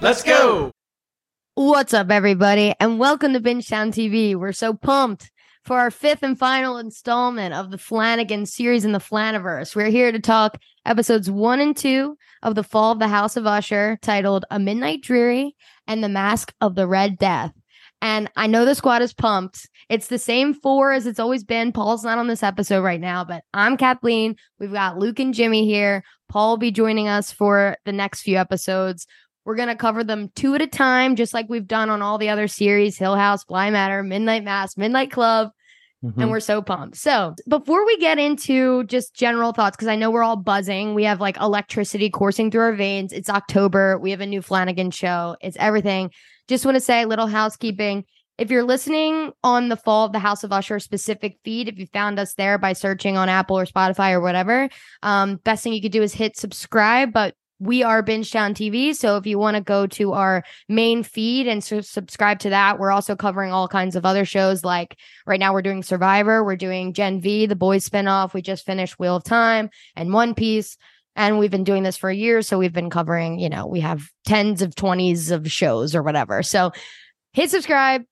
Let's 0.00 0.22
go. 0.22 0.70
What's 1.54 1.94
up, 1.94 2.10
everybody, 2.10 2.74
and 2.78 2.98
welcome 2.98 3.32
to 3.32 3.40
Binge 3.40 3.66
Town 3.66 3.90
TV. 3.90 4.36
We're 4.36 4.52
so 4.52 4.74
pumped 4.74 5.30
for 5.64 5.78
our 5.80 5.90
fifth 5.90 6.22
and 6.22 6.38
final 6.38 6.78
installment 6.78 7.54
of 7.54 7.70
the 7.70 7.78
Flanagan 7.78 8.46
series 8.46 8.84
in 8.84 8.92
the 8.92 8.98
Flaniverse. 8.98 9.74
We're 9.74 9.90
here 9.90 10.12
to 10.12 10.20
talk 10.20 10.58
episodes 10.84 11.28
one 11.30 11.60
and 11.60 11.76
two 11.76 12.16
of 12.42 12.54
The 12.54 12.62
Fall 12.62 12.92
of 12.92 13.00
the 13.00 13.08
House 13.08 13.36
of 13.36 13.46
Usher, 13.46 13.98
titled 14.00 14.44
A 14.50 14.58
Midnight 14.60 15.02
Dreary 15.02 15.56
and 15.88 16.04
The 16.04 16.08
Mask 16.08 16.54
of 16.60 16.76
the 16.76 16.86
Red 16.86 17.18
Death. 17.18 17.52
And 18.00 18.30
I 18.36 18.46
know 18.46 18.64
the 18.64 18.74
squad 18.76 19.02
is 19.02 19.12
pumped. 19.12 19.68
It's 19.88 20.08
the 20.08 20.18
same 20.18 20.52
four 20.52 20.92
as 20.92 21.06
it's 21.06 21.20
always 21.20 21.44
been. 21.44 21.70
Paul's 21.70 22.04
not 22.04 22.18
on 22.18 22.26
this 22.26 22.42
episode 22.42 22.82
right 22.82 23.00
now, 23.00 23.24
but 23.24 23.44
I'm 23.54 23.76
Kathleen. 23.76 24.34
We've 24.58 24.72
got 24.72 24.98
Luke 24.98 25.20
and 25.20 25.32
Jimmy 25.32 25.64
here. 25.64 26.02
Paul 26.28 26.50
will 26.50 26.56
be 26.56 26.72
joining 26.72 27.06
us 27.06 27.30
for 27.30 27.76
the 27.84 27.92
next 27.92 28.22
few 28.22 28.36
episodes. 28.36 29.06
We're 29.44 29.54
going 29.54 29.68
to 29.68 29.76
cover 29.76 30.02
them 30.02 30.32
two 30.34 30.56
at 30.56 30.62
a 30.62 30.66
time, 30.66 31.14
just 31.14 31.32
like 31.32 31.48
we've 31.48 31.68
done 31.68 31.88
on 31.88 32.02
all 32.02 32.18
the 32.18 32.30
other 32.30 32.48
series 32.48 32.98
Hill 32.98 33.14
House, 33.14 33.44
Bly 33.44 33.70
Manor, 33.70 34.02
Midnight 34.02 34.42
Mass, 34.42 34.76
Midnight 34.76 35.12
Club. 35.12 35.50
Mm-hmm. 36.04 36.20
And 36.20 36.30
we're 36.30 36.40
so 36.40 36.60
pumped. 36.60 36.96
So, 36.96 37.34
before 37.48 37.86
we 37.86 37.96
get 37.96 38.18
into 38.18 38.84
just 38.84 39.14
general 39.14 39.52
thoughts, 39.52 39.76
because 39.76 39.88
I 39.88 39.96
know 39.96 40.10
we're 40.10 40.22
all 40.22 40.36
buzzing, 40.36 40.94
we 40.94 41.04
have 41.04 41.20
like 41.20 41.38
electricity 41.40 42.10
coursing 42.10 42.50
through 42.50 42.60
our 42.60 42.74
veins. 42.74 43.12
It's 43.12 43.30
October. 43.30 43.98
We 43.98 44.10
have 44.10 44.20
a 44.20 44.26
new 44.26 44.42
Flanagan 44.42 44.90
show. 44.90 45.36
It's 45.40 45.56
everything. 45.58 46.10
Just 46.48 46.64
want 46.66 46.74
to 46.74 46.80
say 46.80 47.02
a 47.02 47.08
little 47.08 47.26
housekeeping. 47.26 48.04
If 48.38 48.50
you're 48.50 48.64
listening 48.64 49.32
on 49.42 49.68
the 49.68 49.76
Fall 49.76 50.04
of 50.04 50.12
the 50.12 50.18
House 50.18 50.44
of 50.44 50.52
Usher 50.52 50.78
specific 50.78 51.38
feed, 51.42 51.68
if 51.68 51.78
you 51.78 51.86
found 51.86 52.18
us 52.18 52.34
there 52.34 52.58
by 52.58 52.74
searching 52.74 53.16
on 53.16 53.30
Apple 53.30 53.58
or 53.58 53.64
Spotify 53.64 54.12
or 54.12 54.20
whatever, 54.20 54.68
um, 55.02 55.36
best 55.36 55.64
thing 55.64 55.72
you 55.72 55.80
could 55.80 55.92
do 55.92 56.02
is 56.02 56.12
hit 56.12 56.36
subscribe. 56.36 57.14
But 57.14 57.34
we 57.58 57.82
are 57.82 58.02
Bingetown 58.02 58.52
TV. 58.52 58.94
So 58.94 59.16
if 59.16 59.26
you 59.26 59.38
want 59.38 59.56
to 59.56 59.62
go 59.62 59.86
to 59.86 60.12
our 60.12 60.44
main 60.68 61.02
feed 61.02 61.46
and 61.46 61.64
su- 61.64 61.80
subscribe 61.80 62.38
to 62.40 62.50
that, 62.50 62.78
we're 62.78 62.90
also 62.90 63.16
covering 63.16 63.52
all 63.52 63.68
kinds 63.68 63.96
of 63.96 64.04
other 64.04 64.26
shows. 64.26 64.62
Like 64.62 64.98
right 65.26 65.40
now, 65.40 65.54
we're 65.54 65.62
doing 65.62 65.82
Survivor, 65.82 66.44
we're 66.44 66.56
doing 66.56 66.92
Gen 66.92 67.20
V, 67.22 67.46
the 67.46 67.56
boys 67.56 67.88
spinoff. 67.88 68.34
We 68.34 68.42
just 68.42 68.66
finished 68.66 68.98
Wheel 68.98 69.16
of 69.16 69.24
Time 69.24 69.70
and 69.94 70.12
One 70.12 70.34
Piece. 70.34 70.76
And 71.18 71.38
we've 71.38 71.50
been 71.50 71.64
doing 71.64 71.82
this 71.82 71.96
for 71.96 72.10
years. 72.10 72.46
So 72.46 72.58
we've 72.58 72.74
been 72.74 72.90
covering, 72.90 73.38
you 73.38 73.48
know, 73.48 73.66
we 73.66 73.80
have 73.80 74.06
tens 74.26 74.60
of 74.60 74.74
20s 74.74 75.30
of 75.30 75.50
shows 75.50 75.94
or 75.94 76.02
whatever. 76.02 76.42
So 76.42 76.72
hit 77.32 77.50
subscribe. 77.50 78.02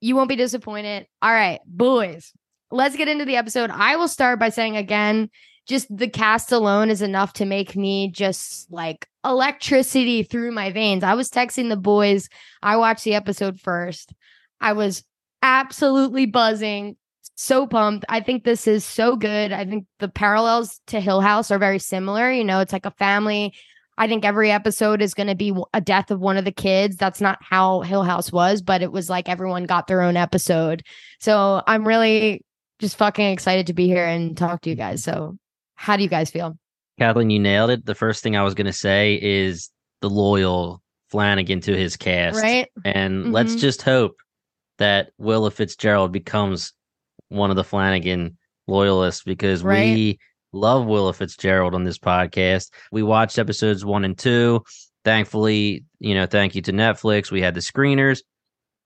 You 0.00 0.16
won't 0.16 0.28
be 0.28 0.36
disappointed. 0.36 1.06
All 1.20 1.32
right, 1.32 1.60
boys, 1.66 2.32
let's 2.70 2.96
get 2.96 3.08
into 3.08 3.24
the 3.24 3.36
episode. 3.36 3.70
I 3.70 3.96
will 3.96 4.08
start 4.08 4.38
by 4.38 4.48
saying 4.48 4.76
again, 4.76 5.30
just 5.66 5.94
the 5.94 6.08
cast 6.08 6.52
alone 6.52 6.90
is 6.90 7.02
enough 7.02 7.34
to 7.34 7.44
make 7.44 7.76
me 7.76 8.10
just 8.10 8.70
like 8.72 9.06
electricity 9.24 10.22
through 10.22 10.52
my 10.52 10.72
veins. 10.72 11.04
I 11.04 11.14
was 11.14 11.30
texting 11.30 11.68
the 11.68 11.76
boys. 11.76 12.28
I 12.62 12.76
watched 12.76 13.04
the 13.04 13.14
episode 13.14 13.60
first. 13.60 14.12
I 14.60 14.72
was 14.72 15.04
absolutely 15.42 16.26
buzzing, 16.26 16.96
so 17.34 17.66
pumped. 17.66 18.04
I 18.08 18.20
think 18.20 18.44
this 18.44 18.66
is 18.66 18.84
so 18.84 19.16
good. 19.16 19.52
I 19.52 19.64
think 19.64 19.86
the 19.98 20.08
parallels 20.08 20.80
to 20.88 21.00
Hill 21.00 21.20
House 21.20 21.50
are 21.50 21.58
very 21.58 21.78
similar. 21.78 22.30
You 22.30 22.44
know, 22.44 22.60
it's 22.60 22.72
like 22.72 22.86
a 22.86 22.90
family. 22.92 23.54
I 24.00 24.08
think 24.08 24.24
every 24.24 24.50
episode 24.50 25.02
is 25.02 25.12
going 25.12 25.26
to 25.26 25.34
be 25.34 25.54
a 25.74 25.80
death 25.80 26.10
of 26.10 26.20
one 26.20 26.38
of 26.38 26.46
the 26.46 26.52
kids. 26.52 26.96
That's 26.96 27.20
not 27.20 27.38
how 27.42 27.82
Hill 27.82 28.02
House 28.02 28.32
was, 28.32 28.62
but 28.62 28.80
it 28.80 28.90
was 28.90 29.10
like 29.10 29.28
everyone 29.28 29.64
got 29.64 29.88
their 29.88 30.00
own 30.00 30.16
episode. 30.16 30.82
So 31.20 31.62
I'm 31.66 31.86
really 31.86 32.42
just 32.78 32.96
fucking 32.96 33.26
excited 33.26 33.66
to 33.66 33.74
be 33.74 33.86
here 33.88 34.06
and 34.06 34.34
talk 34.34 34.62
to 34.62 34.70
you 34.70 34.74
guys. 34.74 35.04
So 35.04 35.36
how 35.74 35.98
do 35.98 36.02
you 36.02 36.08
guys 36.08 36.30
feel? 36.30 36.56
Kathleen, 36.98 37.28
you 37.28 37.38
nailed 37.38 37.68
it. 37.68 37.84
The 37.84 37.94
first 37.94 38.22
thing 38.22 38.36
I 38.36 38.42
was 38.42 38.54
going 38.54 38.66
to 38.66 38.72
say 38.72 39.18
is 39.20 39.68
the 40.00 40.08
loyal 40.08 40.80
Flanagan 41.10 41.60
to 41.60 41.76
his 41.76 41.98
cast. 41.98 42.40
Right. 42.40 42.70
And 42.86 43.24
mm-hmm. 43.24 43.32
let's 43.32 43.54
just 43.54 43.82
hope 43.82 44.16
that 44.78 45.10
Willa 45.18 45.50
Fitzgerald 45.50 46.10
becomes 46.10 46.72
one 47.28 47.50
of 47.50 47.56
the 47.56 47.64
Flanagan 47.64 48.38
loyalists 48.66 49.24
because 49.24 49.62
right. 49.62 49.94
we 49.94 50.18
love 50.52 50.86
Willa 50.86 51.12
Fitzgerald 51.12 51.74
on 51.74 51.84
this 51.84 51.98
podcast. 51.98 52.70
We 52.92 53.02
watched 53.02 53.38
episodes 53.38 53.84
one 53.84 54.04
and 54.04 54.16
two. 54.16 54.62
Thankfully, 55.04 55.84
you 55.98 56.14
know, 56.14 56.26
thank 56.26 56.54
you 56.54 56.62
to 56.62 56.72
Netflix. 56.72 57.30
We 57.30 57.40
had 57.40 57.54
the 57.54 57.60
screeners. 57.60 58.20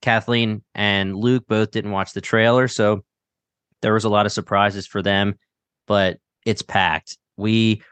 Kathleen 0.02 0.62
and 0.74 1.16
Luke 1.16 1.44
both 1.48 1.70
didn't 1.70 1.90
watch 1.90 2.12
the 2.12 2.20
trailer. 2.20 2.68
So 2.68 3.04
there 3.82 3.94
was 3.94 4.04
a 4.04 4.08
lot 4.08 4.26
of 4.26 4.32
surprises 4.32 4.86
for 4.86 5.02
them. 5.02 5.34
But 5.86 6.18
it's 6.46 6.62
packed. 6.62 7.18
We 7.36 7.82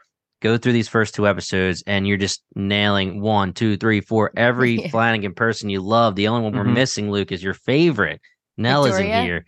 go 0.41 0.57
through 0.57 0.73
these 0.73 0.87
first 0.87 1.15
two 1.15 1.27
episodes 1.27 1.83
and 1.87 2.07
you're 2.07 2.17
just 2.17 2.43
nailing 2.55 3.21
one, 3.21 3.53
two, 3.53 3.77
three, 3.77 4.01
four, 4.01 4.31
every 4.37 4.81
yeah. 4.81 4.87
Flanagan 4.91 5.33
person 5.33 5.69
you 5.69 5.81
love. 5.81 6.15
The 6.15 6.27
only 6.27 6.43
one 6.43 6.53
mm-hmm. 6.53 6.67
we're 6.67 6.73
missing, 6.73 7.11
Luke, 7.11 7.31
is 7.31 7.43
your 7.43 7.53
favorite. 7.53 8.21
Nell 8.57 8.83
Victoria? 8.83 9.09
isn't 9.09 9.25
here. 9.25 9.45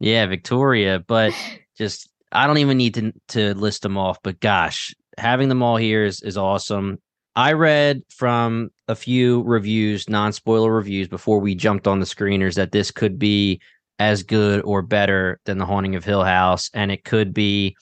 Yeah, 0.00 0.26
Victoria. 0.26 1.04
But 1.06 1.32
just 1.78 2.09
I 2.32 2.46
don't 2.46 2.58
even 2.58 2.78
need 2.78 2.94
to 2.94 3.12
to 3.28 3.54
list 3.54 3.82
them 3.82 3.98
off, 3.98 4.18
but 4.22 4.40
gosh, 4.40 4.94
having 5.18 5.48
them 5.48 5.62
all 5.62 5.76
here 5.76 6.04
is 6.04 6.22
is 6.22 6.36
awesome. 6.36 6.98
I 7.36 7.52
read 7.52 8.02
from 8.08 8.70
a 8.88 8.94
few 8.96 9.42
reviews, 9.42 10.08
non-spoiler 10.08 10.72
reviews 10.72 11.08
before 11.08 11.38
we 11.38 11.54
jumped 11.54 11.86
on 11.86 12.00
the 12.00 12.06
screeners 12.06 12.56
that 12.56 12.72
this 12.72 12.90
could 12.90 13.18
be 13.18 13.60
as 14.00 14.22
good 14.22 14.62
or 14.62 14.82
better 14.82 15.38
than 15.44 15.58
The 15.58 15.66
Haunting 15.66 15.94
of 15.94 16.04
Hill 16.04 16.24
House 16.24 16.70
and 16.74 16.90
it 16.90 17.04
could 17.04 17.32
be 17.32 17.76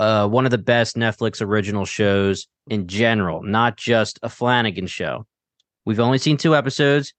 uh, 0.00 0.26
one 0.26 0.44
of 0.44 0.50
the 0.50 0.58
best 0.58 0.96
Netflix 0.96 1.40
original 1.40 1.84
shows 1.84 2.48
in 2.68 2.88
general, 2.88 3.42
not 3.42 3.76
just 3.76 4.18
a 4.22 4.28
Flanagan 4.28 4.86
show. 4.86 5.26
We've 5.84 6.00
only 6.00 6.18
seen 6.18 6.36
two 6.36 6.56
episodes. 6.56 7.12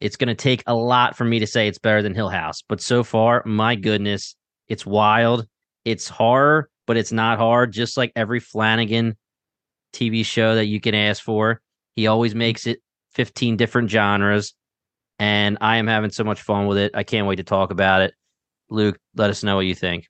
It's 0.00 0.16
going 0.16 0.28
to 0.28 0.34
take 0.34 0.62
a 0.66 0.74
lot 0.74 1.16
for 1.16 1.24
me 1.24 1.40
to 1.40 1.46
say 1.46 1.66
it's 1.66 1.78
better 1.78 2.02
than 2.02 2.14
Hill 2.14 2.28
House, 2.28 2.62
but 2.68 2.80
so 2.80 3.02
far, 3.02 3.42
my 3.44 3.74
goodness, 3.74 4.36
it's 4.68 4.86
wild. 4.86 5.46
It's 5.88 6.06
horror, 6.06 6.68
but 6.86 6.98
it's 6.98 7.12
not 7.12 7.38
hard, 7.38 7.72
just 7.72 7.96
like 7.96 8.12
every 8.14 8.40
Flanagan 8.40 9.16
TV 9.94 10.22
show 10.22 10.54
that 10.56 10.66
you 10.66 10.80
can 10.80 10.94
ask 10.94 11.22
for. 11.22 11.62
He 11.96 12.06
always 12.06 12.32
mm-hmm. 12.32 12.40
makes 12.40 12.66
it 12.66 12.80
15 13.14 13.56
different 13.56 13.90
genres, 13.90 14.52
and 15.18 15.56
I 15.62 15.78
am 15.78 15.86
having 15.86 16.10
so 16.10 16.24
much 16.24 16.42
fun 16.42 16.66
with 16.66 16.76
it. 16.76 16.92
I 16.94 17.04
can't 17.04 17.26
wait 17.26 17.36
to 17.36 17.42
talk 17.42 17.70
about 17.70 18.02
it. 18.02 18.12
Luke, 18.68 18.98
let 19.16 19.30
us 19.30 19.42
know 19.42 19.56
what 19.56 19.64
you 19.64 19.74
think. 19.74 20.06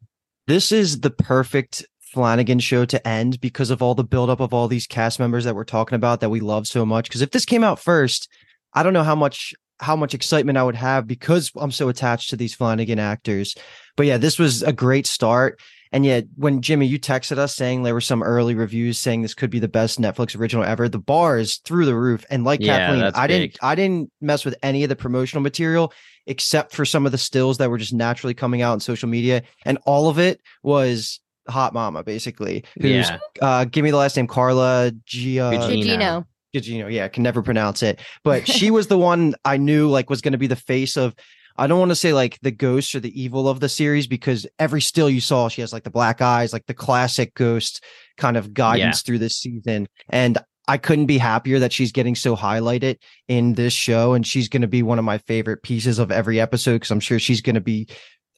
This 0.48 0.72
is 0.72 1.00
the 1.00 1.10
perfect 1.10 1.86
Flanagan 2.00 2.58
show 2.58 2.84
to 2.86 3.06
end 3.06 3.40
because 3.40 3.70
of 3.70 3.80
all 3.80 3.94
the 3.94 4.02
buildup 4.02 4.40
of 4.40 4.52
all 4.52 4.66
these 4.66 4.88
cast 4.88 5.20
members 5.20 5.44
that 5.44 5.54
we're 5.54 5.62
talking 5.62 5.94
about 5.94 6.18
that 6.20 6.30
we 6.30 6.40
love 6.40 6.66
so 6.66 6.84
much. 6.84 7.08
Because 7.08 7.22
if 7.22 7.30
this 7.30 7.44
came 7.44 7.62
out 7.62 7.78
first, 7.78 8.28
I 8.74 8.82
don't 8.82 8.94
know 8.94 9.04
how 9.04 9.14
much 9.14 9.54
how 9.80 9.94
much 9.94 10.14
excitement 10.14 10.58
I 10.58 10.64
would 10.64 10.74
have 10.74 11.06
because 11.06 11.52
I'm 11.56 11.70
so 11.70 11.88
attached 11.88 12.30
to 12.30 12.36
these 12.36 12.54
Flanagan 12.54 12.98
actors. 12.98 13.54
But 13.96 14.06
yeah, 14.06 14.16
this 14.16 14.38
was 14.38 14.62
a 14.62 14.72
great 14.72 15.06
start. 15.06 15.60
And 15.92 16.04
yet, 16.04 16.26
when 16.36 16.60
Jimmy, 16.60 16.86
you 16.86 16.98
texted 16.98 17.38
us 17.38 17.54
saying 17.56 17.82
there 17.82 17.94
were 17.94 18.00
some 18.00 18.22
early 18.22 18.54
reviews 18.54 18.98
saying 18.98 19.22
this 19.22 19.34
could 19.34 19.50
be 19.50 19.58
the 19.58 19.68
best 19.68 20.00
Netflix 20.00 20.38
original 20.38 20.64
ever, 20.64 20.88
the 20.88 20.98
bar 20.98 21.38
is 21.38 21.56
through 21.58 21.86
the 21.86 21.94
roof. 21.94 22.24
And 22.30 22.44
like 22.44 22.60
yeah, 22.60 22.88
Kathleen, 22.88 23.12
I 23.14 23.26
big. 23.26 23.52
didn't 23.52 23.58
I 23.64 23.74
didn't 23.74 24.12
mess 24.20 24.44
with 24.44 24.54
any 24.62 24.82
of 24.82 24.88
the 24.88 24.96
promotional 24.96 25.42
material 25.42 25.92
except 26.26 26.74
for 26.74 26.84
some 26.84 27.06
of 27.06 27.12
the 27.12 27.18
stills 27.18 27.56
that 27.58 27.70
were 27.70 27.78
just 27.78 27.94
naturally 27.94 28.34
coming 28.34 28.60
out 28.60 28.72
on 28.72 28.80
social 28.80 29.08
media. 29.08 29.42
And 29.64 29.78
all 29.86 30.08
of 30.10 30.18
it 30.18 30.42
was 30.62 31.20
hot 31.48 31.72
mama, 31.72 32.04
basically. 32.04 32.64
Who's 32.80 33.08
Yeah. 33.08 33.18
uh, 33.40 33.64
give 33.64 33.82
me 33.82 33.90
the 33.90 33.96
last 33.96 34.14
name, 34.14 34.26
Carla 34.26 34.92
Gia. 35.06 35.50
Gugino. 35.54 35.84
Gugino. 35.84 36.24
Gugino. 36.54 36.92
Yeah, 36.92 37.06
I 37.06 37.08
can 37.08 37.22
never 37.22 37.42
pronounce 37.42 37.82
it. 37.82 38.00
But 38.24 38.46
she 38.56 38.70
was 38.70 38.88
the 38.88 38.98
one 38.98 39.34
I 39.46 39.56
knew 39.56 39.88
like 39.88 40.10
was 40.10 40.20
going 40.20 40.32
to 40.32 40.38
be 40.38 40.46
the 40.46 40.56
face 40.56 40.96
of. 40.96 41.14
I 41.58 41.66
don't 41.66 41.80
want 41.80 41.90
to 41.90 41.96
say 41.96 42.12
like 42.12 42.38
the 42.40 42.52
ghost 42.52 42.94
or 42.94 43.00
the 43.00 43.20
evil 43.20 43.48
of 43.48 43.60
the 43.60 43.68
series 43.68 44.06
because 44.06 44.46
every 44.58 44.80
still 44.80 45.10
you 45.10 45.20
saw, 45.20 45.48
she 45.48 45.60
has 45.60 45.72
like 45.72 45.82
the 45.82 45.90
black 45.90 46.22
eyes, 46.22 46.52
like 46.52 46.66
the 46.66 46.74
classic 46.74 47.34
ghost 47.34 47.84
kind 48.16 48.36
of 48.36 48.54
guidance 48.54 49.02
through 49.02 49.18
this 49.18 49.36
season. 49.36 49.88
And 50.08 50.38
I 50.68 50.78
couldn't 50.78 51.06
be 51.06 51.18
happier 51.18 51.58
that 51.58 51.72
she's 51.72 51.92
getting 51.92 52.14
so 52.14 52.36
highlighted 52.36 52.98
in 53.26 53.54
this 53.54 53.72
show. 53.72 54.14
And 54.14 54.26
she's 54.26 54.48
going 54.48 54.62
to 54.62 54.68
be 54.68 54.82
one 54.82 54.98
of 54.98 55.04
my 55.04 55.18
favorite 55.18 55.62
pieces 55.62 55.98
of 55.98 56.12
every 56.12 56.40
episode 56.40 56.74
because 56.74 56.90
I'm 56.90 57.00
sure 57.00 57.18
she's 57.18 57.40
going 57.40 57.54
to 57.54 57.60
be 57.60 57.88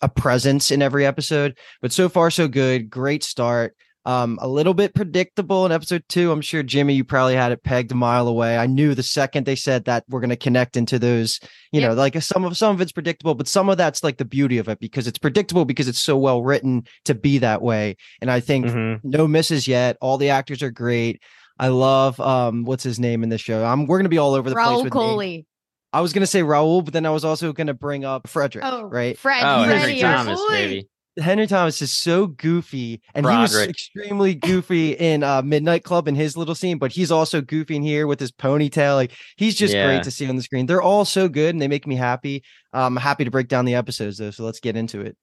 a 0.00 0.08
presence 0.08 0.70
in 0.70 0.80
every 0.80 1.04
episode. 1.04 1.58
But 1.82 1.92
so 1.92 2.08
far, 2.08 2.30
so 2.30 2.48
good. 2.48 2.88
Great 2.88 3.22
start. 3.22 3.76
Um, 4.06 4.38
a 4.40 4.48
little 4.48 4.72
bit 4.72 4.94
predictable 4.94 5.66
in 5.66 5.72
episode 5.72 6.04
two. 6.08 6.32
I'm 6.32 6.40
sure 6.40 6.62
Jimmy, 6.62 6.94
you 6.94 7.04
probably 7.04 7.34
had 7.34 7.52
it 7.52 7.62
pegged 7.62 7.92
a 7.92 7.94
mile 7.94 8.28
away. 8.28 8.56
I 8.56 8.66
knew 8.66 8.94
the 8.94 9.02
second 9.02 9.44
they 9.44 9.56
said 9.56 9.84
that 9.84 10.04
we're 10.08 10.20
going 10.20 10.30
to 10.30 10.36
connect 10.36 10.76
into 10.78 10.98
those, 10.98 11.38
you 11.70 11.80
Yep. 11.82 11.90
know, 11.90 11.94
like 11.96 12.22
some 12.22 12.44
of 12.46 12.56
some 12.56 12.74
of 12.74 12.80
it's 12.80 12.92
predictable, 12.92 13.34
but 13.34 13.46
some 13.46 13.68
of 13.68 13.76
that's 13.76 14.02
like 14.02 14.16
the 14.16 14.24
beauty 14.24 14.56
of 14.56 14.68
it 14.68 14.80
because 14.80 15.06
it's 15.06 15.18
predictable 15.18 15.66
because 15.66 15.86
it's 15.86 15.98
so 16.00 16.16
well 16.16 16.42
written 16.42 16.84
to 17.04 17.14
be 17.14 17.36
that 17.38 17.60
way. 17.60 17.96
And 18.22 18.30
I 18.30 18.40
think 18.40 18.66
Mhm. 18.66 19.00
no 19.04 19.28
misses 19.28 19.68
yet. 19.68 19.98
All 20.00 20.16
the 20.16 20.30
actors 20.30 20.62
are 20.62 20.70
great. 20.70 21.20
I 21.58 21.68
love 21.68 22.18
um 22.20 22.64
what's 22.64 22.82
his 22.82 22.98
name 22.98 23.22
in 23.22 23.28
the 23.28 23.36
show. 23.36 23.62
I'm 23.66 23.84
we're 23.86 23.98
gonna 23.98 24.08
be 24.08 24.16
all 24.18 24.32
over 24.32 24.48
the 24.48 24.56
place 24.56 24.66
Rahul 24.66 24.84
with 24.84 24.94
names. 24.94 25.12
Kohli. 25.12 25.44
I 25.92 26.00
was 26.00 26.14
gonna 26.14 26.26
say 26.26 26.40
Rahul, 26.40 26.82
but 26.84 26.94
then 26.94 27.04
I 27.04 27.10
was 27.10 27.24
also 27.24 27.52
gonna 27.52 27.74
bring 27.74 28.06
up 28.06 28.28
Frederick, 28.28 28.64
Oh, 28.66 28.84
right? 28.84 29.18
Fred. 29.18 29.42
Oh, 29.44 29.64
Freddy, 29.64 29.78
Henry 29.78 29.80
Freddy, 30.00 30.04
our 30.04 30.14
Thomas, 30.24 30.40
boy. 30.40 30.82
Baby. 31.16 31.24
Henry 31.24 31.46
Thomas 31.46 31.80
is 31.82 31.90
so 31.90 32.26
goofy, 32.26 33.00
and 33.14 33.26
he 33.26 33.36
was 33.36 33.56
extremely 33.56 34.34
goofy 34.34 34.92
in 34.92 35.22
uh, 35.22 35.42
Midnight 35.42 35.84
Club 35.84 36.08
in 36.08 36.14
his 36.14 36.36
little 36.36 36.54
scene, 36.54 36.78
but 36.78 36.92
he's 36.92 37.10
also 37.10 37.40
goofy 37.40 37.76
in 37.76 37.82
here 37.82 38.06
with 38.06 38.20
his 38.20 38.32
ponytail. 38.32 38.94
Like 38.96 39.12
he's 39.36 39.54
just 39.54 39.74
Yeah. 39.74 39.86
great 39.86 40.02
to 40.04 40.10
see 40.10 40.28
on 40.28 40.36
the 40.36 40.42
screen. 40.42 40.66
They're 40.66 40.82
all 40.82 41.04
so 41.04 41.28
good, 41.28 41.54
and 41.54 41.60
they 41.62 41.68
make 41.68 41.86
me 41.86 41.96
happy. 41.96 42.42
Um, 42.72 42.96
I'm 42.98 43.02
happy 43.02 43.24
to 43.24 43.30
break 43.30 43.48
down 43.48 43.64
the 43.64 43.74
episodes 43.74 44.18
though, 44.18 44.30
so 44.30 44.44
let's 44.44 44.60
get 44.60 44.76
into 44.76 45.00
it. 45.00 45.16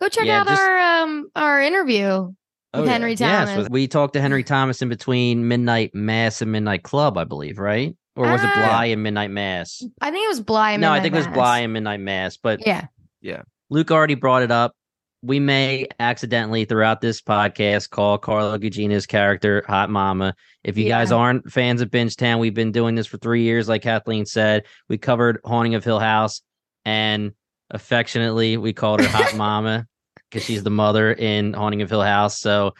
Go 0.00 0.08
check 0.08 0.26
Yeah, 0.26 0.40
out 0.40 0.46
just- 0.48 0.60
our 0.62 0.78
um 1.02 1.26
our 1.34 1.60
interview 1.62 2.32
Oh, 2.74 2.80
with 2.80 2.84
yeah. 2.86 2.92
Henry 2.92 3.16
Thomas. 3.16 3.50
Yes, 3.56 3.68
we 3.70 3.88
talked 3.88 4.12
to 4.12 4.20
Henry 4.20 4.44
Thomas 4.44 4.82
in 4.82 4.88
between 4.90 5.48
Midnight 5.48 5.94
Mass 5.94 6.42
and 6.42 6.52
Midnight 6.52 6.82
Club, 6.82 7.16
I 7.16 7.24
believe, 7.24 7.58
right? 7.58 7.96
Or 8.14 8.30
was 8.30 8.42
it 8.42 8.50
Ah. 8.52 8.66
Bly 8.68 8.84
and 8.86 9.02
Midnight 9.02 9.30
Mass? 9.30 9.82
I 10.02 10.10
think 10.10 10.24
it 10.24 10.28
was 10.28 10.40
Bly. 10.40 10.72
and 10.72 10.80
no, 10.82 10.88
I 10.90 10.94
Midnight 11.00 11.02
think 11.02 11.14
it 11.14 11.28
was 11.28 11.34
Bly 11.34 11.58
and 11.60 11.72
Midnight 11.72 12.00
Mass. 12.00 12.36
But 12.36 12.66
yeah, 12.66 12.86
Yeah. 13.22 13.42
Luke 13.70 13.90
already 13.90 14.14
brought 14.16 14.42
it 14.42 14.50
up. 14.50 14.74
We 15.22 15.40
may 15.40 15.88
accidentally 15.98 16.64
throughout 16.64 17.00
this 17.00 17.20
podcast 17.20 17.90
call 17.90 18.18
Carla 18.18 18.58
Gugino's 18.58 19.06
character 19.06 19.64
Hot 19.66 19.90
Mama. 19.90 20.34
If 20.62 20.78
you 20.78 20.86
guys 20.86 21.10
aren't 21.10 21.50
fans 21.50 21.80
of 21.80 21.90
Binge 21.90 22.14
Town, 22.14 22.38
we've 22.38 22.54
been 22.54 22.70
doing 22.70 22.94
this 22.94 23.06
for 23.08 23.18
three 23.18 23.42
years, 23.42 23.68
like 23.68 23.82
Kathleen 23.82 24.26
said. 24.26 24.64
We 24.88 24.96
covered 24.96 25.40
Haunting 25.44 25.74
of 25.74 25.84
Hill 25.84 25.98
House, 25.98 26.42
and 26.84 27.32
affectionately 27.70 28.56
we 28.56 28.72
called 28.72 29.00
her 29.00 29.08
Hot 29.08 29.34
Mama 29.36 29.86
because 30.30 30.44
she's 30.44 30.62
the 30.62 30.70
mother 30.70 31.12
in 31.12 31.52
Haunting 31.52 31.82
of 31.82 31.90
Hill 31.90 32.02
House. 32.02 32.38
So 32.38 32.74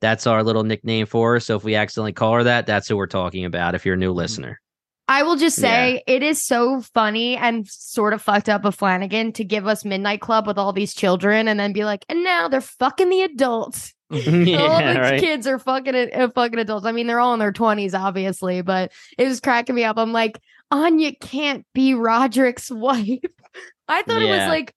that's 0.00 0.26
our 0.26 0.42
little 0.42 0.64
nickname 0.64 1.06
for 1.06 1.34
her. 1.34 1.40
So 1.40 1.56
if 1.56 1.64
we 1.64 1.76
accidentally 1.76 2.12
call 2.12 2.34
her 2.34 2.44
that, 2.44 2.66
that's 2.66 2.88
who 2.88 2.96
we're 2.96 3.06
talking 3.06 3.44
about. 3.44 3.74
If 3.74 3.86
you're 3.86 3.94
a 3.94 3.98
new 3.98 4.10
mm-hmm. 4.10 4.18
listener, 4.18 4.60
I 5.06 5.22
will 5.22 5.36
just 5.36 5.58
Yeah. 5.58 5.68
say 5.68 6.02
it 6.06 6.22
is 6.22 6.44
so 6.44 6.80
funny 6.80 7.36
and 7.36 7.68
sort 7.68 8.14
of 8.14 8.22
fucked 8.22 8.48
up 8.48 8.64
of 8.64 8.74
Flanagan 8.74 9.32
to 9.32 9.44
give 9.44 9.66
us 9.66 9.84
Midnight 9.84 10.20
Club 10.20 10.46
with 10.46 10.56
all 10.58 10.72
these 10.72 10.94
children 10.94 11.46
and 11.46 11.60
then 11.60 11.72
be 11.72 11.84
like, 11.84 12.04
and 12.08 12.24
now 12.24 12.48
they're 12.48 12.60
fucking 12.60 13.10
the 13.10 13.22
adults. 13.22 13.92
all 14.10 14.18
yeah, 14.18 14.92
these 14.92 14.96
right. 14.98 15.20
kids 15.20 15.46
are 15.46 15.58
fucking 15.58 15.94
uh, 16.14 16.28
fucking 16.34 16.58
adults. 16.58 16.86
I 16.86 16.92
mean, 16.92 17.06
they're 17.06 17.20
all 17.20 17.34
in 17.34 17.40
their 17.40 17.52
twenties, 17.52 17.94
obviously, 17.94 18.62
but 18.62 18.92
it 19.18 19.26
was 19.26 19.40
cracking 19.40 19.74
me 19.74 19.84
up. 19.84 19.98
I'm 19.98 20.12
like, 20.12 20.40
Anya 20.70 21.14
can't 21.14 21.66
be 21.74 21.94
Roderick's 21.94 22.70
wife. 22.70 23.20
I 23.88 24.02
thought 24.02 24.22
it 24.22 24.30
was 24.30 24.48
like 24.48 24.74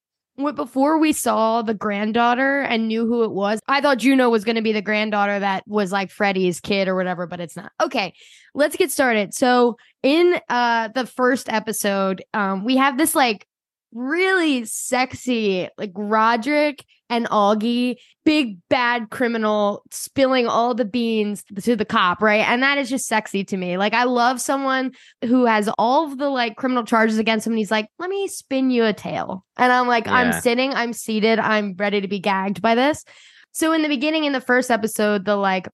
before 0.56 1.00
we 1.00 1.14
saw 1.14 1.62
the 1.62 1.74
granddaughter 1.74 2.62
and 2.62 2.88
knew 2.88 3.06
who 3.08 3.24
it 3.24 3.32
was. 3.32 3.60
I 3.68 3.82
thought 3.82 3.98
Juno 3.98 4.30
was 4.30 4.44
going 4.44 4.56
to 4.56 4.62
be 4.62 4.74
the 4.74 4.82
granddaughter 4.82 5.40
that 5.40 5.64
was 5.68 5.92
like 5.92 6.12
Freddie's 6.12 6.60
kid 6.60 6.88
or 6.88 6.96
whatever, 6.96 7.26
but 7.26 7.40
it's 7.40 7.56
not. 7.56 7.72
Okay, 7.82 8.14
let's 8.54 8.76
get 8.76 8.92
started. 8.92 9.34
So 9.34 9.78
in 10.04 10.40
uh 10.50 10.90
the 10.90 11.06
first 11.06 11.50
episode, 11.50 12.24
um, 12.34 12.64
we 12.64 12.78
have 12.78 12.98
this 12.98 13.16
like 13.16 13.48
really 13.94 14.66
sexy 14.66 15.70
like 15.78 15.92
Roderick 15.96 16.86
and 17.10 17.26
Augie, 17.28 17.96
big 18.26 18.58
bad 18.70 19.10
criminal 19.10 19.84
spilling 19.92 20.48
all 20.48 20.74
the 20.74 20.86
beans 20.86 21.44
to 21.64 21.76
the 21.76 21.86
cop, 21.86 22.22
right? 22.22 22.46
And 22.48 22.62
that 22.64 22.78
is 22.78 22.90
just 22.90 23.08
sexy 23.08 23.44
to 23.46 23.58
me. 23.58 23.78
Like 23.78 23.94
I 23.94 24.04
love 24.04 24.42
someone 24.42 24.92
who 25.24 25.46
has 25.46 25.70
all 25.78 26.12
of 26.12 26.18
the 26.18 26.30
like 26.30 26.58
criminal 26.58 26.84
charges 26.84 27.18
against 27.18 27.48
him 27.48 27.54
and 27.54 27.60
he's 27.60 27.72
like, 27.72 27.90
"Let 28.00 28.10
me 28.10 28.28
spin 28.28 28.70
you 28.70 28.84
a 28.86 28.94
tale." 28.94 29.46
And 29.58 29.72
I'm 29.72 29.88
like, 29.88 30.08
I'm 30.08 30.34
sitting, 30.42 30.74
I'm 30.74 30.94
seated, 30.94 31.40
I'm 31.40 31.76
ready 31.78 32.02
to 32.02 32.08
be 32.08 32.20
gagged 32.20 32.62
by 32.62 32.76
this. 32.76 33.06
So 33.54 33.72
in 33.72 33.82
the 33.82 33.90
beginning 33.90 34.26
in 34.26 34.34
the 34.34 34.42
first 34.42 34.70
episode, 34.70 35.26
the 35.26 35.36
like 35.36 35.68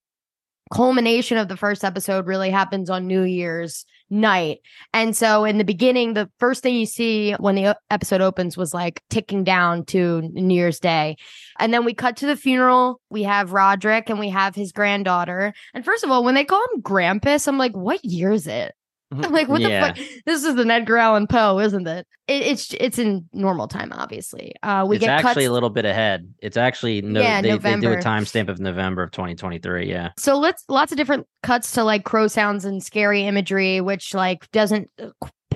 culmination 0.74 1.38
of 1.38 1.48
the 1.48 1.57
first 1.57 1.83
episode 1.83 2.27
really 2.27 2.50
happens 2.50 2.89
on 2.89 3.07
New 3.07 3.24
Year's 3.24 3.86
night. 4.13 4.60
And 4.94 5.15
so 5.15 5.44
in 5.44 5.57
the 5.57 5.63
beginning, 5.63 6.13
the 6.13 6.30
first 6.39 6.63
thing 6.63 6.75
you 6.75 6.86
see 6.86 7.33
when 7.33 7.56
the 7.56 7.77
episode 7.89 8.21
opens 8.21 8.56
was 8.56 8.74
like 8.74 9.01
ticking 9.10 9.44
down 9.44 9.86
to 9.86 10.21
New 10.21 10.54
Year's 10.54 10.80
Day. 10.80 11.18
And 11.60 11.74
then 11.74 11.83
we 11.83 11.94
cut 11.94 12.18
to 12.18 12.27
the 12.27 12.38
funeral. 12.38 13.01
We 13.10 13.24
have 13.24 13.54
Roderick 13.54 14.10
and 14.10 14.19
we 14.19 14.30
have 14.30 14.56
his 14.56 14.71
granddaughter. 14.71 15.54
And 15.74 15.83
first 15.83 16.04
of 16.04 16.12
all, 16.12 16.24
when 16.24 16.36
they 16.36 16.45
call 16.45 16.63
him 16.74 16.81
Grampus, 16.81 17.48
I'm 17.48 17.57
like, 17.57 17.75
what 17.75 18.04
year 18.06 18.31
is 18.31 18.48
it? 18.48 18.74
I'm 19.21 19.31
like, 19.31 19.48
what 19.48 19.62
Yeah. 19.62 19.94
the 19.94 19.95
fuck? 20.01 20.07
This 20.25 20.44
is 20.44 20.56
an 20.56 20.71
Edgar 20.71 20.98
Allan 20.98 21.27
Poe, 21.27 21.60
isn't 21.60 21.88
it? 21.88 22.07
it 22.27 22.44
it's 22.44 22.74
it's 22.80 22.98
in 23.00 23.27
normal 23.33 23.68
time, 23.68 23.92
obviously. 23.94 24.54
Uh, 24.63 24.86
we 24.88 24.95
it's 24.95 25.06
get 25.06 25.12
actually 25.12 25.44
cuts. 25.44 25.48
a 25.48 25.51
little 25.51 25.69
bit 25.69 25.86
ahead. 25.86 26.33
It's 26.39 26.57
actually 26.57 27.01
no, 27.01 27.21
Yeah, 27.21 27.42
they, 27.42 27.57
they 27.57 27.80
do 27.80 27.92
a 27.92 27.98
timestamp 27.98 28.50
of 28.50 28.60
November 28.60 29.04
of 29.04 29.12
2023. 29.12 29.89
Yeah. 29.89 30.12
so 30.18 30.38
let's 30.38 30.63
lots 30.69 30.92
of 30.92 30.98
different 30.98 31.27
cuts 31.42 31.74
to 31.74 31.83
like 31.83 32.04
crow 32.06 32.27
sounds 32.27 32.65
and 32.65 32.81
scary 32.81 33.24
imagery 33.25 33.81
which 33.81 34.13
like 34.13 34.50
doesn't 34.51 34.89
uh, 35.01 35.10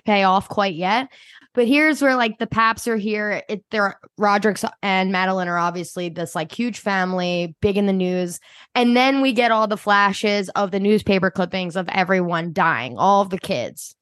pay 0.06 0.24
off 0.24 0.48
quite 0.50 0.76
yet 0.76 1.08
but 1.54 1.68
here's 1.68 2.02
where 2.02 2.16
like 2.16 2.38
the 2.40 2.48
paps 2.48 2.88
are 2.88 2.98
here. 2.98 3.44
It 3.50 3.66
they're 3.72 4.00
roderick's 4.18 4.64
and 4.82 5.12
madeline 5.12 5.48
are 5.48 5.58
obviously 5.58 6.10
this 6.10 6.36
like 6.36 6.52
huge 6.52 6.80
family 6.80 7.56
big 7.62 7.78
in 7.78 7.86
the 7.86 7.94
news. 7.94 8.40
And 8.76 8.96
then 8.96 9.22
we 9.22 9.34
get 9.34 9.52
all 9.52 9.68
the 9.68 9.78
flashes 9.78 10.50
of 10.50 10.72
the 10.72 10.80
newspaper 10.80 11.32
clippings 11.32 11.76
of 11.76 11.90
everyone 11.90 12.54
dying 12.54 12.98
all 12.98 13.22
of 13.22 13.30
the 13.30 13.40
kids 13.40 13.97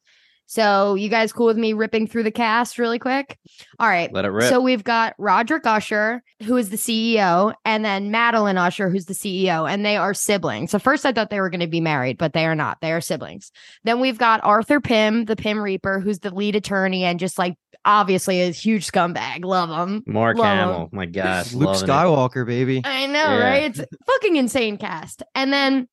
so 0.46 0.96
you 0.96 1.10
guys 1.10 1.34
cool 1.34 1.48
with 1.48 1.58
me 1.58 1.74
ripping 1.74 2.08
through 2.08 2.24
the 2.24 2.32
cast 2.32 2.78
really 2.78 3.00
quick 3.00 3.38
all 3.80 3.88
right 3.88 4.12
Let 4.14 4.26
it 4.26 4.30
rip. 4.30 4.50
so 4.50 4.62
we've 4.62 4.84
got 4.84 5.14
Roderick 5.18 5.66
Usher, 5.66 6.22
who 6.44 6.56
is 6.58 6.70
the 6.70 6.78
CEO, 6.78 7.54
and 7.64 7.84
then 7.86 8.12
Madeline 8.12 8.58
Usher, 8.58 8.90
who's 8.90 9.06
the 9.06 9.14
CEO, 9.14 9.70
and 9.70 9.86
they 9.86 9.98
are 9.98 10.14
siblings. 10.14 10.72
So 10.72 10.80
first 10.80 11.06
I 11.06 11.12
thought 11.12 11.30
they 11.30 11.40
were 11.40 11.50
going 11.50 11.60
to 11.62 11.68
be 11.68 11.82
married, 11.82 12.18
but 12.18 12.34
they 12.34 12.46
are 12.46 12.56
not. 12.56 12.78
They 12.82 12.92
are 12.92 13.02
siblings. 13.02 13.52
Then 13.84 14.00
we've 14.00 14.18
got 14.18 14.42
Arthur 14.44 14.80
Pym, 14.82 15.26
the 15.26 15.36
Pym 15.36 15.60
Reaper, 15.60 16.00
who's 16.00 16.20
the 16.20 16.34
lead 16.34 16.56
attorney 16.56 17.04
and 17.06 17.20
just 17.20 17.38
like 17.38 17.56
obviously 17.86 18.42
a 18.42 18.52
huge 18.52 18.88
scumbag. 18.92 19.44
Love 19.46 19.70
him. 19.70 20.04
Mark 20.06 20.38
Love 20.38 20.46
'em. 20.48 20.58
Hamill. 20.58 20.90
My 20.92 21.06
gosh. 21.06 21.54
Luke 21.54 21.68
loving 21.68 21.84
it. 21.84 21.92
Skywalker, 21.92 22.46
baby. 22.46 22.82
I 22.84 23.06
know, 23.08 23.14
Yeah. 23.14 23.38
right? 23.50 23.64
It's 23.78 23.82
fucking 24.08 24.36
insane 24.36 24.78
cast. 24.78 25.24
And 25.36 25.52
then, 25.54 25.88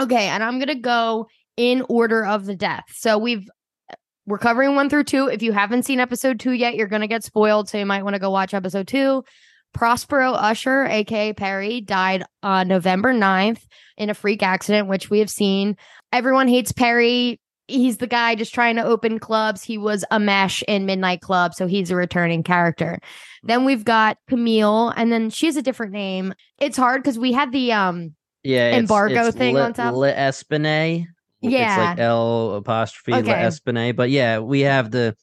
okay, 0.00 0.28
and 0.28 0.42
I'm 0.42 0.58
gonna 0.58 0.74
go 0.74 1.26
in 1.56 1.82
order 1.88 2.24
of 2.24 2.44
the 2.46 2.54
death. 2.56 2.84
So 2.92 3.16
we've 3.18 3.48
we're 4.26 4.38
covering 4.38 4.74
one 4.74 4.90
through 4.90 5.04
two. 5.04 5.28
If 5.28 5.42
you 5.42 5.52
haven't 5.52 5.84
seen 5.84 6.00
episode 6.00 6.40
two 6.40 6.52
yet, 6.52 6.74
you're 6.74 6.88
gonna 6.88 7.06
get 7.06 7.22
spoiled. 7.24 7.68
So 7.68 7.78
you 7.78 7.86
might 7.86 8.02
want 8.02 8.14
to 8.14 8.20
go 8.20 8.30
watch 8.30 8.54
episode 8.54 8.88
two. 8.88 9.24
Prospero 9.72 10.32
Usher, 10.32 10.84
aka 10.86 11.32
Perry, 11.34 11.80
died 11.80 12.24
on 12.42 12.66
November 12.68 13.12
9th 13.12 13.60
in 13.98 14.08
a 14.10 14.14
freak 14.14 14.42
accident, 14.42 14.88
which 14.88 15.10
we 15.10 15.18
have 15.18 15.28
seen. 15.30 15.76
Everyone 16.12 16.48
hates 16.48 16.72
Perry. 16.72 17.40
He's 17.68 17.98
the 17.98 18.06
guy 18.06 18.36
just 18.36 18.54
trying 18.54 18.76
to 18.76 18.84
open 18.84 19.18
clubs. 19.18 19.62
He 19.62 19.76
was 19.76 20.04
Amesh 20.12 20.62
in 20.68 20.86
Midnight 20.86 21.20
Club, 21.20 21.52
so 21.52 21.66
he's 21.66 21.90
a 21.90 21.96
returning 21.96 22.42
character. 22.44 23.00
Then 23.42 23.64
we've 23.64 23.84
got 23.84 24.18
Camille, 24.28 24.90
and 24.96 25.10
then 25.12 25.30
she 25.30 25.46
has 25.46 25.56
a 25.56 25.62
different 25.62 25.92
name. 25.92 26.32
It's 26.60 26.76
hard 26.76 27.02
because 27.02 27.18
we 27.18 27.32
had 27.32 27.52
the 27.52 27.72
um 27.72 28.14
Yeah. 28.44 28.68
it's- 28.68 28.80
embargo 28.80 29.26
it's 29.26 29.36
thing 29.36 29.56
Le, 29.56 29.64
on 29.64 29.72
top. 29.74 29.94
Espanaye. 29.94 31.06
It's 31.42 31.52
Yeah. 31.52 31.76
like 31.90 31.98
L 31.98 32.54
apostrophe 32.54 33.14
Okay. 33.18 33.32
Espanaye. 33.32 33.94
But 33.94 34.10
yeah, 34.10 34.38
we 34.38 34.60
have 34.60 34.90
the 34.90 35.16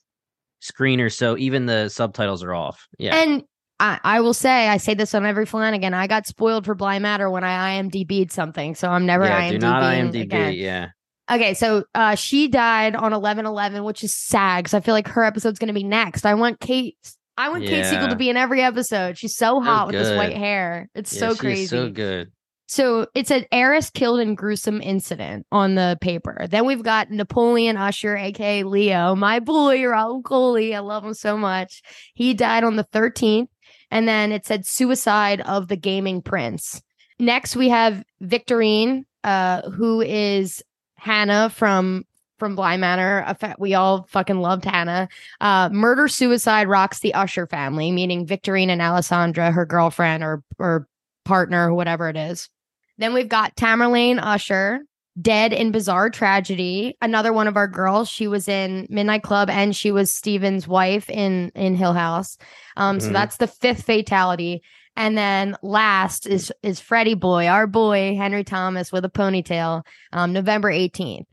screener. 0.61 1.11
So 1.11 1.37
even 1.37 1.65
the 1.65 1.89
subtitles 1.89 2.43
are 2.43 2.53
off. 2.53 2.87
Yeah. 2.97 3.15
and 3.15 3.43
I, 3.79 3.99
I 4.03 4.21
will 4.21 4.33
say 4.35 4.67
I 4.69 4.77
say 4.77 4.93
this 4.93 5.13
on 5.15 5.25
every 5.25 5.45
Flanagan. 5.45 5.93
I 5.93 6.07
got 6.07 6.27
spoiled 6.27 6.65
for 6.65 6.75
Bly 6.75 6.99
Manor 6.99 7.29
when 7.29 7.43
I 7.43 7.81
IMDb'd 7.81 8.31
something, 8.31 8.75
so 8.75 8.87
I'm 8.87 9.05
never 9.05 9.25
yeah. 9.25 9.41
IMDb'ing 9.49 9.51
Do 9.51 9.57
not 9.59 9.83
IMDb. 9.83 10.21
again. 10.21 10.53
Yeah. 10.53 10.87
Okay, 11.31 11.53
so 11.53 11.83
uh, 11.95 12.15
she 12.15 12.47
died 12.49 12.95
on 12.95 13.13
11 13.13 13.45
11, 13.45 13.83
which 13.83 14.03
is 14.03 14.13
sad 14.13 14.59
because 14.63 14.73
I 14.73 14.81
feel 14.81 14.93
like 14.93 15.07
her 15.07 15.23
episode's 15.23 15.57
going 15.57 15.69
to 15.69 15.73
be 15.73 15.83
next. 15.83 16.25
I 16.25 16.33
want 16.35 16.59
Kate 16.59 16.97
I 17.35 17.49
want 17.49 17.65
Kate 17.65 17.85
Siegel 17.85 18.09
to 18.09 18.15
be 18.15 18.29
in 18.29 18.37
every 18.37 18.61
episode. 18.61 19.17
She's 19.17 19.35
so 19.35 19.59
hot 19.59 19.87
with 19.87 19.95
this 19.95 20.15
white 20.15 20.37
hair. 20.37 20.87
It's 20.93 21.11
yeah, 21.13 21.19
so 21.29 21.35
crazy. 21.35 21.65
so 21.65 21.89
good. 21.89 22.31
So 22.67 23.07
it 23.13 23.27
said 23.27 23.47
heiress 23.51 23.89
killed 23.89 24.19
in 24.19 24.35
gruesome 24.35 24.81
incident 24.81 25.45
on 25.51 25.75
the 25.75 25.97
paper. 26.01 26.47
Then 26.49 26.65
we've 26.65 26.83
got 26.83 27.11
Napoleon 27.11 27.77
Usher, 27.77 28.15
aka 28.15 28.63
Leo, 28.63 29.15
my 29.15 29.39
boy 29.39 29.79
Rahul 29.79 30.23
Kohli. 30.23 30.73
I 30.73 30.79
love 30.79 31.05
him 31.05 31.13
so 31.13 31.37
much. 31.37 31.81
He 32.13 32.33
died 32.33 32.63
on 32.63 32.75
the 32.75 32.85
13th. 32.85 33.47
And 33.91 34.07
then 34.07 34.31
it 34.31 34.45
said 34.45 34.65
suicide 34.65 35.41
of 35.41 35.67
the 35.67 35.75
gaming 35.75 36.21
prince. 36.21 36.81
Next, 37.19 37.55
we 37.55 37.69
have 37.69 38.03
Victorine, 38.21 39.05
uh, 39.23 39.69
who 39.69 40.01
is 40.01 40.63
Hannah 40.95 41.49
from 41.49 42.05
from 42.39 42.55
Bly 42.55 42.77
Manor. 42.77 43.37
We 43.59 43.75
all 43.75 44.07
fucking 44.09 44.39
loved 44.39 44.65
Hannah. 44.65 45.07
Uh, 45.39 45.69
murder 45.71 46.07
suicide 46.07 46.67
rocks 46.67 46.99
the 46.99 47.13
Usher 47.13 47.45
family, 47.47 47.91
meaning 47.91 48.25
Victorine 48.25 48.69
and 48.69 48.81
Alessandra, 48.81 49.51
her 49.51 49.65
girlfriend 49.65 50.23
or 50.23 50.43
or 50.57 50.87
partner, 51.23 51.73
whatever 51.73 52.09
it 52.09 52.17
is. 52.17 52.49
Then 52.97 53.13
we've 53.13 53.29
got 53.29 53.55
Tamerlane 53.55 54.19
Usher, 54.21 54.81
dead 55.19 55.53
in 55.53 55.71
bizarre 55.71 56.09
tragedy. 56.09 56.97
Another 57.01 57.33
one 57.33 57.47
of 57.47 57.57
our 57.57 57.67
girls. 57.67 58.09
She 58.09 58.27
was 58.27 58.47
in 58.47 58.87
Midnight 58.89 59.23
Club 59.23 59.49
and 59.49 59.75
she 59.75 59.91
was 59.91 60.13
Steven's 60.13 60.67
wife 60.67 61.09
in 61.09 61.51
in 61.55 61.75
Hill 61.75 61.93
House. 61.93 62.37
Um, 62.77 62.97
mm-hmm. 62.97 63.07
so 63.07 63.13
that's 63.13 63.37
the 63.37 63.47
fifth 63.47 63.83
fatality. 63.83 64.63
And 64.95 65.17
then 65.17 65.55
last 65.63 66.27
is 66.27 66.51
is 66.61 66.79
Freddie 66.79 67.15
Boy, 67.15 67.47
our 67.47 67.67
boy 67.67 68.15
Henry 68.15 68.43
Thomas 68.43 68.91
with 68.91 69.05
a 69.05 69.09
ponytail, 69.09 69.83
um, 70.11 70.33
November 70.33 70.71
18th. 70.71 71.25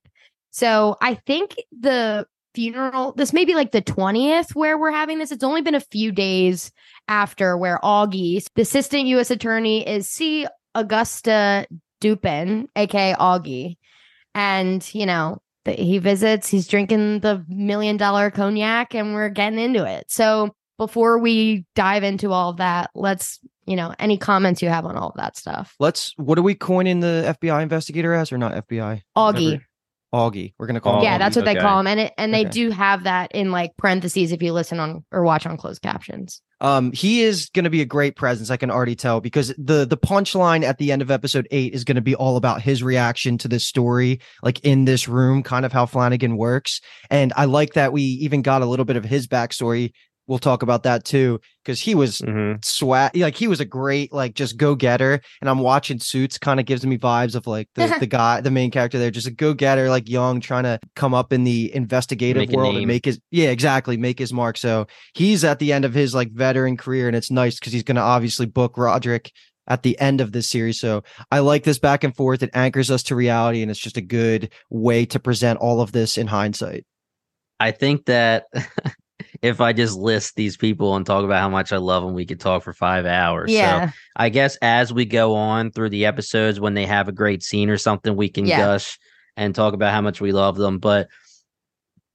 So 0.51 0.97
I 1.01 1.15
think 1.15 1.57
the 1.79 2.27
funeral, 2.55 3.13
this 3.17 3.33
may 3.33 3.45
be 3.45 3.55
like 3.55 3.73
the 3.73 3.83
20th 3.83 4.55
where 4.55 4.79
we're 4.79 4.91
having 4.91 5.19
this. 5.19 5.33
It's 5.33 5.45
only 5.45 5.63
been 5.63 5.75
a 5.75 5.81
few 5.81 6.13
days 6.13 6.73
after 7.09 7.57
where 7.57 7.79
Augie, 7.83 8.45
the 8.55 8.63
assistant 8.63 9.07
U.S. 9.07 9.31
attorney, 9.31 9.87
is 9.87 10.09
C. 10.09 10.47
Auguste 10.75 11.67
Dupin, 12.01 12.69
aka 12.77 13.15
Augie. 13.15 13.77
And, 14.35 14.89
you 14.95 15.07
know, 15.07 15.39
he 15.65 15.99
visits, 15.99 16.49
he's 16.49 16.69
drinking 16.69 17.21
the 17.21 17.45
million 17.49 17.97
dollar 17.97 18.31
cognac, 18.31 18.95
and 18.95 19.15
we're 19.15 19.29
getting 19.29 19.59
into 19.59 19.85
it. 19.85 20.11
So 20.11 20.55
before 20.79 21.19
we 21.19 21.67
dive 21.75 22.05
into 22.05 22.33
all 22.33 22.51
of 22.51 22.57
that, 22.59 22.91
let's, 22.95 23.39
you 23.67 23.77
know, 23.77 23.95
any 23.99 24.17
comments 24.17 24.63
you 24.63 24.69
have 24.69 24.87
on 24.87 24.97
all 24.97 25.11
of 25.11 25.17
that 25.17 25.37
stuff. 25.37 25.75
Let's, 25.79 26.15
what 26.17 26.39
are 26.39 26.43
we 26.43 26.55
coining 26.55 27.01
the 27.01 27.37
FBI 27.41 27.63
investigator 27.63 28.15
as 28.15 28.33
or 28.33 28.39
not 28.39 28.55
FBI? 28.69 29.03
Augie. 29.17 29.61
Augie. 30.13 30.55
We're 30.59 30.67
gonna 30.67 30.81
call 30.81 30.99
him. 30.99 31.05
Yeah, 31.05 31.17
Augie. 31.17 31.19
that's 31.19 31.37
what 31.37 31.47
okay. 31.47 31.55
they 31.55 31.61
call 31.61 31.81
him, 31.81 31.87
and 31.87 32.01
it, 32.01 32.15
and 32.19 32.35
they 32.35 32.43
okay. 32.43 32.51
do 32.51 32.71
have 32.71 33.05
that 33.05 33.33
in 33.33 33.53
like 33.53 33.77
parentheses 33.77 34.33
if 34.33 34.43
you 34.43 34.53
listen 34.53 34.81
on 34.81 35.05
or 35.13 35.23
watch 35.23 35.47
on 35.47 35.57
closed 35.57 35.83
captions. 35.83 36.43
Um, 36.63 36.93
he 36.93 37.23
is 37.23 37.49
going 37.55 37.65
to 37.65 37.71
be 37.71 37.81
a 37.81 37.87
great 37.87 38.17
presence. 38.17 38.51
I 38.51 38.59
can 38.59 38.71
already 38.71 38.95
tell 38.95 39.21
because 39.21 39.55
the 39.57 39.87
the 39.87 39.97
punchline 39.97 40.63
at 40.63 40.79
the 40.79 40.93
end 40.93 41.01
of 41.01 41.11
episode 41.11 41.49
eight 41.51 41.73
is 41.73 41.85
going 41.85 41.97
to 41.97 42.03
be 42.03 42.15
all 42.15 42.37
about 42.37 42.61
his 42.61 42.83
reaction 42.83 43.39
to 43.39 43.49
this 43.49 43.67
story, 43.67 44.21
like 44.43 44.61
in 44.61 44.85
this 44.85 45.09
room, 45.09 45.43
kind 45.43 45.65
of 45.65 45.73
how 45.73 45.87
Flanagan 45.87 46.37
works. 46.37 46.81
And 47.09 47.33
I 47.37 47.47
like 47.47 47.75
that 47.75 47.93
we 47.93 48.03
even 48.03 48.43
got 48.43 48.63
a 48.63 48.67
little 48.67 48.85
bit 48.85 48.97
of 48.97 49.05
his 49.05 49.27
backstory 49.27 49.93
we'll 50.31 50.39
talk 50.39 50.63
about 50.63 50.85
that 50.85 51.05
too 51.05 51.41
because 51.65 51.81
he 51.81 51.93
was 51.93 52.19
mm-hmm. 52.19 52.57
swag 52.63 53.15
like 53.17 53.35
he 53.35 53.49
was 53.49 53.59
a 53.59 53.65
great 53.65 54.13
like 54.13 54.33
just 54.33 54.57
go 54.57 54.77
getter 54.77 55.21
and 55.41 55.51
i'm 55.51 55.59
watching 55.59 55.99
suits 55.99 56.39
kind 56.39 56.61
of 56.61 56.67
gives 56.67 56.87
me 56.87 56.97
vibes 56.97 57.35
of 57.35 57.49
like 57.49 57.69
the, 57.75 57.97
the 57.99 58.07
guy 58.07 58.41
the 58.41 58.51
main 58.51 58.71
character 58.71 58.97
there 58.97 59.11
just 59.11 59.27
a 59.27 59.33
go 59.33 59.53
getter 59.53 59.91
like 59.91 60.09
young 60.09 60.41
trying 60.41 60.63
to 60.63 60.79
come 60.95 61.13
up 61.15 61.33
in 61.33 61.43
the 61.43 61.75
investigative 61.75 62.49
make 62.49 62.57
world 62.57 62.77
and 62.77 62.87
make 62.87 63.05
his 63.05 63.21
yeah 63.33 63.51
exactly 63.51 63.97
make 63.97 64.21
his 64.21 64.33
mark 64.33 64.57
so 64.57 64.87
he's 65.15 65.43
at 65.43 65.59
the 65.59 65.73
end 65.73 65.85
of 65.85 65.93
his 65.93 66.15
like 66.15 66.31
veteran 66.31 66.77
career 66.77 67.09
and 67.09 67.17
it's 67.17 67.33
nice 67.33 67.59
because 67.59 67.73
he's 67.73 67.83
going 67.83 67.97
to 67.97 68.01
obviously 68.01 68.47
book 68.47 68.79
roderick 68.79 69.33
at 69.67 69.85
the 69.85 69.97
end 70.01 70.21
of 70.21 70.33
this 70.33 70.51
series. 70.51 70.81
So 70.81 71.05
I 71.31 71.39
like 71.39 71.63
this 71.63 71.79
back 71.79 72.03
and 72.03 72.17
forth. 72.17 72.43
It 72.43 72.51
anchors 72.55 72.91
us 72.91 73.05
to 73.05 73.15
reality, 73.15 73.63
and 73.63 73.71
it's 73.71 73.79
just 73.79 73.97
a 73.97 74.01
good 74.01 74.53
way 74.69 75.07
to 75.07 75.21
present 75.21 75.61
all 75.61 75.81
of 75.81 75.93
this 75.93 76.19
in 76.19 76.27
hindsight. 76.27 76.85
I 77.61 77.71
think 77.71 78.07
that 78.07 78.47
if 79.43 79.61
I 79.61 79.73
just 79.73 79.97
list 79.97 80.37
these 80.37 80.57
people 80.57 80.97
and 80.97 81.07
talk 81.07 81.25
about 81.25 81.41
how 81.41 81.49
much 81.49 81.73
I 81.73 81.79
love 81.79 82.03
them, 82.03 82.15
we 82.15 82.27
could 82.27 82.41
talk 82.41 82.63
for 82.63 82.73
five 82.73 83.07
hours. 83.07 83.51
Yeah. 83.51 83.89
So 83.89 83.97
I 84.17 84.29
guess 84.29 84.57
as 84.61 84.93
we 84.93 85.07
go 85.07 85.35
on 85.35 85.71
through 85.71 85.91
the 85.91 86.07
episodes, 86.07 86.61
when 86.61 86.75
they 86.75 86.87
have 86.87 87.09
a 87.09 87.13
great 87.13 87.43
scene 87.43 87.71
or 87.71 87.79
something, 87.79 88.17
we 88.17 88.29
can 88.29 88.47
yeah. 88.47 88.59
gush 88.59 88.99
and 89.37 89.55
talk 89.55 89.73
about 89.73 89.93
how 89.93 90.03
much 90.03 90.21
we 90.21 90.33
love 90.33 90.57
them. 90.57 90.79
But 90.79 91.09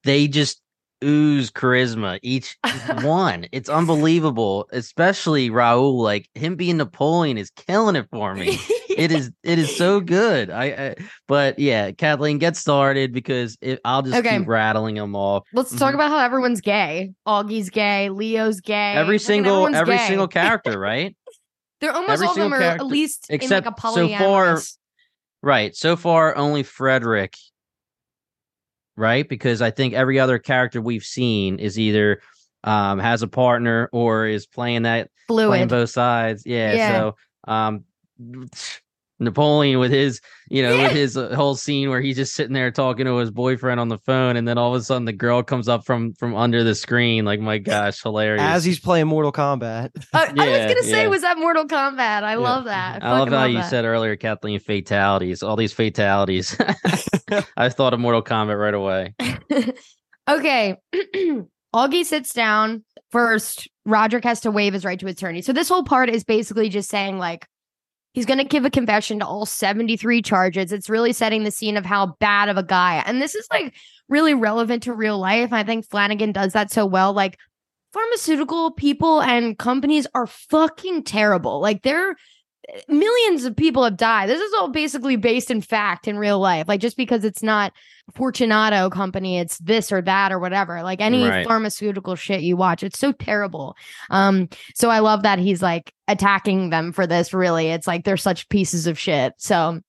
they 0.03 0.27
just 0.27 0.61
ooze 1.03 1.51
charisma 1.51 2.19
each 2.21 2.57
one. 3.01 3.47
It's 3.51 3.69
unbelievable, 3.69 4.67
especially 4.71 5.49
Rahul. 5.49 5.99
Like 6.01 6.29
him 6.35 6.55
being 6.55 6.77
Napoleon 6.77 7.37
is 7.37 7.49
killing 7.49 7.95
it 7.95 8.07
for 8.11 8.35
me. 8.35 8.59
it 8.97 9.11
is 9.11 9.31
it 9.43 9.59
is 9.59 9.75
so 9.75 9.99
good. 9.99 10.49
I, 10.49 10.65
I, 10.65 10.95
but 11.27 11.59
yeah, 11.59 11.91
Kathleen, 11.91 12.37
get 12.37 12.55
started 12.55 13.13
because 13.13 13.57
it, 13.61 13.79
I'll 13.85 14.01
just 14.01 14.15
okay. 14.15 14.37
keep 14.37 14.47
rattling 14.47 14.95
them 14.95 15.15
off. 15.15 15.43
Let's 15.53 15.69
mm-hmm. 15.69 15.79
talk 15.79 15.93
about 15.93 16.09
how 16.09 16.19
everyone's 16.19 16.61
gay. 16.61 17.13
Augie's 17.27 17.69
gay, 17.69 18.09
Leo's 18.09 18.61
gay. 18.61 18.93
Every 18.93 19.19
single 19.19 19.73
every 19.73 19.97
gay. 19.97 20.07
single 20.07 20.27
character, 20.27 20.79
right? 20.79 21.15
They're 21.81 21.91
almost 21.93 22.13
every 22.13 22.27
all 22.27 22.33
of 22.33 22.37
them 22.39 22.53
are 22.53 22.61
at 22.61 22.85
least 22.85 23.27
except 23.29 23.65
like 23.65 23.93
so 23.93 24.07
far. 24.07 24.59
Right. 25.41 25.75
So 25.75 25.95
far, 25.95 26.35
only 26.35 26.63
Frederick 26.63 27.35
right? 28.95 29.27
Because 29.27 29.61
I 29.61 29.71
think 29.71 29.93
every 29.93 30.19
other 30.19 30.39
character 30.39 30.81
we've 30.81 31.03
seen 31.03 31.59
is 31.59 31.77
either 31.77 32.21
um, 32.63 32.99
has 32.99 33.21
a 33.21 33.27
partner 33.27 33.89
or 33.91 34.27
is 34.27 34.47
playing 34.47 34.83
that 34.83 35.09
Fluid. 35.27 35.49
playing 35.49 35.67
both 35.67 35.89
sides. 35.89 36.43
Yeah. 36.45 36.73
yeah. 36.73 36.97
So 36.97 37.15
um, 37.47 37.83
Napoleon 39.19 39.79
with 39.79 39.91
his, 39.91 40.19
you 40.49 40.61
know, 40.61 40.77
with 40.77 40.91
his 40.91 41.15
uh, 41.15 41.33
whole 41.35 41.55
scene 41.55 41.89
where 41.89 42.01
he's 42.01 42.17
just 42.17 42.33
sitting 42.33 42.53
there 42.53 42.69
talking 42.69 43.05
to 43.05 43.17
his 43.17 43.31
boyfriend 43.31 43.79
on 43.79 43.87
the 43.87 43.97
phone, 43.99 44.35
and 44.35 44.47
then 44.47 44.57
all 44.57 44.75
of 44.75 44.81
a 44.81 44.83
sudden 44.83 45.05
the 45.05 45.13
girl 45.13 45.41
comes 45.41 45.69
up 45.69 45.85
from 45.85 46.13
from 46.13 46.35
under 46.35 46.63
the 46.63 46.75
screen. 46.75 47.23
Like, 47.23 47.39
my 47.39 47.57
gosh, 47.57 48.01
hilarious! 48.01 48.41
As 48.41 48.65
he's 48.65 48.79
playing 48.79 49.07
Mortal 49.07 49.31
Kombat. 49.31 49.91
Uh, 50.15 50.31
yeah, 50.33 50.43
I 50.43 50.65
was 50.65 50.73
gonna 50.73 50.83
say, 50.83 51.03
yeah. 51.03 51.07
was 51.07 51.21
that 51.23 51.37
Mortal 51.37 51.65
Kombat? 51.65 52.23
I 52.23 52.31
yeah. 52.31 52.35
love 52.35 52.65
that. 52.65 53.03
I, 53.03 53.07
I 53.07 53.19
love 53.19 53.27
how 53.27 53.41
love 53.41 53.49
you 53.49 53.57
that. 53.57 53.69
said 53.69 53.83
earlier, 53.83 54.15
Kathleen, 54.15 54.59
fatalities. 54.59 55.43
All 55.43 55.57
these 55.57 55.73
fatalities. 55.73 56.55
I 57.57 57.67
thought 57.67 57.93
of 57.93 57.99
Mortal 57.99 58.21
Kombat 58.21 58.57
right 58.57 58.73
away. 58.73 59.13
okay, 60.29 60.77
Augie 61.75 62.05
sits 62.05 62.33
down 62.33 62.85
first. 63.11 63.67
Roderick 63.85 64.23
has 64.23 64.41
to 64.41 64.51
waive 64.51 64.73
his 64.73 64.85
right 64.85 64.99
to 64.99 65.07
attorney. 65.07 65.41
So 65.41 65.51
this 65.51 65.67
whole 65.67 65.83
part 65.83 66.09
is 66.09 66.23
basically 66.23 66.69
just 66.69 66.89
saying 66.89 67.17
like 67.17 67.45
He's 68.15 68.25
going 68.25 68.37
to 68.37 68.45
give 68.45 68.63
a 68.63 68.69
confession 68.69 69.19
to 69.19 69.25
all 69.25 69.45
73 69.45 70.21
charges. 70.21 70.71
It's 70.71 70.89
really 70.89 71.11
setting 71.11 71.43
the 71.43 71.51
scene 71.51 71.75
of 71.75 71.85
how 71.85 72.15
bad 72.21 72.47
of 72.47 72.55
a 72.55 72.63
guy. 72.63 73.03
And 73.05 73.21
this 73.21 73.35
is 73.35 73.45
like 73.51 73.75
really 74.07 74.33
relevant 74.33 74.83
to 74.83 74.93
real 74.93 75.19
life. 75.19 75.51
I 75.51 75.63
think 75.63 75.85
Flanagan 75.85 76.31
does 76.31 76.53
that 76.53 76.71
so 76.71 76.85
well. 76.85 77.11
Like 77.11 77.37
pharmaceutical 77.91 78.71
people 78.71 79.21
and 79.21 79.57
companies 79.57 80.07
are 80.15 80.27
fucking 80.27 81.03
terrible. 81.03 81.59
Like 81.59 81.83
they're 81.83 82.15
millions 82.87 83.45
of 83.45 83.55
people 83.55 83.83
have 83.83 83.97
died. 83.97 84.29
This 84.29 84.41
is 84.41 84.53
all 84.53 84.69
basically 84.69 85.15
based 85.15 85.51
in 85.51 85.61
fact 85.61 86.07
in 86.07 86.17
real 86.17 86.39
life. 86.39 86.67
Like 86.67 86.81
just 86.81 86.97
because 86.97 87.23
it's 87.23 87.43
not 87.43 87.73
Fortunato 88.13 88.89
company, 88.89 89.39
it's 89.39 89.57
this 89.59 89.91
or 89.91 90.01
that 90.01 90.31
or 90.31 90.39
whatever. 90.39 90.83
Like 90.83 91.01
any 91.01 91.27
right. 91.27 91.45
pharmaceutical 91.45 92.15
shit 92.15 92.41
you 92.41 92.55
watch, 92.57 92.83
it's 92.83 92.99
so 92.99 93.11
terrible. 93.11 93.75
Um, 94.09 94.49
so 94.75 94.89
I 94.89 94.99
love 94.99 95.23
that 95.23 95.39
he's 95.39 95.61
like 95.61 95.93
attacking 96.07 96.69
them 96.69 96.91
for 96.91 97.07
this. 97.07 97.33
Really, 97.33 97.67
it's 97.69 97.87
like 97.87 98.03
they're 98.03 98.17
such 98.17 98.49
pieces 98.49 98.87
of 98.87 98.99
shit. 98.99 99.33
So 99.37 99.81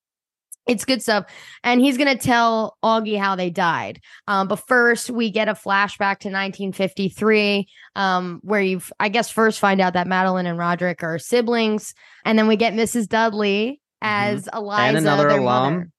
it's 0.66 0.84
good 0.84 1.02
stuff. 1.02 1.26
And 1.62 1.80
he's 1.80 1.96
going 1.96 2.16
to 2.16 2.22
tell 2.22 2.76
Augie 2.84 3.18
how 3.18 3.36
they 3.36 3.50
died. 3.50 4.00
Um, 4.26 4.48
but 4.48 4.56
first, 4.66 5.10
we 5.10 5.30
get 5.30 5.48
a 5.48 5.54
flashback 5.54 6.18
to 6.20 6.28
1953, 6.28 7.68
um, 7.94 8.40
where 8.42 8.60
you've, 8.60 8.92
I 8.98 9.08
guess, 9.08 9.30
first 9.30 9.60
find 9.60 9.80
out 9.80 9.94
that 9.94 10.06
Madeline 10.06 10.46
and 10.46 10.58
Roderick 10.58 11.02
are 11.02 11.18
siblings. 11.18 11.94
And 12.24 12.38
then 12.38 12.48
we 12.48 12.56
get 12.56 12.74
Mrs. 12.74 13.08
Dudley 13.08 13.80
as 14.02 14.44
mm-hmm. 14.44 14.58
Eliza, 14.58 14.82
and 14.82 14.96
another 14.98 15.28
alum. 15.28 15.74
Mother. 15.74 15.90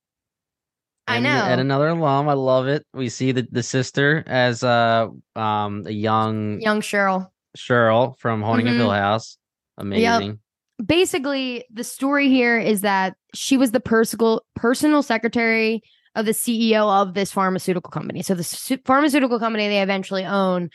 I 1.10 1.20
know. 1.22 1.30
And 1.30 1.62
another 1.62 1.88
alum. 1.88 2.28
I 2.28 2.34
love 2.34 2.68
it. 2.68 2.86
We 2.94 3.08
see 3.08 3.32
the, 3.32 3.48
the 3.50 3.64
sister 3.64 4.26
as 4.28 4.64
uh, 4.64 5.08
um, 5.38 5.84
a 5.86 5.92
young, 5.92 6.60
young 6.60 6.82
Shirley. 6.82 7.26
Shirley 7.56 8.14
from 8.20 8.42
Haunting 8.42 8.68
mm-hmm. 8.68 8.78
Hill 8.78 8.92
House. 8.92 9.38
Amazing. 9.78 10.04
Yep 10.04 10.38
basically 10.84 11.66
the 11.72 11.84
story 11.84 12.30
here 12.30 12.60
is 12.60 12.82
that 12.82 13.16
she 13.38 13.58
was 13.58 13.72
the 13.72 13.80
personal 13.80 14.42
personal 14.56 15.04
secretary 15.04 15.82
of 16.16 16.26
the 16.26 16.32
CEO 16.32 16.90
of 17.02 17.14
this 17.14 17.32
pharmaceutical 17.32 17.92
company. 17.92 18.24
So 18.24 18.34
the 18.34 18.80
pharmaceutical 18.86 19.38
company 19.38 19.68
they 19.68 19.84
eventually 19.84 20.26
own, 20.26 20.72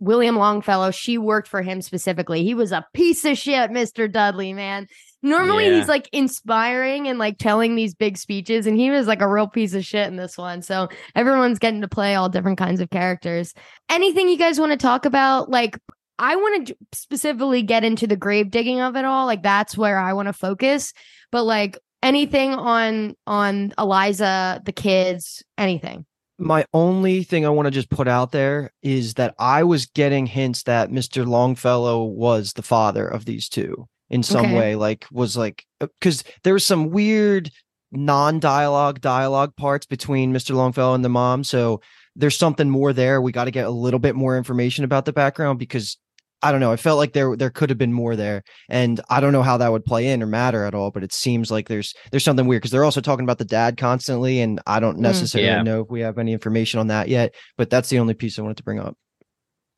William 0.00 0.36
Longfellow, 0.36 0.90
she 0.90 1.16
worked 1.16 1.48
for 1.48 1.62
him 1.62 1.80
specifically. 1.80 2.44
He 2.44 2.52
was 2.52 2.72
a 2.72 2.86
piece 2.92 3.24
of 3.24 3.38
shit, 3.38 3.70
Mr. 3.70 4.10
Dudley, 4.12 4.52
man. 4.52 4.86
Normally 5.22 5.64
yeah. 5.64 5.78
he's 5.78 5.88
like 5.88 6.10
inspiring 6.12 7.08
and 7.08 7.18
like 7.18 7.38
telling 7.38 7.74
these 7.74 7.94
big 7.94 8.18
speeches 8.18 8.66
and 8.66 8.76
he 8.76 8.90
was 8.90 9.06
like 9.06 9.22
a 9.22 9.28
real 9.28 9.48
piece 9.48 9.72
of 9.72 9.84
shit 9.84 10.08
in 10.08 10.16
this 10.16 10.36
one. 10.36 10.60
So 10.60 10.88
everyone's 11.14 11.58
getting 11.58 11.80
to 11.80 11.88
play 11.88 12.14
all 12.14 12.28
different 12.28 12.58
kinds 12.58 12.80
of 12.82 12.90
characters. 12.90 13.54
Anything 13.88 14.28
you 14.28 14.36
guys 14.36 14.60
want 14.60 14.72
to 14.72 14.78
talk 14.78 15.06
about 15.06 15.48
like 15.48 15.78
I 16.18 16.36
want 16.36 16.66
to 16.66 16.76
specifically 16.92 17.62
get 17.62 17.84
into 17.84 18.06
the 18.06 18.16
grave 18.16 18.50
digging 18.50 18.80
of 18.80 18.94
it 18.96 19.04
all. 19.04 19.26
Like 19.26 19.42
that's 19.42 19.76
where 19.76 19.98
I 19.98 20.12
want 20.12 20.28
to 20.28 20.32
focus. 20.32 20.92
But 21.32 21.44
like 21.44 21.78
anything 22.02 22.52
on 22.54 23.14
on 23.26 23.72
Eliza, 23.78 24.62
the 24.64 24.72
kids, 24.72 25.42
anything. 25.58 26.06
My 26.38 26.66
only 26.74 27.22
thing 27.22 27.46
I 27.46 27.48
want 27.48 27.66
to 27.66 27.70
just 27.70 27.88
put 27.88 28.06
out 28.08 28.30
there 28.32 28.70
is 28.82 29.14
that 29.14 29.34
I 29.38 29.62
was 29.62 29.86
getting 29.86 30.26
hints 30.26 30.64
that 30.64 30.90
Mr. 30.90 31.26
Longfellow 31.26 32.04
was 32.04 32.52
the 32.52 32.62
father 32.62 33.06
of 33.08 33.24
these 33.24 33.48
two 33.48 33.88
in 34.10 34.22
some 34.22 34.46
Okay. 34.46 34.56
way, 34.56 34.76
like 34.76 35.06
was 35.10 35.36
like 35.36 35.64
uh, 35.80 35.86
because 35.98 36.24
there 36.44 36.52
was 36.52 36.64
some 36.64 36.90
weird 36.90 37.50
non-dialogue 37.92 39.00
dialogue 39.00 39.56
parts 39.56 39.86
between 39.86 40.32
Mr. 40.32 40.54
Longfellow 40.54 40.94
and 40.94 41.04
the 41.04 41.08
mom. 41.08 41.42
So 41.42 41.80
there's 42.14 42.36
something 42.36 42.68
more 42.68 42.92
there. 42.92 43.20
We 43.20 43.32
got 43.32 43.44
to 43.44 43.50
get 43.50 43.66
a 43.66 43.70
little 43.70 44.00
bit 44.00 44.14
more 44.14 44.36
information 44.36 44.84
about 44.84 45.04
the 45.04 45.12
background 45.12 45.58
because 45.58 45.96
I 46.42 46.52
don't 46.52 46.60
know. 46.60 46.70
I 46.72 46.76
felt 46.76 46.98
like 46.98 47.12
there 47.12 47.36
there 47.36 47.50
could 47.50 47.70
have 47.70 47.78
been 47.78 47.92
more 47.92 48.14
there, 48.14 48.42
and 48.68 49.00
I 49.08 49.20
don't 49.20 49.32
know 49.32 49.42
how 49.42 49.56
that 49.58 49.72
would 49.72 49.84
play 49.84 50.08
in 50.08 50.22
or 50.22 50.26
matter 50.26 50.64
at 50.64 50.74
all. 50.74 50.90
But 50.90 51.02
it 51.02 51.12
seems 51.12 51.50
like 51.50 51.68
there's 51.68 51.94
there's 52.10 52.24
something 52.24 52.46
weird 52.46 52.60
because 52.62 52.70
they're 52.72 52.84
also 52.84 53.00
talking 53.00 53.24
about 53.24 53.38
the 53.38 53.44
dad 53.44 53.76
constantly, 53.78 54.40
and 54.40 54.60
I 54.66 54.78
don't 54.80 54.98
mm, 54.98 55.00
necessarily 55.00 55.58
Yeah. 55.58 55.62
know 55.62 55.80
if 55.82 55.90
we 55.90 56.00
have 56.00 56.18
any 56.18 56.32
information 56.32 56.78
on 56.80 56.88
that 56.88 57.08
yet. 57.08 57.34
But 57.56 57.70
that's 57.70 57.88
the 57.88 57.98
only 57.98 58.14
piece 58.14 58.38
I 58.38 58.42
wanted 58.42 58.58
to 58.58 58.64
bring 58.64 58.78
up. 58.80 58.96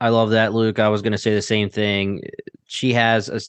I 0.00 0.10
love 0.10 0.30
that, 0.30 0.52
Luke. 0.54 0.78
I 0.78 0.88
was 0.88 1.02
going 1.02 1.12
to 1.12 1.18
say 1.18 1.34
the 1.34 1.42
same 1.42 1.70
thing. 1.70 2.20
She 2.66 2.92
has 2.94 3.28
a, 3.28 3.40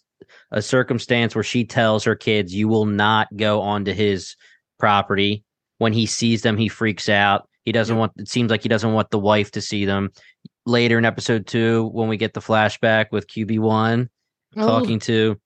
a 0.51 0.61
circumstance 0.61 1.35
where 1.35 1.43
she 1.43 1.65
tells 1.65 2.03
her 2.05 2.15
kids, 2.15 2.53
"You 2.53 2.67
will 2.67 2.85
not 2.85 3.27
go 3.35 3.61
onto 3.61 3.93
his 3.93 4.35
property." 4.79 5.43
When 5.77 5.93
he 5.93 6.05
sees 6.05 6.41
them, 6.41 6.57
he 6.57 6.67
freaks 6.67 7.07
out. 7.07 7.47
He 7.65 7.71
doesn't 7.71 7.95
Yep. 7.95 7.97
want. 7.97 8.11
It 8.17 8.29
seems 8.29 8.49
like 8.51 8.63
he 8.63 8.69
doesn't 8.69 8.93
want 8.93 9.11
the 9.11 9.19
wife 9.19 9.51
to 9.51 9.61
see 9.61 9.85
them. 9.85 10.09
Later 10.65 10.97
in 10.97 11.05
episode 11.05 11.47
two, 11.47 11.89
when 11.93 12.09
we 12.09 12.17
get 12.17 12.33
the 12.33 12.41
flashback 12.41 13.07
with 13.11 13.27
QB 13.27 13.59
one 13.59 14.09
Oh, 14.55 14.65
talking 14.65 14.99
to 15.01 15.39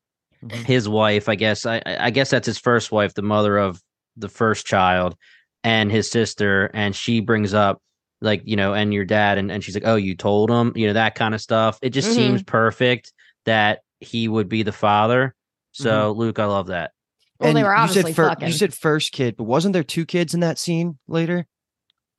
Mhm. 0.43 0.51
his 0.65 0.87
wife, 0.89 1.27
I 1.29 1.35
guess. 1.35 1.65
I 1.65 1.81
I 1.85 2.09
guess 2.09 2.29
that's 2.29 2.45
his 2.45 2.57
first 2.57 2.91
wife, 2.91 3.13
the 3.13 3.21
mother 3.21 3.57
of 3.57 3.81
the 4.17 4.29
first 4.29 4.65
child, 4.65 5.15
and 5.63 5.91
his 5.91 6.09
sister, 6.09 6.69
and 6.73 6.95
she 6.95 7.19
brings 7.19 7.53
up 7.53 7.81
like 8.21 8.41
you 8.45 8.55
know, 8.55 8.73
and 8.73 8.93
your 8.93 9.05
dad, 9.05 9.37
and 9.37 9.51
and 9.51 9.63
she's 9.63 9.75
like, 9.75 9.85
oh, 9.85 9.95
you 9.95 10.15
told 10.15 10.49
him, 10.49 10.71
you 10.75 10.87
know, 10.87 10.93
that 10.93 11.15
kind 11.15 11.33
of 11.35 11.41
stuff. 11.41 11.77
It 11.81 11.89
just 11.91 12.09
Mhm. 12.11 12.15
seems 12.15 12.43
perfect 12.43 13.13
that 13.45 13.81
he 13.99 14.27
would 14.27 14.47
be 14.49 14.63
the 14.63 14.71
father. 14.71 15.35
So 15.73 16.11
Luke, 16.13 16.39
I 16.39 16.45
love 16.45 16.67
that. 16.67 16.91
well, 17.39 17.53
they 17.53 17.63
were 17.63 17.73
you 17.75 17.81
obviously 17.81 18.11
said 18.11 18.15
fir- 18.15 18.29
fucking. 18.29 18.47
you 18.47 18.53
said 18.53 18.73
first 18.73 19.11
kid, 19.11 19.35
but 19.37 19.43
wasn't 19.45 19.73
there 19.73 19.83
two 19.83 20.05
kids 20.05 20.33
in 20.33 20.39
that 20.41 20.57
scene 20.59 20.97
later? 21.07 21.45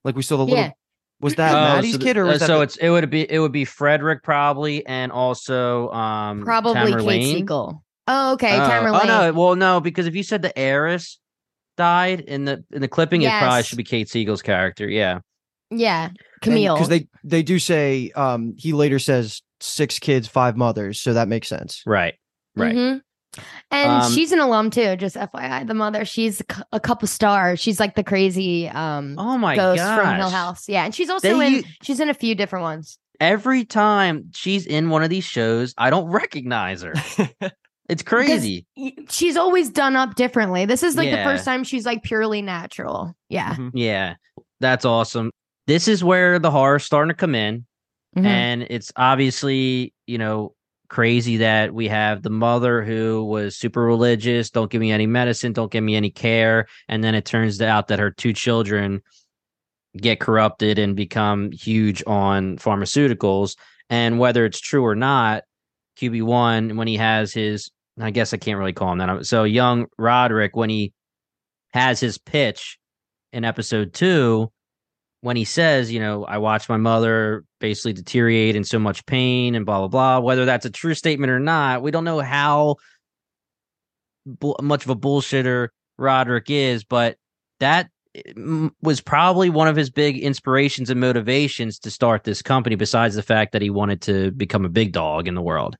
Like 0.04 0.16
we 0.16 0.22
saw 0.22 0.36
the 0.36 0.44
little. 0.44 0.72
Yeah. 1.24 1.26
Was 1.26 1.34
that 1.36 1.54
Oh, 1.54 1.74
Maddie's 1.76 1.92
so 1.92 1.98
the- 1.98 2.04
kid 2.04 2.16
or 2.18 2.24
uh, 2.24 2.28
was 2.28 2.40
that 2.40 2.46
so 2.46 2.56
the- 2.58 2.62
it's 2.64 2.76
it 2.76 2.90
would 2.90 3.08
be 3.10 3.30
it 3.30 3.38
would 3.38 3.52
be 3.52 3.64
Frederick 3.64 4.22
probably, 4.22 4.86
and 4.86 5.10
also 5.10 5.90
um 5.90 6.44
Probably 6.44 6.74
Tamara 6.74 7.00
Kate 7.00 7.06
Lane. 7.06 7.36
Siegel. 7.36 7.82
Oh, 8.06 8.32
okay. 8.34 8.54
Oh, 8.60 8.68
Tamara 8.68 9.00
oh 9.02 9.06
no, 9.06 9.32
well 9.32 9.56
no, 9.56 9.80
because 9.80 10.06
if 10.06 10.14
you 10.14 10.22
said 10.22 10.42
the 10.42 10.56
heiress 10.58 11.18
died 11.76 12.20
in 12.20 12.44
the 12.44 12.62
in 12.72 12.80
the 12.82 12.88
clipping, 12.88 13.22
it 13.22 13.30
probably 13.30 13.62
should 13.62 13.78
be 13.78 13.84
Kate 13.84 14.08
Siegel's 14.08 14.42
character. 14.42 14.88
Yeah. 14.88 15.20
Yeah. 15.70 16.10
Camille. 16.42 16.74
because 16.74 16.88
they 16.88 17.08
they 17.24 17.42
do 17.42 17.58
say 17.58 18.10
um 18.14 18.54
he 18.58 18.72
later 18.74 18.98
says 18.98 19.40
six 19.60 19.98
kids, 19.98 20.28
five 20.28 20.56
mothers, 20.56 21.00
so 21.00 21.14
that 21.14 21.26
makes 21.28 21.48
sense. 21.48 21.82
Right. 21.86 22.14
Right. 22.54 22.74
Mhm. 22.74 23.00
And 23.70 23.90
Um, 24.04 24.12
she's 24.12 24.32
an 24.32 24.38
alum 24.40 24.70
too, 24.70 24.96
just 24.96 25.16
FYI. 25.16 25.66
The 25.66 25.74
mother, 25.74 26.04
she's 26.04 26.40
a 26.40 26.44
cou- 26.44 26.62
a 26.72 26.80
couple 26.80 27.08
stars. 27.08 27.60
She's 27.60 27.80
like 27.80 27.94
the 27.96 28.04
crazy 28.04 28.68
um 28.68 29.16
Oh 29.18 29.36
my 29.38 29.56
ghost 29.56 29.78
god. 29.78 30.00
from 30.00 30.16
Hill 30.16 30.30
House. 30.30 30.68
Yeah, 30.68 30.84
and 30.84 30.94
she's 30.94 31.10
also 31.10 31.38
They 31.38 31.46
in 31.58 31.64
she's 31.82 32.00
in 32.00 32.08
a 32.08 32.14
few 32.14 32.34
different 32.34 32.62
ones. 32.62 32.98
Every 33.20 33.64
time 33.64 34.30
she's 34.34 34.66
in 34.66 34.90
one 34.90 35.02
of 35.02 35.10
these 35.10 35.24
shows, 35.24 35.72
I 35.78 35.90
don't 35.90 36.06
recognize 36.10 36.82
her. 36.82 36.94
It's 37.86 38.02
crazy. 38.02 38.64
Y- 38.78 38.94
She's 39.10 39.36
always 39.36 39.68
done 39.68 39.94
up 39.94 40.14
differently. 40.14 40.64
This 40.64 40.82
is 40.82 40.96
like 40.96 41.10
the 41.10 41.18
first 41.22 41.44
time 41.44 41.64
she's 41.64 41.84
like 41.84 42.02
purely 42.02 42.40
natural. 42.40 43.14
Yeah. 43.28 43.56
Mhm. 43.56 43.72
Yeah. 43.74 44.14
That's 44.60 44.86
awesome. 44.86 45.30
This 45.66 45.86
is 45.86 46.02
where 46.02 46.38
the 46.38 46.50
horror's 46.50 46.82
starting 46.86 47.10
to 47.10 47.14
come 47.14 47.34
in. 47.34 47.66
Mhm. 48.16 48.24
And 48.24 48.66
it's 48.70 48.90
obviously, 48.96 49.92
you 50.06 50.16
know, 50.16 50.53
crazy 50.88 51.38
that 51.38 51.73
we 51.73 51.88
have 51.88 52.23
the 52.23 52.31
mother 52.31 52.83
who 52.83 53.25
was 53.25 53.57
super 53.57 53.83
religious, 53.83 54.51
don't 54.51 54.70
give 54.70 54.81
me 54.81 54.92
any 54.92 55.07
medicine, 55.07 55.53
don't 55.53 55.73
give 55.73 55.85
me 55.85 55.97
any 55.97 56.11
care. 56.11 56.66
And 56.88 57.03
then 57.03 57.14
it 57.14 57.25
turns 57.25 57.61
out 57.61 57.88
that 57.88 57.99
her 57.99 58.11
two 58.11 58.33
children 58.33 59.03
get 59.97 60.20
corrupted 60.20 60.79
and 60.79 60.97
become 60.97 61.53
huge 61.53 62.03
on 62.07 62.59
pharmaceuticals. 62.59 63.57
And 63.90 64.18
whether 64.18 64.44
it's 64.44 64.61
true 64.61 64.85
or 64.85 64.94
not, 64.94 65.44
QB1, 65.99 66.77
when 66.77 66.88
he 66.88 66.97
has 66.97 67.33
his, 67.33 67.70
I 68.01 68.11
guess 68.11 68.35
I 68.35 68.38
can't 68.38 68.59
really 68.59 68.73
call 68.73 68.92
him 68.92 68.99
that. 68.99 69.27
So 69.27 69.44
young 69.44 69.87
Roderick, 69.99 70.57
when 70.57 70.70
he 70.70 70.92
has 71.73 72.01
his 72.01 72.18
pitch 72.18 72.79
in 73.33 73.44
episode 73.44 73.92
two, 73.92 74.51
when 75.24 75.37
he 75.37 75.44
says, 75.46 75.90
you 75.90 75.98
know, 75.98 76.26
I 76.26 76.37
watched 76.37 76.68
my 76.68 76.76
mother 76.76 77.46
basically 77.58 77.94
deteriorate 77.94 78.56
in 78.56 78.62
so 78.62 78.78
much 78.78 79.06
pain 79.06 79.54
and 79.54 79.64
blah 79.64 79.78
blah 79.78 79.88
blah. 79.88 80.18
Whether 80.20 80.44
that's 80.44 80.66
a 80.66 80.70
true 80.70 80.92
statement 80.92 81.30
or 81.30 81.40
not, 81.40 81.80
we 81.80 81.90
don't 81.90 82.04
know 82.04 82.20
how 82.20 82.76
bu- 84.26 84.60
much 84.60 84.84
of 84.84 84.90
a 84.90 84.96
bullshitter 84.96 85.68
Roderick 85.96 86.50
is, 86.50 86.84
but 86.84 87.16
that 87.60 87.88
mm, 88.14 88.70
was 88.82 89.00
probably 89.00 89.48
one 89.48 89.66
of 89.66 89.76
his 89.76 89.88
big 89.88 90.18
inspirations 90.18 90.90
and 90.90 91.00
motivations 91.00 91.78
to 91.78 91.90
start 91.90 92.24
this 92.24 92.42
company. 92.42 92.76
Besides 92.76 93.14
the 93.14 93.22
fact 93.22 93.52
that 93.52 93.62
he 93.62 93.70
wanted 93.70 94.02
to 94.02 94.30
become 94.32 94.66
a 94.66 94.68
big 94.68 94.92
dog 94.92 95.26
in 95.26 95.34
the 95.34 95.40
world, 95.40 95.78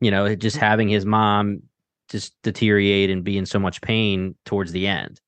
you 0.00 0.10
know, 0.10 0.34
just 0.34 0.56
having 0.56 0.88
his 0.88 1.04
mom 1.04 1.64
just 2.08 2.34
deteriorate 2.42 3.10
and 3.10 3.24
be 3.24 3.36
in 3.36 3.44
so 3.44 3.58
much 3.58 3.82
pain 3.82 4.36
towards 4.46 4.72
the 4.72 4.86
end. 4.86 5.20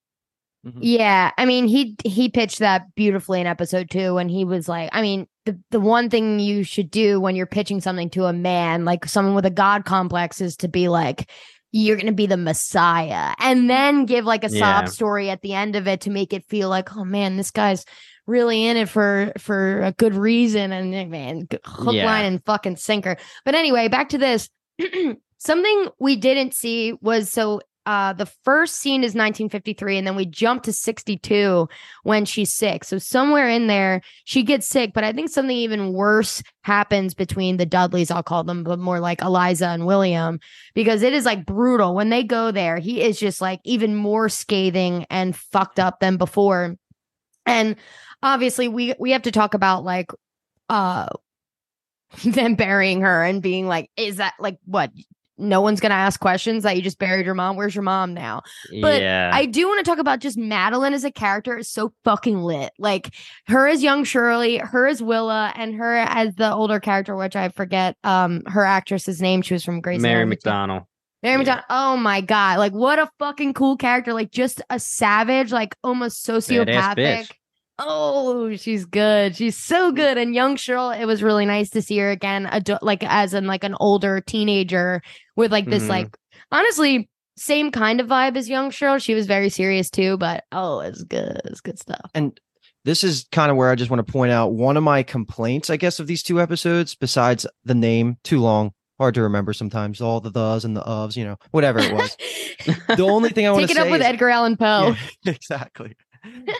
Mm-hmm. 0.66 0.78
Yeah, 0.82 1.30
I 1.38 1.44
mean 1.46 1.66
he 1.66 1.96
he 2.04 2.28
pitched 2.28 2.58
that 2.58 2.94
beautifully 2.94 3.40
in 3.40 3.46
episode 3.46 3.88
2 3.90 4.14
when 4.14 4.28
he 4.28 4.44
was 4.44 4.68
like, 4.68 4.90
I 4.92 5.00
mean, 5.00 5.26
the 5.46 5.58
the 5.70 5.80
one 5.80 6.10
thing 6.10 6.38
you 6.38 6.64
should 6.64 6.90
do 6.90 7.18
when 7.20 7.34
you're 7.34 7.46
pitching 7.46 7.80
something 7.80 8.10
to 8.10 8.26
a 8.26 8.32
man, 8.32 8.84
like 8.84 9.06
someone 9.06 9.34
with 9.34 9.46
a 9.46 9.50
god 9.50 9.84
complex 9.86 10.40
is 10.40 10.56
to 10.58 10.68
be 10.68 10.88
like 10.88 11.30
you're 11.72 11.96
going 11.96 12.06
to 12.08 12.12
be 12.12 12.26
the 12.26 12.36
messiah 12.36 13.32
and 13.38 13.70
then 13.70 14.04
give 14.04 14.24
like 14.24 14.42
a 14.42 14.50
Yeah. 14.50 14.80
sob 14.80 14.88
story 14.88 15.30
at 15.30 15.40
the 15.40 15.54
end 15.54 15.76
of 15.76 15.86
it 15.86 16.00
to 16.00 16.10
make 16.10 16.32
it 16.32 16.44
feel 16.46 16.68
like, 16.68 16.96
oh 16.96 17.04
man, 17.04 17.36
this 17.36 17.52
guy's 17.52 17.84
really 18.26 18.66
in 18.66 18.76
it 18.76 18.88
for 18.88 19.32
for 19.38 19.80
a 19.82 19.92
good 19.92 20.14
reason 20.14 20.72
and 20.72 21.10
man, 21.10 21.48
hook 21.64 21.94
Yeah. 21.94 22.04
line 22.06 22.24
and 22.24 22.44
fucking 22.44 22.76
sinker. 22.76 23.16
But 23.44 23.54
anyway, 23.54 23.88
back 23.88 24.10
to 24.10 24.18
this. 24.18 24.50
Something 25.38 25.88
we 25.98 26.16
didn't 26.16 26.54
see 26.54 26.92
was 27.00 27.30
so 27.30 27.60
uh 27.86 28.12
the 28.12 28.26
first 28.26 28.76
scene 28.76 29.02
is 29.02 29.10
1953 29.10 29.98
and 29.98 30.06
then 30.06 30.16
we 30.16 30.26
jump 30.26 30.62
to 30.64 30.72
62 30.72 31.68
when 32.02 32.24
she's 32.24 32.52
sick. 32.52 32.84
So 32.84 32.98
somewhere 32.98 33.48
in 33.48 33.66
there 33.66 34.02
she 34.24 34.42
gets 34.42 34.66
sick 34.66 34.92
but 34.94 35.04
i 35.04 35.12
think 35.12 35.30
something 35.30 35.56
even 35.56 35.92
worse 35.92 36.42
happens 36.62 37.14
between 37.14 37.56
the 37.56 37.66
dudleys 37.66 38.10
i'll 38.10 38.22
call 38.22 38.44
them 38.44 38.62
but 38.62 38.78
more 38.78 39.00
like 39.00 39.22
eliza 39.22 39.68
and 39.68 39.86
william 39.86 40.38
because 40.74 41.02
it 41.02 41.12
is 41.12 41.24
like 41.24 41.46
brutal. 41.46 41.94
When 41.94 42.10
they 42.10 42.22
go 42.22 42.50
there 42.50 42.78
he 42.78 43.02
is 43.02 43.18
just 43.18 43.40
like 43.40 43.60
even 43.64 43.94
more 43.96 44.28
scathing 44.28 45.06
and 45.10 45.36
fucked 45.36 45.78
up 45.78 46.00
than 46.00 46.16
before. 46.16 46.76
And 47.46 47.76
obviously 48.22 48.68
we 48.68 48.94
we 48.98 49.12
have 49.12 49.22
to 49.22 49.32
talk 49.32 49.54
about 49.54 49.84
like 49.84 50.10
uh 50.68 51.08
them 52.24 52.54
burying 52.54 53.02
her 53.02 53.22
and 53.24 53.42
being 53.42 53.66
like 53.66 53.90
is 53.96 54.16
that 54.16 54.34
like 54.38 54.58
what 54.64 54.90
no 55.40 55.60
one's 55.60 55.80
gonna 55.80 55.94
ask 55.94 56.20
questions 56.20 56.62
that 56.62 56.76
you 56.76 56.82
just 56.82 56.98
buried 56.98 57.24
your 57.26 57.34
mom 57.34 57.56
where's 57.56 57.74
your 57.74 57.82
mom 57.82 58.14
now 58.14 58.42
But 58.80 59.00
yeah, 59.00 59.30
I 59.32 59.46
do 59.46 59.66
want 59.66 59.84
to 59.84 59.90
talk 59.90 59.98
about 59.98 60.20
just 60.20 60.36
Madeline 60.38 60.94
as 60.94 61.04
a 61.04 61.10
character 61.10 61.58
is 61.58 61.68
so 61.68 61.92
fucking 62.04 62.42
lit. 62.42 62.72
Like 62.78 63.14
her 63.46 63.66
as 63.66 63.82
young 63.82 64.04
Shirley, 64.04 64.58
her 64.58 64.86
as 64.86 65.02
Willa, 65.02 65.52
and 65.56 65.74
her 65.74 65.96
as 65.96 66.34
the 66.34 66.52
older 66.52 66.78
character, 66.78 67.16
which 67.16 67.34
I 67.36 67.48
forget 67.48 67.96
um 68.04 68.42
her 68.46 68.64
actress's 68.64 69.20
name. 69.20 69.42
She 69.42 69.54
was 69.54 69.64
from 69.64 69.80
Grace. 69.80 70.00
Mary 70.00 70.24
McDonnell. 70.24 70.86
Mary 71.22 71.44
Yeah. 71.44 71.58
McDonnell. 71.58 71.64
Oh 71.70 71.96
my 71.96 72.20
god! 72.20 72.58
Like 72.58 72.72
what 72.72 72.98
a 72.98 73.10
fucking 73.18 73.54
cool 73.54 73.76
character. 73.76 74.12
Like 74.12 74.30
just 74.30 74.62
a 74.70 74.78
savage, 74.78 75.52
like 75.52 75.74
almost 75.82 76.26
sociopathic. 76.26 77.30
Oh, 77.80 78.54
she's 78.56 78.84
good. 78.84 79.36
She's 79.36 79.56
so 79.56 79.92
good. 79.92 80.18
And 80.18 80.34
young 80.34 80.56
Shirley, 80.56 80.98
it 80.98 81.06
was 81.06 81.22
really 81.22 81.46
nice 81.46 81.70
to 81.70 81.82
see 81.82 81.98
her 81.98 82.10
again, 82.10 82.46
adu- 82.46 82.78
like 82.82 83.02
as 83.04 83.34
in 83.34 83.46
like 83.46 83.64
an 83.64 83.74
older 83.80 84.20
teenager 84.20 85.02
with 85.36 85.50
like 85.52 85.66
this 85.66 85.84
Mhm. 85.84 85.88
like 85.88 86.16
honestly 86.52 87.08
same 87.36 87.70
kind 87.70 88.00
of 88.00 88.06
vibe 88.06 88.36
as 88.36 88.48
young 88.48 88.70
Shirley. 88.70 89.00
She 89.00 89.14
was 89.14 89.26
very 89.26 89.48
serious 89.48 89.88
too, 89.90 90.18
but 90.18 90.44
oh, 90.52 90.80
it's 90.80 91.02
good. 91.04 91.40
It's 91.46 91.60
good 91.62 91.78
stuff. 91.78 92.10
And 92.14 92.38
this 92.84 93.02
is 93.04 93.26
kind 93.32 93.50
of 93.50 93.56
where 93.56 93.70
I 93.70 93.74
just 93.74 93.90
want 93.90 94.06
to 94.06 94.12
point 94.12 94.30
out 94.32 94.52
one 94.52 94.76
of 94.76 94.82
my 94.82 95.02
complaints, 95.02 95.70
I 95.70 95.76
guess, 95.76 96.00
of 96.00 96.06
these 96.06 96.22
two 96.22 96.40
episodes, 96.40 96.94
besides 96.94 97.46
the 97.64 97.74
name, 97.74 98.16
too 98.24 98.40
long, 98.40 98.72
hard 98.98 99.14
to 99.14 99.22
remember 99.22 99.52
sometimes, 99.52 100.00
all 100.00 100.20
the 100.20 100.30
thes 100.30 100.64
and 100.64 100.76
the 100.76 100.82
ofs, 100.82 101.16
you 101.16 101.24
know, 101.24 101.36
whatever 101.50 101.78
it 101.78 101.92
was. 101.94 102.16
the 102.96 103.02
only 103.02 103.30
thing 103.30 103.46
I 103.46 103.50
want 103.52 103.62
to 103.62 103.66
Take 103.68 103.76
it 103.76 103.80
say 103.80 103.86
up 103.86 103.90
with 103.90 104.00
is- 104.02 104.06
Edgar 104.06 104.28
Allan 104.30 104.56
Poe. 104.56 104.94
Yeah, 105.24 105.32
exactly. 105.32 105.94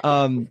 Um, 0.05 0.49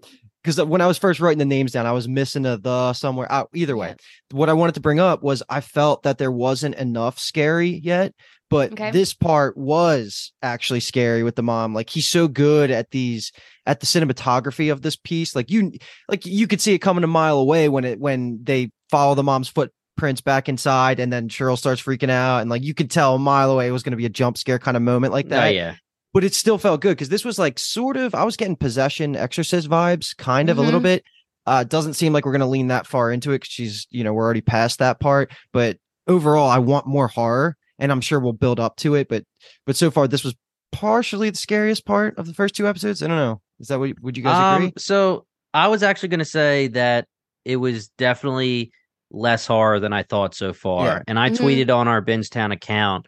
because 0.50 0.66
when 0.66 0.82
I 0.82 0.88
was 0.88 0.98
first 0.98 1.20
writing 1.20 1.40
the 1.40 1.46
names 1.46 1.72
down, 1.72 1.86
I 1.86 1.92
was 1.92 2.08
missing 2.08 2.46
a 2.46 2.58
the 2.58 2.94
somewhere 2.94 3.32
out. 3.32 3.50
Either 3.54 3.78
way, 3.78 3.90
yeah. 3.90 3.96
what 4.38 4.50
I 4.50 4.54
wanted 4.54 4.76
to 4.76 4.82
bring 4.82 5.00
up 5.00 5.24
was 5.24 5.44
I 5.50 5.62
felt 5.62 6.04
that 6.04 6.18
there 6.18 6.32
wasn't 6.32 6.76
enough 6.76 7.20
scary 7.20 7.70
yet, 7.70 8.14
but 8.50 8.74
okay. 8.74 8.92
this 8.92 9.14
part 9.14 9.58
was 9.58 10.34
actually 10.42 10.80
scary 10.80 11.24
with 11.24 11.36
the 11.36 11.44
mom. 11.44 11.74
Like 11.74 11.90
he's 11.90 12.08
so 12.08 12.28
good 12.28 12.72
at 12.72 12.92
these 12.92 13.32
at 13.66 13.80
the 13.80 13.86
cinematography 13.86 14.72
of 14.72 14.82
this 14.82 14.96
piece. 14.96 15.36
Like 15.36 15.50
you 15.50 15.74
like 16.08 16.26
you 16.26 16.48
could 16.48 16.62
see 16.62 16.74
it 16.74 16.80
coming 16.80 17.04
a 17.04 17.08
mile 17.08 17.38
away 17.38 17.70
when 17.70 17.86
it 17.86 18.00
when 18.00 18.40
they 18.44 18.72
follow 18.90 19.16
the 19.16 19.24
mom's 19.24 19.50
footprints 19.50 20.22
back 20.22 20.50
inside 20.50 21.00
and 21.00 21.14
then 21.14 21.30
Shirley 21.30 21.58
starts 21.58 21.82
freaking 21.82 22.10
out 22.10 22.40
and 22.40 22.50
like 22.50 22.64
you 22.64 22.74
could 22.74 22.90
tell 22.90 23.16
a 23.16 23.20
mile 23.20 23.52
away 23.52 23.68
it 23.68 23.72
was 23.72 23.84
going 23.84 23.92
to 23.92 23.98
be 23.98 24.06
a 24.06 24.10
jump 24.10 24.38
scare 24.38 24.60
kind 24.60 24.78
of 24.78 24.84
moment 24.84 25.14
like 25.14 25.28
oh, 25.28 25.30
that. 25.30 25.48
Oh, 25.48 25.52
yeah 25.52 25.76
but 26.13 26.24
it 26.24 26.34
still 26.34 26.58
felt 26.58 26.82
good 26.82 26.91
because 26.91 27.10
this 27.10 27.26
was 27.26 27.38
like 27.38 27.60
sort 27.60 27.98
of 27.98 28.15
I 28.15 28.24
was 28.24 28.36
getting 28.36 28.56
possession 28.56 29.15
exorcist 29.15 29.69
vibes, 29.69 30.15
kind 30.15 30.50
of 30.50 30.56
mm-hmm. 30.56 30.62
a 30.62 30.65
little 30.65 30.80
mm-hmm. 30.80 30.84
bit. 30.84 31.04
Uh, 31.45 31.63
doesn't 31.63 31.93
seem 31.93 32.13
like 32.13 32.26
we're 32.26 32.32
gonna 32.32 32.48
lean 32.48 32.67
that 32.67 32.88
far 32.88 33.12
into 33.12 33.32
it 33.32 33.39
because 33.39 33.50
she's 33.50 33.88
you 33.89 34.04
know 34.04 34.13
we're 34.13 34.24
already 34.24 34.41
past 34.41 34.80
that 34.80 35.00
part. 35.00 35.32
But 35.54 35.78
overall, 36.08 36.50
I 36.50 36.60
want 36.60 36.88
more 36.88 37.08
horror, 37.08 37.58
and 37.78 37.91
I'm 37.91 38.02
sure 38.02 38.19
we'll 38.19 38.34
build 38.34 38.60
up 38.60 38.76
to 38.78 38.95
it. 38.95 39.08
But 39.08 39.24
but 39.65 39.76
so 39.76 39.91
far, 39.91 40.08
this 40.08 40.24
was 40.24 40.36
partially 40.72 41.30
the 41.30 41.38
scariest 41.38 41.86
part 41.86 42.17
of 42.17 42.28
the 42.28 42.34
first 42.34 42.56
two 42.56 42.67
episodes. 42.67 43.02
I 43.02 43.08
don't 43.08 43.17
know. 43.17 43.41
Is 43.60 43.67
that 43.67 43.80
what 43.80 44.00
would 44.02 44.17
you 44.17 44.24
guys 44.24 44.58
um, 44.58 44.63
agree? 44.63 44.74
So 44.78 45.26
I 45.54 45.67
was 45.67 45.84
actually 45.84 46.10
gonna 46.10 46.26
say 46.26 46.67
that 46.69 47.08
it 47.45 47.58
was 47.58 47.89
definitely 47.98 48.72
less 49.12 49.48
horror 49.48 49.80
than 49.80 49.93
I 49.93 50.04
thought 50.04 50.36
so 50.36 50.54
far, 50.54 50.86
yeah. 50.86 51.04
and 51.08 51.19
I 51.19 51.30
mm-hmm. 51.30 51.43
tweeted 51.43 51.76
on 51.76 51.88
our 51.88 52.02
Bingetown 52.02 52.54
account 52.54 53.08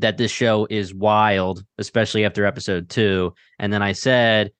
that 0.00 0.18
this 0.18 0.30
show 0.30 0.66
is 0.70 0.94
wild, 0.94 1.64
especially 1.78 2.24
after 2.24 2.44
episode 2.44 2.88
two. 2.88 3.34
And 3.58 3.72
then 3.72 3.82
I 3.82 3.92
said 3.92 4.52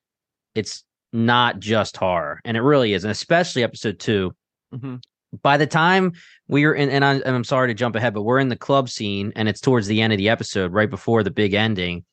it's 0.55 0.85
not 1.13 1.59
just 1.59 1.97
horror, 1.97 2.41
and 2.45 2.57
it 2.57 2.61
really 2.61 2.93
is, 2.93 3.05
and 3.05 3.11
especially 3.11 3.63
episode 3.63 3.99
2 3.99 4.33
mm-hmm. 4.75 4.97
By 5.43 5.57
the 5.59 5.67
time 5.67 6.13
we 6.49 6.67
were 6.67 6.75
in, 6.75 6.91
and, 6.91 7.05
I, 7.05 7.15
and 7.15 7.37
I'm 7.37 7.45
sorry 7.45 7.69
to 7.69 7.75
jump 7.75 7.95
ahead, 7.95 8.15
but 8.15 8.23
we're 8.23 8.41
in 8.41 8.49
the 8.49 8.57
club 8.57 8.89
scene, 8.89 9.33
and 9.37 9.49
it's 9.49 9.61
towards 9.61 9.87
the 9.87 10.01
end 10.03 10.13
of 10.13 10.17
the 10.17 10.29
episode, 10.29 10.73
right 10.73 10.91
before 10.91 11.23
the 11.23 11.31
big 11.31 11.55
ending. 11.55 12.05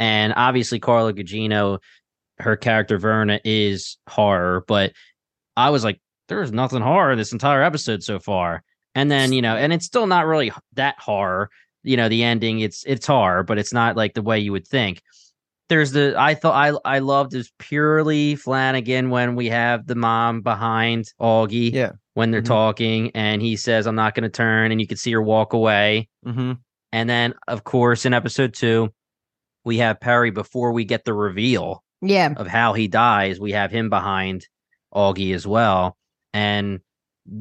And 0.00 0.34
obviously, 0.36 0.80
Carla 0.80 1.12
Gugino, 1.12 1.78
her 2.40 2.56
character 2.56 2.98
Verna, 2.98 3.40
is 3.44 3.98
horror, 4.08 4.64
but 4.66 4.92
I 5.56 5.70
was 5.70 5.84
like, 5.84 6.00
there's 6.26 6.50
nothing 6.50 6.82
horror 6.82 7.14
this 7.14 7.32
entire 7.32 7.62
episode 7.62 8.02
so 8.02 8.18
far. 8.18 8.64
And 8.94 9.08
then, 9.08 9.32
you 9.32 9.40
know, 9.40 9.56
and 9.56 9.72
it's 9.72 9.86
still 9.86 10.08
not 10.08 10.26
really 10.26 10.50
that 10.74 10.98
horror 10.98 11.50
you 11.82 11.96
know 11.96 12.08
the 12.08 12.22
ending 12.22 12.60
it's 12.60 12.84
it's 12.86 13.06
hard 13.06 13.46
but 13.46 13.58
it's 13.58 13.72
not 13.72 13.96
like 13.96 14.14
the 14.14 14.22
way 14.22 14.38
you 14.38 14.52
would 14.52 14.66
think. 14.66 15.02
There's 15.68 15.92
the 15.92 16.14
i 16.16 16.34
thought 16.34 16.54
i 16.54 16.96
i 16.96 16.98
loved 16.98 17.34
is 17.34 17.52
purely 17.58 18.36
flanagan 18.36 19.10
when 19.10 19.36
we 19.36 19.48
have 19.48 19.86
the 19.86 19.94
mom 19.94 20.40
behind 20.40 21.12
augie 21.20 21.72
yeah. 21.72 21.92
when 22.14 22.30
they're 22.30 22.40
mm-hmm. 22.40 22.48
talking 22.54 23.10
and 23.14 23.42
he 23.42 23.54
says 23.54 23.86
i'm 23.86 23.94
not 23.94 24.14
going 24.14 24.22
to 24.22 24.30
turn 24.30 24.72
and 24.72 24.80
you 24.80 24.86
can 24.86 24.96
see 24.96 25.12
her 25.12 25.20
walk 25.20 25.52
away. 25.52 26.08
Mm-hmm. 26.24 26.52
and 26.92 27.10
then 27.10 27.34
of 27.48 27.64
course 27.64 28.06
in 28.06 28.14
episode 28.14 28.54
two 28.54 28.88
we 29.66 29.76
have 29.76 30.00
perry 30.00 30.30
before 30.30 30.72
we 30.72 30.86
get 30.86 31.04
the 31.04 31.12
reveal 31.12 31.84
yeah. 32.00 32.32
of 32.34 32.46
how 32.46 32.72
he 32.72 32.88
dies 32.88 33.38
we 33.38 33.52
have 33.52 33.70
him 33.70 33.90
behind 33.90 34.48
augie 34.94 35.34
as 35.34 35.46
well. 35.46 35.96
And 36.32 36.80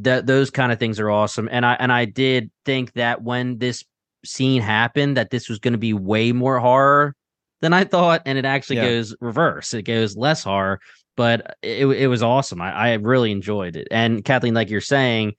th- 0.04 0.26
those 0.26 0.50
kind 0.50 0.72
of 0.72 0.80
things 0.80 1.00
are 1.00 1.10
awesome. 1.10 1.48
And 1.52 1.66
i 1.66 1.74
and 1.74 1.92
i 1.92 2.06
did 2.06 2.52
think 2.66 2.94
that 2.94 3.22
when 3.22 3.58
this 3.58 3.84
scene 4.28 4.62
happen 4.62 5.16
that 5.16 5.30
this 5.30 5.50
was 5.50 5.60
going 5.60 5.74
to 5.74 5.78
be 5.78 5.94
way 5.94 6.32
more 6.32 6.60
horror 6.60 7.16
than 7.62 7.74
I 7.74 7.84
thought, 7.84 8.22
and 8.26 8.38
it 8.38 8.46
actually 8.46 8.78
yeah. 8.78 8.90
goes 8.90 9.16
reverse. 9.20 9.74
It 9.74 9.84
goes 9.84 10.16
less 10.16 10.44
horror, 10.44 10.80
but 11.16 11.58
it 11.62 11.86
it 11.86 12.08
was 12.08 12.22
awesome. 12.22 12.62
I, 12.62 12.72
I 12.72 12.94
really 12.94 13.32
enjoyed 13.32 13.76
it. 13.76 13.88
And 13.92 14.24
Kathleen, 14.24 14.54
like 14.54 14.70
you're 14.70 14.82
saying, 14.82 15.34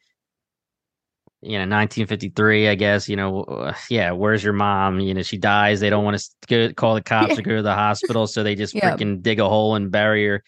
you 1.41 1.53
know, 1.53 1.61
1953, 1.61 2.69
I 2.69 2.75
guess, 2.75 3.09
you 3.09 3.15
know, 3.15 3.43
uh, 3.45 3.75
yeah, 3.89 4.11
where's 4.11 4.43
your 4.43 4.53
mom? 4.53 4.99
You 4.99 5.15
know, 5.15 5.23
she 5.23 5.39
dies. 5.39 5.79
They 5.79 5.91
don't 5.91 6.05
want 6.05 6.19
to 6.19 6.47
go 6.49 6.73
call 6.75 6.95
the 6.95 7.03
cops 7.03 7.39
or 7.39 7.43
go 7.43 7.57
to 7.57 7.63
the 7.63 7.75
hospital. 7.75 8.27
So 8.27 8.43
they 8.43 8.57
just 8.57 8.75
freaking 8.75 9.23
dig 9.23 9.39
a 9.39 9.49
hole 9.49 9.77
and 9.77 9.91
bury 9.91 10.27
her. 10.27 10.43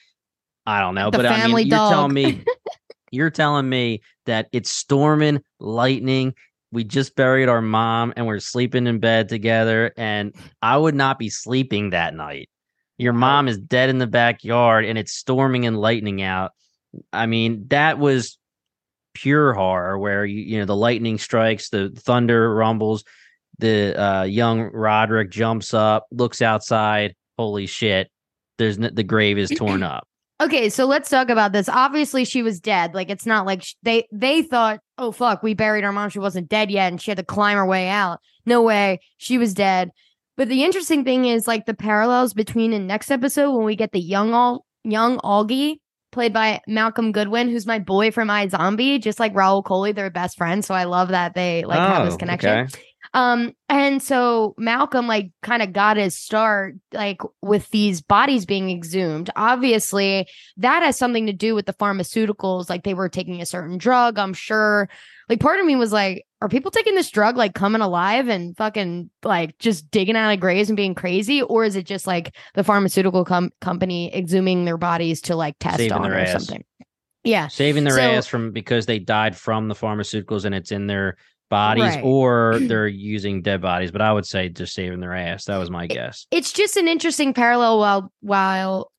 I 0.67 0.81
don't 0.81 0.95
know. 0.95 1.11
The 1.11 1.19
but 1.19 1.27
I 1.27 1.47
mean, 1.47 1.69
you're 1.69 1.79
telling 1.79 2.13
me, 2.13 2.45
you're 3.13 3.31
telling 3.31 3.69
me 3.69 4.03
that 4.27 4.49
it's 4.53 4.71
storming, 4.71 5.43
lightning, 5.61 6.35
we 6.73 6.85
just 6.85 7.17
buried 7.17 7.49
our 7.49 7.61
mom 7.63 8.13
and 8.17 8.27
we're 8.27 8.41
sleeping 8.41 8.87
in 8.87 8.99
bed 8.99 9.29
together 9.29 9.93
and 9.97 10.35
i 10.63 10.77
would 10.77 10.95
not 10.95 11.19
be 11.19 11.29
sleeping 11.31 11.91
that 11.91 12.15
night. 12.15 12.49
Your 12.99 13.13
mom 13.15 13.49
is 13.49 13.57
dead 13.57 13.89
in 13.89 13.97
the 13.97 14.07
backyard 14.07 14.85
and 14.85 14.99
it's 14.99 15.13
storming 15.13 15.65
and 15.65 15.81
lightning 15.81 16.21
out. 16.21 16.53
I 17.13 17.27
mean 17.27 17.67
that 17.69 17.99
was 17.99 18.39
pure 19.15 19.55
horror 19.55 19.99
where 19.99 20.25
you, 20.25 20.43
you 20.43 20.59
know 20.59 20.67
the 20.67 20.77
lightning 20.77 21.19
strikes 21.19 21.71
the 21.71 21.91
thunder 21.91 22.55
rumbles 22.55 23.05
the 23.61 24.01
uh, 24.01 24.23
young 24.23 24.63
roderick 24.73 25.31
jumps 25.31 25.75
up 25.75 26.07
looks 26.11 26.43
outside. 26.43 27.15
Holy 27.39 27.67
shit. 27.67 28.11
There's 28.59 28.79
the 28.79 29.03
grave 29.03 29.39
is 29.39 29.51
torn 29.51 29.83
up. 29.83 30.07
Okay, 30.41 30.71
so 30.71 30.87
let's 30.87 31.11
talk 31.11 31.29
about 31.29 31.53
this. 31.53 31.69
Obviously, 31.69 32.25
she 32.25 32.43
was 32.43 32.61
dead. 32.61 32.95
Like 32.95 33.11
it's 33.11 33.27
not 33.27 33.45
like 33.45 33.63
sh- 33.63 33.75
they 33.83 34.09
they 34.11 34.43
thought, 34.43 34.81
"Oh 35.01 35.13
fuck, 35.13 35.43
we 35.43 35.55
buried 35.55 35.85
our 35.85 35.93
mom. 35.93 36.11
She 36.11 36.19
wasn't 36.19 36.49
dead 36.49 36.71
yet 36.71 36.93
and 36.93 37.01
she 37.01 37.11
had 37.11 37.19
to 37.19 37.25
climb 37.25 37.57
her 37.57 37.67
way 37.67 37.89
out." 37.89 38.21
No 38.47 38.63
way. 38.63 39.01
She 39.17 39.39
was 39.39 39.55
dead. 39.55 39.91
But 40.37 40.49
the 40.49 40.65
interesting 40.65 41.05
thing 41.05 41.27
is 41.27 41.49
like 41.49 41.67
the 41.67 41.75
parallels 41.75 42.35
between 42.35 42.71
the 42.71 42.79
next 42.79 43.11
episode 43.11 43.53
when 43.57 43.65
we 43.67 43.77
get 43.77 43.93
the 43.93 44.01
young 44.01 44.33
all 44.33 44.65
young 44.85 45.19
Augie 45.19 45.77
played 46.13 46.33
by 46.33 46.61
Malcolm 46.67 47.13
Goodwin, 47.13 47.49
who's 47.49 47.67
my 47.67 47.79
boy 47.79 48.11
from 48.11 48.29
iZombie, 48.29 49.01
just 49.01 49.21
like 49.21 49.35
Rahul 49.35 49.65
Kohli, 49.65 49.95
they're 49.95 50.11
best 50.11 50.37
friends. 50.37 50.67
So 50.67 50.75
I 50.75 50.85
love 50.85 51.09
that 51.09 51.35
they 51.35 51.65
like 51.65 51.79
oh, 51.79 51.83
have 51.83 52.05
this 52.05 52.15
oh, 52.15 52.19
connection. 52.19 52.51
Okay. 52.51 52.83
Um, 53.13 53.55
and 53.69 54.01
so 54.01 54.55
Malcolm 54.57 55.09
like 55.09 55.33
kind 55.43 55.63
of 55.63 55.73
got 55.73 55.97
his 55.97 56.17
start 56.17 56.77
like 56.93 57.21
with 57.43 57.69
these 57.71 58.01
bodies 58.01 58.47
being 58.47 58.71
exhumed. 58.71 59.31
Obviously, 59.35 60.29
that 60.59 60.83
has 60.83 60.97
something 60.97 61.27
to 61.27 61.33
do 61.33 61.55
with 61.55 61.67
the 61.67 61.73
pharmaceuticals, 61.73 62.71
like 62.71 62.85
they 62.85 62.95
were 62.95 63.09
taking 63.09 63.41
a 63.41 63.47
certain 63.47 63.79
drug, 63.79 64.19
I'm 64.19 64.33
sure. 64.33 64.89
Like 65.29 65.41
part 65.41 65.59
of 65.59 65.67
me 65.67 65.77
was 65.77 65.93
like, 65.93 66.25
are 66.41 66.49
people 66.49 66.71
taking 66.71 66.95
this 66.95 67.11
drug 67.11 67.37
like 67.37 67.55
coming 67.55 67.83
alive 67.83 68.29
and 68.29 68.57
fucking 68.57 69.11
like 69.25 69.59
just 69.59 69.91
digging 69.91 70.17
out 70.17 70.33
of 70.33 70.41
graves 70.41 70.71
and 70.71 70.77
being 70.77 70.95
crazy? 70.95 71.43
Or 71.43 71.65
is 71.65 71.77
it 71.77 71.87
just 71.87 72.07
like 72.07 72.37
the 72.55 72.65
pharmaceutical 72.65 73.25
com- 73.25 73.51
company 73.61 74.11
exhuming 74.15 74.65
their 74.65 74.79
bodies 74.79 75.21
to 75.23 75.37
like 75.37 75.57
test 75.59 75.79
Saving 75.79 75.93
on 75.93 76.11
or 76.11 76.15
ass. 76.17 76.33
something? 76.33 76.65
Yeah. 77.25 77.49
Saving 77.49 77.85
their 77.85 77.95
so, 77.95 78.01
ass 78.01 78.27
from 78.27 78.53
because 78.53 78.87
they 78.87 78.99
died 78.99 79.37
from 79.37 79.69
the 79.69 79.75
pharmaceuticals 79.75 80.45
and 80.45 80.55
it's 80.55 80.73
in 80.73 80.87
their 80.87 81.17
bodies 81.51 81.85
right. 81.85 82.05
or 82.05 82.59
they're 82.63 82.89
using 82.89 83.43
dead 83.43 83.61
bodies 83.61 83.91
but 83.91 84.01
i 84.01 84.13
would 84.13 84.27
say 84.27 84.49
just 84.49 84.75
saving 84.75 85.01
their 85.01 85.15
ass. 85.15 85.45
That 85.45 85.59
was 85.59 85.71
my 85.71 85.87
guess. 85.87 86.27
it's 86.31 86.53
just 86.53 86.77
an 86.77 86.89
interesting 86.89 87.35
parallel 87.35 87.79
while 87.79 88.13
while 88.21 88.93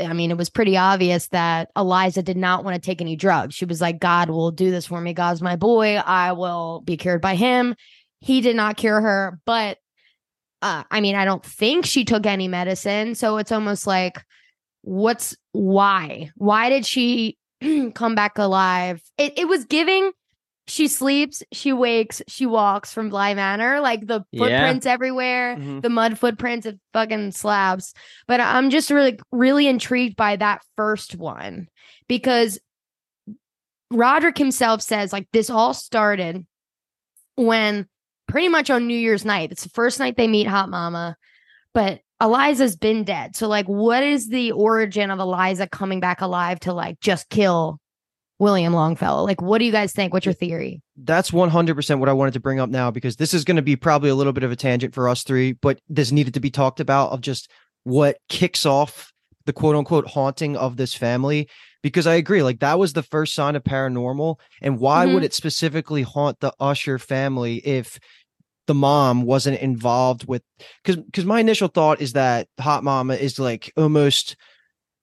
i 0.00 0.12
mean 0.12 0.30
it 0.30 0.36
was 0.36 0.50
pretty 0.50 0.76
obvious 0.76 1.28
that 1.28 1.70
eliza 1.76 2.22
did 2.22 2.36
not 2.36 2.64
want 2.64 2.74
to 2.74 2.80
take 2.80 3.00
any 3.00 3.16
drugs. 3.16 3.54
She 3.54 3.64
was 3.64 3.80
like 3.80 3.98
god 3.98 4.30
will 4.30 4.50
do 4.50 4.70
this 4.70 4.86
for 4.86 5.00
me. 5.00 5.12
God's 5.12 5.42
my 5.42 5.56
boy. 5.56 5.96
I 5.96 6.32
will 6.32 6.80
be 6.84 6.96
cured 6.96 7.20
by 7.20 7.34
him. 7.34 7.74
He 8.20 8.40
did 8.40 8.56
not 8.56 8.76
cure 8.76 9.00
her 9.00 9.38
but 9.44 9.78
uh, 10.62 10.84
i 10.90 11.00
mean 11.00 11.14
i 11.14 11.26
don't 11.26 11.44
think 11.44 11.84
she 11.84 12.04
took 12.04 12.24
any 12.24 12.48
medicine 12.48 13.14
so 13.14 13.36
it's 13.36 13.52
almost 13.52 13.86
like 13.86 14.22
what's 14.86 15.36
why? 15.52 16.30
Why 16.36 16.68
did 16.70 16.86
she 16.86 17.36
come 17.94 18.14
back 18.14 18.38
alive? 18.38 19.02
It, 19.18 19.36
it 19.36 19.48
was 19.48 19.64
giving 19.64 20.12
she 20.68 20.88
sleeps, 20.88 21.42
she 21.52 21.72
wakes, 21.72 22.22
she 22.26 22.44
walks 22.44 22.92
from 22.92 23.08
Bly 23.08 23.34
Manor, 23.34 23.80
like 23.80 24.06
the 24.06 24.24
footprints 24.36 24.84
yeah. 24.84 24.92
everywhere, 24.92 25.56
mm-hmm. 25.56 25.80
the 25.80 25.88
mud 25.88 26.18
footprints, 26.18 26.66
it 26.66 26.78
fucking 26.92 27.32
slaps. 27.32 27.94
But 28.26 28.40
I'm 28.40 28.70
just 28.70 28.90
really, 28.90 29.18
really 29.30 29.68
intrigued 29.68 30.16
by 30.16 30.36
that 30.36 30.62
first 30.76 31.14
one 31.14 31.68
because 32.08 32.58
Roderick 33.90 34.36
himself 34.36 34.82
says, 34.82 35.12
like, 35.12 35.28
this 35.32 35.50
all 35.50 35.72
started 35.72 36.44
when 37.36 37.86
pretty 38.26 38.48
much 38.48 38.68
on 38.68 38.88
New 38.88 38.98
Year's 38.98 39.24
night, 39.24 39.52
it's 39.52 39.62
the 39.62 39.70
first 39.70 40.00
night 40.00 40.16
they 40.16 40.26
meet 40.26 40.48
Hot 40.48 40.68
Mama, 40.68 41.16
but 41.74 42.00
Eliza's 42.20 42.76
been 42.76 43.04
dead. 43.04 43.36
So, 43.36 43.46
like, 43.46 43.66
what 43.66 44.02
is 44.02 44.28
the 44.28 44.52
origin 44.52 45.10
of 45.10 45.20
Eliza 45.20 45.68
coming 45.68 46.00
back 46.00 46.22
alive 46.22 46.58
to 46.60 46.72
like 46.72 46.98
just 46.98 47.28
kill 47.28 47.78
William 48.38 48.72
Longfellow. 48.72 49.24
Like, 49.24 49.40
what 49.40 49.58
do 49.58 49.64
you 49.64 49.72
guys 49.72 49.92
think? 49.92 50.12
What's 50.12 50.26
your 50.26 50.32
theory? 50.32 50.82
That's 50.96 51.30
100% 51.30 51.98
what 51.98 52.08
I 52.08 52.12
wanted 52.12 52.34
to 52.34 52.40
bring 52.40 52.60
up 52.60 52.70
now 52.70 52.90
because 52.90 53.16
this 53.16 53.32
is 53.32 53.44
going 53.44 53.56
to 53.56 53.62
be 53.62 53.76
probably 53.76 54.10
a 54.10 54.14
little 54.14 54.32
bit 54.32 54.44
of 54.44 54.52
a 54.52 54.56
tangent 54.56 54.94
for 54.94 55.08
us 55.08 55.22
three, 55.22 55.52
but 55.52 55.80
this 55.88 56.12
needed 56.12 56.34
to 56.34 56.40
be 56.40 56.50
talked 56.50 56.80
about 56.80 57.12
of 57.12 57.20
just 57.20 57.50
what 57.84 58.18
kicks 58.28 58.66
off 58.66 59.12
the 59.46 59.52
quote 59.52 59.76
unquote 59.76 60.08
haunting 60.08 60.56
of 60.56 60.76
this 60.76 60.94
family. 60.94 61.48
Because 61.82 62.06
I 62.06 62.14
agree, 62.14 62.42
like, 62.42 62.60
that 62.60 62.78
was 62.78 62.94
the 62.94 63.02
first 63.02 63.34
sign 63.34 63.54
of 63.54 63.62
paranormal. 63.62 64.40
And 64.60 64.80
why 64.80 65.04
mm-hmm. 65.04 65.14
would 65.14 65.24
it 65.24 65.34
specifically 65.34 66.02
haunt 66.02 66.40
the 66.40 66.52
Usher 66.58 66.98
family 66.98 67.56
if 67.58 68.00
the 68.66 68.74
mom 68.74 69.22
wasn't 69.22 69.60
involved 69.60 70.26
with 70.26 70.42
because 70.82 70.96
because 70.96 71.24
my 71.24 71.40
initial 71.40 71.68
thought 71.68 72.00
is 72.00 72.14
that 72.14 72.48
hot 72.58 72.82
mama 72.82 73.14
is 73.14 73.38
like 73.38 73.72
almost 73.76 74.36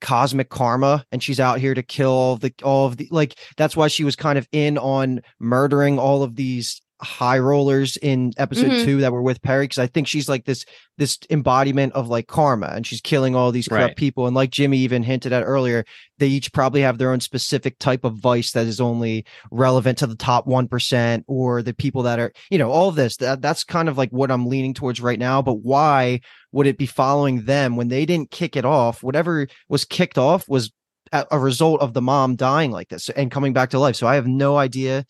cosmic 0.04 0.50
karma 0.50 1.06
and 1.14 1.24
she's 1.24 1.40
out 1.40 1.60
here 1.60 1.74
to 1.74 1.82
kill 1.82 2.12
all 2.12 2.36
the 2.36 2.54
all 2.62 2.86
of 2.86 2.98
the 2.98 3.08
like 3.10 3.36
that's 3.56 3.76
why 3.76 3.88
she 3.88 4.04
was 4.04 4.18
kind 4.18 4.38
of 4.38 4.46
in 4.52 4.78
on 4.78 5.22
murdering 5.40 5.98
all 5.98 6.24
of 6.24 6.36
these 6.36 6.82
high 7.02 7.40
rollers 7.40 7.98
in 7.98 8.32
episode 8.38 8.72
Mhm. 8.72 8.86
two 8.86 9.02
that 9.02 9.12
were 9.12 9.22
with 9.22 9.42
Perry 9.42 9.66
because 9.66 9.80
I 9.80 9.88
think 9.88 10.08
she's 10.08 10.30
like 10.30 10.46
this 10.46 10.64
this 10.98 11.18
embodiment 11.30 11.92
of 11.94 12.08
like 12.08 12.28
karma 12.28 12.68
and 12.68 12.86
she's 12.88 13.02
killing 13.02 13.36
all 13.36 13.52
these 13.52 13.68
corrupt 13.68 13.84
Right. 13.84 13.96
people 13.98 14.26
and 14.28 14.36
like 14.36 14.52
Jimmy 14.52 14.78
even 14.78 15.04
hinted 15.04 15.34
at 15.34 15.44
earlier 15.44 15.84
they 16.20 16.28
each 16.28 16.54
probably 16.54 16.82
have 16.82 17.00
their 17.00 17.12
own 17.12 17.20
specific 17.20 17.78
type 17.80 18.06
of 18.06 18.16
vice 18.18 18.52
that 18.54 18.68
is 18.68 18.80
only 18.80 19.26
relevant 19.52 19.98
to 19.98 20.08
the 20.08 20.16
top 20.16 20.46
1% 20.48 21.24
or 21.28 21.62
the 21.62 21.74
people 21.74 22.04
that 22.04 22.20
are 22.20 22.32
you 22.50 22.58
know 22.58 22.72
all 22.72 22.88
of 22.90 22.96
this 22.96 23.18
that, 23.18 23.42
that's 23.42 23.64
kind 23.66 23.90
of 23.90 23.98
like 23.98 24.12
what 24.12 24.32
I'm 24.32 24.46
leaning 24.48 24.74
towards 24.74 25.02
right 25.02 25.20
now 25.20 25.42
but 25.42 25.56
why 25.56 26.22
would 26.54 26.68
it 26.68 26.78
be 26.78 26.86
following 26.86 27.44
them 27.46 27.76
when 27.76 27.90
they 27.90 28.06
didn't 28.06 28.32
kick 28.32 28.56
it 28.56 28.66
off 28.66 29.04
whatever 29.04 29.48
was 29.68 29.84
kicked 29.84 30.18
off 30.18 30.48
was 30.48 30.72
a 31.12 31.38
result 31.38 31.82
of 31.82 31.94
the 31.94 32.02
mom 32.02 32.36
dying 32.36 32.72
like 32.72 32.88
this 32.90 33.10
and 33.10 33.30
coming 33.30 33.52
back 33.52 33.72
to 33.72 33.80
life 33.80 33.96
so 33.96 34.08
I 34.08 34.16
have 34.16 34.26
no 34.28 34.58
idea 34.58 35.06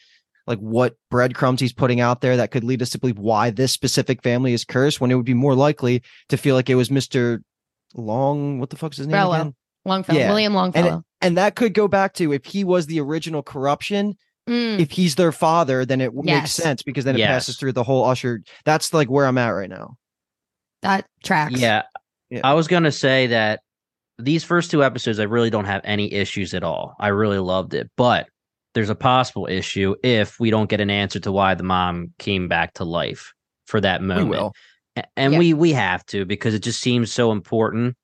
like 0.48 0.60
what 0.60 0.96
breadcrumbs 1.10 1.62
he's 1.62 1.74
putting 1.74 2.02
out 2.02 2.22
there 2.22 2.38
that 2.38 2.52
could 2.52 2.64
lead 2.64 2.82
us 2.82 2.90
to 2.92 3.00
believe 3.00 3.18
why 3.18 3.50
this 3.50 3.72
specific 3.72 4.22
family 4.24 4.54
is 4.54 4.66
cursed 4.66 5.00
when 5.00 5.10
it 5.12 5.16
would 5.16 5.26
be 5.26 5.34
more 5.34 5.56
likely 5.56 6.04
to 6.30 6.38
feel 6.38 6.56
like 6.56 6.70
it 6.70 6.76
was 6.76 6.90
Mr. 6.90 7.40
Long, 7.96 8.60
what 8.60 8.70
the 8.70 8.76
fuck's 8.76 8.98
his 8.98 9.08
name 9.08 9.14
Fellow. 9.14 9.34
again? 9.36 9.56
Longfellow, 9.86 10.20
Yeah. 10.20 10.30
William 10.30 10.54
Longfellow. 10.54 11.04
And 11.22 11.38
that 11.38 11.56
could 11.56 11.74
go 11.74 11.88
back 11.88 12.14
to 12.16 12.34
if 12.34 12.46
he 12.46 12.64
was 12.64 12.86
the 12.88 13.00
original 13.00 13.44
corruption, 13.44 14.16
Mm, 14.50 14.78
if 14.80 14.92
he's 14.92 15.16
their 15.16 15.32
father, 15.32 15.86
then 15.86 16.02
it 16.02 16.08
w- 16.14 16.26
makes 16.26 16.52
sense 16.52 16.84
because 16.84 17.06
then 17.06 17.16
it 17.16 17.26
passes 17.26 17.56
through 17.56 17.72
the 17.72 17.84
whole 17.84 18.04
usher. 18.04 18.42
That's 18.66 18.94
like 18.94 19.10
where 19.10 19.26
I'm 19.26 19.38
at 19.38 19.52
right 19.52 19.70
now. 19.70 19.96
that 20.82 21.06
tracks. 21.24 21.58
Yeah. 21.58 21.84
Yeah. 22.30 22.42
I 22.44 22.54
was 22.54 22.68
going 22.68 22.84
to 22.84 22.92
say 22.92 23.28
that 23.28 23.62
these 24.20 24.44
first 24.44 24.70
two 24.70 24.84
episodes, 24.84 25.18
I 25.18 25.24
really 25.24 25.50
don't 25.50 25.64
have 25.64 25.80
any 25.86 26.12
issues 26.12 26.54
at 26.54 26.62
all. 26.62 26.94
I 27.00 27.08
really 27.08 27.38
loved 27.40 27.74
it. 27.74 27.90
But 27.96 28.28
there's 28.74 28.90
a 28.90 28.96
possible 28.96 29.48
issue 29.48 29.96
if 30.04 30.40
we 30.40 30.50
don't 30.50 30.70
get 30.70 30.82
an 30.82 30.90
answer 30.90 31.20
to 31.20 31.32
why 31.32 31.54
the 31.56 31.64
mom 31.64 32.14
came 32.20 32.48
back 32.48 32.74
to 32.76 32.84
life 32.84 33.34
for 33.66 33.80
that 33.82 34.02
moment. 34.02 34.30
We 34.30 34.38
will. 34.38 34.54
And 35.16 35.34
Yeah. 35.34 35.40
we 35.40 35.54
we 35.54 35.72
have 35.74 36.06
to 36.08 36.26
because 36.26 36.54
it 36.54 36.60
just 36.64 36.82
seems 36.82 37.12
so 37.12 37.32
important. 37.32 37.96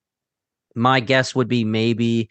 My 0.76 1.00
guess 1.00 1.36
would 1.36 1.48
be 1.48 1.64
maybe, 1.64 2.30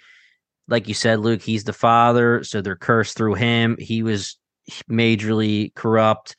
like 0.68 0.88
you 0.88 0.94
said, 0.94 1.20
Luke, 1.20 1.42
he's 1.42 1.64
the 1.64 1.72
father, 1.72 2.42
so 2.44 2.61
they're 2.61 2.77
cursed 2.77 3.16
through 3.16 3.35
him. 3.35 3.77
He 3.79 4.03
was 4.03 4.37
majorly 4.90 5.74
corrupt. 5.74 6.37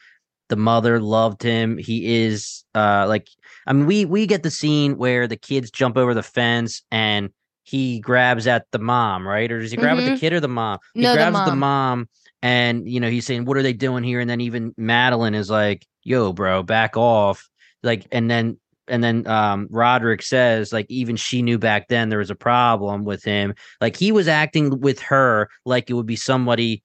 The 0.50 0.56
mother 0.56 1.00
loved 1.00 1.44
him. 1.44 1.78
He 1.78 2.24
is 2.26 2.64
uh 2.76 3.06
like 3.08 3.28
I 3.68 3.74
mean 3.74 3.86
we 3.86 4.06
we 4.06 4.26
get 4.26 4.44
the 4.44 4.52
scene 4.52 4.98
where 4.98 5.28
the 5.28 5.38
kids 5.38 5.72
jump 5.72 5.98
over 5.98 6.14
the 6.14 6.24
fence 6.24 6.82
and 6.92 7.30
he 7.70 8.00
grabs 8.00 8.48
at 8.48 8.66
the 8.72 8.80
mom, 8.80 9.28
right? 9.28 9.52
Or 9.52 9.60
does 9.62 9.72
he 9.72 9.78
grab 9.78 9.98
at 9.98 10.06
the 10.06 10.12
Mhm. 10.12 10.20
kid 10.20 10.34
or 10.34 10.40
the 10.40 10.48
mom? 10.48 10.80
He 10.96 11.02
No, 11.02 11.14
grabs 11.14 11.36
the 11.44 11.52
mom. 11.52 11.60
mom 11.60 12.10
and 12.42 12.90
you 12.90 13.00
know 13.00 13.10
he's 13.10 13.26
saying, 13.26 13.46
What 13.46 13.58
are 13.58 13.64
they 13.64 13.74
doing 13.74 14.04
here? 14.04 14.20
And 14.20 14.30
then 14.30 14.42
even 14.42 14.74
Madeline 14.78 15.36
is 15.36 15.50
like, 15.50 15.86
Yo, 16.04 16.34
bro, 16.34 16.64
back 16.64 16.98
off 16.98 17.48
like 17.84 18.08
and 18.12 18.30
then 18.30 18.58
and 18.88 19.04
then 19.04 19.28
um 19.28 19.68
Roderick 19.70 20.22
says 20.24 20.74
like 20.74 20.88
even 20.90 21.16
she 21.16 21.42
knew 21.42 21.60
back 21.60 21.88
then 21.88 22.10
there 22.10 22.20
was 22.20 22.32
a 22.32 22.36
problem 22.36 23.06
with 23.06 23.24
him 23.24 23.54
like 23.80 23.96
he 23.96 24.12
was 24.12 24.28
acting 24.28 24.80
with 24.80 25.00
her 25.02 25.50
like 25.66 25.90
it 25.90 25.94
would 25.94 26.08
be 26.08 26.16
somebody 26.16 26.84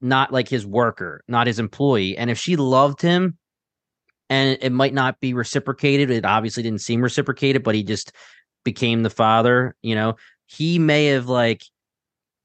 not 0.00 0.32
like 0.32 0.48
his 0.48 0.66
worker 0.66 1.22
not 1.26 1.46
his 1.46 1.58
employee 1.58 2.16
and 2.16 2.30
if 2.30 2.38
she 2.38 2.56
loved 2.56 3.00
him 3.00 3.38
and 4.28 4.58
it 4.60 4.70
might 4.70 4.94
not 4.94 5.18
be 5.18 5.32
reciprocated 5.34 6.10
it 6.10 6.24
obviously 6.24 6.62
didn't 6.62 6.82
seem 6.82 7.00
reciprocated 7.00 7.62
but 7.62 7.74
he 7.74 7.82
just 7.82 8.12
became 8.64 9.02
the 9.02 9.10
father 9.10 9.76
you 9.82 9.94
know 9.94 10.16
he 10.46 10.78
may 10.78 11.06
have 11.06 11.28
like 11.28 11.62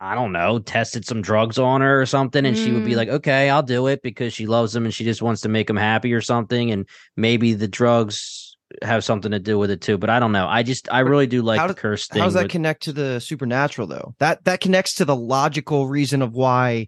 I 0.02 0.16
don't 0.16 0.32
know, 0.32 0.60
tested 0.60 1.06
some 1.06 1.22
drugs 1.22 1.60
on 1.60 1.82
her 1.82 2.02
or 2.02 2.06
something, 2.06 2.46
and 2.46 2.56
she 2.58 2.72
would 2.72 2.86
be 2.86 2.94
Mm. 2.94 2.96
like, 2.96 3.10
"Okay, 3.10 3.50
I'll 3.50 3.62
do 3.62 3.88
it 3.88 4.02
because 4.02 4.32
she 4.32 4.46
loves 4.46 4.74
him 4.74 4.86
and 4.86 4.94
she 4.94 5.04
just 5.04 5.22
wants 5.22 5.42
to 5.42 5.50
make 5.50 5.70
him 5.70 5.76
happy 5.76 6.14
or 6.14 6.22
something." 6.22 6.72
And 6.72 6.88
maybe 7.18 7.54
the 7.54 7.68
drugs 7.68 8.56
have 8.82 9.04
something 9.04 9.32
to 9.32 9.40
do 9.40 9.60
with 9.60 9.70
it 9.70 9.82
too. 9.82 9.98
But 9.98 10.10
I 10.10 10.20
don't 10.22 10.32
know. 10.32 10.48
I 10.48 10.64
just, 10.64 10.88
I 10.90 11.00
really 11.00 11.28
do 11.28 11.42
like 11.42 11.60
how 11.60 11.68
the 11.68 11.74
curse 11.74 12.08
thing. 12.08 12.22
How 12.22 12.28
does 12.28 12.34
that 12.36 12.44
with- 12.44 12.52
connect 12.52 12.84
to 12.84 12.94
the 12.94 13.20
supernatural 13.20 13.88
though? 13.88 14.16
That 14.20 14.46
that 14.46 14.62
connects 14.62 14.94
to 14.96 15.04
the 15.06 15.18
logical 15.18 15.90
reason 15.90 16.22
of 16.22 16.32
why 16.32 16.88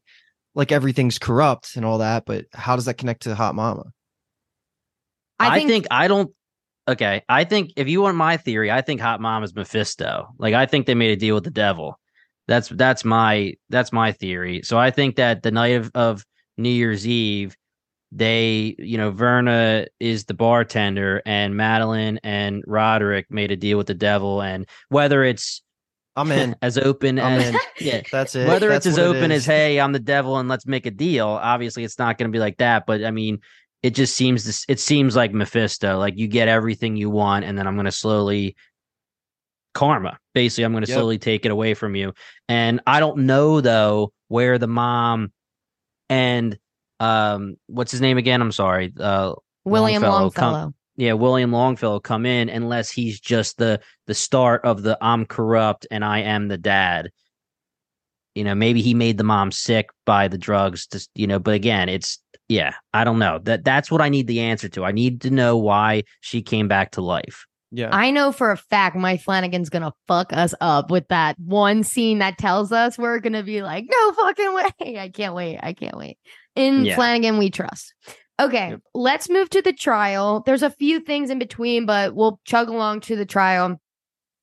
like 0.55 0.71
everything's 0.71 1.19
corrupt 1.19 1.75
and 1.75 1.83
all 1.83 1.97
that, 1.97 2.23
but 2.25 2.45
how 2.53 2.77
does 2.77 2.85
that 2.85 2.97
connect 2.97 3.23
to 3.23 3.35
Hot 3.35 3.55
Mama? 3.55 3.91
I 5.37 5.65
think, 5.65 5.85
I 5.91 6.07
don't. 6.07 6.31
Okay, 6.87 7.23
I 7.29 7.43
think 7.43 7.71
if 7.75 7.87
you 7.87 8.01
want 8.01 8.17
my 8.17 8.37
theory, 8.37 8.71
I 8.71 8.81
think 8.81 9.01
Hot 9.01 9.21
Mom 9.21 9.43
is 9.43 9.53
Mephisto. 9.55 10.29
Like 10.37 10.53
I 10.53 10.65
think 10.65 10.85
they 10.87 10.95
made 10.95 11.11
a 11.11 11.15
deal 11.15 11.35
with 11.35 11.43
the 11.43 11.51
devil. 11.51 11.99
That's 12.47 12.69
that's 12.69 13.05
my 13.05 13.53
that's 13.69 13.91
my 13.93 14.11
theory. 14.11 14.61
So 14.63 14.77
I 14.77 14.91
think 14.91 15.15
that 15.17 15.43
the 15.43 15.51
night 15.51 15.75
of, 15.75 15.91
of 15.93 16.25
New 16.57 16.69
Year's 16.71 17.07
Eve, 17.07 17.55
they 18.11 18.75
you 18.79 18.97
know 18.97 19.11
Verna 19.11 19.85
is 19.99 20.25
the 20.25 20.33
bartender 20.33 21.21
and 21.25 21.55
Madeline 21.55 22.19
and 22.23 22.63
Roderick 22.65 23.27
made 23.29 23.51
a 23.51 23.55
deal 23.55 23.77
with 23.77 23.87
the 23.87 23.93
devil, 23.93 24.41
and 24.41 24.67
whether 24.89 25.23
it's 25.23 25.61
I'm 26.15 26.31
in. 26.31 26.55
as 26.61 26.77
open 26.77 27.19
I'm 27.19 27.39
as 27.39 27.49
in. 27.49 27.57
yeah, 27.79 28.01
That's 28.11 28.35
it. 28.35 28.47
whether 28.47 28.69
That's 28.69 28.85
it's 28.85 28.97
as 28.97 28.99
what 29.05 29.15
it 29.15 29.19
open 29.19 29.31
as 29.31 29.45
hey 29.45 29.79
i'm 29.79 29.93
the 29.93 29.99
devil 29.99 30.37
and 30.37 30.49
let's 30.49 30.65
make 30.65 30.85
a 30.85 30.91
deal 30.91 31.27
obviously 31.27 31.83
it's 31.85 31.97
not 31.97 32.17
going 32.17 32.29
to 32.29 32.35
be 32.35 32.39
like 32.39 32.57
that 32.57 32.85
but 32.85 33.03
i 33.05 33.11
mean 33.11 33.39
it 33.83 33.91
just 33.91 34.15
seems 34.15 34.43
this 34.43 34.65
it 34.67 34.79
seems 34.79 35.15
like 35.15 35.33
mephisto 35.33 35.97
like 35.97 36.17
you 36.17 36.27
get 36.27 36.47
everything 36.47 36.95
you 36.95 37.09
want 37.09 37.45
and 37.45 37.57
then 37.57 37.67
i'm 37.67 37.75
going 37.75 37.85
to 37.85 37.91
slowly 37.91 38.55
karma 39.73 40.17
basically 40.33 40.63
i'm 40.65 40.71
going 40.73 40.83
to 40.83 40.89
Yep. 40.89 40.95
slowly 40.97 41.17
take 41.17 41.45
it 41.45 41.51
away 41.51 41.73
from 41.73 41.95
you 41.95 42.13
and 42.49 42.81
i 42.85 42.99
don't 42.99 43.19
know 43.19 43.61
though 43.61 44.11
where 44.27 44.57
the 44.57 44.67
mom 44.67 45.31
and 46.09 46.57
um 46.99 47.55
what's 47.67 47.91
his 47.91 48.01
name 48.01 48.17
again 48.17 48.41
i'm 48.41 48.51
sorry 48.51 48.91
uh 48.99 49.33
William 49.63 50.01
Longfellow 50.01 50.21
Longfellow. 50.23 50.53
come- 50.65 50.75
yeah, 50.97 51.13
William 51.13 51.51
Longfellow 51.51 51.99
come 52.01 52.25
in 52.25 52.49
unless 52.49 52.91
he's 52.91 53.19
just 53.19 53.57
the 53.57 53.79
the 54.07 54.13
start 54.13 54.65
of 54.65 54.83
the 54.83 54.97
I'm 55.01 55.25
corrupt 55.25 55.87
and 55.89 56.03
I 56.03 56.19
am 56.19 56.47
the 56.47 56.57
dad. 56.57 57.11
You 58.35 58.43
know, 58.43 58.55
maybe 58.55 58.81
he 58.81 58.93
made 58.93 59.17
the 59.17 59.23
mom 59.23 59.51
sick 59.51 59.89
by 60.05 60.27
the 60.27 60.37
drugs 60.37 60.87
just 60.87 61.09
you 61.15 61.27
know, 61.27 61.39
but 61.39 61.53
again, 61.53 61.89
it's 61.89 62.19
yeah, 62.51 62.73
I 62.93 63.05
don't 63.05 63.17
know. 63.17 63.39
That 63.43 63.63
that's 63.63 63.89
what 63.89 64.01
I 64.01 64.09
need 64.09 64.27
the 64.27 64.41
answer 64.41 64.67
to. 64.69 64.83
I 64.83 64.91
need 64.91 65.21
to 65.21 65.29
know 65.29 65.55
why 65.57 66.03
she 66.19 66.41
came 66.41 66.67
back 66.67 66.91
to 66.91 67.01
life. 67.01 67.45
Yeah. 67.71 67.89
I 67.93 68.11
know 68.11 68.33
for 68.33 68.51
a 68.51 68.57
fact 68.57 68.97
Mike 68.97 69.21
Flanagan's 69.21 69.69
gonna 69.69 69.93
fuck 70.05 70.33
us 70.33 70.53
up 70.59 70.91
with 70.91 71.07
that 71.07 71.39
one 71.39 71.83
scene 71.83 72.19
that 72.19 72.37
tells 72.37 72.73
us 72.73 72.97
we're 72.97 73.19
gonna 73.19 73.43
be 73.43 73.61
like, 73.63 73.85
no 73.89 74.11
fucking 74.11 74.53
way. 74.53 74.97
I 74.99 75.07
can't 75.09 75.33
wait. 75.33 75.57
I 75.63 75.71
can't 75.71 75.95
wait. 75.95 76.17
In 76.57 76.83
Yeah. 76.83 76.95
Flanagan, 76.95 77.37
we 77.37 77.49
trust. 77.49 77.93
Okay, 78.37 78.71
Yep. 78.71 78.81
let's 78.93 79.29
move 79.29 79.49
to 79.51 79.61
the 79.61 79.71
trial. 79.71 80.41
There's 80.45 80.63
a 80.63 80.71
few 80.71 80.99
things 80.99 81.29
in 81.29 81.39
between, 81.39 81.85
but 81.85 82.13
we'll 82.15 82.41
chug 82.43 82.67
along 82.67 83.01
to 83.01 83.15
the 83.15 83.25
trial. 83.25 83.79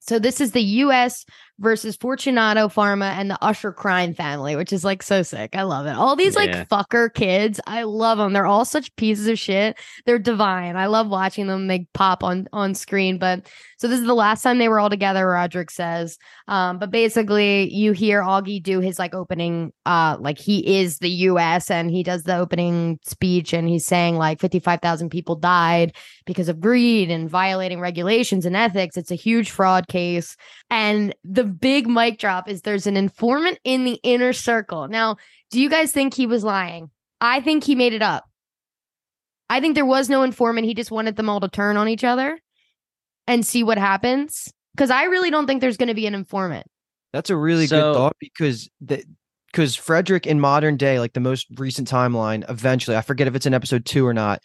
So 0.01 0.19
this 0.19 0.41
is 0.41 0.53
the 0.53 0.63
U.S. 0.63 1.27
versus 1.61 1.97
Fortunato 1.97 2.69
Pharma 2.69 3.11
and 3.17 3.31
the 3.31 3.43
Usher 3.43 3.73
crime 3.73 4.15
family, 4.15 4.55
which 4.55 4.73
is 4.73 4.85
like 4.85 5.03
so 5.03 5.23
sick. 5.23 5.57
I 5.57 5.63
love 5.63 5.87
it. 5.87 5.95
All 5.95 6.15
these 6.15 6.35
Yeah. 6.35 6.41
like 6.41 6.69
fucker 6.69 7.13
kids, 7.13 7.61
I 7.67 7.83
love 7.83 8.19
them. 8.19 8.33
They're 8.33 8.47
all 8.47 8.65
such 8.65 8.95
pieces 8.97 9.27
of 9.27 9.39
shit. 9.39 9.77
They're 10.07 10.19
divine. 10.19 10.77
I 10.77 10.87
love 10.87 11.09
watching 11.09 11.47
them. 11.49 11.67
They 11.67 11.87
pop 11.95 12.23
on 12.23 12.49
on 12.53 12.75
screen. 12.75 13.19
But 13.19 13.49
so 13.79 13.89
this 13.89 14.01
is 14.01 14.07
the 14.07 14.15
last 14.15 14.43
time 14.43 14.59
they 14.59 14.69
were 14.69 14.79
all 14.81 14.91
together. 14.91 15.27
Roderick 15.27 15.71
says. 15.71 16.17
Um, 16.47 16.79
but 16.79 16.91
basically, 16.91 17.73
you 17.73 17.93
hear 17.93 18.23
Augie 18.23 18.63
do 18.63 18.81
his 18.81 18.99
like 18.99 19.15
opening. 19.15 19.73
Uh, 19.85 20.17
like 20.21 20.39
he 20.39 20.79
is 20.81 20.99
the 20.99 21.11
U.S. 21.11 21.71
and 21.71 21.91
he 21.91 22.03
does 22.03 22.23
the 22.23 22.37
opening 22.37 22.99
speech, 23.05 23.53
and 23.53 23.69
he's 23.69 23.87
saying 23.87 24.17
like 24.17 24.41
fifty 24.41 24.61
five 24.61 24.81
thousand 24.81 25.11
people 25.11 25.35
died 25.37 25.95
because 26.27 26.49
of 26.49 26.61
greed 26.61 27.11
and 27.11 27.29
violating 27.29 27.81
regulations 27.81 28.47
and 28.47 28.55
ethics. 28.57 28.97
It's 28.97 29.11
a 29.11 29.15
huge 29.17 29.51
fraud 29.51 29.89
case. 29.89 30.37
And 30.71 31.15
the 31.25 31.48
big 31.49 31.87
mic 31.89 32.19
drop 32.19 32.49
is 32.49 32.63
there's 32.63 32.87
an 32.87 32.97
informant 32.97 33.59
in 33.65 33.85
the 33.85 33.99
inner 34.03 34.33
circle. 34.33 34.89
Now, 34.89 35.17
do 35.51 35.61
you 35.61 35.69
guys 35.69 35.93
think 35.93 36.15
he 36.15 36.27
was 36.27 36.45
lying? 36.45 36.91
I 37.21 37.41
think 37.41 37.65
he 37.65 37.75
made 37.75 37.93
it 37.95 38.03
up. 38.03 38.25
I 39.51 39.61
think 39.61 39.75
there 39.75 39.87
was 39.87 40.09
no 40.09 40.23
informant. 40.23 40.67
He 40.67 40.75
just 40.75 40.91
wanted 40.91 41.17
them 41.17 41.29
all 41.29 41.41
to 41.41 41.49
turn 41.49 41.77
on 41.77 41.89
each 41.89 42.05
other 42.05 42.39
and 43.27 43.45
see 43.47 43.63
what 43.63 43.79
happens. 43.79 44.53
Because 44.77 44.91
I 44.91 45.05
really 45.05 45.31
don't 45.31 45.47
think 45.47 45.61
there's 45.61 45.77
going 45.79 45.89
to 45.89 45.95
be 45.95 46.07
an 46.07 46.15
informant. 46.15 46.67
That's 47.13 47.31
a 47.31 47.37
really 47.37 47.67
So- 47.67 47.81
good 47.81 47.95
thought 47.99 48.17
because 48.21 48.69
the 48.81 49.03
because 49.51 49.75
Frederick 49.75 50.27
in 50.27 50.41
modern 50.41 50.77
day, 50.77 51.01
like 51.01 51.15
the 51.15 51.21
most 51.21 51.47
recent 51.57 51.91
timeline, 51.91 52.49
eventually, 52.51 52.99
I 52.99 53.01
forget 53.01 53.27
if 53.27 53.35
it's 53.35 53.47
in 53.47 53.55
episode 53.55 53.87
two 53.87 54.07
or 54.07 54.13
not, 54.13 54.43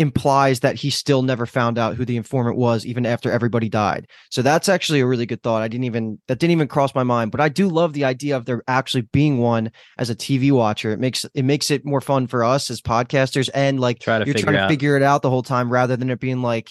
implies 0.00 0.60
that 0.60 0.76
he 0.76 0.88
still 0.88 1.20
never 1.20 1.44
found 1.44 1.76
out 1.76 1.94
who 1.94 2.06
the 2.06 2.16
informant 2.16 2.56
was, 2.56 2.86
even 2.86 3.04
after 3.04 3.30
everybody 3.30 3.68
died. 3.68 4.08
So 4.30 4.40
that's 4.40 4.66
actually 4.68 5.00
a 5.00 5.06
really 5.06 5.26
good 5.26 5.42
thought. 5.42 5.60
I 5.60 5.68
didn't 5.68 5.84
even 5.84 6.18
that 6.26 6.38
didn't 6.38 6.52
even 6.52 6.68
cross 6.68 6.94
my 6.94 7.02
mind, 7.02 7.30
but 7.30 7.40
I 7.40 7.50
do 7.50 7.68
love 7.68 7.92
the 7.92 8.06
idea 8.06 8.34
of 8.34 8.46
there 8.46 8.62
actually 8.66 9.02
being 9.02 9.38
one 9.38 9.70
as 9.98 10.08
a 10.08 10.14
TV 10.14 10.52
watcher. 10.52 10.90
It 10.92 11.00
makes 11.00 11.26
it 11.34 11.44
makes 11.44 11.70
it 11.70 11.84
more 11.84 12.00
fun 12.00 12.26
for 12.26 12.42
us 12.42 12.70
as 12.70 12.80
podcasters 12.80 13.50
and 13.52 13.78
like 13.78 13.98
Try 13.98 14.18
to 14.18 14.24
you're 14.24 14.32
figure 14.32 14.46
trying 14.46 14.56
to 14.56 14.62
out. 14.62 14.70
figure 14.70 14.96
it 14.96 15.02
out 15.02 15.20
the 15.20 15.28
whole 15.30 15.42
time 15.42 15.70
rather 15.70 15.96
than 15.98 16.08
it 16.08 16.18
being 16.18 16.40
like 16.40 16.70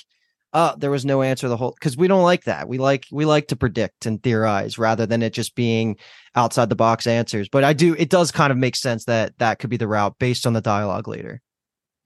uh 0.54 0.76
there 0.78 0.89
was 0.89 1.06
no 1.06 1.22
answer 1.22 1.48
the 1.48 1.58
whole 1.58 1.76
because 1.80 1.96
we 1.96 2.08
don't 2.08 2.24
like 2.24 2.46
that. 2.46 2.68
We 2.68 2.80
like 2.80 3.06
we 3.12 3.26
like 3.26 3.50
to 3.50 3.56
predict 3.56 4.08
and 4.08 4.24
theorize 4.24 4.80
rather 4.80 5.06
than 5.06 5.22
it 5.22 5.34
just 5.34 5.54
being 5.54 5.98
outside 6.34 6.70
the 6.70 6.76
box 6.76 7.06
answers. 7.06 7.48
But 7.48 7.63
I 7.63 7.74
do 7.74 7.96
it 8.00 8.10
does 8.10 8.32
kind 8.32 8.50
of 8.52 8.58
make 8.58 8.76
sense 8.76 9.06
that 9.06 9.38
that 9.38 9.60
could 9.60 9.70
be 9.70 9.78
the 9.78 9.88
route 9.88 10.15
based 10.18 10.48
on 10.48 10.54
the 10.54 10.62
dialogue 10.62 11.08
later. 11.08 11.42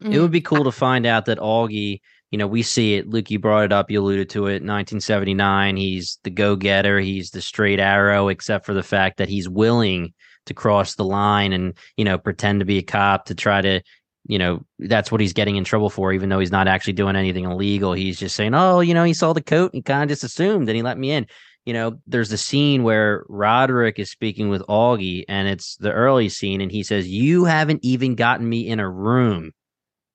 It 0.04 0.20
would 0.20 0.26
mm-hmm. 0.26 0.32
be 0.32 0.42
cool 0.42 0.64
to 0.66 0.72
find 0.72 1.06
out 1.06 1.26
that 1.26 1.40
Augie, 1.40 2.02
you 2.32 2.38
know, 2.38 2.48
we 2.48 2.62
see 2.64 2.96
it. 2.96 3.08
Luke, 3.08 3.30
you 3.32 3.40
brought 3.40 3.66
it 3.66 3.72
up. 3.72 3.90
You 3.90 4.02
alluded 4.02 4.30
to 4.32 4.48
it. 4.48 4.64
1979. 4.64 5.78
He's 5.78 6.20
the 6.24 6.30
go 6.30 6.56
getter. 6.56 7.00
He's 7.00 7.32
the 7.32 7.42
straight 7.42 7.80
arrow, 7.80 8.28
except 8.28 8.66
for 8.66 8.74
the 8.74 8.84
fact 8.84 9.18
that 9.18 9.30
he's 9.30 9.48
willing 9.48 10.14
to 10.48 10.54
cross 10.54 10.96
the 10.96 11.06
line 11.06 11.54
and, 11.54 11.78
you 11.96 12.04
know, 12.04 12.18
pretend 12.18 12.60
to 12.60 12.66
be 12.66 12.80
a 12.80 12.84
cop 12.84 13.26
to 13.26 13.36
try 13.36 13.62
to, 13.62 13.82
you 14.26 14.40
know, 14.40 14.66
that's 14.80 15.12
what 15.12 15.22
he's 15.22 15.34
getting 15.34 15.56
in 15.56 15.64
trouble 15.64 15.90
for, 15.90 16.12
even 16.12 16.30
though 16.30 16.40
he's 16.40 16.52
not 16.52 16.68
actually 16.68 16.94
doing 16.94 17.16
anything 17.16 17.46
illegal. 17.46 17.94
He's 17.94 18.20
just 18.20 18.36
saying, 18.36 18.54
oh, 18.54 18.82
you 18.82 18.94
know, 18.94 19.04
he 19.04 19.14
saw 19.14 19.32
the 19.32 19.42
coat 19.42 19.74
and 19.74 19.86
kind 19.86 20.04
of 20.04 20.10
just 20.10 20.24
assumed 20.24 20.68
and 20.68 20.76
he 20.76 20.82
let 20.82 20.98
me 20.98 21.12
in. 21.12 21.28
You 21.66 21.74
know, 21.74 22.00
there's 22.08 22.32
a 22.32 22.38
scene 22.38 22.84
where 22.84 23.26
Roderick 23.30 24.00
is 24.00 24.12
speaking 24.12 24.50
with 24.50 24.64
Augie, 24.64 25.24
and 25.30 25.48
it's 25.48 25.78
the 25.78 25.94
early 25.94 26.28
scene, 26.28 26.60
and 26.60 26.70
he 26.70 26.84
says, 26.84 27.08
You 27.08 27.46
haven't 27.46 27.86
even 27.86 28.16
gotten 28.16 28.50
me 28.50 28.68
in 28.68 28.82
a 28.82 28.90
room 28.90 29.54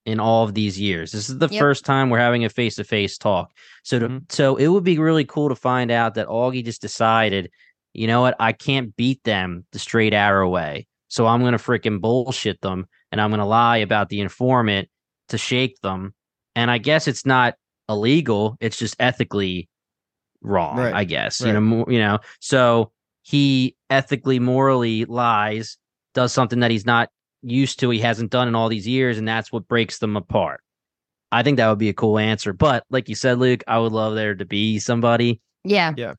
in 0.08 0.18
all 0.20 0.42
of 0.42 0.54
these 0.54 0.80
years. 0.80 1.12
This 1.12 1.28
is 1.28 1.36
the 1.36 1.48
Yep. 1.50 1.60
first 1.60 1.84
time 1.84 2.08
we're 2.08 2.18
having 2.18 2.42
a 2.42 2.48
face 2.48 2.76
to 2.76 2.84
face 2.84 3.18
talk. 3.18 3.52
So 3.82 3.98
to, 3.98 4.08
Mhm. 4.08 4.32
so 4.32 4.56
it 4.56 4.68
would 4.68 4.82
be 4.82 4.98
really 4.98 5.26
cool 5.26 5.50
to 5.50 5.54
find 5.54 5.90
out 5.90 6.14
that 6.14 6.28
Augie 6.28 6.64
just 6.64 6.80
decided, 6.80 7.50
you 7.92 8.06
know 8.06 8.22
what, 8.22 8.34
I 8.40 8.52
can't 8.52 8.96
beat 8.96 9.22
them 9.24 9.66
the 9.72 9.78
straight 9.78 10.14
arrow 10.14 10.48
way. 10.48 10.86
So 11.08 11.26
I'm 11.26 11.42
gonna 11.44 11.58
freaking 11.58 12.00
bullshit 12.00 12.58
them 12.62 12.86
and 13.12 13.20
I'm 13.20 13.28
gonna 13.30 13.46
lie 13.46 13.76
about 13.78 14.08
the 14.08 14.22
informant 14.22 14.88
to 15.28 15.36
shake 15.36 15.78
them. 15.82 16.14
And 16.56 16.70
I 16.70 16.78
guess 16.78 17.06
it's 17.06 17.26
not 17.26 17.56
illegal, 17.86 18.56
it's 18.60 18.78
just 18.78 18.96
ethically 18.98 19.68
wrong, 20.40 20.78
Right. 20.78 20.94
I 20.94 21.04
guess. 21.04 21.42
You 21.42 21.52
know, 21.52 21.60
more, 21.60 21.86
you 21.86 21.98
know. 21.98 22.20
So 22.40 22.92
he 23.24 23.76
ethically, 23.90 24.38
morally 24.38 25.04
lies, 25.04 25.76
does 26.14 26.32
something 26.32 26.60
that 26.60 26.70
he's 26.70 26.86
not 26.86 27.10
used 27.42 27.80
to, 27.80 27.90
he 27.90 28.00
hasn't 28.00 28.30
done 28.30 28.48
in 28.48 28.54
all 28.54 28.68
these 28.68 28.86
years, 28.88 29.18
and 29.18 29.26
that's 29.28 29.52
what 29.52 29.68
breaks 29.68 29.98
them 29.98 30.16
apart. 30.16 30.60
I 31.30 31.42
think 31.42 31.56
that 31.58 31.68
would 31.68 31.78
be 31.78 31.90
a 31.90 31.94
cool 31.94 32.18
answer. 32.18 32.52
But 32.52 32.84
like 32.90 33.08
you 33.08 33.14
said, 33.14 33.38
Luke, 33.38 33.62
I 33.68 33.78
would 33.78 33.92
love 33.92 34.14
there 34.14 34.34
to 34.34 34.44
be 34.46 34.78
somebody 34.78 35.40
Yeah. 35.64 35.92
Yeah. 35.96 36.14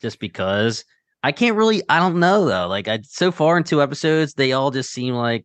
Just 0.00 0.20
because 0.20 0.84
I 1.24 1.32
can't 1.32 1.56
really 1.56 1.82
I 1.88 1.98
don't 1.98 2.20
know 2.20 2.44
though. 2.44 2.68
Like 2.68 2.86
I 2.86 3.00
so 3.02 3.32
far 3.32 3.56
in 3.58 3.64
two 3.64 3.82
episodes, 3.82 4.34
they 4.34 4.52
all 4.52 4.70
just 4.70 4.92
seem 4.92 5.14
like 5.14 5.44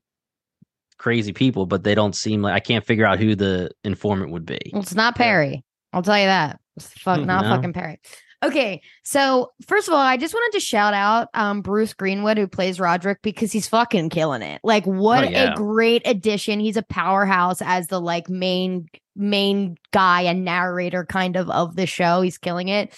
crazy 1.00 1.34
people, 1.34 1.66
but 1.66 1.84
they 1.84 1.96
don't 1.96 2.16
seem 2.16 2.44
like 2.44 2.54
I 2.54 2.60
can't 2.60 2.86
figure 2.86 3.06
out 3.06 3.18
who 3.20 3.34
the 3.36 3.72
informant 3.84 4.32
would 4.32 4.46
be. 4.46 4.60
Well, 4.72 4.84
it's 4.84 4.94
not 4.94 5.16
Perry. 5.16 5.64
I'll 5.92 6.04
tell 6.04 6.20
you 6.20 6.28
that. 6.28 6.60
It's 6.78 6.88
fuck, 7.00 7.20
Hmm, 7.20 7.26
not 7.26 7.44
no. 7.46 7.50
fucking 7.56 7.74
Perry. 7.74 8.00
Okay, 8.44 8.82
so 9.04 9.52
first 9.68 9.88
of 9.88 9.94
all, 9.94 10.00
I 10.02 10.18
just 10.18 10.34
wanted 10.34 10.58
to 10.58 10.66
shout 10.66 10.94
out 10.94 11.30
um, 11.34 11.62
Bruce 11.62 11.94
Greenwood 11.94 12.38
who 12.38 12.48
plays 12.48 12.78
Roderick 12.80 13.20
because 13.22 13.52
he's 13.54 13.70
fucking 13.70 14.10
killing 14.10 14.42
it. 14.42 14.60
Like, 14.64 14.86
what 14.86 15.24
Oh, 15.24 15.30
yeah. 15.30 15.54
a 15.54 15.56
great 15.56 16.02
addition! 16.06 16.60
He's 16.60 16.76
a 16.78 16.84
powerhouse 16.84 17.62
as 17.62 17.88
the 17.88 18.02
like 18.02 18.30
main 18.30 18.88
main 19.16 19.78
guy 19.92 20.24
and 20.24 20.44
narrator 20.44 21.06
kind 21.06 21.36
of 21.38 21.50
of 21.50 21.76
the 21.76 21.86
show. 21.86 22.22
He's 22.22 22.38
killing 22.38 22.68
it. 22.68 22.94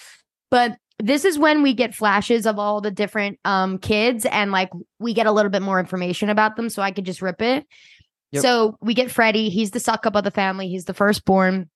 But 0.50 0.76
this 0.98 1.24
is 1.24 1.38
when 1.38 1.62
we 1.62 1.74
get 1.74 1.94
flashes 1.94 2.46
of 2.46 2.58
all 2.58 2.80
the 2.80 2.90
different 2.90 3.38
um 3.44 3.78
kids 3.78 4.24
and 4.26 4.50
like 4.50 4.70
we 4.98 5.14
get 5.14 5.26
a 5.26 5.32
little 5.32 5.50
bit 5.50 5.62
more 5.62 5.78
information 5.78 6.28
about 6.28 6.56
them. 6.56 6.70
So 6.70 6.82
I 6.82 6.90
could 6.90 7.04
just 7.04 7.22
rip 7.22 7.40
it. 7.40 7.66
Yep. 8.32 8.42
So 8.42 8.76
we 8.80 8.94
get 8.94 9.10
Freddie. 9.12 9.50
He's 9.50 9.70
the 9.70 9.78
suck 9.80 10.06
up 10.06 10.16
of 10.16 10.24
the 10.24 10.30
family. 10.32 10.68
He's 10.68 10.86
the 10.86 10.94
firstborn. 10.94 11.70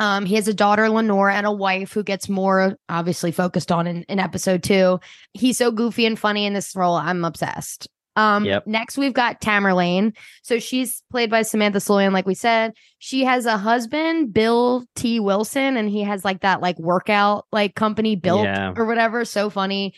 Um, 0.00 0.26
he 0.26 0.34
has 0.34 0.48
a 0.48 0.54
daughter, 0.54 0.88
Lenore, 0.88 1.30
and 1.30 1.46
a 1.46 1.52
wife 1.52 1.92
who 1.92 2.02
gets 2.02 2.28
more 2.28 2.76
obviously 2.88 3.30
focused 3.32 3.70
on 3.70 3.86
in, 3.86 4.02
in 4.04 4.18
episode 4.18 4.62
two. 4.62 4.98
He's 5.34 5.56
so 5.58 5.70
goofy 5.70 6.04
and 6.06 6.18
funny 6.18 6.46
in 6.46 6.52
this 6.52 6.74
role. 6.74 6.94
I'm 6.96 7.24
obsessed. 7.24 7.88
Um, 8.16 8.44
Yep. 8.44 8.66
next 8.68 8.96
we've 8.98 9.12
got 9.12 9.40
Tamerlane. 9.40 10.16
So 10.42 10.58
she's 10.60 11.02
played 11.10 11.30
by 11.30 11.42
Samantha 11.42 11.78
Sloyan, 11.78 12.12
like 12.12 12.26
we 12.26 12.34
said. 12.34 12.72
She 12.98 13.24
has 13.24 13.44
a 13.46 13.56
husband, 13.56 14.32
Bill 14.32 14.84
T. 14.94 15.18
Wilson, 15.20 15.76
and 15.76 15.88
he 15.90 16.02
has 16.02 16.24
like 16.24 16.40
that 16.42 16.60
like 16.60 16.78
workout 16.78 17.46
like 17.52 17.74
company 17.74 18.14
built 18.16 18.44
Yeah. 18.44 18.72
or 18.76 18.84
whatever. 18.86 19.24
So 19.24 19.50
funny. 19.50 19.94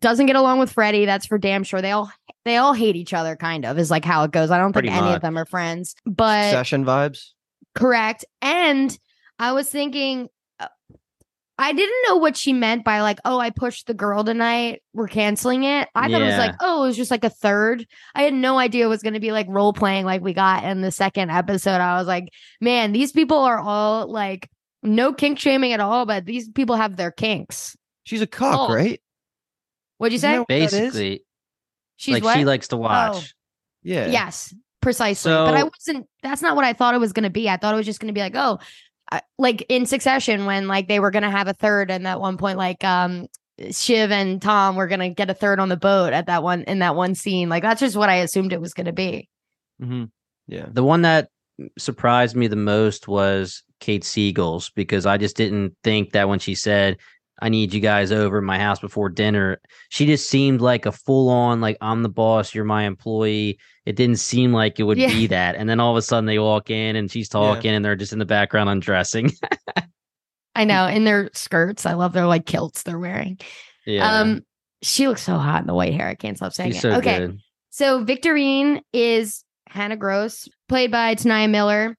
Doesn't 0.00 0.26
get 0.26 0.36
along 0.36 0.58
with 0.58 0.72
Freddie. 0.72 1.04
That's 1.04 1.26
for 1.26 1.36
damn 1.38 1.62
sure. 1.64 1.82
They 1.82 1.90
all 1.90 2.10
they 2.46 2.56
all 2.56 2.72
hate 2.72 2.96
each 2.96 3.12
other, 3.12 3.36
kind 3.36 3.66
of, 3.66 3.78
is 3.78 3.90
like 3.90 4.04
how 4.04 4.24
it 4.24 4.30
goes. 4.30 4.50
I 4.50 4.56
don't 4.56 4.72
think 4.72 4.86
Pretty 4.86 4.98
any 4.98 5.14
of 5.14 5.20
them 5.20 5.36
are 5.36 5.44
friends. 5.44 5.94
But 6.06 6.50
Session 6.50 6.84
vibes. 6.86 7.32
Correct. 7.74 8.24
And 8.42 8.96
I 9.38 9.52
was 9.52 9.68
thinking, 9.68 10.28
uh, 10.58 10.66
I 11.58 11.72
didn't 11.72 12.02
know 12.08 12.16
what 12.16 12.36
she 12.36 12.52
meant 12.52 12.84
by 12.84 13.00
like, 13.02 13.18
oh, 13.24 13.38
I 13.38 13.50
pushed 13.50 13.86
the 13.86 13.94
girl 13.94 14.24
tonight. 14.24 14.82
We're 14.94 15.08
canceling 15.08 15.64
it. 15.64 15.88
I 15.94 16.10
thought 16.10 16.22
it 16.22 16.26
was 16.26 16.38
like, 16.38 16.54
oh, 16.60 16.84
it 16.84 16.86
was 16.88 16.96
just 16.96 17.10
like 17.10 17.24
a 17.24 17.30
third. 17.30 17.86
I 18.14 18.22
had 18.22 18.32
no 18.34 18.58
idea 18.58 18.86
it 18.86 18.88
was 18.88 19.02
going 19.02 19.14
to 19.14 19.20
be 19.20 19.30
like 19.32 19.46
role 19.48 19.72
playing 19.72 20.04
like 20.06 20.22
we 20.22 20.32
got 20.32 20.64
in 20.64 20.80
the 20.80 20.90
second 20.90 21.30
episode. 21.30 21.80
I 21.80 21.98
was 21.98 22.06
like, 22.06 22.30
man, 22.60 22.92
these 22.92 23.12
people 23.12 23.38
are 23.38 23.58
all 23.58 24.10
like, 24.10 24.48
no 24.82 25.12
kink 25.12 25.38
shaming 25.38 25.74
at 25.74 25.80
all, 25.80 26.06
but 26.06 26.24
these 26.24 26.48
people 26.48 26.76
have 26.76 26.96
their 26.96 27.10
kinks. 27.10 27.76
She's 28.04 28.22
a 28.22 28.26
cock, 28.26 28.70
Oh. 28.70 28.74
right? 28.74 29.00
What'd 29.98 30.14
you 30.14 30.18
say? 30.18 30.32
that 30.32 30.38
what? 30.38 30.48
Basically, 30.48 31.22
She's 31.96 32.14
like 32.14 32.24
what? 32.24 32.38
she 32.38 32.46
likes 32.46 32.68
to 32.68 32.78
watch. 32.78 33.34
Yeah. 33.82 34.06
Yes, 34.06 34.54
precisely. 34.80 35.32
but 35.32 35.54
I 35.54 35.64
wasn't. 35.64 36.06
That's 36.22 36.42
not 36.42 36.56
what 36.56 36.64
I 36.64 36.72
thought 36.72 36.94
it 36.94 37.00
was 37.00 37.12
going 37.12 37.24
to 37.24 37.30
be. 37.30 37.48
I 37.48 37.56
thought 37.56 37.74
it 37.74 37.76
was 37.76 37.86
just 37.86 38.00
going 38.00 38.12
to 38.12 38.18
be 38.18 38.20
like, 38.20 38.34
oh, 38.36 38.58
I, 39.10 39.22
like 39.38 39.64
in 39.68 39.86
Succession 39.86 40.46
when 40.46 40.68
like 40.68 40.88
they 40.88 41.00
were 41.00 41.10
going 41.10 41.22
to 41.22 41.30
have 41.30 41.48
a 41.48 41.54
third, 41.54 41.90
and 41.90 42.06
at 42.06 42.20
one 42.20 42.36
point, 42.36 42.58
like 42.58 42.84
um, 42.84 43.26
Shiv 43.70 44.10
and 44.10 44.40
Tom 44.40 44.76
were 44.76 44.86
going 44.86 45.00
to 45.00 45.10
get 45.10 45.30
a 45.30 45.34
third 45.34 45.60
on 45.60 45.68
the 45.68 45.76
boat 45.76 46.12
at 46.12 46.26
that 46.26 46.42
one 46.42 46.62
in 46.62 46.78
that 46.80 46.96
one 46.96 47.14
scene. 47.14 47.48
Like 47.48 47.62
that's 47.62 47.80
just 47.80 47.96
what 47.96 48.08
I 48.08 48.16
assumed 48.16 48.52
it 48.52 48.60
was 48.60 48.74
going 48.74 48.86
to 48.86 48.92
be. 48.92 49.28
Mm-hmm. 49.82 50.04
Yeah. 50.48 50.66
The 50.70 50.84
one 50.84 51.02
that 51.02 51.28
surprised 51.78 52.36
me 52.36 52.46
the 52.46 52.56
most 52.56 53.08
was 53.08 53.62
Kate 53.80 54.04
Siegel's 54.04 54.70
because 54.70 55.06
I 55.06 55.16
just 55.16 55.36
didn't 55.36 55.76
think 55.84 56.12
that 56.12 56.28
when 56.28 56.38
she 56.38 56.54
said, 56.54 56.98
I 57.40 57.48
need 57.48 57.72
you 57.72 57.80
guys 57.80 58.12
over 58.12 58.38
at 58.38 58.44
my 58.44 58.58
house 58.58 58.78
before 58.80 59.08
dinner, 59.08 59.60
she 59.88 60.06
just 60.06 60.28
seemed 60.28 60.60
like 60.60 60.86
a 60.86 60.92
full 60.92 61.28
on, 61.28 61.60
like, 61.60 61.76
I'm 61.80 62.02
the 62.02 62.08
boss, 62.08 62.54
you're 62.54 62.64
my 62.64 62.84
employee. 62.84 63.58
It 63.86 63.96
didn't 63.96 64.16
seem 64.16 64.52
like 64.52 64.78
it 64.78 64.84
would 64.84 64.98
Yeah. 64.98 65.08
be 65.08 65.26
that. 65.28 65.56
And 65.56 65.68
then 65.68 65.80
all 65.80 65.90
of 65.90 65.96
a 65.96 66.02
sudden 66.02 66.26
they 66.26 66.38
walk 66.38 66.70
in 66.70 66.96
and 66.96 67.10
she's 67.10 67.28
talking 67.28 67.70
and 67.72 67.84
they're 67.84 67.96
just 67.96 68.12
in 68.12 68.18
the 68.18 68.24
background 68.26 68.68
undressing. 68.68 69.32
I 70.54 70.64
know 70.64 70.86
in 70.86 71.04
their 71.04 71.30
skirts. 71.32 71.86
I 71.86 71.94
love 71.94 72.12
their 72.12 72.26
like 72.26 72.44
kilts 72.46 72.82
they're 72.82 72.98
wearing. 72.98 73.38
yeah. 73.86 74.20
Um, 74.20 74.42
she 74.82 75.08
looks 75.08 75.22
so 75.22 75.36
hot 75.36 75.60
in 75.60 75.66
the 75.66 75.74
white 75.74 75.94
hair. 75.94 76.08
I 76.08 76.14
can't 76.14 76.36
stop 76.36 76.52
saying 76.52 76.72
she's 76.72 76.78
it. 76.78 76.92
so 76.92 76.98
okay. 76.98 77.18
good. 77.18 77.38
So 77.70 78.04
Victorine 78.04 78.80
is 78.92 79.44
Hannah 79.68 79.96
Gross, 79.96 80.48
played 80.68 80.90
by 80.90 81.14
T'Nia 81.14 81.48
Miller. 81.50 81.96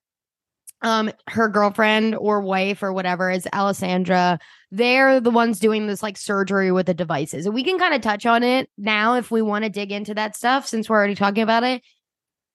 Um, 0.82 1.12
her 1.28 1.48
girlfriend 1.48 2.16
or 2.16 2.42
wife 2.42 2.82
or 2.82 2.92
whatever 2.92 3.30
is 3.30 3.48
Alessandra. 3.54 4.40
They're 4.72 5.20
the 5.20 5.32
ones 5.32 5.60
doing 5.60 5.88
this 5.88 6.02
like 6.02 6.18
surgery 6.18 6.72
with 6.72 6.86
the 6.86 6.94
devices. 6.94 7.46
And 7.46 7.54
we 7.54 7.64
can 7.64 7.78
kind 7.78 7.94
of 7.94 8.02
touch 8.02 8.26
on 8.26 8.42
it 8.44 8.70
now 8.78 9.16
if 9.16 9.30
we 9.30 9.42
want 9.42 9.66
to 9.66 9.70
dig 9.70 9.92
into 9.92 10.14
that 10.14 10.36
stuff 10.36 10.66
since 10.68 10.90
we're 10.90 10.96
already 10.98 11.16
talking 11.16 11.44
about 11.44 11.64
it. 11.64 11.82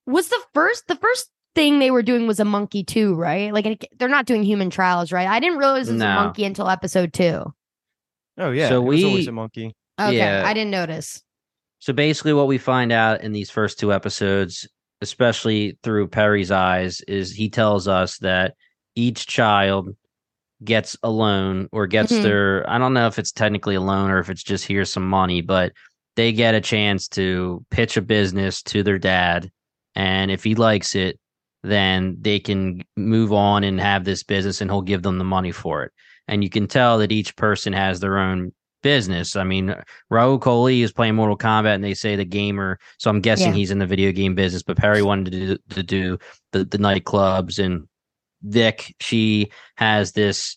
Was 0.06 0.28
the 0.28 0.40
first 0.54 0.86
the 0.88 0.96
first 0.96 1.28
thing 1.54 1.78
they 1.78 1.90
were 1.90 2.02
doing 2.02 2.26
was 2.26 2.40
a 2.40 2.44
monkey 2.44 2.84
too, 2.84 3.14
right? 3.14 3.52
Like 3.52 3.66
it- 3.66 3.84
they're 3.98 4.08
not 4.08 4.26
doing 4.26 4.44
human 4.44 4.70
trials, 4.70 5.12
right? 5.12 5.26
I 5.28 5.40
didn't 5.40 5.58
realize 5.58 5.88
it 5.88 5.94
was 5.94 6.02
a 6.02 6.04
monkey 6.14 6.44
until 6.44 6.68
episode 6.68 7.12
two. 7.12 7.52
Oh 8.38 8.50
yeah. 8.50 8.68
So 8.68 8.82
it 8.82 8.86
was 8.86 9.04
always 9.04 9.26
we- 9.26 9.28
a 9.28 9.32
monkey. 9.32 9.74
Okay, 10.00 10.16
Yeah. 10.16 10.42
I 10.44 10.52
didn't 10.54 10.70
notice. 10.70 11.22
So 11.78 11.92
basically, 11.92 12.32
what 12.32 12.46
we 12.46 12.58
find 12.58 12.92
out 12.92 13.22
in 13.22 13.32
these 13.32 13.50
first 13.50 13.78
two 13.78 13.92
episodes, 13.92 14.66
especially 15.02 15.78
through 15.82 16.08
Perry's 16.08 16.50
eyes, 16.50 17.00
is 17.02 17.32
he 17.32 17.48
tells 17.50 17.86
us 17.88 18.18
that 18.18 18.54
each 18.94 19.26
child 19.26 19.94
gets 20.64 20.96
a 21.02 21.10
loan 21.10 21.68
or 21.72 21.86
gets 21.86 22.12
Mhm. 22.12 22.22
their 22.22 22.68
I 22.70 22.78
don't 22.78 22.94
know 22.94 23.06
if 23.06 23.18
it's 23.18 23.32
technically 23.32 23.74
a 23.74 23.80
loan 23.80 24.10
or 24.10 24.18
if 24.18 24.30
it's 24.30 24.42
just 24.42 24.66
here's 24.66 24.92
some 24.92 25.08
money, 25.08 25.40
but 25.42 25.72
they 26.16 26.32
get 26.32 26.54
a 26.54 26.60
chance 26.60 27.08
to 27.08 27.64
pitch 27.70 27.96
a 27.96 28.02
business 28.02 28.62
to 28.62 28.82
their 28.82 28.98
dad. 28.98 29.50
And 29.94 30.30
if 30.30 30.42
he 30.44 30.54
likes 30.54 30.94
it, 30.94 31.18
then 31.62 32.16
they 32.20 32.38
can 32.38 32.82
move 32.96 33.32
on 33.32 33.64
and 33.64 33.80
have 33.80 34.04
this 34.04 34.22
business 34.22 34.60
and 34.60 34.70
he'll 34.70 34.82
give 34.82 35.02
them 35.02 35.18
the 35.18 35.24
money 35.24 35.52
for 35.52 35.82
it. 35.84 35.92
And 36.28 36.42
you 36.42 36.50
can 36.50 36.66
tell 36.66 36.98
that 36.98 37.12
each 37.12 37.36
person 37.36 37.72
has 37.72 38.00
their 38.00 38.18
own 38.18 38.52
business. 38.82 39.36
I 39.36 39.44
mean, 39.44 39.74
Rahul 40.12 40.38
Kohli 40.40 40.82
is 40.82 40.92
playing 40.92 41.16
Mortal 41.16 41.36
Kombat, 41.36 41.74
and 41.74 41.84
they 41.84 41.94
say 41.94 42.14
the 42.14 42.24
gamer. 42.24 42.78
So 42.98 43.10
I'm 43.10 43.20
guessing 43.20 43.48
Yeah. 43.48 43.54
he's 43.54 43.70
in 43.70 43.78
the 43.78 43.86
video 43.86 44.12
game 44.12 44.34
business. 44.34 44.62
But 44.62 44.76
Perry 44.76 45.02
wanted 45.02 45.32
to 45.32 45.38
do, 45.40 45.58
to 45.70 45.82
do 45.82 46.18
the 46.52 46.64
the 46.64 46.78
nightclubs, 46.78 47.58
and 47.62 47.88
Vic 48.42 48.94
she 49.00 49.50
has 49.76 50.12
this 50.12 50.56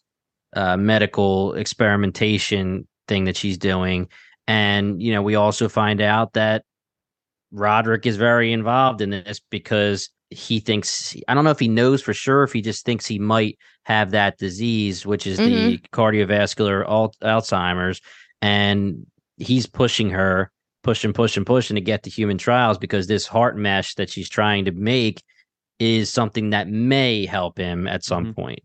uh, 0.55 0.77
medical 0.77 1.53
experimentation 1.53 2.88
thing 3.07 3.25
that 3.25 3.38
she's 3.38 3.57
doing. 3.57 4.07
And 4.47 5.01
you 5.01 5.13
know, 5.13 5.21
we 5.21 5.36
also 5.36 5.69
find 5.69 6.01
out 6.01 6.34
that 6.34 6.63
Roderick 7.51 8.05
is 8.05 8.17
very 8.17 8.51
involved 8.53 9.01
in 9.01 9.09
this 9.09 9.39
because 9.49 10.09
he 10.30 10.59
thinks 10.59 11.15
I 11.27 11.34
don't 11.34 11.43
know 11.43 11.49
if 11.49 11.59
he 11.59 11.67
knows 11.67 12.01
for 12.01 12.13
sure 12.13 12.43
if 12.43 12.53
he 12.53 12.61
just 12.61 12.86
thinks 12.86 13.05
he 13.05 13.17
might 13.19 13.57
have 13.84 14.11
that 14.11 14.38
disease, 14.38 15.05
which 15.05 15.25
is 15.25 15.39
Mm-hmm. 15.39 15.69
the 15.69 15.77
cardiovascular 15.91 16.88
al- 16.88 17.15
Alzheimer's, 17.23 18.01
and 18.41 19.07
he's 19.38 19.65
pushing 19.65 20.11
her, 20.11 20.51
pushing, 20.84 21.13
pushing, 21.13 21.45
pushing 21.45 21.75
to 21.75 21.82
get 21.82 22.03
to 22.03 22.09
human 22.09 22.38
trials 22.38 22.77
because 22.77 23.07
this 23.07 23.25
heart 23.25 23.57
mesh 23.57 23.95
that 23.95 24.09
she's 24.09 24.30
trying 24.30 24.65
to 24.65 24.71
make 24.71 25.23
is 25.80 26.11
something 26.11 26.49
that 26.51 26.67
may 26.67 27.25
help 27.25 27.57
him 27.57 27.88
at 27.88 28.03
some 28.03 28.27
Mhm. 28.27 28.36
point. 28.36 28.59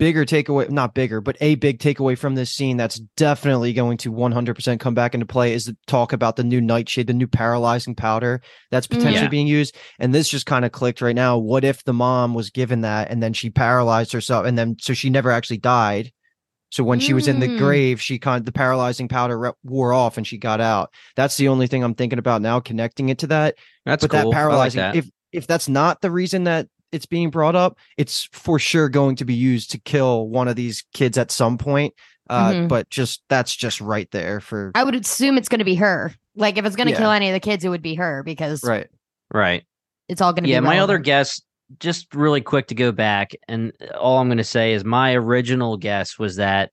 bigger 0.00 0.24
takeaway 0.24 0.70
not 0.70 0.94
bigger 0.94 1.20
but 1.20 1.36
a 1.40 1.56
big 1.56 1.80
takeaway 1.80 2.16
from 2.16 2.36
this 2.36 2.52
scene 2.52 2.76
that's 2.76 3.00
definitely 3.16 3.72
going 3.72 3.96
to 3.98 4.12
100% 4.12 4.78
come 4.78 4.94
back 4.94 5.12
into 5.12 5.26
play 5.26 5.52
is 5.52 5.64
the 5.64 5.76
talk 5.88 6.12
about 6.12 6.36
the 6.36 6.44
new 6.44 6.60
nightshade 6.60 7.08
the 7.08 7.12
new 7.12 7.26
paralyzing 7.26 7.96
powder 7.96 8.40
that's 8.70 8.86
potentially 8.86 9.14
Yeah. 9.24 9.28
being 9.28 9.48
used 9.48 9.74
and 9.98 10.14
this 10.14 10.28
just 10.28 10.46
kind 10.46 10.64
of 10.64 10.70
clicked 10.70 11.00
right 11.00 11.16
now 11.16 11.36
what 11.36 11.64
if 11.64 11.82
the 11.82 11.92
mom 11.92 12.32
was 12.32 12.48
given 12.50 12.82
that 12.82 13.10
and 13.10 13.20
then 13.20 13.32
she 13.32 13.50
paralyzed 13.50 14.12
herself 14.12 14.46
and 14.46 14.56
then 14.56 14.76
so 14.80 14.94
she 14.94 15.10
never 15.10 15.32
actually 15.32 15.58
died 15.58 16.12
so 16.70 16.84
when 16.84 17.00
she 17.00 17.12
was 17.12 17.26
in 17.26 17.40
the 17.40 17.48
Mm. 17.48 17.58
grave 17.58 18.00
she 18.00 18.20
kind 18.20 18.40
of 18.40 18.46
the 18.46 18.52
paralyzing 18.52 19.08
powder 19.08 19.36
re- 19.36 19.50
wore 19.64 19.92
off 19.92 20.16
and 20.16 20.24
she 20.28 20.38
got 20.38 20.60
out 20.60 20.90
that's 21.16 21.36
the 21.38 21.48
only 21.48 21.66
thing 21.66 21.82
i'm 21.82 21.94
thinking 21.96 22.20
about 22.20 22.40
now 22.40 22.60
connecting 22.60 23.08
it 23.08 23.18
to 23.18 23.26
that 23.26 23.56
That's 23.84 24.04
but 24.04 24.10
cool. 24.12 24.18
that 24.18 24.22
I 24.22 24.28
like 24.28 24.34
paralyzing 24.36 24.78
that. 24.78 24.94
if 24.94 25.08
if 25.32 25.46
that's 25.46 25.68
not 25.68 26.00
the 26.00 26.10
reason 26.10 26.44
that 26.44 26.66
it's 26.92 27.06
being 27.06 27.30
brought 27.30 27.54
up 27.54 27.76
it's 27.96 28.28
for 28.32 28.58
sure 28.58 28.88
going 28.88 29.14
to 29.16 29.24
be 29.24 29.34
used 29.34 29.70
to 29.70 29.78
kill 29.78 30.28
one 30.28 30.48
of 30.48 30.56
these 30.56 30.84
kids 30.94 31.18
at 31.18 31.30
some 31.30 31.58
point 31.58 31.92
uh 32.30 32.52
Mhm. 32.52 32.68
but 32.68 32.88
just 32.90 33.22
that's 33.28 33.54
just 33.54 33.80
right 33.80 34.10
there 34.10 34.40
for 34.40 34.70
I 34.74 34.84
would 34.84 34.94
assume 34.94 35.36
it's 35.38 35.48
going 35.48 35.58
to 35.60 35.64
be 35.64 35.74
her. 35.76 36.12
Like 36.36 36.56
if 36.58 36.64
it's 36.64 36.76
going 36.76 36.86
to 36.86 36.92
Yeah. 36.92 36.98
kill 36.98 37.10
any 37.10 37.28
of 37.28 37.32
the 37.32 37.40
kids, 37.40 37.64
it 37.64 37.68
would 37.68 37.82
be 37.82 37.94
her 37.94 38.22
because 38.22 38.62
right 38.64 38.86
right. 39.32 39.64
it's 40.08 40.20
all 40.20 40.32
going 40.32 40.44
to 40.44 40.50
yeah 40.50 40.60
be. 40.60 40.64
Yeah, 40.64 40.70
my 40.70 40.78
other 40.78 40.98
guess 40.98 41.40
just 41.78 42.14
really 42.14 42.40
quick 42.40 42.68
to 42.68 42.74
go 42.74 42.92
back 42.92 43.32
and 43.48 43.72
all 43.98 44.18
i'm 44.18 44.28
going 44.28 44.38
to 44.38 44.44
say 44.44 44.72
is 44.72 44.84
my 44.86 45.12
original 45.14 45.76
guess 45.76 46.18
was 46.18 46.36
that 46.36 46.70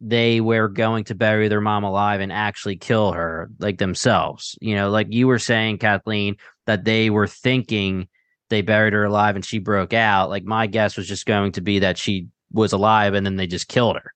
they 0.00 0.40
were 0.40 0.68
going 0.68 1.04
to 1.04 1.14
bury 1.14 1.48
their 1.48 1.60
mom 1.60 1.84
alive 1.84 2.20
and 2.20 2.32
actually 2.32 2.76
kill 2.76 3.12
her 3.12 3.50
like 3.58 3.78
themselves. 3.78 4.56
You 4.60 4.74
know 4.74 4.90
like 4.90 5.08
you 5.10 5.26
were 5.26 5.38
saying 5.38 5.78
kathleen 5.78 6.36
that 6.66 6.84
they 6.84 7.10
were 7.10 7.26
thinking 7.26 8.08
they 8.48 8.62
buried 8.62 8.92
her 8.92 9.04
alive 9.04 9.36
and 9.36 9.44
she 9.44 9.58
broke 9.58 9.92
out. 9.92 10.30
Like 10.30 10.44
my 10.44 10.66
guess 10.66 10.96
was 10.96 11.06
just 11.06 11.26
going 11.26 11.52
to 11.52 11.60
be 11.60 11.80
that 11.80 11.98
she 11.98 12.28
was 12.52 12.72
alive 12.72 13.14
and 13.14 13.24
then 13.24 13.36
they 13.36 13.46
just 13.46 13.68
killed 13.68 13.96
her 13.96 14.12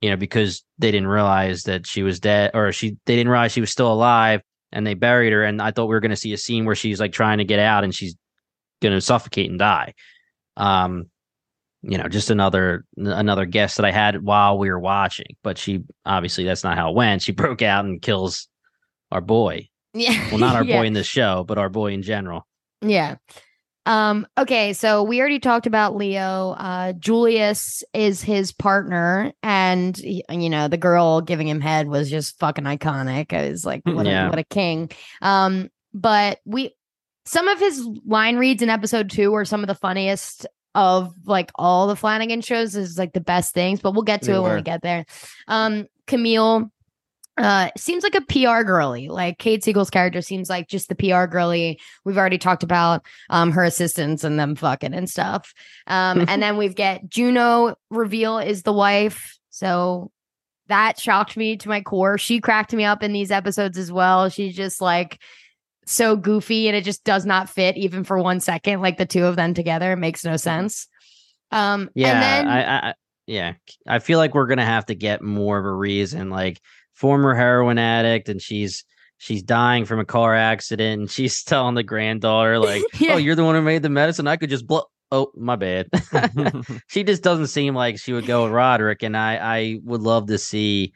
you 0.00 0.10
know 0.10 0.16
because 0.16 0.64
they 0.78 0.90
didn't 0.90 1.08
realize 1.08 1.64
that 1.64 1.86
she 1.86 2.02
was 2.02 2.20
dead 2.20 2.50
or 2.54 2.72
she 2.72 2.96
they 3.06 3.16
didn't 3.16 3.30
realize 3.30 3.52
she 3.52 3.60
was 3.60 3.70
still 3.70 3.92
alive 3.92 4.42
and 4.72 4.86
they 4.86 4.94
buried 4.94 5.32
her. 5.32 5.44
And 5.44 5.60
i 5.60 5.70
thought 5.70 5.86
we 5.86 5.94
were 5.94 6.00
going 6.00 6.10
to 6.10 6.16
see 6.16 6.32
a 6.32 6.38
scene 6.38 6.64
where 6.64 6.74
she's 6.74 7.00
like 7.00 7.12
trying 7.12 7.38
to 7.38 7.44
get 7.44 7.58
out 7.58 7.84
and 7.84 7.94
she's 7.94 8.16
going 8.80 8.94
to 8.94 9.00
suffocate 9.00 9.50
and 9.50 9.58
die. 9.58 9.94
Um 10.56 11.06
you 11.82 11.96
know 11.98 12.08
just 12.08 12.30
another 12.30 12.84
another 12.96 13.44
guest 13.46 13.76
that 13.76 13.86
i 13.86 13.90
had 13.92 14.22
while 14.24 14.58
we 14.58 14.68
were 14.70 14.80
watching 14.80 15.36
but 15.44 15.56
she 15.58 15.82
obviously 16.04 16.44
that's 16.44 16.64
not 16.64 16.76
how 16.76 16.90
it 16.90 16.94
went 16.96 17.22
she 17.22 17.32
broke 17.42 17.62
out 17.62 17.84
and 17.84 18.02
kills 18.02 18.48
our 19.12 19.20
boy 19.20 19.68
Yeah. 19.94 20.28
well 20.30 20.38
not 20.38 20.56
our 20.56 20.64
yeah. 20.66 20.80
boy 20.80 20.86
in 20.86 20.92
this 20.92 21.06
show 21.06 21.44
but 21.46 21.56
our 21.58 21.68
boy 21.68 21.92
in 21.92 22.02
general 22.02 22.46
Yeah. 22.82 23.16
Um, 23.86 24.26
okay, 24.36 24.74
so 24.74 25.02
we 25.02 25.18
already 25.18 25.38
talked 25.38 25.66
about 25.66 25.96
Leo. 25.96 26.50
Uh, 26.58 26.92
Julius 26.92 27.82
is 27.94 28.20
his 28.20 28.52
partner, 28.52 29.32
and 29.42 29.96
he- 29.96 30.22
you 30.28 30.50
know 30.50 30.68
the 30.68 30.76
girl 30.76 31.22
giving 31.22 31.48
him 31.48 31.62
head 31.62 31.88
was 31.88 32.10
just 32.10 32.38
fucking 32.38 32.64
iconic. 32.64 33.32
I 33.32 33.48
was 33.48 33.64
like, 33.64 33.80
what, 33.86 34.04
Yeah. 34.04 34.26
a, 34.26 34.28
what 34.28 34.38
a 34.38 34.44
king. 34.44 34.90
Um, 35.22 35.70
but 35.94 36.38
we 36.44 36.74
some 37.24 37.48
of 37.48 37.58
his 37.60 37.82
line 38.04 38.36
reads 38.36 38.62
in 38.62 38.68
episode 38.68 39.08
two 39.08 39.32
are 39.34 39.46
some 39.46 39.62
of 39.62 39.68
the 39.68 39.74
funniest 39.74 40.46
of 40.74 41.14
like 41.26 41.50
all 41.54 41.86
the 41.86 41.96
Flanagan 41.96 42.40
shows. 42.40 42.76
Is 42.76 42.98
like 42.98 43.12
the 43.12 43.20
best 43.20 43.54
things, 43.54 43.80
but 43.80 43.92
we'll 43.92 44.02
get 44.02 44.22
to 44.22 44.32
They 44.32 44.36
it 44.36 44.40
when 44.40 44.56
we 44.56 44.62
get 44.62 44.82
there. 44.82 45.04
Um, 45.46 45.86
Camille 46.06 46.70
uh 47.38 47.70
seems 47.76 48.02
like 48.02 48.14
a 48.14 48.20
PR 48.22 48.64
girly. 48.64 49.08
Like 49.08 49.38
Kate 49.38 49.62
Siegel's 49.62 49.90
character 49.90 50.20
seems 50.20 50.50
like 50.50 50.68
just 50.68 50.88
the 50.88 50.94
PR 50.94 51.26
girly. 51.26 51.80
We've 52.04 52.18
already 52.18 52.38
talked 52.38 52.62
about 52.62 53.06
um 53.30 53.52
her 53.52 53.64
assistants 53.64 54.24
and 54.24 54.38
them 54.38 54.56
fucking 54.56 54.94
and 54.94 55.08
stuff. 55.08 55.54
Um 55.86 56.24
and 56.28 56.42
then 56.42 56.56
we've 56.56 56.74
get 56.74 57.08
Juno 57.08 57.76
reveal 57.90 58.38
is 58.38 58.62
the 58.62 58.72
wife. 58.72 59.38
So 59.50 60.10
that 60.66 60.98
shocked 60.98 61.36
me 61.36 61.56
to 61.58 61.68
my 61.68 61.80
core. 61.80 62.18
She 62.18 62.40
cracked 62.40 62.72
me 62.72 62.84
up 62.84 63.02
in 63.02 63.12
these 63.12 63.30
episodes 63.30 63.78
as 63.78 63.90
well. 63.90 64.28
She's 64.28 64.54
just 64.54 64.80
like 64.80 65.18
so 65.88 66.16
goofy 66.16 66.68
and 66.68 66.76
it 66.76 66.84
just 66.84 67.02
does 67.04 67.24
not 67.26 67.48
fit 67.48 67.76
even 67.76 68.04
for 68.04 68.18
one 68.18 68.40
second. 68.40 68.80
Like 68.80 68.98
the 68.98 69.06
two 69.06 69.24
of 69.24 69.36
them 69.36 69.54
together 69.54 69.92
it 69.92 69.96
makes 69.96 70.24
no 70.24 70.36
sense. 70.36 70.86
Um 71.50 71.88
yeah 71.94 72.12
and 72.12 72.22
then 72.22 72.48
I, 72.48 72.62
I 72.62 72.88
I- 72.90 72.94
yeah 73.26 73.52
i 73.86 73.98
feel 73.98 74.18
like 74.18 74.34
we're 74.34 74.46
gonna 74.46 74.64
have 74.64 74.86
to 74.86 74.94
get 74.94 75.20
more 75.22 75.58
of 75.58 75.66
a 75.66 75.72
reason 75.72 76.30
like 76.30 76.58
former 76.94 77.34
heroin 77.34 77.76
addict 77.76 78.30
and 78.30 78.40
she's 78.40 78.84
she's 79.18 79.42
dying 79.42 79.84
from 79.84 80.00
a 80.00 80.04
car 80.06 80.34
accident 80.34 81.00
and 81.00 81.10
she's 81.10 81.42
telling 81.44 81.74
the 81.74 81.82
granddaughter 81.82 82.58
like 82.70 82.82
Yeah. 82.98 83.12
oh 83.14 83.16
you're 83.18 83.34
the 83.34 83.44
one 83.44 83.54
who 83.54 83.60
made 83.60 83.82
the 83.82 83.90
medicine 83.90 84.26
i 84.26 84.36
could 84.36 84.48
just 84.48 84.66
blow 84.66 84.84
oh 85.12 85.30
my 85.36 85.56
bad 85.56 85.88
she 86.88 87.04
just 87.04 87.22
doesn't 87.22 87.48
seem 87.48 87.74
like 87.74 87.98
she 87.98 88.14
would 88.14 88.24
go 88.26 88.44
with 88.44 88.52
roderick 88.52 89.02
and 89.02 89.14
i 89.14 89.36
i 89.36 89.78
would 89.84 90.00
love 90.00 90.28
to 90.28 90.38
see 90.38 90.94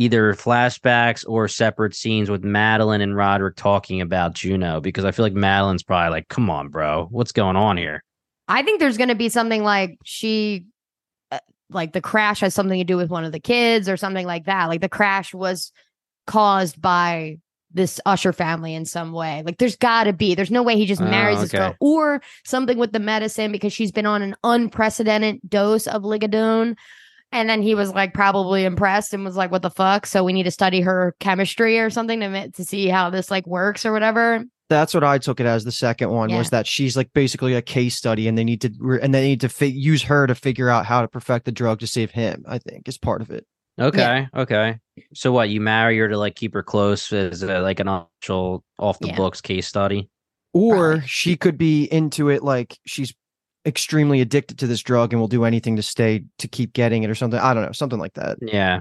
either 0.00 0.34
flashbacks 0.34 1.24
or 1.28 1.46
separate 1.46 1.94
scenes 1.94 2.30
with 2.30 2.42
madeline 2.42 3.00
and 3.00 3.16
roderick 3.16 3.56
talking 3.56 4.00
about 4.00 4.34
juno 4.34 4.80
because 4.80 5.04
i 5.04 5.10
feel 5.10 5.24
like 5.24 5.32
madeline's 5.34 5.82
probably 5.82 6.10
like 6.10 6.28
come 6.28 6.48
on 6.48 6.68
bro 6.68 7.06
what's 7.10 7.32
going 7.32 7.56
on 7.56 7.76
here 7.76 8.02
I 8.50 8.62
think 8.64 8.80
there's 8.80 8.96
going 8.96 9.10
to 9.10 9.14
be 9.14 9.28
something 9.28 9.62
like 9.62 9.96
she, 10.04 10.66
uh, 11.30 11.38
like 11.70 11.92
the 11.92 12.00
crash 12.00 12.40
has 12.40 12.52
something 12.52 12.80
to 12.80 12.84
do 12.84 12.96
with 12.96 13.08
one 13.08 13.24
of 13.24 13.30
the 13.30 13.38
kids 13.38 13.88
or 13.88 13.96
something 13.96 14.26
like 14.26 14.46
that. 14.46 14.66
Like 14.66 14.80
the 14.80 14.88
crash 14.88 15.32
was 15.32 15.70
caused 16.26 16.82
by 16.82 17.38
this 17.72 18.00
Usher 18.04 18.32
family 18.32 18.74
in 18.74 18.86
some 18.86 19.12
way. 19.12 19.44
Like 19.46 19.58
there's 19.58 19.76
got 19.76 20.04
to 20.04 20.12
be. 20.12 20.34
There's 20.34 20.50
no 20.50 20.64
way 20.64 20.74
he 20.74 20.84
just 20.84 21.00
Oh, 21.00 21.04
marries 21.04 21.40
this 21.40 21.52
girl 21.52 21.76
or 21.78 22.22
something 22.44 22.76
with 22.76 22.90
the 22.90 22.98
medicine 22.98 23.52
because 23.52 23.72
she's 23.72 23.92
been 23.92 24.06
on 24.06 24.20
an 24.20 24.34
unprecedented 24.42 25.38
dose 25.48 25.86
of 25.86 26.02
ligadone. 26.02 26.76
And 27.32 27.48
then 27.48 27.62
he 27.62 27.74
was 27.74 27.92
like 27.94 28.12
probably 28.14 28.64
impressed 28.64 29.14
and 29.14 29.24
was 29.24 29.36
like, 29.36 29.50
"What 29.52 29.62
the 29.62 29.70
fuck?" 29.70 30.06
So 30.06 30.24
we 30.24 30.32
need 30.32 30.44
to 30.44 30.50
study 30.50 30.80
her 30.80 31.14
chemistry 31.20 31.78
or 31.78 31.90
something 31.90 32.20
to 32.20 32.50
to 32.50 32.64
see 32.64 32.88
how 32.88 33.10
this 33.10 33.30
like 33.30 33.46
works 33.46 33.86
or 33.86 33.92
whatever. 33.92 34.44
that's 34.68 34.94
what 34.94 35.02
i 35.02 35.18
took 35.18 35.40
it 35.40 35.46
as 35.46 35.64
the 35.64 35.72
second 35.72 36.10
one 36.10 36.28
Yeah. 36.30 36.38
was 36.38 36.50
that 36.50 36.64
she's 36.64 36.96
like 36.96 37.12
basically 37.12 37.54
a 37.54 37.62
case 37.62 37.96
study 37.96 38.28
and 38.28 38.38
they 38.38 38.44
need 38.44 38.60
to 38.60 38.70
and 39.02 39.12
they 39.12 39.22
need 39.26 39.40
to 39.40 39.48
fi- 39.48 39.66
use 39.66 40.02
her 40.04 40.28
to 40.28 40.34
figure 40.36 40.68
out 40.68 40.86
how 40.86 41.00
to 41.02 41.08
perfect 41.08 41.44
the 41.44 41.50
drug 41.50 41.80
to 41.80 41.88
save 41.88 42.12
him 42.12 42.44
i 42.46 42.58
think 42.58 42.86
is 42.88 42.96
part 42.98 43.20
of 43.22 43.30
it 43.30 43.44
Okay. 43.80 44.28
Okay. 44.36 44.78
So 45.14 45.32
what? 45.32 45.48
You 45.48 45.60
marry 45.60 45.96
her 45.98 46.08
to 46.08 46.18
like 46.18 46.34
keep 46.34 46.52
her 46.52 46.62
close 46.62 47.10
as 47.14 47.42
a, 47.42 47.60
like 47.60 47.80
an 47.80 47.88
actual 47.88 48.62
off 48.78 48.98
the 48.98 49.06
Yeah. 49.08 49.16
books 49.16 49.40
case 49.40 49.66
study. 49.66 50.10
or 50.52 50.74
Probably. 50.90 51.06
she 51.08 51.36
could 51.36 51.56
be 51.56 51.84
into 51.84 52.28
it 52.28 52.42
like 52.44 52.78
she's 52.86 53.14
extremely 53.66 54.20
addicted 54.20 54.58
to 54.58 54.66
this 54.66 54.80
drug 54.80 55.12
and 55.12 55.20
will 55.20 55.28
do 55.28 55.44
anything 55.44 55.76
to 55.76 55.82
stay 55.82 56.24
to 56.38 56.48
keep 56.48 56.72
getting 56.72 57.02
it 57.02 57.10
or 57.10 57.14
something 57.14 57.38
i 57.40 57.52
don't 57.52 57.64
know 57.64 57.72
something 57.72 57.98
like 57.98 58.14
that 58.14 58.38
Yeah. 58.40 58.80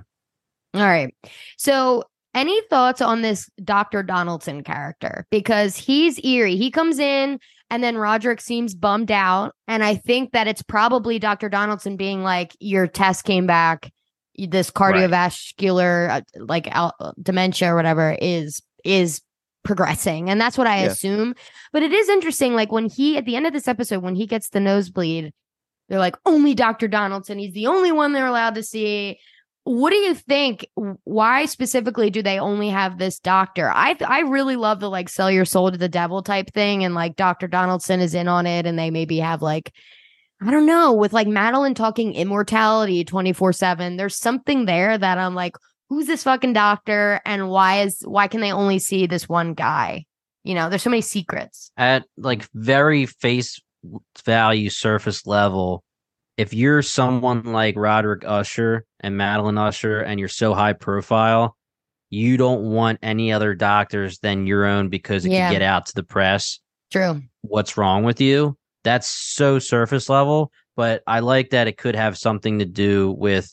All 0.73 0.81
right. 0.81 1.13
So, 1.57 2.03
any 2.35 2.61
thoughts 2.69 3.01
on 3.01 3.23
this 3.23 3.49
Dr. 3.63 4.03
Donaldson 4.03 4.63
character? 4.63 5.25
Because 5.31 5.75
he's 5.75 6.23
eerie. 6.23 6.57
He 6.57 6.69
comes 6.69 6.99
in 6.99 7.39
and 7.71 7.83
then 7.83 7.97
Roderick 7.97 8.39
seems 8.39 8.75
bummed 8.75 9.09
out. 9.09 9.55
And 9.67 9.83
I 9.83 9.95
think 9.95 10.31
that 10.33 10.47
it's 10.47 10.61
probably 10.61 11.17
Dr. 11.17 11.49
Donaldson 11.49 11.97
being 11.97 12.21
like, 12.21 12.55
Your 12.59 12.85
test 12.85 13.23
came 13.25 13.47
back. 13.47 13.91
This 14.37 14.69
cardiovascular, 14.69 16.09
uh, 16.09 16.21
like 16.35 16.67
al- 16.67 17.15
dementia 17.21 17.73
or 17.73 17.75
whatever, 17.75 18.15
is 18.21 18.61
is 18.85 19.21
progressing 19.69 20.31
and 20.31 20.41
that's 20.41 20.57
what 20.57 20.65
i 20.65 20.77
Yeah. 20.81 20.87
assume. 20.87 21.35
But 21.71 21.83
it 21.83 21.93
is 21.93 22.09
interesting 22.09 22.55
like 22.55 22.71
when 22.71 22.89
he 22.89 23.17
at 23.17 23.25
the 23.25 23.35
end 23.35 23.45
of 23.45 23.53
this 23.53 23.67
episode 23.67 24.01
when 24.01 24.15
he 24.15 24.25
gets 24.25 24.49
the 24.49 24.59
nosebleed 24.59 25.31
they're 25.87 25.99
like 25.99 26.15
only 26.25 26.55
dr 26.55 26.87
donaldson. 26.87 27.37
He's 27.37 27.53
the 27.53 27.67
only 27.67 27.91
one 27.91 28.11
they're 28.13 28.25
allowed 28.25 28.55
to 28.55 28.63
see. 28.63 29.19
What 29.65 29.91
do 29.91 29.97
you 29.97 30.15
think? 30.15 30.65
Why 31.03 31.45
specifically 31.45 32.09
do 32.09 32.23
they 32.23 32.39
only 32.39 32.69
have 32.69 32.97
this 32.97 33.19
doctor? 33.19 33.69
I 33.69 33.95
i 34.07 34.21
really 34.21 34.55
love 34.55 34.79
the 34.79 34.89
like 34.89 35.07
sell 35.09 35.29
your 35.29 35.45
soul 35.45 35.69
to 35.71 35.77
the 35.77 35.87
devil 35.87 36.23
type 36.23 36.51
thing 36.51 36.83
and 36.83 36.95
like 36.95 37.15
dr 37.15 37.47
donaldson 37.49 37.99
is 37.99 38.15
in 38.15 38.27
on 38.27 38.47
it 38.47 38.65
and 38.65 38.79
they 38.79 38.89
maybe 38.89 39.19
have 39.19 39.43
like 39.43 39.71
i 40.41 40.49
don't 40.49 40.65
know 40.65 40.93
with 40.93 41.13
like 41.13 41.27
madeline 41.27 41.75
talking 41.75 42.15
immortality 42.15 43.03
24 43.03 43.53
7 43.53 43.97
there's 43.97 44.15
something 44.15 44.65
there 44.65 44.97
that 44.97 45.19
i'm 45.19 45.35
like 45.35 45.55
who's 45.89 46.07
this 46.07 46.23
fucking 46.23 46.53
doctor 46.53 47.19
and 47.25 47.49
why 47.49 47.81
is 47.81 47.99
why 48.05 48.27
can 48.27 48.41
they 48.41 48.51
only 48.51 48.79
see 48.79 49.05
this 49.07 49.27
one 49.27 49.53
guy 49.53 50.05
you 50.43 50.53
know 50.55 50.69
there's 50.69 50.83
so 50.83 50.89
many 50.89 51.01
secrets 51.01 51.71
At 51.77 52.05
like 52.17 52.47
very 52.53 53.05
face 53.05 53.59
value 54.25 54.69
surface 54.69 55.25
level, 55.25 55.83
if 56.37 56.53
you're 56.53 56.81
someone 56.81 57.43
like 57.43 57.75
Roderick 57.77 58.23
Usher 58.25 58.85
and 58.99 59.15
Madeline 59.17 59.57
Usher 59.57 60.01
and 60.01 60.19
you're 60.19 60.27
so 60.29 60.53
high 60.53 60.73
profile, 60.73 61.55
you 62.09 62.35
don't 62.37 62.63
want 62.71 62.99
any 63.01 63.31
other 63.31 63.55
doctors 63.55 64.19
than 64.19 64.47
your 64.47 64.65
own 64.65 64.89
because 64.89 65.25
it 65.25 65.31
Yeah. 65.31 65.47
can 65.49 65.53
get 65.59 65.61
out 65.61 65.85
to 65.87 65.93
the 65.95 66.03
press. 66.03 66.59
True. 66.91 67.21
what's 67.41 67.77
wrong 67.77 68.03
with 68.03 68.19
you. 68.19 68.57
That's 68.83 69.07
so 69.07 69.59
surface 69.59 70.09
level, 70.09 70.51
but 70.75 71.03
I 71.07 71.19
like 71.19 71.51
that 71.51 71.67
it 71.67 71.77
could 71.77 71.95
have 71.95 72.17
something 72.17 72.59
to 72.59 72.65
do 72.65 73.11
with 73.11 73.49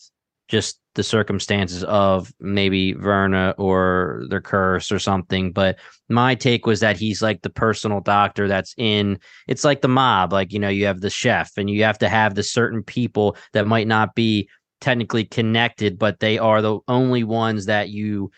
just 0.49 0.81
the 0.97 1.05
circumstances 1.05 1.85
of 1.85 2.33
maybe 2.41 2.93
Verna 2.95 3.55
or 3.59 4.25
their 4.29 4.41
curse 4.41 4.91
or 4.91 4.99
something. 4.99 5.53
But 5.53 5.79
my 6.09 6.35
take 6.35 6.67
was 6.67 6.81
that 6.81 6.97
he's 6.97 7.23
like 7.23 7.43
the 7.43 7.51
personal 7.51 8.01
doctor 8.01 8.49
that's 8.49 8.75
in 8.77 9.19
it's 9.47 9.63
like 9.65 9.83
the 9.83 9.89
mob. 9.89 10.33
Like, 10.33 10.53
you 10.53 10.59
know, 10.59 10.69
you 10.69 10.87
have 10.87 11.01
the 11.01 11.11
chef 11.11 11.53
and 11.57 11.71
you 11.71 11.85
have 11.85 11.99
to 11.99 12.09
have 12.09 12.35
the 12.35 12.43
certain 12.43 12.83
people 12.83 13.37
that 13.53 13.67
might 13.69 13.87
not 13.87 14.15
be 14.15 14.49
technically 14.81 15.25
connected, 15.25 15.99
but 15.99 16.19
they 16.19 16.39
are 16.39 16.61
the 16.61 16.81
only 16.89 17.23
ones 17.25 17.67
that 17.67 17.91
you 17.91 18.31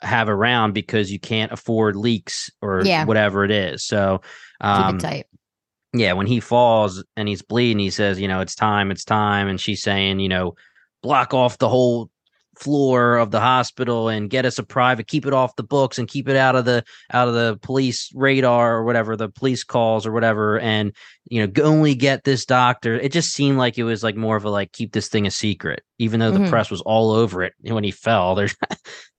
have 0.00 0.28
around 0.28 0.72
because 0.72 1.10
you 1.12 1.18
can't 1.20 1.52
afford 1.52 1.96
leaks 1.96 2.50
or 2.62 2.84
Yeah. 2.84 3.04
whatever 3.04 3.44
it 3.44 3.50
is. 3.50 3.84
So 3.84 4.22
um, 4.60 4.98
yeah, 5.94 6.12
when 6.12 6.26
he 6.26 6.40
falls 6.40 7.02
and 7.16 7.26
he's 7.26 7.42
bleeding, 7.42 7.78
he 7.78 7.90
says, 7.90 8.20
you 8.20 8.28
know, 8.28 8.40
it's 8.40 8.54
time, 8.54 8.90
it's 8.90 9.04
time. 9.04 9.48
And 9.48 9.60
she's 9.60 9.82
saying, 9.82 10.20
you 10.20 10.28
know, 10.28 10.54
block 11.02 11.34
off 11.34 11.58
the 11.58 11.68
whole 11.68 12.10
floor 12.58 13.18
of 13.18 13.30
the 13.30 13.38
hospital 13.38 14.08
and 14.08 14.30
get 14.30 14.44
us 14.44 14.58
a 14.58 14.64
private, 14.64 15.06
keep 15.06 15.24
it 15.26 15.32
off 15.32 15.54
the 15.54 15.62
books 15.62 15.96
and 15.96 16.08
keep 16.08 16.28
it 16.28 16.34
out 16.34 16.56
of 16.56 16.64
the 16.64 16.82
out 17.12 17.28
of 17.28 17.34
the 17.34 17.56
police 17.62 18.10
radar 18.14 18.74
or 18.76 18.84
whatever, 18.84 19.16
the 19.16 19.28
police 19.28 19.62
calls 19.62 20.04
or 20.04 20.10
whatever. 20.10 20.58
And, 20.58 20.92
you 21.26 21.46
know, 21.46 21.62
only 21.62 21.94
get 21.94 22.24
this 22.24 22.44
doctor. 22.44 22.98
It 22.98 23.12
just 23.12 23.30
seemed 23.32 23.58
like 23.58 23.78
it 23.78 23.84
was 23.84 24.02
like 24.02 24.16
more 24.16 24.36
of 24.36 24.44
a 24.44 24.50
like 24.50 24.72
keep 24.72 24.92
this 24.92 25.08
thing 25.08 25.24
a 25.24 25.30
secret, 25.30 25.82
even 25.98 26.18
though 26.18 26.32
the 26.32 26.40
Mhm. 26.40 26.48
press 26.50 26.68
was 26.68 26.80
all 26.80 27.12
over 27.12 27.44
it 27.44 27.52
when 27.60 27.84
he 27.84 27.92
fell. 27.92 28.34
They're 28.36 28.50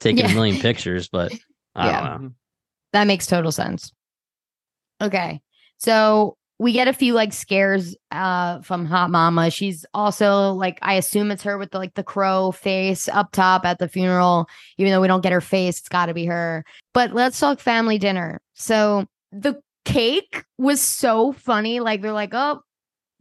taking 0.01 0.25
Yeah. 0.25 0.31
a 0.31 0.35
million 0.35 0.57
pictures, 0.57 1.07
but 1.07 1.31
I 1.75 1.85
Yeah. 1.85 2.01
don't 2.09 2.21
know. 2.23 2.31
That 2.91 3.07
makes 3.07 3.25
total 3.25 3.53
sense. 3.53 3.93
Okay. 5.01 5.41
So 5.77 6.35
we 6.59 6.73
get 6.73 6.89
a 6.89 6.93
few 6.93 7.13
like 7.13 7.31
scares 7.31 7.95
uh 8.11 8.61
from 8.61 8.85
Hot 8.85 9.09
Mama. 9.09 9.49
She's 9.49 9.85
also 9.93 10.51
like 10.51 10.77
I 10.81 10.95
assume 10.95 11.31
it's 11.31 11.43
her 11.43 11.57
with 11.57 11.71
the 11.71 11.77
like 11.77 11.95
the 11.95 12.03
crow 12.03 12.51
face 12.51 13.07
up 13.07 13.31
top 13.31 13.65
at 13.65 13.79
the 13.79 13.87
funeral. 13.87 14.47
Even 14.77 14.91
though 14.91 15.01
we 15.01 15.07
don't 15.07 15.23
get 15.23 15.31
her 15.31 15.41
face, 15.41 15.79
it's 15.79 15.89
gotta 15.89 16.13
be 16.13 16.25
her. 16.25 16.65
But 16.93 17.13
let's 17.13 17.39
talk 17.39 17.59
family 17.59 17.97
dinner. 17.97 18.41
So 18.53 19.05
the 19.31 19.61
cake 19.85 20.43
was 20.57 20.81
so 20.81 21.31
funny. 21.31 21.79
Like 21.79 22.01
they're 22.01 22.11
like, 22.11 22.33
oh, 22.33 22.61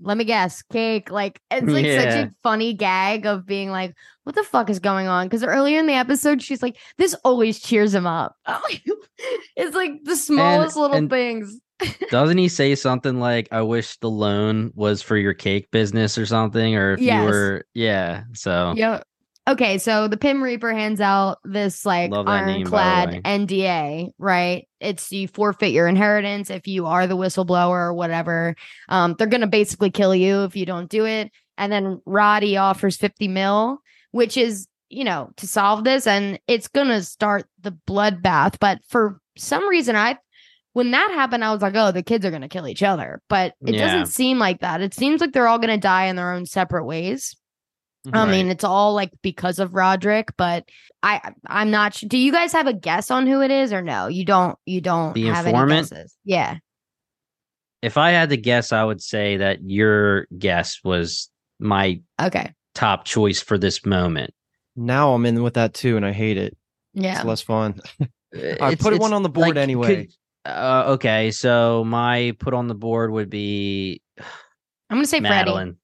let 0.00 0.16
me 0.16 0.24
guess, 0.24 0.62
cake. 0.62 1.10
Like 1.10 1.40
it's 1.50 1.66
like 1.66 1.86
such 1.86 2.14
a 2.26 2.32
funny 2.42 2.74
gag 2.74 3.26
of 3.26 3.46
being 3.46 3.70
like, 3.70 3.94
what 4.24 4.34
the 4.34 4.44
fuck 4.44 4.70
is 4.70 4.78
going 4.78 5.06
on? 5.06 5.26
Because 5.26 5.42
earlier 5.44 5.78
in 5.78 5.86
the 5.86 5.94
episode, 5.94 6.42
she's 6.42 6.62
like, 6.62 6.76
this 6.98 7.14
always 7.24 7.60
cheers 7.60 7.94
him 7.94 8.06
up. 8.06 8.36
it's 9.56 9.74
like 9.76 9.92
the 10.04 10.16
smallest 10.16 10.76
little 10.76 10.96
and- 10.96 11.10
things. 11.10 11.58
Doesn't 12.10 12.38
he 12.38 12.48
say 12.48 12.74
something 12.74 13.20
like, 13.20 13.48
I 13.52 13.62
wish 13.62 13.96
the 13.98 14.10
loan 14.10 14.72
was 14.74 15.00
for 15.00 15.16
your 15.16 15.32
cake 15.32 15.70
business 15.70 16.18
or 16.18 16.26
something? 16.26 16.74
Or 16.74 16.94
if 16.94 17.00
Yes. 17.00 17.22
you 17.22 17.28
were, 17.30 17.64
yeah. 17.72 18.24
So, 18.34 18.74
Yeah. 18.76 19.02
Okay, 19.48 19.78
so 19.78 20.08
the 20.08 20.18
Pym 20.18 20.42
Reaper 20.42 20.74
hands 20.74 21.00
out 21.00 21.38
this 21.42 21.86
like 21.86 22.10
that 22.10 22.26
name, 22.26 22.66
ironclad 22.66 23.22
NDA, 23.24 24.10
right? 24.18 24.68
It's 24.78 25.10
you 25.10 25.26
forfeit 25.26 25.72
your 25.72 25.88
inheritance 25.88 26.50
if 26.50 26.66
you 26.66 26.84
are 26.84 27.06
the 27.06 27.16
whistleblower 27.16 27.70
or 27.70 27.94
whatever. 27.94 28.54
Um, 28.90 29.14
they're 29.16 29.26
gonna 29.26 29.46
basically 29.46 29.90
kill 29.90 30.14
you 30.14 30.44
if 30.44 30.54
you 30.54 30.66
don't 30.66 30.90
do 30.90 31.06
it. 31.06 31.32
And 31.56 31.72
then 31.72 32.02
Roddy 32.04 32.58
offers 32.58 32.98
50 32.98 33.26
mil, 33.28 33.78
which 34.10 34.36
is, 34.36 34.68
you 34.90 35.04
know, 35.04 35.30
to 35.38 35.46
solve 35.46 35.82
this, 35.82 36.06
and 36.06 36.38
it's 36.46 36.68
gonna 36.68 37.02
start 37.02 37.46
the 37.62 37.72
bloodbath. 37.88 38.58
But 38.60 38.80
for 38.86 39.18
some 39.38 39.66
reason, 39.66 39.96
I 39.96 40.18
when 40.74 40.90
that 40.90 41.10
happened, 41.12 41.42
I 41.42 41.52
was 41.52 41.62
like, 41.62 41.74
oh, 41.74 41.90
the 41.90 42.02
kids 42.02 42.26
are 42.26 42.30
gonna 42.30 42.50
kill 42.50 42.68
each 42.68 42.82
other. 42.82 43.22
But 43.30 43.54
it 43.66 43.76
Yeah. 43.76 43.86
doesn't 43.86 44.12
seem 44.12 44.38
like 44.38 44.60
that. 44.60 44.82
It 44.82 44.92
seems 44.92 45.22
like 45.22 45.32
they're 45.32 45.48
all 45.48 45.58
gonna 45.58 45.78
die 45.78 46.04
in 46.04 46.16
their 46.16 46.34
own 46.34 46.44
separate 46.44 46.84
ways. 46.84 47.34
I 48.12 48.24
Right. 48.24 48.30
mean, 48.30 48.48
it's 48.48 48.64
all 48.64 48.94
like 48.94 49.10
because 49.22 49.58
of 49.58 49.74
Roderick, 49.74 50.28
but 50.36 50.64
I 51.02 51.32
I'm 51.46 51.70
not 51.70 51.94
sure. 51.94 52.08
Do 52.08 52.16
you 52.16 52.32
guys 52.32 52.52
have 52.52 52.66
a 52.66 52.72
guess 52.72 53.10
on 53.10 53.26
who 53.26 53.42
it 53.42 53.50
is 53.50 53.72
or 53.72 53.82
no? 53.82 54.06
You 54.06 54.24
don't. 54.24 54.56
You 54.66 54.80
don't 54.80 55.12
The 55.14 55.26
have 55.26 55.46
informant? 55.46 55.72
any 55.92 56.00
guesses. 56.00 56.16
Yeah. 56.24 56.56
if 57.82 57.96
I 57.96 58.10
had 58.10 58.30
to 58.30 58.36
guess, 58.36 58.72
I 58.72 58.82
would 58.82 59.00
say 59.02 59.36
that 59.36 59.58
your 59.62 60.26
guess 60.36 60.80
was 60.82 61.30
my 61.60 62.00
Okay. 62.20 62.52
top 62.74 63.04
choice 63.04 63.40
for 63.40 63.56
this 63.58 63.86
moment. 63.86 64.32
Now 64.74 65.12
I'm 65.14 65.24
in 65.26 65.42
with 65.44 65.54
that 65.54 65.74
too, 65.74 65.96
and 65.96 66.04
I 66.04 66.10
hate 66.12 66.38
it. 66.38 66.56
Yeah. 66.94 67.16
It's 67.16 67.24
less 67.24 67.40
fun. 67.42 67.80
I 68.00 68.06
It's- 68.36 68.76
put 68.82 68.94
it's 68.94 69.00
one 69.00 69.12
on 69.12 69.22
the 69.22 69.28
board 69.28 69.48
like, 69.50 69.56
anyway. 69.58 70.06
could- 70.06 70.12
uh, 70.44 70.84
okay, 70.94 71.30
so 71.30 71.84
my 71.84 72.34
put 72.40 72.52
on 72.54 72.66
the 72.68 72.74
board 72.74 73.10
would 73.12 73.30
be 73.30 74.00
I'm 74.90 74.96
gonna 74.96 75.06
say 75.06 75.20
Freddie. 75.20 75.34
Madeline. 75.34 75.76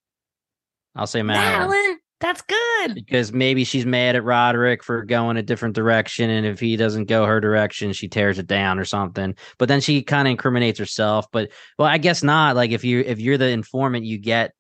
I'll 0.97 1.07
say 1.07 1.23
Madeline. 1.23 1.71
Madeline. 1.71 1.99
That's 2.25 2.41
good. 2.41 2.95
because 2.95 3.35
maybe 3.35 3.65
she's 3.65 3.85
mad 3.85 4.17
at 4.17 4.25
Roderick 4.25 4.83
for 4.83 5.05
going 5.05 5.37
a 5.37 5.43
different 5.43 5.75
direction, 5.75 6.31
and 6.31 6.47
if 6.47 6.59
he 6.59 6.75
doesn't 6.75 7.05
go 7.05 7.27
her 7.27 7.39
direction, 7.39 7.93
she 7.93 8.09
tears 8.09 8.39
it 8.39 8.47
down 8.47 8.79
or 8.79 8.87
something. 8.87 9.35
But 9.59 9.69
then 9.69 9.83
she 9.83 10.03
kind 10.03 10.27
of 10.27 10.31
incriminates 10.31 10.79
herself. 10.79 11.27
But 11.31 11.51
well, 11.79 11.87
I 11.87 11.99
guess 11.99 12.23
not. 12.23 12.57
Like 12.57 12.71
if 12.71 12.83
you 12.83 13.01
if 13.01 13.21
you're 13.21 13.37
the 13.37 13.51
informant, 13.51 14.07
you 14.07 14.17
get. 14.17 14.55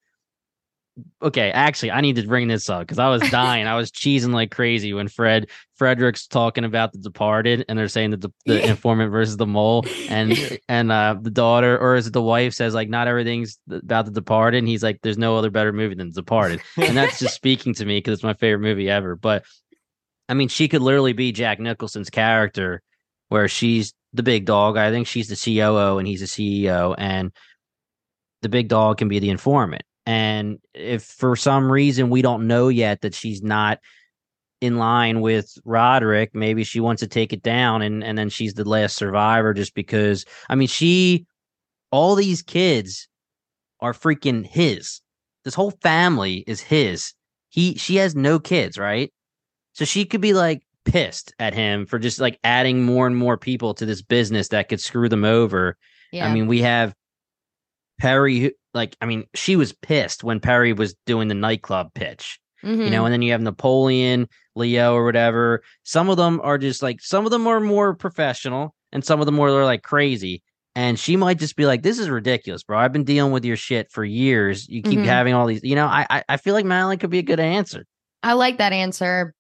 Okay, 1.20 1.51
actually, 1.51 1.90
I 1.90 2.01
need 2.03 2.14
to 2.16 2.26
bring 2.26 2.47
this 2.47 2.70
up 2.70 2.80
because 2.80 3.01
I 3.01 3.09
was 3.09 3.20
dying. 3.30 3.66
I 3.66 3.74
was 3.74 3.90
cheesing 3.90 4.32
like 4.32 4.53
crazy 4.53 4.92
when 4.92 5.09
Fred 5.09 5.49
Frederick's 5.74 6.28
talking 6.28 6.64
about 6.64 6.92
the 6.92 6.99
Departed, 6.99 7.64
and 7.68 7.76
they're 7.76 7.88
saying 7.88 8.12
that 8.12 8.20
the, 8.20 8.30
the 8.47 8.64
informant 8.68 9.11
versus 9.11 9.36
the 9.36 9.47
mole, 9.47 9.84
and 10.09 10.38
and 10.68 10.92
uh 10.92 11.16
the 11.20 11.30
daughter 11.30 11.76
or 11.76 11.97
is 11.97 12.07
it 12.07 12.12
the 12.12 12.22
wife 12.22 12.55
says 12.55 12.74
like 12.74 12.88
not 12.88 13.09
everything's 13.09 13.59
about 13.68 14.05
the 14.05 14.12
Departed, 14.12 14.59
and 14.59 14.68
he's 14.68 14.84
like, 14.84 15.01
"There's 15.03 15.18
no 15.18 15.36
other 15.36 15.51
better 15.51 15.72
movie 15.72 15.97
than 15.97 16.11
The 16.11 16.14
Departed." 16.14 16.61
and 16.76 16.97
that's 16.97 17.18
just 17.18 17.34
speaking 17.34 17.74
to 17.74 17.84
me 17.84 17.99
because 17.99 18.14
it's 18.14 18.22
my 18.22 18.34
favorite 18.34 18.62
movie 18.62 18.88
ever. 18.88 19.16
But 19.16 19.45
I 20.28 20.34
mean, 20.34 20.49
she 20.49 20.68
could 20.68 20.82
literally 20.82 21.12
be 21.12 21.32
Jack 21.32 21.59
Nicholson's 21.59 22.11
character, 22.11 22.82
where 23.30 23.49
she's 23.49 23.95
the 24.12 24.22
big 24.22 24.45
dog. 24.45 24.76
I 24.76 24.92
think 24.92 25.09
she's 25.09 25.28
the 25.28 25.36
COO 25.36 25.99
and 25.99 26.07
he's 26.07 26.20
the 26.20 26.26
CEO, 26.26 26.95
and 26.97 27.32
the 28.42 28.49
big 28.49 28.68
dog 28.68 28.99
can 28.99 29.09
be 29.09 29.18
the 29.18 29.30
informant. 29.30 29.82
And 30.07 30.59
if 30.75 31.03
for 31.05 31.37
some 31.37 31.71
reason 31.71 32.11
we 32.11 32.23
don't 32.23 32.47
know 32.47 32.69
yet 32.69 33.01
that 33.01 33.15
she's 33.15 33.43
not 33.43 33.79
in 34.61 34.79
line 34.79 35.21
with 35.21 35.53
Roderick, 35.65 36.35
maybe 36.35 36.65
she 36.65 36.81
wants 36.81 37.01
to 37.01 37.09
take 37.09 37.33
it 37.33 37.43
down, 37.43 37.83
and 37.83 38.05
and 38.05 38.17
then 38.17 38.29
she's 38.29 38.55
the 38.55 38.69
last 38.69 38.97
survivor 38.97 39.55
just 39.55 39.75
because. 39.75 40.25
I 40.49 40.55
mean, 40.55 40.69
she, 40.69 41.27
all 41.91 42.15
these 42.15 42.43
kids 42.43 43.09
are 43.81 43.93
freaking 43.93 44.47
his. 44.47 45.01
This 45.45 45.55
whole 45.55 45.73
family 45.83 46.45
is 46.47 46.61
his. 46.61 47.13
He 47.49 47.75
she 47.77 47.97
has 47.97 48.15
no 48.15 48.39
kids, 48.39 48.79
right? 48.79 49.13
So 49.73 49.85
she 49.85 50.05
could 50.05 50.21
be 50.21 50.33
like 50.33 50.63
pissed 50.85 51.35
at 51.39 51.55
him 51.55 51.87
for 51.87 51.99
just 51.99 52.21
like 52.21 52.39
adding 52.45 52.85
more 52.85 53.07
and 53.07 53.17
more 53.17 53.37
people 53.37 53.75
to 53.75 53.87
this 53.87 54.03
business 54.03 54.49
that 54.49 54.69
could 54.69 54.81
screw 54.81 55.09
them 55.09 55.25
over. 55.25 55.77
Yeah. 56.13 56.27
I 56.27 56.33
mean, 56.33 56.47
we 56.47 56.63
have 56.63 56.95
Perry 57.99 58.39
who- 58.41 58.53
like 58.75 58.97
I 59.01 59.07
mean, 59.07 59.25
she 59.35 59.57
was 59.57 59.72
pissed 59.72 60.25
when 60.25 60.41
Perry 60.41 60.72
was 60.72 60.95
doing 61.07 61.29
the 61.29 61.35
nightclub 61.35 61.95
pitch 61.95 62.39
you 62.62 62.70
Mhm. 62.70 62.91
know, 62.93 63.05
and 63.05 63.12
then 63.12 63.20
you 63.20 63.33
have 63.33 63.43
Napoleon, 63.43 64.27
Leo, 64.57 64.95
or 64.95 65.05
whatever. 65.05 65.62
Some 65.83 66.09
of 66.09 66.16
them 66.16 66.41
are 66.43 66.57
just 66.57 66.83
like 66.83 67.01
some 67.03 67.27
of 67.27 67.31
them 67.31 67.47
are 67.47 67.61
more 67.61 67.95
professional, 67.95 68.75
and 68.91 69.05
some 69.05 69.20
of 69.20 69.27
them 69.27 69.39
are 69.39 69.64
like 69.64 69.83
crazy. 69.83 70.43
And 70.75 70.99
she 70.99 71.14
might 71.16 71.39
just 71.39 71.57
be 71.57 71.66
like, 71.66 71.83
"This 71.83 71.99
is 71.99 72.09
ridiculous, 72.09 72.62
bro. 72.62 72.79
I've 72.79 72.91
been 72.93 73.05
dealing 73.05 73.33
with 73.33 73.45
your 73.45 73.57
shit 73.57 73.91
for 73.93 74.03
years. 74.03 74.66
You 74.68 74.83
keep 74.83 75.01
Mhm. 75.01 75.05
having 75.05 75.35
all 75.35 75.47
these, 75.47 75.62
you 75.62 75.75
know. 75.77 75.87
I, 75.87 76.07
I 76.09 76.25
I 76.31 76.37
feel 76.39 76.55
like 76.55 76.64
Madeline 76.64 76.99
could 76.99 77.11
be 77.11 77.18
a 77.18 77.22
good 77.22 77.39
answer. 77.39 77.85
I 78.22 78.33
like 78.33 78.57
that 78.59 78.72
answer. 78.72 79.35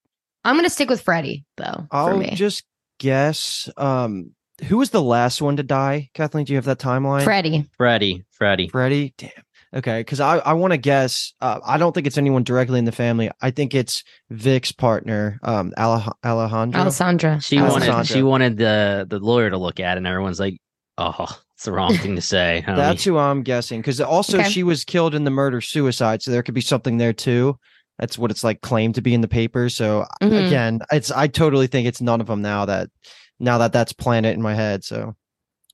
I'm 0.44 0.56
gonna 0.56 0.68
stick 0.68 0.90
with 0.90 1.00
Freddie 1.00 1.46
though. 1.56 1.86
for 1.90 1.96
I'll 1.96 2.18
me, 2.18 2.34
just 2.34 2.62
guess. 2.98 3.70
Um, 3.78 4.32
who 4.64 4.78
was 4.78 4.90
the 4.90 5.02
last 5.02 5.42
one 5.42 5.56
to 5.56 5.62
die? 5.62 6.10
Kathleen, 6.14 6.44
do 6.44 6.52
you 6.52 6.56
have 6.56 6.64
that 6.66 6.78
timeline? 6.78 7.24
Freddie. 7.24 7.68
Freddie, 7.76 8.24
Freddie. 8.30 8.68
Freddie. 8.68 9.14
Damn. 9.18 9.30
Okay, 9.74 10.00
because 10.00 10.20
I, 10.20 10.38
I 10.38 10.52
want 10.52 10.70
to 10.72 10.76
guess. 10.76 11.32
Uh, 11.40 11.58
I 11.66 11.78
don't 11.78 11.92
think 11.92 12.06
it's 12.06 12.16
anyone 12.16 12.44
directly 12.44 12.78
in 12.78 12.84
the 12.84 12.92
family. 12.92 13.28
I 13.42 13.50
think 13.50 13.74
it's 13.74 14.04
Vic's 14.30 14.70
partner, 14.70 15.40
um, 15.42 15.72
Alej- 15.76 16.12
Alejandro. 16.24 16.80
Alessandra. 16.80 17.40
She 17.40 17.58
Alessandra. 17.58 17.92
wanted 17.94 18.06
she 18.06 18.22
wanted 18.22 18.56
the 18.56 19.04
the 19.10 19.18
lawyer 19.18 19.50
to 19.50 19.58
look 19.58 19.80
at, 19.80 19.96
it, 19.96 19.98
and 19.98 20.06
everyone's 20.06 20.38
like, 20.38 20.58
"Oh, 20.96 21.26
it's 21.56 21.64
the 21.64 21.72
wrong 21.72 21.96
thing 21.96 22.14
to 22.14 22.22
say." 22.22 22.62
homie." 22.68 22.76
That's 22.76 23.02
who 23.02 23.18
I'm 23.18 23.42
guessing. 23.42 23.80
Because 23.80 24.00
also 24.00 24.38
Okay. 24.38 24.48
she 24.48 24.62
was 24.62 24.84
killed 24.84 25.12
in 25.12 25.24
the 25.24 25.32
murder 25.32 25.60
suicide, 25.60 26.22
so 26.22 26.30
there 26.30 26.44
could 26.44 26.54
be 26.54 26.60
something 26.60 26.98
there 26.98 27.12
too. 27.12 27.58
That's 27.98 28.16
what 28.16 28.30
it's 28.30 28.44
like 28.44 28.60
claimed 28.60 28.94
to 28.94 29.02
be 29.02 29.12
in 29.12 29.22
the 29.22 29.28
paper. 29.28 29.68
So 29.68 30.04
Mhm. 30.22 30.46
again, 30.46 30.80
it's 30.92 31.10
I 31.10 31.26
totally 31.26 31.66
think 31.66 31.88
it's 31.88 32.00
none 32.00 32.20
of 32.20 32.28
them 32.28 32.42
now 32.42 32.64
that 32.66 32.90
now 33.38 33.58
that 33.58 33.72
that's 33.72 33.92
planted 33.92 34.34
in 34.34 34.42
my 34.42 34.54
head. 34.54 34.84
So, 34.84 35.14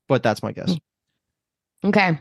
but 0.08 0.22
that's 0.22 0.42
my 0.42 0.52
guess. 0.52 0.76
Okay. 1.84 2.18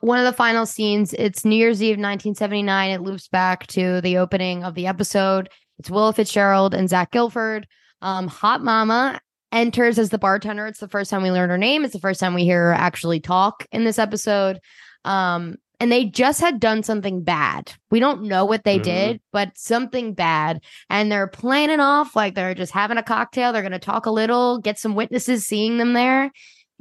One 0.00 0.18
of 0.18 0.24
the 0.24 0.32
final 0.32 0.66
scenes, 0.66 1.12
it's 1.14 1.44
New 1.44 1.56
Year's 1.56 1.82
Eve 1.82 1.92
1979. 1.92 2.90
It 2.90 3.02
loops 3.02 3.28
back 3.28 3.66
to 3.68 4.00
the 4.00 4.18
opening 4.18 4.64
of 4.64 4.74
the 4.74 4.86
episode. 4.86 5.48
It's 5.78 5.90
Willa 5.90 6.12
Fitzgerald 6.12 6.74
and 6.74 6.88
Zach 6.88 7.12
Gilford. 7.12 7.66
Um, 8.02 8.26
Hot 8.28 8.62
Mama 8.62 9.20
enters 9.52 9.98
as 9.98 10.10
the 10.10 10.18
bartender. 10.18 10.66
It's 10.66 10.80
the 10.80 10.88
first 10.88 11.10
time 11.10 11.22
we 11.22 11.30
learn 11.30 11.50
her 11.50 11.58
name. 11.58 11.84
It's 11.84 11.94
the 11.94 12.00
first 12.00 12.20
time 12.20 12.34
we 12.34 12.44
hear 12.44 12.68
her 12.68 12.74
actually 12.74 13.20
talk 13.20 13.66
in 13.72 13.84
this 13.84 13.98
episode. 13.98 14.58
Um, 15.04 15.56
and 15.80 15.92
they 15.92 16.04
just 16.06 16.40
had 16.40 16.58
done 16.60 16.82
something 16.82 17.22
bad. 17.22 17.72
We 17.90 18.00
don't 18.00 18.22
know 18.22 18.44
what 18.44 18.64
they 18.64 18.78
Mhm. 18.78 18.82
did, 18.84 19.20
but 19.32 19.56
something 19.56 20.14
bad. 20.14 20.62
And 20.88 21.10
they're 21.12 21.26
planning 21.26 21.80
off 21.80 22.16
like 22.16 22.34
they're 22.34 22.54
just 22.54 22.72
having 22.72 22.96
a 22.98 23.02
cocktail. 23.02 23.52
They're 23.52 23.62
going 23.62 23.72
to 23.72 23.78
talk 23.78 24.06
a 24.06 24.10
little, 24.10 24.58
get 24.58 24.78
some 24.78 24.94
witnesses 24.94 25.46
seeing 25.46 25.76
them 25.78 25.92
there. 25.92 26.30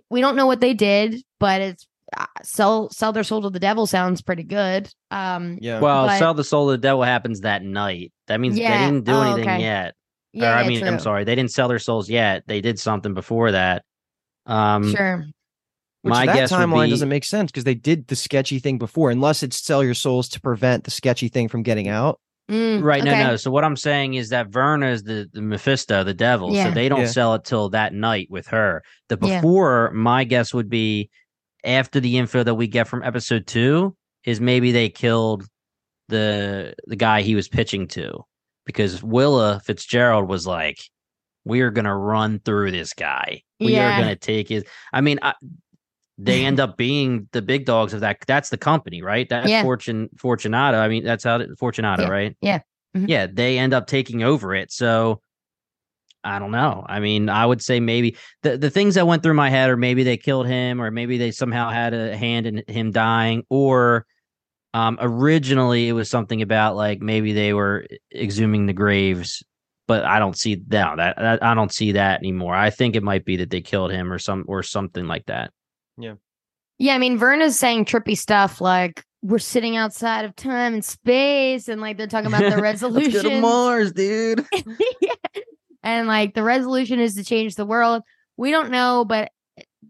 We 0.10 0.22
don't 0.22 0.36
know 0.36 0.46
what 0.48 0.62
they 0.62 0.74
did, 0.74 1.22
but 1.40 1.62
it's 1.62 1.86
uh, 2.16 2.26
sell 2.44 2.90
sell 2.92 3.12
their 3.12 3.24
soul 3.24 3.42
to 3.42 3.50
the 3.50 3.60
devil 3.60 3.88
sounds 3.88 4.22
pretty 4.22 4.44
good. 4.44 4.88
Um, 5.12 5.58
Yeah. 5.60 5.80
Well, 5.80 6.06
But- 6.06 6.20
sell 6.20 6.34
the 6.36 6.44
soul 6.44 6.70
of 6.70 6.80
the 6.80 6.88
devil 6.88 7.04
happens 7.04 7.42
that 7.42 7.64
night. 7.64 8.14
That 8.28 8.40
means 8.40 8.58
Yeah. 8.58 8.78
they 8.78 8.86
didn't 8.86 9.06
do 9.06 9.12
Oh, 9.12 9.22
anything 9.22 9.50
okay. 9.50 9.62
yet. 9.62 9.96
yeah, 10.32 10.52
or 10.54 10.56
I 10.58 10.62
yeah, 10.62 10.68
mean, 10.68 10.88
I'm 10.88 11.00
sorry, 11.00 11.24
they 11.24 11.34
didn't 11.36 11.52
sell 11.52 11.68
their 11.68 11.80
souls 11.80 12.10
yet. 12.10 12.44
They 12.46 12.62
did 12.62 12.80
something 12.80 13.14
before 13.16 13.52
that. 13.54 13.84
Um, 14.46 14.94
Sure. 14.96 15.26
Which 16.06 16.12
my 16.12 16.26
that 16.28 16.36
guess 16.36 16.52
timeline 16.52 16.86
be- 16.86 16.92
doesn't 16.92 17.10
make 17.10 17.24
sense 17.26 17.52
because 17.52 17.64
they 17.64 17.74
did 17.76 18.08
the 18.08 18.16
sketchy 18.16 18.60
thing 18.60 18.78
before, 18.78 19.10
unless 19.12 19.42
it's 19.44 19.58
sell 19.58 19.84
your 19.84 19.94
souls 19.96 20.30
to 20.30 20.40
prevent 20.42 20.84
the 20.84 20.92
sketchy 20.92 21.28
thing 21.30 21.48
from 21.48 21.64
getting 21.64 21.88
out. 21.88 22.20
Mm, 22.50 22.84
Right. 22.84 23.02
okay. 23.02 23.10
No, 23.24 23.28
no. 23.32 23.36
So 23.38 23.50
what 23.50 23.64
I'm 23.64 23.76
saying 23.76 24.14
is 24.14 24.30
that 24.30 24.50
Verna 24.50 24.90
is 24.90 25.02
the, 25.02 25.28
the 25.34 25.42
Mephisto, 25.42 26.04
the 26.04 26.14
devil. 26.14 26.54
Yeah. 26.54 26.66
So 26.66 26.72
they 26.76 26.90
don't 26.90 27.00
Yeah. 27.02 27.08
sell 27.08 27.34
it 27.34 27.44
till 27.44 27.70
that 27.70 27.92
night 27.94 28.28
with 28.30 28.46
her. 28.48 28.84
The 29.10 29.18
Yeah. 29.20 29.40
before, 29.42 29.90
my 29.94 30.24
guess 30.26 30.54
would 30.54 30.70
be 30.70 31.10
after 31.64 32.00
the 32.00 32.18
info 32.20 32.44
that 32.44 32.54
we 32.54 32.68
get 32.68 32.88
from 32.88 33.02
episode 33.02 33.48
two 33.48 33.96
is 34.26 34.40
maybe 34.40 34.72
they 34.72 34.90
killed 34.90 35.46
the 36.08 36.76
the 36.86 36.96
guy 36.96 37.22
he 37.22 37.34
was 37.36 37.48
pitching 37.48 37.88
to 37.88 38.24
because 38.66 39.02
Willa 39.02 39.60
Fitzgerald 39.66 40.30
was 40.30 40.46
like, 40.46 40.78
"We 41.46 41.62
are 41.62 41.72
gonna 41.72 41.98
run 41.98 42.40
through 42.46 42.72
this 42.72 42.94
guy. 42.94 43.42
We 43.60 43.74
Yeah. 43.74 43.98
are 43.98 44.02
gonna 44.02 44.16
take 44.16 44.50
his." 44.50 44.64
I 44.94 45.02
mean, 45.02 45.18
I, 45.24 45.34
they 46.18 46.46
end 46.46 46.60
up 46.62 46.78
being 46.78 47.28
the 47.32 47.42
big 47.42 47.66
dogs 47.66 47.94
of 47.94 48.02
that. 48.02 48.18
That's 48.28 48.50
the 48.50 48.58
company, 48.58 49.02
right? 49.02 49.28
That's 49.30 49.50
Yeah. 49.50 49.62
Fortune 49.64 50.10
Fortunato. 50.18 50.78
I 50.78 50.88
mean, 50.88 51.04
that's 51.04 51.24
how 51.24 51.38
it, 51.40 51.50
Fortunato, 51.60 52.04
Yeah. 52.04 52.10
right? 52.10 52.38
Yeah. 52.42 52.60
Mhm. 52.96 53.06
Yeah, 53.10 53.28
they 53.32 53.58
end 53.58 53.74
up 53.74 53.88
taking 53.88 54.24
over 54.24 54.56
it. 54.56 54.72
So 54.72 55.22
I 56.24 56.40
don't 56.40 56.52
know. 56.52 56.84
I 56.88 57.00
mean, 57.00 57.30
I 57.30 57.46
would 57.46 57.62
say 57.62 57.80
maybe 57.80 58.18
the 58.42 58.58
the 58.58 58.70
things 58.72 58.96
that 58.96 59.06
went 59.06 59.22
through 59.22 59.36
my 59.36 59.50
head 59.50 59.70
are 59.70 59.78
maybe 59.78 60.04
they 60.04 60.18
killed 60.18 60.48
him, 60.48 60.82
or 60.82 60.90
maybe 60.90 61.18
they 61.18 61.32
somehow 61.32 61.70
had 61.70 61.94
a 61.94 62.18
hand 62.18 62.48
in 62.48 62.64
him 62.68 62.92
dying, 62.92 63.44
or 63.50 64.06
um, 64.74 64.98
originally 65.00 65.88
it 65.88 65.94
was 65.94 66.10
something 66.10 66.42
about 66.42 66.76
like 66.76 67.00
maybe 67.02 67.32
they 67.34 67.54
were 67.54 67.86
exhuming 68.14 68.66
the 68.68 68.74
graves. 68.74 69.44
But 69.88 70.04
I 70.04 70.18
don't 70.18 70.36
see 70.36 70.56
no, 70.56 70.96
that, 70.98 71.16
that 71.18 71.44
I 71.44 71.54
don't 71.54 71.72
see 71.72 71.92
that 71.92 72.22
anymore. 72.22 72.56
I 72.56 72.72
think 72.72 72.96
it 72.96 73.04
might 73.04 73.24
be 73.24 73.36
that 73.36 73.52
they 73.52 73.62
killed 73.62 73.92
him 73.92 74.12
or 74.12 74.18
some 74.18 74.44
or 74.48 74.64
something 74.64 75.06
like 75.06 75.28
that. 75.28 75.52
Yeah, 75.98 76.16
Yeah. 76.78 76.96
I 76.96 76.98
mean, 76.98 77.18
Verna's 77.18 77.58
saying 77.58 77.86
trippy 77.86 78.18
stuff 78.18 78.60
like 78.62 79.04
we're 79.22 79.40
sitting 79.40 79.76
outside 79.76 80.26
of 80.26 80.36
time 80.36 80.74
and 80.76 80.86
space, 80.86 81.68
and 81.68 81.82
like 81.82 81.98
they're 81.98 82.08
talking 82.08 82.28
about 82.28 82.54
the 82.54 82.62
resolution. 82.62 83.24
to 83.24 83.42
Mars, 83.42 83.92
dude. 83.94 84.46
yeah. 85.02 85.14
And 85.84 86.08
like 86.08 86.34
the 86.34 86.44
resolution 86.44 87.00
is 87.00 87.16
to 87.16 87.24
change 87.24 87.56
the 87.56 87.66
world. 87.66 88.04
We 88.38 88.52
don't 88.52 88.72
know, 88.72 89.06
but 89.06 89.32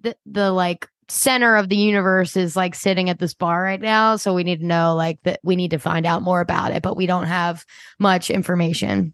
the 0.02 0.16
the 0.26 0.52
like 0.52 0.88
center 1.08 1.56
of 1.56 1.70
the 1.70 1.76
universe 1.76 2.36
is 2.36 2.56
like 2.56 2.76
sitting 2.76 3.10
at 3.10 3.18
this 3.20 3.34
bar 3.34 3.64
right 3.64 3.82
now. 3.82 4.16
So 4.18 4.34
we 4.34 4.44
need 4.44 4.60
to 4.60 4.66
know 4.66 4.96
like 4.96 5.20
that 5.24 5.40
we 5.44 5.56
need 5.56 5.72
to 5.72 5.80
find 5.80 6.06
out 6.06 6.22
more 6.22 6.42
about 6.42 6.72
it, 6.72 6.84
but 6.84 6.96
we 6.98 7.08
don't 7.08 7.26
have 7.26 7.66
much 8.00 8.30
information. 8.30 9.14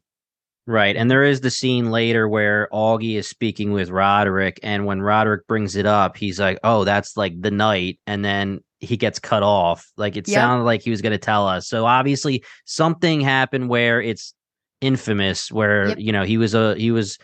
Right. 0.71 0.95
And 0.95 1.11
there 1.11 1.25
is 1.25 1.41
the 1.41 1.49
scene 1.51 1.91
later 1.91 2.29
where 2.29 2.69
Augie 2.71 3.17
is 3.17 3.27
speaking 3.27 3.73
with 3.73 3.89
Roderick. 3.89 4.57
And 4.63 4.85
when 4.85 5.01
Roderick 5.01 5.45
brings 5.45 5.75
it 5.75 5.85
up, 5.85 6.15
he's 6.15 6.39
like, 6.39 6.59
oh, 6.63 6.85
that's 6.85 7.17
like 7.17 7.33
the 7.41 7.51
night. 7.51 7.99
And 8.07 8.23
then 8.23 8.61
he 8.79 8.95
gets 8.95 9.19
cut 9.19 9.43
off. 9.43 9.91
Like 9.97 10.15
it 10.15 10.29
Yep. 10.29 10.33
sounded 10.33 10.63
like 10.63 10.81
he 10.81 10.89
was 10.89 11.01
going 11.01 11.11
to 11.11 11.17
tell 11.17 11.45
us. 11.45 11.67
So 11.67 11.85
obviously 11.85 12.45
something 12.63 13.19
happened 13.19 13.67
where 13.67 14.01
it's 14.01 14.33
infamous, 14.79 15.51
where, 15.51 15.89
Yep. 15.89 15.99
you 15.99 16.13
know, 16.13 16.23
he 16.23 16.37
was 16.37 16.53
a, 16.53 16.73
he 16.75 16.91
was, 16.91 17.17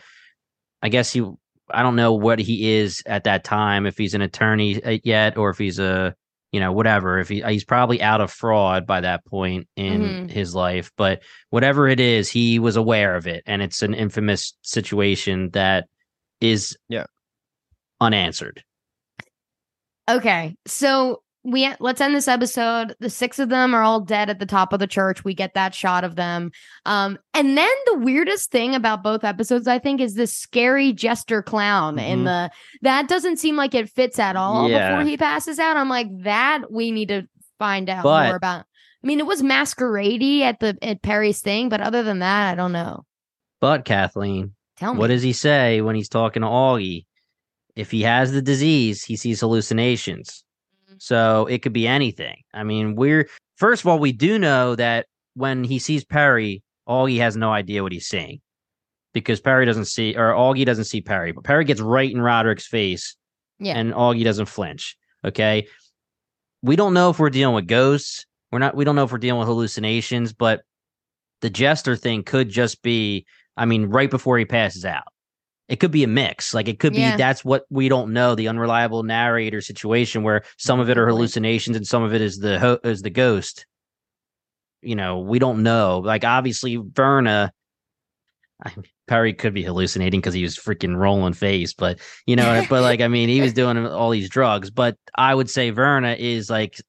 I 0.82 0.90
guess 0.90 1.10
he, 1.10 1.26
I 1.70 1.82
don't 1.82 1.96
know 1.96 2.12
what 2.12 2.38
he 2.38 2.76
is 2.76 3.02
at 3.06 3.24
that 3.24 3.44
time, 3.44 3.86
if 3.86 3.96
he's 3.96 4.12
an 4.12 4.20
attorney 4.20 4.84
uh, 4.84 4.98
yet 5.04 5.38
or 5.38 5.48
if 5.48 5.56
he's 5.56 5.78
a, 5.78 6.14
you 6.52 6.60
know, 6.60 6.72
whatever. 6.72 7.18
If 7.18 7.28
he, 7.28 7.42
he's 7.42 7.64
probably 7.64 8.00
out 8.00 8.20
of 8.20 8.30
fraud 8.32 8.86
by 8.86 9.00
that 9.02 9.24
point 9.26 9.68
in 9.76 10.00
Mhm. 10.02 10.30
his 10.30 10.54
life, 10.54 10.90
but 10.96 11.22
whatever 11.50 11.88
it 11.88 12.00
is, 12.00 12.30
he 12.30 12.58
was 12.58 12.76
aware 12.76 13.14
of 13.16 13.26
it, 13.26 13.42
and 13.46 13.60
it's 13.62 13.82
an 13.82 13.94
infamous 13.94 14.54
situation 14.62 15.50
that 15.50 15.86
is 16.40 16.76
Yeah. 16.88 17.04
unanswered. 18.00 18.62
Okay. 20.08 20.54
So 20.66 21.22
we 21.44 21.72
let's 21.80 22.00
end 22.00 22.14
this 22.14 22.28
episode. 22.28 22.94
The 23.00 23.08
six 23.10 23.38
of 23.38 23.48
them 23.48 23.74
are 23.74 23.82
all 23.82 24.00
dead 24.00 24.28
at 24.28 24.38
the 24.38 24.46
top 24.46 24.72
of 24.72 24.80
the 24.80 24.86
church. 24.86 25.24
We 25.24 25.34
get 25.34 25.54
that 25.54 25.74
shot 25.74 26.04
of 26.04 26.16
them. 26.16 26.50
Um, 26.84 27.18
and 27.32 27.56
then 27.56 27.70
the 27.86 27.98
weirdest 27.98 28.50
thing 28.50 28.74
about 28.74 29.02
both 29.02 29.24
episodes, 29.24 29.66
I 29.68 29.78
think, 29.78 30.00
is 30.00 30.14
this 30.14 30.34
scary 30.34 30.92
jester 30.92 31.42
clown 31.42 31.98
in 31.98 32.20
Mhm. 32.20 32.24
the 32.24 32.50
that 32.82 33.08
doesn't 33.08 33.38
seem 33.38 33.56
like 33.56 33.74
it 33.74 33.88
fits 33.88 34.18
at 34.18 34.36
all 34.36 34.68
Yeah. 34.68 34.90
before 34.90 35.08
he 35.08 35.16
passes 35.16 35.58
out. 35.58 35.76
I'm 35.76 35.88
like, 35.88 36.08
that 36.24 36.70
we 36.70 36.90
need 36.90 37.08
to 37.08 37.22
find 37.58 37.88
out 37.88 38.02
But- 38.02 38.26
more 38.26 38.36
about. 38.36 38.64
I 39.02 39.06
mean, 39.06 39.20
it 39.20 39.26
was 39.26 39.42
masqueradey 39.42 40.40
at 40.40 40.58
the 40.60 40.76
at 40.82 41.02
Perry's 41.02 41.40
thing, 41.40 41.68
but 41.68 41.80
other 41.80 42.02
than 42.02 42.18
that, 42.18 42.50
I 42.50 42.54
don't 42.56 42.72
know. 42.72 43.04
But 43.60 43.84
Kathleen, 43.84 44.54
Tell 44.76 44.92
me. 44.94 44.98
what 44.98 45.06
does 45.06 45.22
he 45.22 45.32
say 45.32 45.80
when 45.80 45.94
he's 45.94 46.08
talking 46.08 46.42
to 46.42 46.48
Augie? 46.48 47.06
If 47.76 47.92
he 47.92 48.02
has 48.02 48.32
the 48.32 48.42
disease, 48.42 49.04
he 49.04 49.14
sees 49.14 49.40
hallucinations. 49.40 50.42
So 50.98 51.46
it 51.46 51.62
could 51.62 51.72
be 51.72 51.86
anything. 51.86 52.42
I 52.54 52.64
mean, 52.64 52.94
we're 52.96 53.28
first 53.56 53.82
of 53.82 53.88
all, 53.88 53.98
we 53.98 54.12
do 54.12 54.38
know 54.38 54.74
that 54.76 55.06
when 55.34 55.64
he 55.64 55.78
sees 55.78 56.04
Perry, 56.04 56.62
Augie 56.88 57.18
has 57.18 57.36
no 57.36 57.52
idea 57.52 57.82
what 57.82 57.92
he's 57.92 58.06
seeing 58.06 58.40
because 59.12 59.40
Perry 59.40 59.66
doesn't 59.66 59.86
see, 59.86 60.16
or 60.16 60.32
Augie 60.32 60.64
doesn't 60.66 60.84
see 60.84 61.00
Perry, 61.00 61.32
but 61.32 61.44
Perry 61.44 61.64
gets 61.64 61.80
right 61.80 62.10
in 62.10 62.20
Roderick's 62.20 62.66
face 62.66 63.16
Yeah. 63.58 63.74
and 63.76 63.92
Augie 63.92 64.24
doesn't 64.24 64.46
flinch. 64.46 64.96
Okay. 65.24 65.66
We 66.62 66.76
don't 66.76 66.94
know 66.94 67.10
if 67.10 67.18
we're 67.18 67.30
dealing 67.30 67.54
with 67.54 67.66
ghosts. 67.66 68.26
We're 68.50 68.58
not, 68.58 68.74
we 68.74 68.84
don't 68.84 68.96
know 68.96 69.04
if 69.04 69.12
we're 69.12 69.18
dealing 69.18 69.38
with 69.40 69.48
hallucinations, 69.48 70.32
but 70.32 70.62
the 71.40 71.50
jester 71.50 71.94
thing 71.96 72.22
could 72.24 72.48
just 72.48 72.82
be, 72.82 73.26
I 73.56 73.64
mean, 73.66 73.86
right 73.86 74.10
before 74.10 74.38
he 74.38 74.44
passes 74.44 74.84
out. 74.84 75.04
It 75.68 75.80
could 75.80 75.90
be 75.90 76.02
a 76.04 76.08
mix. 76.08 76.54
Like 76.54 76.66
it 76.68 76.78
could 76.78 76.94
Yeah. 76.96 77.12
be 77.12 77.18
that's 77.18 77.44
what 77.44 77.64
we 77.70 77.88
don't 77.88 78.12
know, 78.12 78.34
the 78.34 78.48
unreliable 78.48 79.02
narrator 79.02 79.60
situation 79.60 80.22
where 80.22 80.42
some 80.56 80.80
of 80.80 80.88
it 80.88 80.96
are 80.98 81.06
hallucinations 81.06 81.76
and 81.76 81.86
some 81.86 82.02
of 82.02 82.14
it 82.14 82.20
is 82.22 82.38
the 82.38 82.58
ho- 82.58 82.78
is 82.84 83.02
the 83.02 83.10
ghost. 83.10 83.66
You 84.80 84.94
know, 84.96 85.18
we 85.18 85.38
don't 85.38 85.62
know. 85.62 85.98
Like 85.98 86.24
obviously 86.24 86.76
Verna 86.76 87.52
I 88.64 88.72
Perry 89.06 89.32
could 89.34 89.54
be 89.54 89.62
hallucinating 89.62 90.20
because 90.20 90.34
he 90.34 90.42
was 90.42 90.56
freaking 90.56 90.96
rolling 90.96 91.32
face, 91.32 91.72
but 91.74 91.98
you 92.26 92.34
know, 92.36 92.64
but 92.70 92.82
like 92.82 93.00
I 93.00 93.08
mean, 93.08 93.28
he 93.28 93.40
was 93.40 93.52
doing 93.52 93.78
all 93.86 94.10
these 94.10 94.28
drugs. 94.30 94.70
But 94.70 94.96
I 95.16 95.34
would 95.34 95.50
say 95.50 95.70
Verna 95.70 96.16
is 96.18 96.48
like 96.50 96.80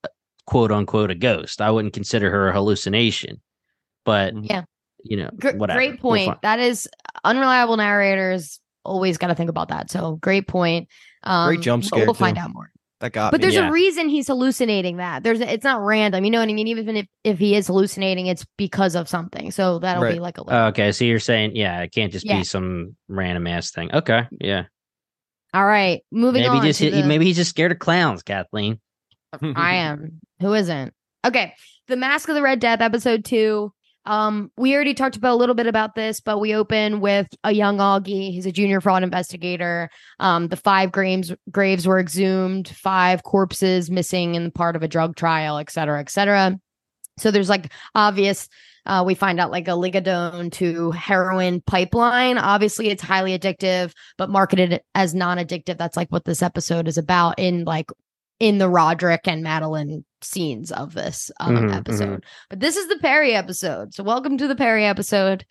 quote 0.48 0.72
unquote 0.72 1.12
a 1.12 1.16
ghost. 1.16 1.62
I 1.62 1.70
wouldn't 1.70 1.94
consider 1.94 2.32
her 2.32 2.50
a 2.50 2.54
hallucination. 2.54 3.42
But 4.06 4.34
Yeah. 4.42 4.64
you 5.04 5.18
know, 5.18 5.30
Gr- 5.38 5.58
whatever. 5.58 5.78
Great 5.78 6.02
We'll 6.04 6.26
point. 6.26 6.42
that 6.44 6.60
is 6.60 6.88
unreliable 7.24 7.78
narrators 7.78 8.60
always 8.90 9.18
got 9.18 9.28
to 9.28 9.36
think 9.36 9.50
about 9.50 9.70
that. 9.70 9.90
So 9.92 10.18
great 10.18 10.48
point. 10.48 10.88
Um, 11.24 11.62
jump 11.62 11.84
scare, 11.84 12.06
We'll 12.06 12.14
find 12.14 12.36
too. 12.38 12.42
out 12.44 12.54
more. 12.54 12.72
That 13.02 13.14
got 13.14 13.32
But 13.32 13.40
me. 13.40 13.44
there's 13.44 13.54
Yeah. 13.56 13.70
a 13.70 13.72
reason 13.72 14.10
he's 14.10 14.28
hallucinating 14.28 14.98
that. 14.98 15.24
There's 15.24 15.40
it's 15.40 15.64
not 15.64 15.80
random. 15.82 16.26
You 16.26 16.32
know 16.32 16.40
what 16.40 16.50
I 16.50 16.54
mean? 16.54 16.68
Even 16.68 16.98
if 16.98 17.06
if 17.24 17.40
he 17.40 17.56
is 17.56 17.68
hallucinating, 17.68 18.28
it's 18.28 18.46
because 18.58 18.96
of 18.96 19.08
something. 19.08 19.52
So 19.52 19.80
that'll 19.80 20.10
be 20.12 20.20
like 20.20 20.38
a 20.38 20.44
little. 20.44 20.60
okay, 20.68 20.92
so 20.92 21.06
you're 21.06 21.20
saying, 21.20 21.56
yeah, 21.56 21.82
it 21.82 21.94
can't 21.94 22.12
just 22.12 22.26
Yeah. 22.26 22.40
be 22.40 22.44
some 22.44 22.96
random 23.08 23.48
ass 23.48 23.72
thing. 23.72 23.90
Okay, 23.94 24.24
yeah. 24.42 24.64
All 25.54 25.66
right, 25.66 26.02
moving 26.12 26.42
Maybe 26.44 26.58
on. 26.58 26.64
just 26.66 26.80
the- 26.80 27.04
maybe 27.04 27.26
he's 27.26 27.38
just 27.38 27.50
scared 27.50 27.72
of 27.72 27.80
clowns, 27.80 28.22
Kathleen. 28.22 28.80
I 29.42 29.76
am. 29.76 30.20
Who 30.42 30.54
isn't? 30.54 30.94
Okay. 31.26 31.54
The 31.88 31.96
Mask 31.96 32.30
of 32.30 32.36
the 32.36 32.42
Red 32.42 32.60
Death, 32.60 32.82
episode 32.82 33.24
two. 33.26 33.72
Um, 34.06 34.52
we 34.58 34.74
already 34.74 34.94
talked 34.94 35.18
about 35.18 35.34
a 35.34 35.36
little 35.36 35.56
bit 35.56 35.68
about 35.68 35.94
this, 35.94 36.20
but 36.20 36.40
we 36.40 36.56
open 36.56 37.00
with 37.00 37.28
a 37.44 37.52
young 37.52 37.78
Augie. 37.78 38.32
He's 38.32 38.46
a 38.46 38.52
junior 38.52 38.82
fraud 38.82 39.04
investigator. 39.04 39.90
Um, 40.20 40.48
the 40.48 40.56
five 40.56 40.92
graves 40.92 41.34
graves 41.52 41.86
were 41.86 42.00
exhumed, 42.00 42.70
five 42.70 43.24
corpses 43.24 43.92
missing 43.92 44.36
in 44.36 44.52
part 44.52 44.76
of 44.76 44.84
a 44.84 44.88
drug 44.88 45.16
trial, 45.16 45.58
et 45.58 45.70
cetera, 45.70 46.00
et 46.00 46.10
cetera. 46.10 46.58
So 47.20 47.30
there's 47.30 47.50
like 47.50 47.72
obvious. 47.94 48.48
Uh, 48.86 49.04
we 49.06 49.14
find 49.14 49.40
out 49.40 49.52
like 49.52 49.68
a 49.68 49.72
ligadone 49.72 50.52
to 50.54 50.90
heroin 50.92 51.62
pipeline. 51.62 52.38
Obviously, 52.40 52.90
it's 52.90 53.04
highly 53.04 53.38
addictive, 53.38 53.92
but 54.18 54.30
marketed 54.30 54.82
as 54.96 55.14
non-addictive. 55.14 55.78
That's 55.78 55.98
like 55.98 56.10
what 56.10 56.26
this 56.26 56.42
episode 56.42 56.88
is 56.88 56.98
about 56.98 57.38
in 57.38 57.66
like 57.66 57.92
in 58.40 58.58
the 58.58 58.70
Roderick 58.70 59.28
and 59.28 59.44
Madeline 59.44 60.06
scenes 60.22 60.72
of 60.72 60.94
this 60.94 61.32
um, 61.40 61.56
Mhm, 61.56 61.76
episode. 61.76 62.26
But 62.50 62.60
this 62.60 62.76
is 62.78 62.88
the 62.88 62.98
Perry 63.00 63.34
episode. 63.36 63.94
So 63.94 64.04
welcome 64.04 64.38
to 64.38 64.48
the 64.48 64.56
Perry 64.56 64.86
episode. 64.86 65.46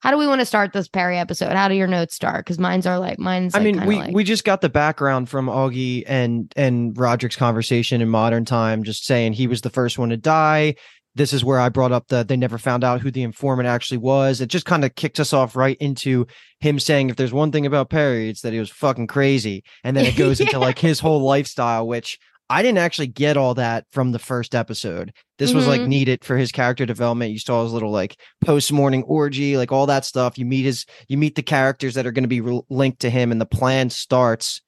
how 0.00 0.10
do 0.10 0.18
we 0.18 0.26
want 0.26 0.40
to 0.40 0.44
start 0.46 0.72
this 0.72 0.88
Perry 0.88 1.16
episode? 1.16 1.52
How 1.52 1.68
do 1.68 1.74
your 1.76 1.86
notes 1.86 2.14
start? 2.16 2.44
Because 2.44 2.58
mine's 2.58 2.86
are 2.86 2.98
like 2.98 3.18
mine's. 3.20 3.54
I 3.54 3.58
like, 3.58 3.74
mean, 3.76 3.86
we 3.86 3.96
like, 3.96 4.14
we 4.14 4.24
just 4.24 4.44
got 4.44 4.60
the 4.60 4.68
background 4.68 5.28
from 5.28 5.46
Augie 5.46 6.02
and 6.08 6.52
and 6.56 6.98
Roderick's 6.98 7.36
conversation 7.36 8.00
in 8.00 8.08
modern 8.08 8.44
time, 8.44 8.82
just 8.82 9.04
saying 9.04 9.34
he 9.34 9.46
was 9.46 9.60
the 9.60 9.70
first 9.70 9.98
one 9.98 10.08
to 10.08 10.16
die. 10.16 10.74
This 11.14 11.32
is 11.34 11.44
where 11.44 11.60
I 11.60 11.68
brought 11.68 11.92
up 11.92 12.08
the 12.08 12.24
they 12.24 12.36
never 12.38 12.56
found 12.58 12.82
out 12.84 13.00
who 13.02 13.10
the 13.12 13.22
informant 13.22 13.68
actually 13.68 13.98
was. 13.98 14.40
It 14.40 14.46
just 14.48 14.64
kind 14.64 14.82
of 14.84 14.94
kicked 14.96 15.20
us 15.20 15.32
off 15.32 15.54
right 15.54 15.76
into 15.78 16.26
him 16.58 16.80
saying 16.80 17.10
if 17.10 17.16
there's 17.16 17.34
one 17.34 17.52
thing 17.52 17.66
about 17.66 17.90
Perry, 17.90 18.28
it's 18.30 18.40
that 18.40 18.52
he 18.54 18.58
was 18.58 18.70
fucking 18.70 19.06
crazy. 19.08 19.62
And 19.84 19.94
then 19.96 20.06
it 20.06 20.16
goes 20.16 20.40
Yeah. 20.40 20.46
into 20.46 20.58
like 20.58 20.78
his 20.78 20.98
whole 21.00 21.20
lifestyle, 21.20 21.86
which 21.86 22.18
I 22.50 22.60
didn't 22.62 22.78
actually 22.78 23.06
get 23.06 23.36
all 23.36 23.54
that 23.54 23.86
from 23.92 24.12
the 24.12 24.18
first 24.18 24.54
episode. 24.54 25.12
This 25.38 25.54
was 25.54 25.66
like 25.66 25.80
Mhm. 25.80 25.88
needed 25.88 26.24
for 26.24 26.36
his 26.36 26.52
character 26.52 26.84
development. 26.84 27.32
You 27.32 27.38
saw 27.38 27.62
his 27.62 27.72
little 27.72 27.90
like 27.90 28.16
post 28.44 28.70
morning 28.72 29.02
orgy, 29.04 29.56
like 29.56 29.72
all 29.72 29.86
that 29.86 30.04
stuff. 30.04 30.36
You 30.38 30.44
meet 30.44 30.64
his, 30.64 30.84
you 31.08 31.16
meet 31.16 31.34
the 31.34 31.42
characters 31.42 31.94
that 31.94 32.06
are 32.06 32.12
going 32.12 32.24
to 32.24 32.28
be 32.28 32.40
re- 32.42 32.60
linked 32.68 33.00
to 33.00 33.10
him, 33.10 33.32
and 33.32 33.40
the 33.40 33.46
plan 33.46 33.88
starts 33.90 34.60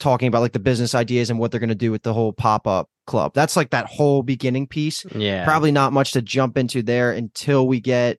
talking 0.00 0.28
about 0.28 0.42
like 0.42 0.52
the 0.52 0.58
business 0.58 0.94
ideas 0.94 1.30
and 1.30 1.38
what 1.38 1.50
they're 1.50 1.60
going 1.60 1.68
to 1.70 1.74
do 1.74 1.90
with 1.90 2.02
the 2.02 2.12
whole 2.12 2.32
pop 2.32 2.66
up 2.66 2.88
club. 3.06 3.32
That's 3.34 3.56
like 3.56 3.70
that 3.70 3.86
whole 3.86 4.22
beginning 4.22 4.66
piece. 4.66 5.06
Yeah. 5.14 5.44
Probably 5.44 5.70
not 5.72 5.92
much 5.92 6.12
to 6.12 6.22
jump 6.22 6.58
into 6.58 6.82
there 6.82 7.12
until 7.12 7.66
we 7.66 7.80
get. 7.80 8.18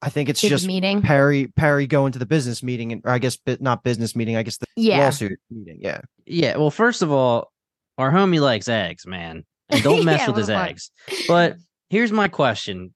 I 0.00 0.08
think 0.08 0.28
it's 0.28 0.40
to 0.40 0.48
just 0.48 0.66
meeting. 0.66 1.00
Perry 1.02 1.46
Perry 1.54 1.86
going 1.86 2.10
to 2.12 2.18
the 2.18 2.26
business 2.26 2.62
meeting, 2.62 2.90
and 2.90 3.02
or 3.04 3.10
I 3.12 3.18
guess 3.18 3.38
not 3.60 3.84
business 3.84 4.16
meeting. 4.16 4.34
I 4.36 4.42
guess 4.42 4.56
the 4.56 4.66
Yeah. 4.76 4.98
lawsuit 5.04 5.38
meeting. 5.50 5.78
Yeah. 5.80 6.00
Yeah. 6.26 6.56
Well, 6.56 6.70
first 6.70 7.02
of 7.02 7.12
all, 7.12 7.51
our 8.02 8.10
homie 8.12 8.40
likes 8.40 8.68
eggs, 8.68 9.06
man. 9.06 9.44
And 9.70 9.82
don't 9.82 10.04
mess 10.04 10.20
Yeah, 10.20 10.26
with 10.28 10.36
his 10.36 10.50
eggs. 10.50 10.90
But 11.28 11.56
here's 11.90 12.12
my 12.12 12.28
question. 12.28 12.92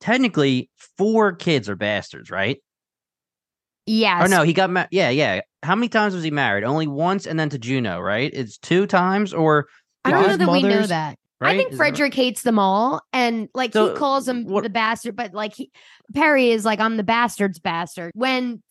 Technically, 0.00 0.70
four 0.98 1.32
kids 1.34 1.68
are 1.68 1.76
bastards, 1.76 2.30
right? 2.30 2.58
Yes. 3.86 4.24
Or 4.24 4.28
no, 4.28 4.42
he 4.42 4.52
got 4.52 4.70
married. 4.70 4.88
Yeah, 4.90 5.10
yeah. 5.10 5.40
How 5.62 5.74
many 5.74 5.88
times 5.88 6.14
was 6.14 6.24
he 6.24 6.30
married? 6.30 6.64
Only 6.64 6.86
once 6.86 7.26
and 7.26 7.38
then 7.38 7.50
to 7.50 7.58
Juno, 7.58 8.00
right? 8.00 8.30
It's 8.34 8.58
two 8.58 8.86
times 8.86 9.32
or 9.32 9.66
I 10.04 10.10
don't 10.10 10.26
know 10.26 10.36
that 10.36 10.48
we 10.52 10.62
know 10.62 10.86
that. 10.86 11.18
right? 11.40 11.54
I 11.54 11.56
think 11.56 11.72
Is 11.72 11.78
that- 11.78 11.82
Frederick 11.82 12.14
hates 12.14 12.42
them 12.42 12.58
all, 12.58 13.00
and 13.12 13.48
like 13.54 13.72
So, 13.72 13.90
he 13.90 13.96
calls 13.96 14.28
him 14.28 14.44
what- 14.46 14.62
the 14.64 14.70
bastard, 14.70 15.16
but 15.16 15.32
like 15.32 15.54
he, 15.54 15.70
Perry 16.14 16.50
is 16.50 16.64
like, 16.66 16.80
"I'm 16.80 16.96
the 16.98 17.02
bastard's 17.02 17.58
bastard." 17.58 18.12
When 18.14 18.62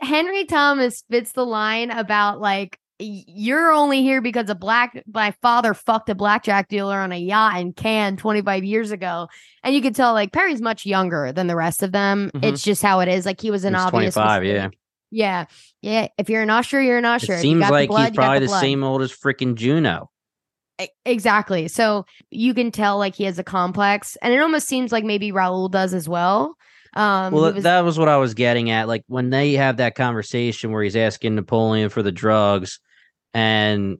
Henry 0.00 0.44
Thomas 0.46 0.98
spits 0.98 1.32
the 1.32 1.44
line 1.44 1.90
about 1.90 2.40
like, 2.40 2.78
"Y- 2.80 2.87
"You're 2.98 3.70
only 3.72 4.02
here 4.02 4.20
because 4.20 4.50
a 4.50 4.54
black 4.54 5.02
my 5.12 5.32
father 5.42 5.74
fucked 5.74 6.08
a 6.08 6.14
blackjack 6.14 6.68
dealer 6.68 6.98
on 6.98 7.12
a 7.12 7.16
yacht 7.18 7.58
in 7.60 7.72
Cannes 7.72 8.16
25 8.18 8.64
years 8.64 8.90
ago," 8.90 9.28
and 9.62 9.74
you 9.74 9.80
could 9.82 9.94
tell 9.94 10.12
like 10.12 10.32
Perry's 10.32 10.60
much 10.60 10.84
younger 10.86 11.32
than 11.32 11.46
the 11.46 11.56
rest 11.56 11.82
of 11.82 11.92
them. 11.92 12.30
Mhm. 12.34 12.44
It's 12.44 12.62
just 12.62 12.82
how 12.82 13.00
it 13.00 13.08
is. 13.08 13.24
Like 13.26 13.40
he 13.40 13.50
was 13.50 13.64
an 13.64 13.74
He's 13.74 13.82
obvious 13.82 14.14
25, 14.14 14.44
yeah. 14.44 14.52
mistake. 14.66 14.78
Yeah, 15.10 15.44
yeah. 15.80 16.08
If 16.18 16.28
you're 16.28 16.42
an 16.42 16.50
usher, 16.50 16.82
you're 16.82 16.98
an 16.98 17.04
usher. 17.04 17.34
It 17.34 17.38
seems 17.40 17.68
like 17.70 17.88
blood, 17.88 18.08
he's 18.10 18.16
probably 18.16 18.40
the, 18.40 18.46
blood. 18.46 18.60
same 18.60 18.84
old 18.84 19.00
as 19.02 19.10
freaking 19.12 19.54
Juno. 19.54 20.10
Exactly. 21.04 21.66
So 21.68 22.04
you 22.30 22.54
can 22.54 22.70
tell 22.70 22.98
like 22.98 23.14
he 23.14 23.24
has 23.24 23.38
a 23.38 23.44
complex, 23.44 24.16
and 24.22 24.32
it 24.32 24.40
almost 24.40 24.68
seems 24.68 24.92
like 24.92 25.04
maybe 25.04 25.32
Rahul 25.32 25.70
does 25.70 25.94
as 25.94 26.08
well. 26.08 26.54
Um, 26.94 27.32
well, 27.32 27.52
was- 27.52 27.64
that 27.64 27.80
was 27.84 27.98
what 27.98 28.08
I 28.08 28.16
was 28.18 28.34
getting 28.34 28.70
at. 28.70 28.86
Like 28.88 29.02
when 29.08 29.30
they 29.30 29.54
have 29.54 29.78
that 29.78 29.94
conversation 29.94 30.70
where 30.72 30.82
he's 30.82 30.96
asking 30.96 31.34
Napoleon 31.34 31.88
for 31.88 32.02
the 32.02 32.12
drugs, 32.12 32.78
and 33.34 33.98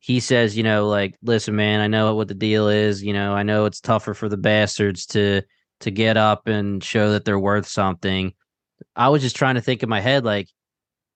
he 0.00 0.20
says, 0.20 0.56
you 0.56 0.62
know, 0.62 0.88
like, 0.88 1.16
listen, 1.22 1.56
man, 1.56 1.80
I 1.80 1.86
know 1.86 2.14
what 2.14 2.28
the 2.28 2.34
deal 2.34 2.68
is. 2.68 3.02
You 3.02 3.12
know, 3.12 3.32
I 3.32 3.42
know 3.42 3.64
it's 3.64 3.80
tougher 3.80 4.12
for 4.14 4.28
the 4.28 4.36
bastards 4.36 5.06
to 5.06 5.42
to 5.80 5.90
get 5.90 6.16
up 6.16 6.46
and 6.46 6.82
show 6.82 7.12
that 7.12 7.24
they're 7.24 7.38
worth 7.38 7.66
something. 7.66 8.32
I 8.94 9.08
was 9.08 9.22
just 9.22 9.36
trying 9.36 9.54
to 9.54 9.60
think 9.60 9.82
in 9.82 9.88
my 9.88 10.00
head, 10.00 10.24
like, 10.24 10.48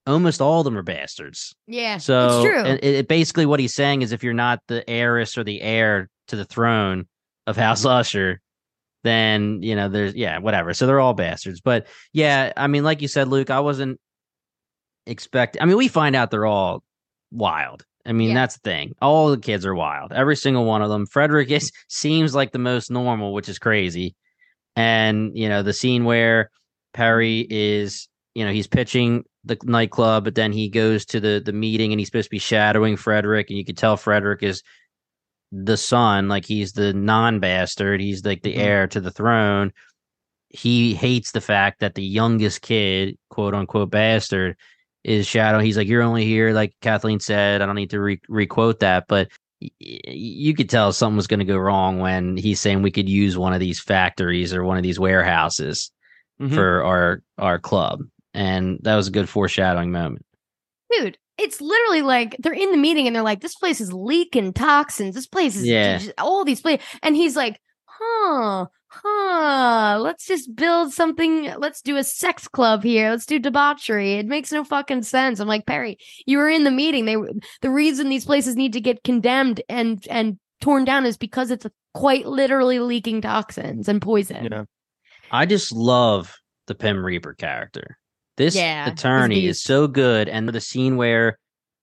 almost 0.06 0.40
all 0.40 0.60
of 0.60 0.64
them 0.64 0.76
are 0.76 0.82
bastards. 0.82 1.54
yeah, 1.66 1.98
So 1.98 2.26
it's 2.26 2.50
true. 2.50 2.62
And 2.64 2.78
it, 2.82 2.94
it 2.94 3.08
basically 3.08 3.46
what 3.46 3.60
he's 3.60 3.74
saying 3.74 4.02
is 4.02 4.12
if 4.12 4.24
you're 4.24 4.32
not 4.34 4.60
the 4.68 4.88
heiress 4.88 5.36
or 5.36 5.44
the 5.44 5.60
heir 5.60 6.08
to 6.28 6.36
the 6.36 6.44
throne 6.44 7.06
of 7.46 7.56
House 7.56 7.80
mm-hmm. 7.80 7.88
Usher, 7.88 8.40
then 9.04 9.62
you 9.62 9.76
know 9.76 9.88
there's 9.88 10.14
yeah 10.14 10.38
whatever. 10.38 10.74
So 10.74 10.86
they're 10.86 11.00
all 11.00 11.14
bastards. 11.14 11.60
But 11.60 11.86
yeah, 12.12 12.52
I 12.56 12.66
mean, 12.66 12.84
like 12.84 13.02
you 13.02 13.08
said, 13.08 13.28
Luke, 13.28 13.50
I 13.50 13.60
wasn't 13.60 14.00
expecting. 15.06 15.62
I 15.62 15.66
mean, 15.66 15.76
we 15.76 15.88
find 15.88 16.16
out 16.16 16.30
they're 16.30 16.46
all 16.46 16.82
wild. 17.30 17.84
I 18.06 18.12
mean, 18.12 18.28
Yeah. 18.30 18.34
that's 18.34 18.54
the 18.58 18.70
thing. 18.70 18.94
All 19.02 19.30
the 19.30 19.38
kids 19.38 19.66
are 19.66 19.74
wild. 19.74 20.12
Every 20.12 20.36
single 20.36 20.64
one 20.64 20.82
of 20.82 20.88
them. 20.88 21.06
Frederick 21.06 21.50
is 21.50 21.70
seems 21.88 22.34
like 22.34 22.52
the 22.52 22.58
most 22.58 22.90
normal, 22.90 23.32
which 23.34 23.48
is 23.48 23.58
crazy. 23.58 24.14
And 24.76 25.36
you 25.36 25.48
know 25.48 25.62
the 25.62 25.72
scene 25.72 26.04
where 26.04 26.50
Perry 26.94 27.46
is, 27.50 28.08
you 28.34 28.44
know, 28.44 28.52
he's 28.52 28.66
pitching 28.68 29.24
the 29.44 29.58
nightclub, 29.64 30.24
but 30.24 30.34
then 30.36 30.52
he 30.52 30.68
goes 30.68 31.04
to 31.06 31.20
the 31.20 31.42
the 31.44 31.52
meeting 31.52 31.92
and 31.92 32.00
he's 32.00 32.08
supposed 32.08 32.26
to 32.28 32.30
be 32.30 32.38
shadowing 32.38 32.96
Frederick, 32.96 33.50
and 33.50 33.58
you 33.58 33.64
could 33.64 33.76
tell 33.76 33.96
Frederick 33.96 34.42
is 34.42 34.62
the 35.50 35.76
son, 35.76 36.28
like 36.28 36.44
he's 36.44 36.72
the 36.72 36.92
non 36.92 37.40
bastard, 37.40 38.00
he's 38.00 38.24
like 38.24 38.42
the 38.42 38.54
Mhm. 38.54 38.58
heir 38.60 38.86
to 38.88 39.00
the 39.00 39.10
throne. 39.10 39.72
He 40.50 40.94
hates 40.94 41.32
the 41.32 41.40
fact 41.40 41.80
that 41.80 41.94
the 41.94 42.02
youngest 42.04 42.62
kid, 42.62 43.18
quote 43.30 43.54
unquote 43.54 43.90
bastard, 43.90 44.56
is 45.04 45.26
shadow. 45.26 45.58
He's 45.60 45.76
like, 45.76 45.88
you're 45.88 46.02
only 46.02 46.24
here, 46.24 46.52
like 46.52 46.74
Kathleen 46.82 47.20
said. 47.20 47.62
I 47.62 47.66
don't 47.66 47.74
need 47.76 47.90
to 47.90 48.00
re- 48.00 48.20
requote 48.28 48.80
that, 48.80 49.04
but 49.08 49.28
y- 49.60 49.70
y- 49.80 50.00
you 50.04 50.54
could 50.54 50.68
tell 50.68 50.92
something 50.92 51.16
was 51.16 51.26
going 51.26 51.38
to 51.40 51.44
go 51.46 51.56
wrong 51.56 51.98
when 52.00 52.36
he's 52.36 52.60
saying 52.60 52.82
we 52.82 52.90
could 52.90 53.08
use 53.08 53.38
one 53.38 53.52
of 53.54 53.60
these 53.60 53.80
factories 53.80 54.52
or 54.52 54.64
one 54.64 54.76
of 54.76 54.82
these 54.82 54.98
warehouses 55.00 55.90
Mhm. 56.40 56.54
for 56.54 56.84
our 56.84 57.22
our 57.38 57.58
club, 57.58 58.00
and 58.34 58.78
that 58.82 58.96
was 58.96 59.08
a 59.08 59.12
good 59.12 59.28
foreshadowing 59.28 59.90
moment. 59.90 60.24
dude. 60.90 61.18
It's 61.36 61.60
literally 61.60 62.02
like 62.02 62.34
they're 62.40 62.52
in 62.52 62.72
the 62.72 62.76
meeting 62.78 63.06
and 63.06 63.14
they're 63.14 63.22
like, 63.22 63.40
"This 63.40 63.54
place 63.54 63.80
is 63.80 63.92
leaking 63.92 64.54
toxins. 64.54 65.14
This 65.14 65.26
place 65.28 65.54
is 65.56 65.64
Yeah. 65.66 66.00
all 66.18 66.44
these 66.44 66.60
places." 66.60 66.84
And 67.02 67.14
he's 67.14 67.36
like, 67.36 67.60
"Huh, 67.86 68.66
huh. 69.02 69.98
Let's 70.00 70.26
just 70.26 70.54
build 70.54 70.92
something. 70.92 71.52
Let's 71.58 71.82
do 71.82 71.96
a 71.96 72.04
sex 72.04 72.48
club 72.48 72.82
here. 72.82 73.10
Let's 73.10 73.26
do 73.26 73.38
debauchery. 73.38 74.14
It 74.14 74.26
makes 74.26 74.52
no 74.52 74.64
fucking 74.64 75.02
sense." 75.02 75.40
I'm 75.40 75.48
like, 75.48 75.66
Perry, 75.66 75.98
you 76.26 76.38
were 76.38 76.48
in 76.48 76.64
the 76.64 76.70
meeting. 76.70 77.04
They 77.04 77.16
the 77.60 77.70
reason 77.70 78.08
these 78.08 78.24
places 78.24 78.56
need 78.56 78.72
to 78.74 78.80
get 78.80 79.04
condemned 79.04 79.62
and 79.68 80.04
and 80.10 80.38
torn 80.60 80.84
down 80.84 81.06
is 81.06 81.16
because 81.16 81.50
it's 81.50 81.66
quite 81.94 82.26
literally 82.26 82.78
leaking 82.78 83.22
toxins 83.22 83.88
and 83.88 84.02
poison. 84.02 84.48
Yeah. 84.50 84.64
I 85.30 85.46
just 85.46 85.72
love 85.72 86.34
the 86.66 86.74
Pym 86.74 87.04
Reaper 87.04 87.34
character. 87.34 87.98
This 88.36 88.54
Yeah, 88.54 88.88
attorney 88.88 89.46
is 89.46 89.62
so 89.62 89.88
good, 89.88 90.28
and 90.28 90.48
the 90.48 90.60
scene 90.60 90.96
where 90.96 91.38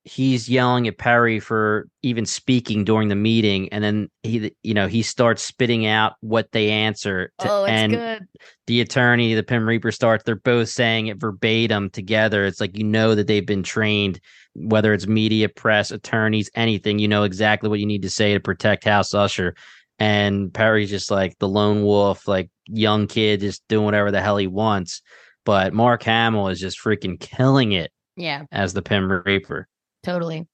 he's 0.05 0.47
yelling 0.47 0.87
at 0.87 0.99
Perry 0.99 1.39
for 1.39 1.87
even 2.03 2.25
speaking 2.25 2.83
during 2.85 3.07
the 3.09 3.15
meeting, 3.15 3.67
and 3.73 3.83
then 3.83 4.09
he, 4.23 4.53
you 4.63 4.73
know, 4.75 4.87
he 4.87 5.01
starts 5.01 5.43
spitting 5.43 5.87
out 5.87 6.13
what 6.21 6.51
they 6.51 6.69
answer, 6.69 7.31
to, 7.39 7.51
Oh, 7.51 7.63
it's 7.65 7.71
and 7.71 7.91
good. 7.93 8.27
the 8.67 8.81
attorney, 8.81 9.33
the 9.33 9.41
Pym 9.43 9.67
Reaper 9.67 9.91
starts. 9.91 10.23
They're 10.23 10.35
both 10.35 10.69
saying 10.69 11.07
it 11.07 11.19
verbatim 11.19 11.89
together. 11.89 12.45
It's 12.45 12.61
like 12.61 12.77
you 12.77 12.83
know 12.83 13.15
that 13.15 13.25
they've 13.27 13.45
been 13.45 13.63
trained, 13.63 14.19
whether 14.53 14.93
it's 14.93 15.07
media, 15.07 15.49
press, 15.49 15.89
attorneys, 15.91 16.49
anything. 16.55 16.99
You 16.99 17.07
know 17.07 17.23
exactly 17.23 17.67
what 17.69 17.79
you 17.79 17.87
need 17.87 18.03
to 18.03 18.09
say 18.09 18.33
to 18.33 18.39
protect 18.39 18.83
House 18.85 19.13
Usher. 19.13 19.55
And 19.97 20.53
Perry's 20.53 20.89
just 20.89 21.09
like 21.09 21.37
the 21.39 21.47
lone 21.47 21.81
wolf, 21.83 22.27
like 22.27 22.49
young 22.67 23.07
kid, 23.07 23.39
just 23.39 23.63
doing 23.69 23.85
whatever 23.85 24.11
the 24.11 24.21
hell 24.21 24.37
he 24.37 24.45
wants. 24.47 25.01
But 25.45 25.73
Mark 25.73 26.03
Hamill 26.03 26.49
is 26.49 26.59
just 26.59 26.79
freaking 26.79 27.19
killing 27.19 27.71
it 27.71 27.91
Yeah. 28.17 28.43
as 28.51 28.73
the 28.73 28.81
Pym 28.81 29.09
Reaper. 29.25 29.67
Totally. 30.05 30.47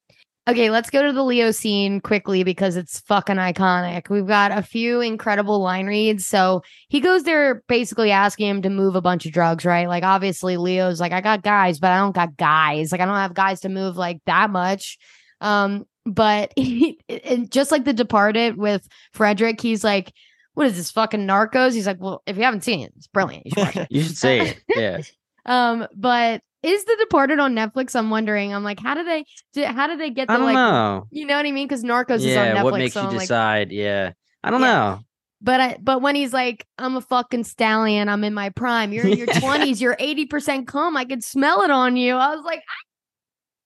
Okay, 0.47 0.71
let's 0.71 0.89
go 0.89 1.03
to 1.03 1.13
the 1.13 1.23
Leo 1.23 1.51
scene 1.51 2.01
quickly 2.01 2.43
because 2.43 2.75
it's 2.75 3.01
fucking 3.01 3.35
iconic. 3.35 4.09
We've 4.09 4.25
got 4.25 4.51
a 4.51 4.63
few 4.63 4.99
incredible 4.99 5.59
line 5.59 5.85
reads. 5.85 6.25
So 6.25 6.63
he 6.87 6.99
goes 6.99 7.23
there 7.23 7.61
basically 7.67 8.09
asking 8.09 8.47
him 8.47 8.61
to 8.63 8.69
move 8.69 8.95
a 8.95 9.01
bunch 9.01 9.27
of 9.27 9.33
drugs, 9.33 9.65
right? 9.65 9.87
Like, 9.87 10.03
obviously, 10.03 10.57
Leo's 10.57 10.99
like, 10.99 11.11
I 11.11 11.21
got 11.21 11.43
guys, 11.43 11.79
but 11.79 11.91
I 11.91 11.97
don't 11.97 12.15
got 12.15 12.37
guys. 12.37 12.91
Like, 12.91 13.01
I 13.01 13.05
don't 13.05 13.15
have 13.15 13.35
guys 13.35 13.59
to 13.61 13.69
move 13.69 13.97
like 13.97 14.19
that 14.25 14.49
much. 14.49 14.97
Um, 15.41 15.85
but 16.05 16.53
he, 16.57 16.99
and 17.07 17.51
just 17.51 17.71
like 17.71 17.85
The 17.85 17.93
Departed 17.93 18.57
with 18.57 18.87
Frederick, 19.13 19.61
he's 19.61 19.83
like, 19.83 20.11
what 20.53 20.65
is 20.65 20.75
this 20.75 20.91
fucking 20.91 21.27
narcos? 21.27 21.73
He's 21.73 21.87
like, 21.87 21.99
well, 21.99 22.23
if 22.25 22.37
you 22.37 22.43
haven't 22.43 22.63
seen 22.63 22.79
it, 22.81 22.93
it's 22.97 23.07
brilliant. 23.07 23.45
You 23.45 23.65
should. 23.65 23.87
You 23.91 24.01
should 24.01 24.17
say 24.17 24.39
it. 24.39 24.63
Yeah. 24.75 25.01
Um, 25.43 25.87
but 25.95 26.43
is 26.63 26.85
The 26.85 26.95
Departed 26.99 27.39
on 27.39 27.53
Netflix? 27.55 27.95
I'm 27.95 28.09
wondering. 28.09 28.53
I'm 28.53 28.63
like, 28.63 28.79
how 28.79 28.93
do 28.95 29.03
they? 29.03 29.25
Do, 29.53 29.63
how 29.65 29.87
do 29.87 29.97
they 29.97 30.09
get 30.09 30.27
the 30.27 30.33
I 30.33 30.37
don't 30.37 30.45
like? 30.45 30.53
know. 30.55 31.07
You 31.11 31.25
know 31.25 31.35
what 31.37 31.45
I 31.45 31.51
mean? 31.51 31.67
Because 31.67 31.83
Narcos 31.83 32.17
is 32.17 32.25
on 32.25 32.29
Yeah. 32.47 32.55
Netflix. 32.55 32.63
What 32.63 32.77
makes 32.79 32.93
so 32.93 33.01
you 33.01 33.07
I'm 33.07 33.13
like, 33.15 33.21
decide? 33.21 33.71
yeah. 33.71 34.11
I 34.43 34.49
don't 34.51 34.61
Yeah. 34.61 34.67
know. 34.67 34.99
but 35.41 35.59
I, 35.61 35.77
but 35.81 36.01
when 36.01 36.15
he's 36.15 36.33
like, 36.33 36.65
I'm 36.77 36.95
a 36.97 37.01
fucking 37.01 37.43
stallion. 37.45 38.09
I'm 38.09 38.23
in 38.23 38.33
my 38.33 38.49
prime. 38.49 38.93
You're 38.93 39.07
in 39.07 39.17
your 39.17 39.27
20s. 39.43 39.81
You're 39.81 39.95
80 39.99 40.25
percent 40.27 40.67
cum. 40.67 40.95
I 40.97 41.05
could 41.05 41.23
smell 41.23 41.61
it 41.63 41.71
on 41.71 41.95
you. 41.95 42.15
I 42.15 42.35
was 42.35 42.43
like, 42.45 42.61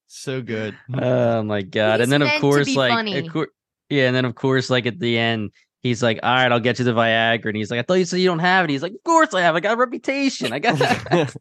So 0.07 0.41
good. 0.41 0.75
Oh 0.93 1.43
my 1.43 1.61
god! 1.61 1.99
He's 1.99 2.03
And 2.05 2.11
then 2.11 2.21
of 2.21 2.41
course, 2.41 2.73
like, 2.75 3.25
of 3.25 3.31
cour- 3.33 3.49
yeah, 3.89 4.07
and 4.07 4.15
then 4.15 4.23
of 4.25 4.35
course, 4.35 4.69
like 4.69 4.85
at 4.85 4.99
the 4.99 5.17
end, 5.17 5.51
he's 5.81 6.01
like, 6.01 6.19
all 6.23 6.33
right, 6.33 6.51
I'll 6.51 6.59
get 6.59 6.79
you 6.79 6.85
the 6.85 6.93
Viagra. 6.93 7.45
And 7.47 7.57
he's 7.57 7.69
like, 7.69 7.79
I 7.79 7.83
thought 7.83 7.95
you 7.95 8.05
said 8.05 8.19
you 8.21 8.27
don't 8.27 8.39
have 8.39 8.63
it. 8.65 8.71
He's 8.71 8.81
like, 8.81 8.93
of 8.93 9.03
course 9.03 9.33
I 9.33 9.41
have. 9.41 9.55
I 9.55 9.59
got 9.59 9.73
a 9.73 9.77
reputation. 9.77 10.53
I 10.53 10.59
got. 10.59 10.79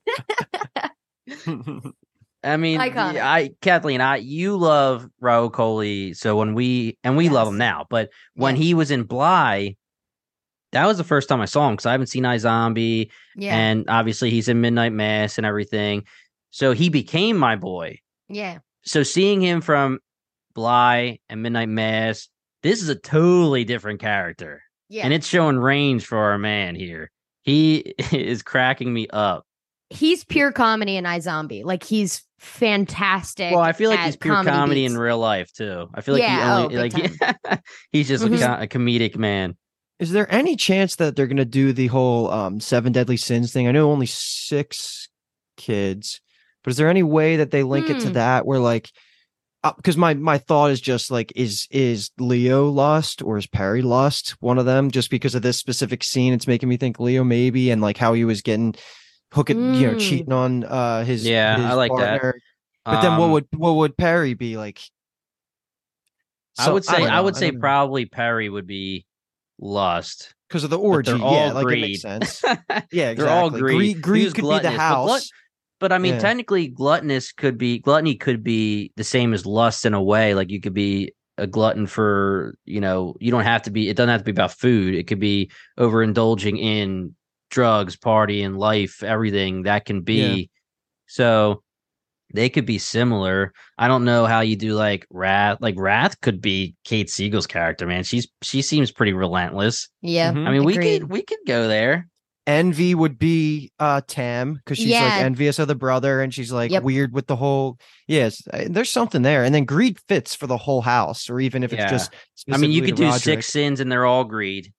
I 2.45 2.57
mean, 2.59 2.79
Iconic. 2.79 3.21
I 3.23 3.51
Kathleen, 3.63 4.01
I 4.03 4.17
you 4.17 4.57
love 4.57 5.09
Rahul 5.23 5.51
Kohli. 5.51 6.15
So 6.17 6.37
when 6.37 6.55
we 6.55 6.99
and 7.03 7.17
we 7.17 7.29
love 7.31 7.49
him 7.49 7.57
now, 7.57 7.87
but 7.89 8.11
when 8.35 8.57
Yes. 8.57 8.65
he 8.65 8.75
was 8.75 8.91
in 8.91 9.05
Bly, 9.05 9.77
that 10.73 10.87
was 10.87 10.99
the 10.99 11.05
first 11.05 11.29
time 11.29 11.41
I 11.41 11.47
saw 11.47 11.67
him 11.69 11.75
because 11.75 11.87
I 11.87 11.93
haven't 11.93 12.09
seen 12.09 12.25
iZombie, 12.25 13.11
Yeah. 13.37 13.57
and 13.57 13.89
obviously 13.89 14.29
he's 14.31 14.49
in 14.49 14.61
Midnight 14.61 14.93
Mass 14.93 15.39
and 15.39 15.47
everything. 15.47 16.05
So 16.51 16.73
he 16.73 16.89
became 16.91 17.37
my 17.39 17.57
boy. 17.57 17.99
yeah. 18.29 18.59
So 18.87 19.03
seeing 19.03 19.41
him 19.41 19.63
from 19.63 19.99
Bly 20.55 21.19
and 21.31 21.43
Midnight 21.43 21.71
Mass, 21.71 22.29
this 22.63 22.83
is 22.83 22.91
a 22.91 22.95
totally 22.95 23.65
different 23.65 23.99
character. 23.99 24.63
Yeah. 24.91 25.05
And 25.05 25.15
it's 25.15 25.27
showing 25.27 25.57
range 25.57 26.05
for 26.05 26.19
our 26.19 26.37
man 26.37 26.75
here. 26.75 27.11
He 27.41 27.77
is 28.13 28.43
cracking 28.43 28.93
me 28.93 29.07
up. 29.09 29.47
He's 29.95 30.25
pure 30.25 30.53
comedy 30.53 30.97
in 30.97 31.05
iZombie. 31.05 31.65
Like 31.65 31.83
he's 31.85 32.23
fantastic. 32.39 33.53
Well, 33.53 33.61
I 33.61 33.73
feel 33.73 33.91
like 33.91 34.01
he's 34.01 34.17
pure 34.17 34.43
comedy, 34.45 34.85
in 34.85 34.97
real 34.99 35.19
life 35.19 35.53
too. 35.53 35.89
I 35.95 36.01
feel 36.01 36.15
like 36.15 36.23
Yeah, 36.23 36.57
oh, 36.57 36.69
he 36.69 36.77
only 36.77 36.89
big 36.91 37.09
like 37.43 37.61
he's 37.93 38.09
just 38.09 38.25
Mhm. 38.25 38.37
a, 38.37 38.39
co- 38.39 38.63
a 38.63 38.67
comedic 38.67 39.17
man. 39.17 39.57
Is 40.01 40.11
there 40.13 40.31
any 40.33 40.57
chance 40.57 40.97
that 40.97 41.15
they're 41.17 41.27
gonna 41.27 41.45
do 41.45 41.73
the 41.73 41.87
whole 41.87 42.31
um 42.31 42.61
seven 42.61 42.93
deadly 42.93 43.17
sins 43.17 43.53
thing? 43.53 43.69
I 43.69 43.73
know 43.73 43.91
only 43.91 44.07
six 44.07 45.09
kids, 45.57 46.21
but 46.63 46.71
is 46.71 46.77
there 46.77 46.89
any 46.91 47.03
way 47.03 47.37
that 47.37 47.51
they 47.51 47.63
link 47.63 47.89
it 47.91 48.01
to 48.01 48.09
Hmm. 48.09 48.13
that 48.15 48.47
where 48.47 48.59
like 48.59 48.91
because 49.77 49.97
my 49.97 50.13
my 50.15 50.37
thought 50.37 50.71
is 50.73 50.81
just 50.81 51.11
like 51.11 51.33
is 51.37 51.67
is 51.71 52.11
Leo 52.19 52.69
lost 52.69 53.23
or 53.23 53.39
is 53.39 53.47
Perry 53.47 53.81
lost? 53.83 54.31
One 54.41 54.59
of 54.59 54.67
them, 54.67 54.91
just 54.91 55.11
because 55.11 55.35
of 55.35 55.43
this 55.43 55.59
specific 55.59 56.05
scene, 56.05 56.35
it's 56.35 56.47
making 56.47 56.69
me 56.69 56.77
think 56.77 57.01
Leo 57.01 57.25
maybe, 57.25 57.71
and 57.71 57.81
like 57.81 57.97
how 57.97 58.13
he 58.13 58.25
was 58.27 58.43
getting 58.43 58.75
hooking, 59.35 59.75
you 59.75 59.87
know, 59.89 59.95
Mm. 59.95 60.01
cheating 60.01 60.33
on 60.33 60.65
uh 60.65 61.05
his 61.05 61.27
Yeah, 61.27 61.57
his 61.57 61.67
I 61.67 61.73
like 61.75 61.91
that. 61.97 62.21
partner. 62.21 62.41
But 62.85 63.01
then 63.03 63.13
what 63.19 63.25
Um, 63.27 63.31
would 63.33 63.47
what 63.57 63.73
would 63.73 63.97
Perry 63.97 64.35
be 64.35 64.57
like? 64.57 64.81
I 66.59 66.71
would 66.71 66.85
say 66.85 66.99
don't 67.01 67.09
I, 67.09 67.17
know, 67.17 67.25
would 67.25 67.37
say 67.37 67.51
know. 67.51 67.59
probably 67.59 68.07
Perry 68.07 68.49
would 68.49 68.67
be 68.67 69.07
Lust. 69.59 70.35
because 70.49 70.63
of 70.65 70.71
the 70.71 70.77
but 70.79 70.83
orgy. 70.85 71.11
they're 71.11 71.19
Yeah, 71.21 71.25
all 71.25 71.55
like 71.55 71.65
it 71.65 71.67
greed. 71.67 71.81
makes 71.81 72.03
sense. 72.03 72.43
Yeah, 72.93 73.11
exactly. 73.11 73.15
They're 73.17 73.29
all 73.31 73.51
greed. 73.51 73.63
Greed, 73.63 74.03
greed 74.03 74.25
was 74.25 74.35
could 74.35 74.43
be 74.43 74.47
the 74.47 74.53
gluttonous, 74.71 74.77
but 74.77 74.79
house. 74.79 75.07
glut- 75.09 75.23
But 75.81 75.93
I 75.93 75.99
mean, 75.99 76.15
Yeah. 76.15 76.21
technically, 76.21 76.69
gluttonous 76.69 77.33
could 77.33 77.59
be 77.59 77.79
gluttony 77.81 78.15
could 78.15 78.45
be 78.45 78.93
the 78.97 79.03
same 79.05 79.35
as 79.35 79.45
lust 79.47 79.85
in 79.85 79.95
a 79.95 80.03
way. 80.03 80.35
Like 80.35 80.51
you 80.51 80.61
could 80.61 80.75
be 80.75 81.13
a 81.39 81.49
glutton 81.49 81.89
for 81.89 82.57
you 82.65 82.81
know 82.81 83.17
you 83.19 83.33
don't 83.33 83.43
have 83.43 83.63
to 83.63 83.71
be. 83.71 83.89
It 83.89 83.97
doesn't 83.97 84.11
have 84.11 84.21
to 84.21 84.25
be 84.25 84.31
about 84.31 84.53
food. 84.53 84.95
It 84.95 85.09
could 85.09 85.19
be 85.19 85.51
overindulging 85.79 86.59
in 86.61 87.17
drugs, 87.55 87.97
party, 87.97 88.43
and 88.43 88.59
life, 88.59 89.03
everything 89.03 89.63
that 89.63 89.85
can 89.85 90.03
be. 90.03 90.15
Yeah. 90.41 90.45
So 91.07 91.63
they 92.33 92.49
could 92.49 92.67
be 92.67 92.79
similar. 92.79 93.53
I 93.79 93.87
don't 93.87 94.05
know 94.05 94.27
how 94.27 94.41
you 94.41 94.57
do 94.57 94.75
like 94.75 95.07
Wrath. 95.11 95.59
Like 95.61 95.77
Wrath 95.79 96.21
could 96.21 96.41
be 96.41 96.75
Kate 96.85 97.09
Siegel's 97.09 97.47
character. 97.47 97.87
Man, 97.87 98.03
she's 98.03 98.27
she 98.43 98.61
seems 98.61 98.91
pretty 98.91 99.13
relentless. 99.13 99.89
Yeah. 100.03 100.33
Mhm. 100.33 100.47
I 100.47 100.51
mean, 100.51 100.65
we 100.65 100.77
could 100.77 101.11
we 101.11 101.23
could 101.23 101.39
go 101.47 101.69
there. 101.69 102.09
Envy 102.47 102.95
would 102.95 103.19
be 103.19 103.71
uh 103.79 104.01
Tam 104.07 104.55
because 104.55 104.77
she's 104.79 104.89
Yeah. 104.89 105.05
like 105.05 105.23
envious 105.23 105.59
of 105.59 105.69
the 105.69 105.75
brother 105.75 106.21
and 106.21 106.35
she's 106.35 106.53
like 106.53 106.71
Yep. 106.73 106.83
weird 106.83 107.13
with 107.15 107.27
the 107.27 107.37
whole 107.37 107.79
yes 108.07 108.43
there's 108.69 108.93
something 108.93 109.23
there 109.23 109.45
and 109.45 109.55
then 109.55 109.65
greed 109.65 109.99
fits 110.09 110.35
for 110.35 110.47
the 110.47 110.59
whole 110.59 110.83
house 110.83 111.31
or 111.31 111.41
even 111.41 111.63
if 111.63 111.73
Yeah. 111.73 111.85
it's 111.85 111.91
just 111.93 112.11
I 112.53 112.59
mean, 112.59 112.71
you 112.71 112.83
could 112.83 112.97
to 112.97 113.03
do 113.03 113.05
Roderick. 113.05 113.23
six 113.23 113.47
sins 113.47 113.81
and 113.81 113.91
they're 113.91 114.05
all 114.05 114.25
greed. 114.25 114.73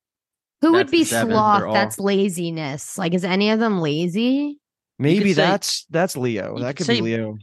Who 0.66 0.74
would 0.74 0.92
be 0.92 1.00
the 1.04 1.06
seven. 1.06 1.30
They're 1.30 1.38
sloth? 1.38 1.64
all- 1.64 1.74
That's 1.74 2.00
laziness. 2.00 2.98
Like, 2.98 3.14
is 3.14 3.24
any 3.24 3.50
of 3.50 3.60
them 3.60 3.80
lazy? 3.80 4.58
maybe 4.98 5.34
say- 5.34 5.42
that's 5.42 5.86
that's 5.90 6.16
Leo 6.16 6.58
that 6.60 6.78
could 6.78 6.86
could 6.88 6.94
be 6.94 7.02
Leo 7.02 7.36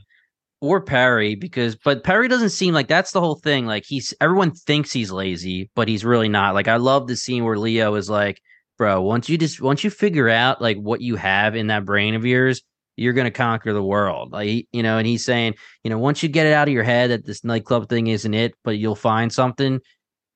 or 0.62 0.80
Perry 0.80 1.34
because 1.34 1.76
but 1.76 2.02
Perry 2.04 2.28
doesn't 2.28 2.50
seem 2.50 2.72
like 2.72 2.88
that's 2.88 3.12
the 3.12 3.20
whole 3.20 3.34
thing. 3.36 3.66
Like 3.66 3.84
he's 3.86 4.14
everyone 4.20 4.52
thinks 4.52 4.92
he's 4.92 5.10
lazy, 5.10 5.70
but 5.74 5.88
he's 5.88 6.04
really 6.04 6.28
not. 6.28 6.54
Like 6.54 6.68
I 6.68 6.76
love 6.76 7.06
the 7.08 7.16
scene 7.16 7.44
where 7.44 7.58
Leo 7.58 7.94
is 7.96 8.08
like, 8.08 8.40
"Bro, 8.78 9.02
once 9.02 9.28
you 9.28 9.36
just 9.36 9.60
once 9.60 9.84
you 9.84 9.90
figure 9.90 10.28
out 10.28 10.62
like 10.62 10.78
what 10.78 11.00
you 11.00 11.16
have 11.16 11.54
in 11.56 11.66
that 11.66 11.84
brain 11.84 12.14
of 12.14 12.24
yours, 12.24 12.62
you're 12.96 13.12
gonna 13.12 13.30
conquer 13.30 13.72
the 13.72 13.82
world." 13.82 14.32
Like 14.32 14.66
you 14.72 14.82
know, 14.82 14.98
and 14.98 15.06
he's 15.06 15.24
saying, 15.24 15.54
you 15.84 15.90
know, 15.90 15.98
once 15.98 16.22
you 16.22 16.28
get 16.28 16.46
it 16.46 16.52
out 16.54 16.68
of 16.68 16.74
your 16.74 16.84
head 16.84 17.10
that 17.10 17.26
this 17.26 17.44
nightclub 17.44 17.88
thing 17.88 18.06
isn't 18.06 18.34
it, 18.34 18.54
but 18.64 18.78
you'll 18.78 18.94
find 18.94 19.32
something, 19.32 19.78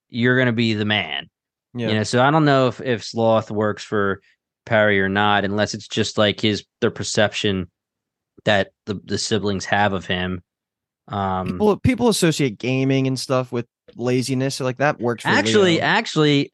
you're 0.08 0.36
gonna 0.38 0.52
be 0.52 0.74
the 0.74 0.84
man. 0.84 1.28
Yeah 1.76 1.88
You 1.88 1.94
know, 1.96 2.02
so 2.04 2.22
I 2.22 2.30
don't 2.30 2.44
know 2.44 2.68
if 2.68 2.80
if 2.80 3.04
sloth 3.04 3.50
works 3.50 3.82
for 3.84 4.20
Perry 4.64 5.00
or 5.00 5.08
not, 5.08 5.44
unless 5.44 5.74
it's 5.74 5.88
just 5.88 6.18
like 6.18 6.40
his 6.40 6.64
their 6.80 6.90
perception 6.90 7.70
that 8.44 8.70
the 8.86 9.00
the 9.04 9.18
siblings 9.18 9.64
have 9.66 9.92
of 9.92 10.06
him. 10.06 10.42
Um, 11.08 11.46
people 11.52 11.76
people 11.78 12.08
associate 12.08 12.58
gaming 12.58 13.06
and 13.06 13.18
stuff 13.18 13.52
with 13.52 13.66
laziness 13.94 14.56
so 14.56 14.64
like 14.64 14.78
that 14.78 14.98
works 15.00 15.22
for 15.22 15.28
actually, 15.28 15.74
Leo. 15.76 15.82
actually, 15.82 16.52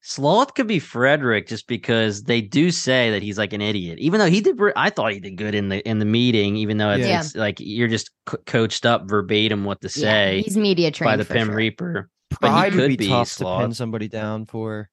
sloth 0.00 0.54
could 0.54 0.66
be 0.66 0.80
Frederick 0.80 1.46
just 1.46 1.68
because 1.68 2.24
they 2.24 2.40
do 2.40 2.72
say 2.72 3.12
that 3.12 3.22
he's 3.22 3.38
like 3.38 3.52
an 3.52 3.60
idiot, 3.60 4.00
even 4.00 4.18
though 4.18 4.26
he 4.26 4.40
did. 4.40 4.58
I 4.74 4.90
thought 4.90 5.12
he 5.12 5.20
did 5.20 5.36
good 5.36 5.54
in 5.54 5.68
the 5.68 5.88
in 5.88 6.00
the 6.00 6.04
meeting, 6.04 6.56
even 6.56 6.78
though 6.78 6.90
it's, 6.90 7.06
Yeah. 7.06 7.20
it's 7.20 7.36
like 7.36 7.58
you're 7.60 7.86
just 7.88 8.10
co- 8.26 8.38
coached 8.46 8.84
up 8.84 9.08
verbatim 9.08 9.64
what 9.64 9.80
to 9.82 9.86
Yeah, 9.88 9.90
say 10.02 10.42
he's 10.42 10.56
media 10.56 10.90
trained 10.90 11.12
by 11.12 11.16
the 11.16 11.24
for 11.24 11.34
Pym 11.34 11.46
sure. 11.48 11.56
Reaper. 11.56 12.08
But 12.40 12.48
pride 12.50 12.74
would 12.74 12.88
be 12.88 12.96
be 12.96 13.08
tough 13.08 13.34
to 13.36 13.44
pin 13.60 13.72
somebody 13.74 14.08
down 14.08 14.46
for 14.46 14.88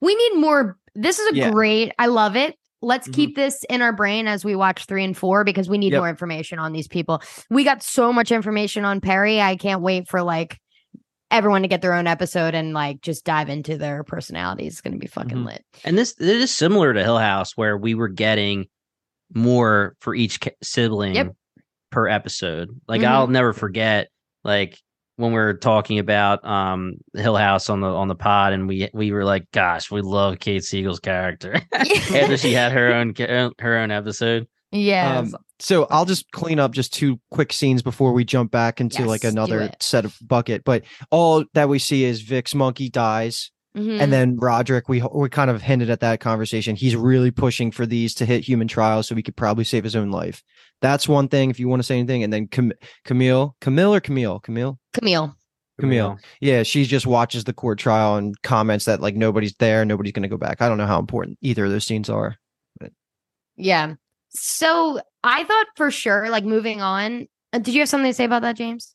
We 0.00 0.14
need 0.14 0.40
more. 0.40 0.78
This 0.94 1.18
is 1.18 1.32
a 1.32 1.36
Yeah. 1.36 1.50
great. 1.50 1.92
I 1.98 2.06
love 2.06 2.36
it. 2.36 2.56
Let's 2.80 3.08
Mhm. 3.08 3.14
keep 3.14 3.36
this 3.36 3.64
in 3.68 3.82
our 3.82 3.92
brain 3.92 4.26
as 4.28 4.44
we 4.44 4.54
watch 4.54 4.86
three 4.86 5.04
and 5.04 5.16
four 5.16 5.44
because 5.44 5.68
we 5.68 5.78
need 5.78 5.92
Yep. 5.92 6.00
more 6.00 6.08
information 6.08 6.58
on 6.58 6.72
these 6.72 6.88
people. 6.88 7.22
We 7.50 7.64
got 7.64 7.82
so 7.82 8.12
much 8.12 8.30
information 8.32 8.84
on 8.84 9.00
Perry. 9.00 9.40
I 9.40 9.56
can't 9.56 9.80
wait 9.82 10.08
for 10.08 10.22
like 10.22 10.58
everyone 11.30 11.62
to 11.62 11.68
get 11.68 11.82
their 11.82 11.94
own 11.94 12.06
episode 12.06 12.54
and 12.54 12.72
like 12.74 13.00
just 13.00 13.24
dive 13.24 13.48
into 13.48 13.76
their 13.76 14.04
personalities. 14.04 14.74
It's 14.74 14.80
gonna 14.80 14.96
be 14.98 15.06
fucking 15.06 15.38
Mhm. 15.38 15.46
lit. 15.46 15.64
And 15.84 15.98
this 15.98 16.12
it 16.20 16.28
is 16.28 16.54
similar 16.54 16.92
to 16.94 17.02
Hill 17.02 17.18
House, 17.18 17.56
where 17.56 17.76
we 17.76 17.94
were 17.94 18.08
getting 18.08 18.66
more 19.34 19.96
for 20.00 20.14
each 20.14 20.40
ca- 20.40 20.50
sibling 20.62 21.14
Yep. 21.16 21.34
per 21.90 22.08
episode. 22.08 22.68
Like 22.86 23.00
Mhm. 23.02 23.08
I'll 23.08 23.26
never 23.26 23.52
forget, 23.52 24.08
like 24.44 24.78
when 25.16 25.32
we 25.32 25.38
were 25.38 25.54
talking 25.54 25.98
about 25.98 26.44
um 26.44 26.94
Hill 27.14 27.36
House 27.36 27.70
on 27.70 27.80
the 27.80 27.88
on 27.88 28.08
the 28.08 28.14
pod, 28.14 28.52
and 28.52 28.68
we 28.68 28.88
we 28.92 29.12
were 29.12 29.24
like, 29.24 29.50
"Gosh, 29.52 29.90
we 29.90 30.00
love 30.00 30.38
Kate 30.38 30.64
Siegel's 30.64 31.00
character." 31.00 31.60
After 31.72 32.36
she 32.36 32.52
had 32.52 32.72
her 32.72 32.92
own 32.92 33.14
her 33.58 33.76
own 33.76 33.90
episode. 33.90 34.46
yeah. 34.72 35.18
Um, 35.18 35.34
so 35.60 35.86
I'll 35.88 36.04
just 36.04 36.30
clean 36.32 36.58
up 36.58 36.72
just 36.72 36.92
two 36.92 37.20
quick 37.30 37.52
scenes 37.52 37.80
before 37.82 38.12
we 38.12 38.24
jump 38.24 38.50
back 38.50 38.80
into 38.80 39.04
like 39.04 39.22
Yes, 39.22 39.32
do 39.32 39.38
another 39.38 39.70
set 39.80 40.04
of 40.04 40.16
bucket. 40.20 40.64
But 40.64 40.82
all 41.10 41.44
that 41.54 41.68
we 41.68 41.78
see 41.78 42.04
is 42.04 42.22
Vic's 42.22 42.54
monkey 42.54 42.88
dies, 42.90 43.52
Mhm. 43.76 44.00
and 44.00 44.12
then 44.12 44.36
Roderick. 44.36 44.88
We 44.88 45.02
we 45.12 45.28
kind 45.28 45.50
of 45.50 45.60
hinted 45.62 45.90
at 45.90 46.00
that 46.00 46.20
conversation. 46.20 46.76
He's 46.76 46.94
really 46.94 47.30
pushing 47.30 47.70
for 47.72 47.86
these 47.86 48.14
to 48.14 48.26
hit 48.26 48.44
human 48.44 48.68
trials, 48.68 49.08
so 49.08 49.14
he 49.14 49.22
could 49.22 49.36
probably 49.36 49.64
save 49.64 49.82
his 49.84 49.96
own 49.96 50.10
life. 50.10 50.42
That's 50.80 51.08
one 51.08 51.28
thing. 51.28 51.50
If 51.50 51.58
you 51.58 51.68
want 51.68 51.80
to 51.80 51.84
say 51.84 51.98
anything, 51.98 52.22
and 52.22 52.32
then 52.32 52.46
Cam- 52.46 52.72
Camille, 53.04 53.56
Camille 53.60 53.94
or 53.94 54.00
Camille, 54.00 54.38
Camille, 54.40 54.78
Camille. 54.92 55.36
Camille. 55.80 56.18
Yeah, 56.40 56.62
she 56.62 56.84
just 56.84 57.04
watches 57.04 57.42
the 57.44 57.52
court 57.52 57.80
trial 57.80 58.14
and 58.14 58.40
comments 58.42 58.84
that 58.84 59.00
like 59.00 59.16
nobody's 59.16 59.54
there, 59.54 59.84
nobody's 59.84 60.12
going 60.12 60.22
to 60.22 60.28
go 60.28 60.36
back. 60.36 60.62
I 60.62 60.68
don't 60.68 60.78
know 60.78 60.86
how 60.86 61.00
important 61.00 61.36
either 61.40 61.64
of 61.64 61.72
those 61.72 61.84
scenes 61.84 62.08
are. 62.08 62.36
Yeah. 63.56 63.94
So 64.30 65.00
I 65.22 65.44
thought 65.44 65.66
for 65.76 65.90
sure, 65.90 66.28
like 66.30 66.44
moving 66.44 66.80
on. 66.80 67.26
Uh, 67.52 67.58
did 67.58 67.74
you 67.74 67.80
have 67.80 67.88
something 67.88 68.10
to 68.10 68.14
say 68.14 68.24
about 68.24 68.42
that, 68.42 68.56
James? 68.56 68.94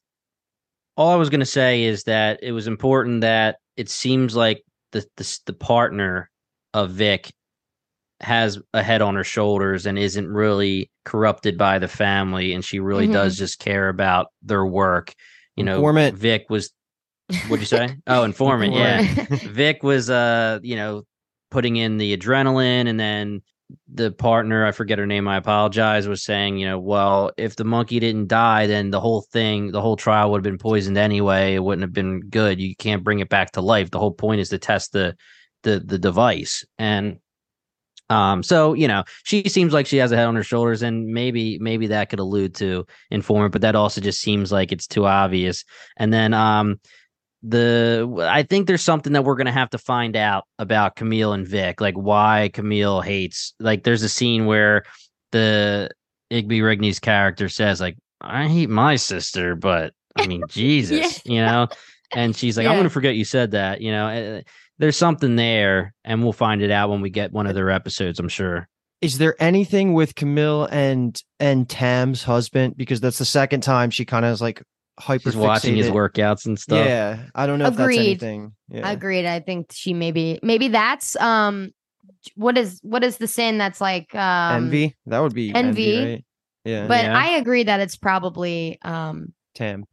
All 0.98 1.12
I 1.12 1.16
was 1.16 1.30
going 1.30 1.40
to 1.40 1.46
say 1.46 1.84
is 1.84 2.04
that 2.04 2.40
it 2.44 2.52
was 2.52 2.68
important 2.68 3.22
that 3.22 3.58
it 3.78 3.90
seems 3.90 4.36
like 4.36 4.62
the 4.92 5.06
the, 5.18 5.40
the 5.46 5.54
partner 5.54 6.30
of 6.74 6.92
Vic 6.92 7.32
has 8.22 8.60
a 8.74 8.84
head 8.84 9.02
on 9.02 9.16
her 9.16 9.24
shoulders 9.24 9.86
and 9.86 9.98
isn't 9.98 10.28
really 10.28 10.92
corrupted 11.06 11.58
by 11.58 11.80
the 11.80 11.88
family 11.88 12.54
and 12.54 12.66
she 12.66 12.80
really 12.80 13.08
Mhm. 13.08 13.14
does 13.14 13.38
just 13.38 13.60
care 13.60 13.88
about 13.88 14.28
their 14.42 14.66
work. 14.66 15.14
You 15.56 15.64
know, 15.64 15.76
Informant. 15.78 16.18
Vic 16.18 16.46
was 16.50 16.72
what'd 17.48 17.62
you 17.62 17.66
say? 17.66 17.96
oh, 18.08 18.24
informant, 18.24 18.74
yeah. 18.74 19.26
Vic 19.48 19.84
was 19.84 20.10
uh, 20.10 20.60
you 20.64 20.76
know, 20.76 21.04
putting 21.52 21.78
in 21.78 21.98
the 21.98 22.16
adrenaline 22.16 22.88
and 22.88 23.00
then 23.00 23.42
the 23.92 24.12
partner, 24.12 24.66
I 24.66 24.72
forget 24.72 25.00
her 25.00 25.06
name, 25.06 25.28
I 25.28 25.38
apologize, 25.38 26.08
was 26.08 26.24
saying, 26.24 26.58
you 26.58 26.68
know, 26.68 26.80
well, 26.80 27.32
if 27.38 27.56
the 27.56 27.64
monkey 27.64 28.00
didn't 28.00 28.28
die, 28.28 28.68
then 28.68 28.90
the 28.90 29.00
whole 29.00 29.22
thing, 29.22 29.72
the 29.72 29.82
whole 29.82 29.96
trial 29.96 30.32
would 30.32 30.40
have 30.40 30.44
been 30.44 30.58
poisoned 30.58 30.98
anyway. 30.98 31.56
It 31.56 31.64
wouldn't 31.64 31.84
have 31.84 31.94
been 31.94 32.22
good. 32.22 32.60
You 32.60 32.76
can't 32.76 33.04
bring 33.04 33.20
it 33.20 33.30
back 33.30 33.52
to 33.52 33.62
life. 33.62 33.92
The 33.92 34.00
whole 34.00 34.14
point 34.14 34.42
is 34.42 34.50
to 34.50 34.58
test 34.58 34.92
the 34.92 35.16
the 35.64 35.80
the 35.80 36.00
device. 36.00 36.66
And 36.78 37.20
um, 38.10 38.42
so 38.42 38.74
you 38.74 38.88
know, 38.88 39.04
she 39.24 39.48
seems 39.50 39.72
like 39.72 39.86
she 39.86 39.98
has 39.98 40.12
a 40.12 40.16
head 40.16 40.28
on 40.28 40.36
her 40.36 40.44
shoulders, 40.44 40.82
and 40.82 41.08
maybe 41.08 41.60
maybe 41.60 41.88
that 41.88 42.10
could 42.10 42.20
allude 42.20 42.56
to 42.56 42.88
informant, 43.12 43.52
but 43.52 43.62
that 43.62 43.76
also 43.76 44.02
just 44.02 44.22
seems 44.22 44.52
like 44.52 44.72
it's 44.72 44.88
too 44.88 45.06
obvious. 45.06 45.64
And 45.98 46.12
then 46.12 46.34
um 46.34 46.80
the 47.42 48.28
I 48.30 48.44
think 48.44 48.68
there's 48.68 48.84
something 48.84 49.14
that 49.14 49.24
we're 49.24 49.36
gonna 49.36 49.52
have 49.52 49.70
to 49.72 49.78
find 49.78 50.16
out 50.16 50.46
about 50.58 50.96
Camille 50.96 51.34
and 51.34 51.48
Vic, 51.48 51.80
like 51.80 51.96
why 51.96 52.50
Camille 52.54 53.02
hates. 53.02 53.54
Like, 53.60 53.84
there's 53.84 54.04
a 54.04 54.10
scene 54.10 54.46
where 54.46 54.84
the 55.32 55.90
Igby 56.32 56.62
Rigney's 56.62 57.00
character 57.00 57.50
says, 57.50 57.80
like, 57.80 57.98
I 58.22 58.48
hate 58.48 58.70
my 58.70 58.98
sister, 58.98 59.56
but 59.56 59.94
I 60.16 60.28
mean, 60.28 60.44
Jesus, 60.50 61.22
yeah. 61.26 61.34
you 61.34 61.42
know. 61.46 61.68
And 62.12 62.36
she's 62.36 62.58
like, 62.58 62.66
yeah. 62.66 62.72
I'm 62.72 62.78
gonna 62.78 62.90
forget 62.90 63.16
you 63.16 63.26
said 63.26 63.52
that, 63.52 63.82
you 63.82 63.92
know. 63.92 64.08
Eh, 64.08 64.42
there's 64.80 64.98
something 64.98 65.36
there, 65.36 65.94
and 66.06 66.24
we'll 66.24 66.34
find 66.34 66.62
it 66.62 66.72
out 66.72 66.90
when 66.90 67.02
we 67.02 67.10
get 67.10 67.34
one 67.34 67.48
of 67.48 67.56
their 67.56 67.70
episodes. 67.70 68.20
I'm 68.20 68.30
sure. 68.30 68.68
Is 69.02 69.18
there 69.18 69.36
anything 69.40 69.94
with 69.94 70.16
Camille 70.16 70.66
and 70.72 71.22
and 71.40 71.70
Tam's 71.70 72.24
husband? 72.24 72.76
Because 72.76 73.00
that's 73.00 73.18
the 73.18 73.26
second 73.26 73.62
time 73.62 73.92
she 73.92 74.06
kind 74.06 74.26
of 74.26 74.32
is 74.34 74.42
like 74.42 74.64
hyper 75.00 75.32
watching 75.38 75.76
his 75.76 75.88
workouts 75.88 76.46
and 76.46 76.60
stuff. 76.60 76.86
Yeah, 76.86 77.24
I 77.34 77.48
don't 77.48 77.60
know 77.60 77.68
Agreed. 77.68 77.80
if 77.80 78.20
that's 78.20 78.24
anything. 78.24 78.54
Yeah. 78.70 78.92
Agreed. 78.92 79.26
I 79.26 79.40
think 79.40 79.72
she 79.72 79.94
maybe 79.94 80.40
maybe 80.44 80.68
that's 80.68 81.16
um 81.18 81.72
what 82.36 82.58
is 82.58 82.80
what 82.84 83.04
is 83.04 83.18
the 83.18 83.28
sin 83.28 83.58
that's 83.58 83.82
like 83.82 84.14
um 84.16 84.66
envy? 84.66 84.96
That 85.06 85.20
would 85.20 85.34
be 85.34 85.54
envy, 85.54 85.96
envy 85.96 86.12
right? 86.12 86.26
Yeah. 86.66 86.88
But 86.88 87.06
yeah. 87.06 87.18
I 87.18 87.30
agree 87.38 87.64
that 87.64 87.80
it's 87.80 87.96
probably 87.96 88.78
um 88.84 89.34
Tam. 89.56 89.86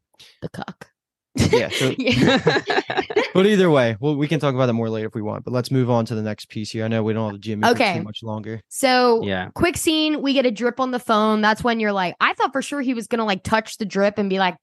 The 0.42 0.48
cock. 0.48 0.88
Yeah. 1.36 1.68
So, 1.68 1.94
but 3.34 3.46
either 3.46 3.70
way, 3.70 3.96
well, 4.00 4.16
we 4.16 4.28
can 4.28 4.40
talk 4.40 4.54
about 4.54 4.66
that 4.66 4.72
more 4.72 4.88
later 4.88 5.06
if 5.08 5.14
we 5.14 5.22
want. 5.22 5.44
But 5.44 5.52
let's 5.52 5.70
move 5.70 5.90
on 5.90 6.04
to 6.06 6.14
the 6.14 6.22
next 6.22 6.48
piece 6.48 6.70
here. 6.70 6.84
I 6.84 6.88
know 6.88 7.02
we 7.02 7.12
don't 7.12 7.24
have 7.26 7.34
the 7.34 7.38
gym 7.38 7.64
okay. 7.64 7.98
too 7.98 8.02
much 8.02 8.22
longer. 8.22 8.60
So 8.68 9.22
yeah, 9.22 9.50
quick 9.54 9.76
scene. 9.76 10.22
We 10.22 10.32
get 10.32 10.46
a 10.46 10.50
drip 10.50 10.80
on 10.80 10.90
the 10.90 10.98
phone. 10.98 11.40
That's 11.40 11.62
when 11.62 11.80
you're 11.80 11.92
like, 11.92 12.14
I 12.20 12.32
thought 12.34 12.52
for 12.52 12.62
sure 12.62 12.80
he 12.80 12.94
was 12.94 13.06
gonna 13.06 13.24
like 13.24 13.42
touch 13.42 13.78
the 13.78 13.84
drip 13.84 14.18
and 14.18 14.30
be 14.30 14.38
like, 14.38 14.56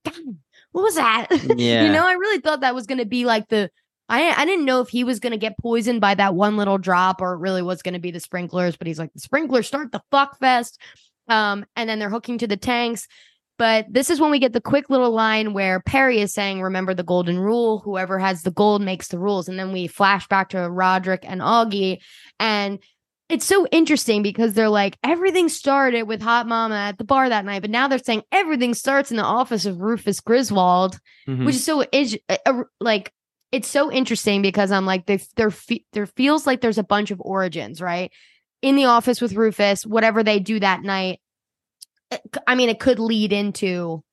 what 0.72 0.84
was 0.84 0.96
that? 0.96 1.28
Yeah. 1.58 1.86
you 1.86 1.92
know, 1.92 2.06
I 2.06 2.14
really 2.14 2.40
thought 2.40 2.62
that 2.62 2.76
was 2.76 2.88
gonna 2.88 3.06
be 3.06 3.26
like 3.26 3.48
the 3.50 3.70
I 4.10 4.32
I 4.32 4.46
didn't 4.46 4.66
know 4.66 4.82
if 4.82 4.90
he 4.90 5.04
was 5.04 5.20
gonna 5.20 5.38
get 5.38 5.58
poisoned 5.58 6.02
by 6.02 6.16
that 6.16 6.36
one 6.36 6.58
little 6.58 6.78
drop 6.78 7.22
or 7.22 7.34
it 7.34 7.40
really 7.40 7.62
was 7.62 7.82
gonna 7.82 8.00
be 8.00 8.12
the 8.12 8.20
sprinklers, 8.20 8.76
but 8.76 8.88
he's 8.88 9.00
like, 9.00 9.14
the 9.14 9.20
sprinklers 9.20 9.68
start 9.68 9.92
the 9.92 10.02
fuck 10.12 10.40
fest. 10.40 10.80
Um, 11.28 11.66
and 11.76 11.90
then 11.90 12.00
they're 12.00 12.10
hooking 12.10 12.38
to 12.40 12.48
the 12.48 12.58
tanks. 12.58 13.08
But 13.58 13.86
this 13.90 14.10
is 14.10 14.20
when 14.20 14.32
we 14.32 14.40
get 14.40 14.54
the 14.54 14.62
quick 14.62 14.90
little 14.90 15.12
line 15.12 15.54
where 15.54 15.80
Perry 15.80 16.20
is 16.20 16.34
saying, 16.34 16.62
Remember 16.62 16.94
the 16.94 17.04
golden 17.04 17.40
rule. 17.40 17.80
Whoever 17.80 18.18
has 18.18 18.42
the 18.42 18.52
gold 18.52 18.82
makes 18.82 19.10
the 19.10 19.20
rules. 19.20 19.48
And 19.48 19.60
then 19.60 19.72
we 19.72 19.88
flash 19.88 20.28
back 20.28 20.50
to 20.50 20.70
Roderick 20.70 21.24
and 21.28 21.42
Augie. 21.42 22.00
And 22.40 22.80
it's 23.30 23.46
so 23.46 23.68
interesting 23.68 24.22
because 24.22 24.54
they're 24.54 24.70
like, 24.70 24.98
everything 25.04 25.50
started 25.50 26.04
with 26.04 26.22
Hot 26.22 26.48
Mama 26.48 26.76
at 26.76 26.98
the 26.98 27.04
bar 27.04 27.30
that 27.30 27.46
night. 27.46 27.62
But 27.62 27.72
now 27.72 27.88
they're 27.88 28.00
saying 28.00 28.24
everything 28.32 28.74
starts 28.74 29.12
in 29.12 29.18
the 29.18 29.24
office 29.24 29.66
of 29.66 29.82
Rufus 29.82 30.20
Griswold, 30.20 31.00
mm-hmm. 31.28 31.46
which 31.46 31.56
is 31.56 31.64
so 31.64 31.86
is 31.92 32.18
uh, 32.30 32.64
like, 32.80 33.12
it's 33.52 33.68
so 33.68 33.92
interesting 33.92 34.42
because 34.42 34.72
I'm 34.72 34.86
like, 34.86 35.06
there, 35.06 35.20
there, 35.36 35.52
there 35.94 36.08
feels 36.08 36.48
like 36.48 36.62
there's 36.62 36.80
a 36.80 36.84
bunch 36.84 37.12
of 37.12 37.22
origins, 37.22 37.82
right? 37.82 38.12
In 38.64 38.76
the 38.76 38.86
office 38.86 39.22
with 39.22 39.34
Rufus, 39.34 39.86
whatever 39.86 40.24
they 40.24 40.40
do 40.40 40.60
that 40.60 40.82
night 40.82 41.20
I 42.48 42.56
mean, 42.56 42.70
it 42.70 42.80
could 42.80 43.00
lead 43.00 43.34
into 43.34 44.04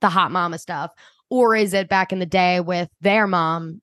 the 0.00 0.08
hot 0.08 0.30
mama 0.30 0.58
stuff. 0.58 0.90
Or 1.30 1.54
is 1.54 1.74
it 1.74 1.88
back 1.88 2.12
in 2.12 2.18
the 2.18 2.26
day 2.26 2.60
with 2.60 2.88
their 3.00 3.26
mom, 3.26 3.82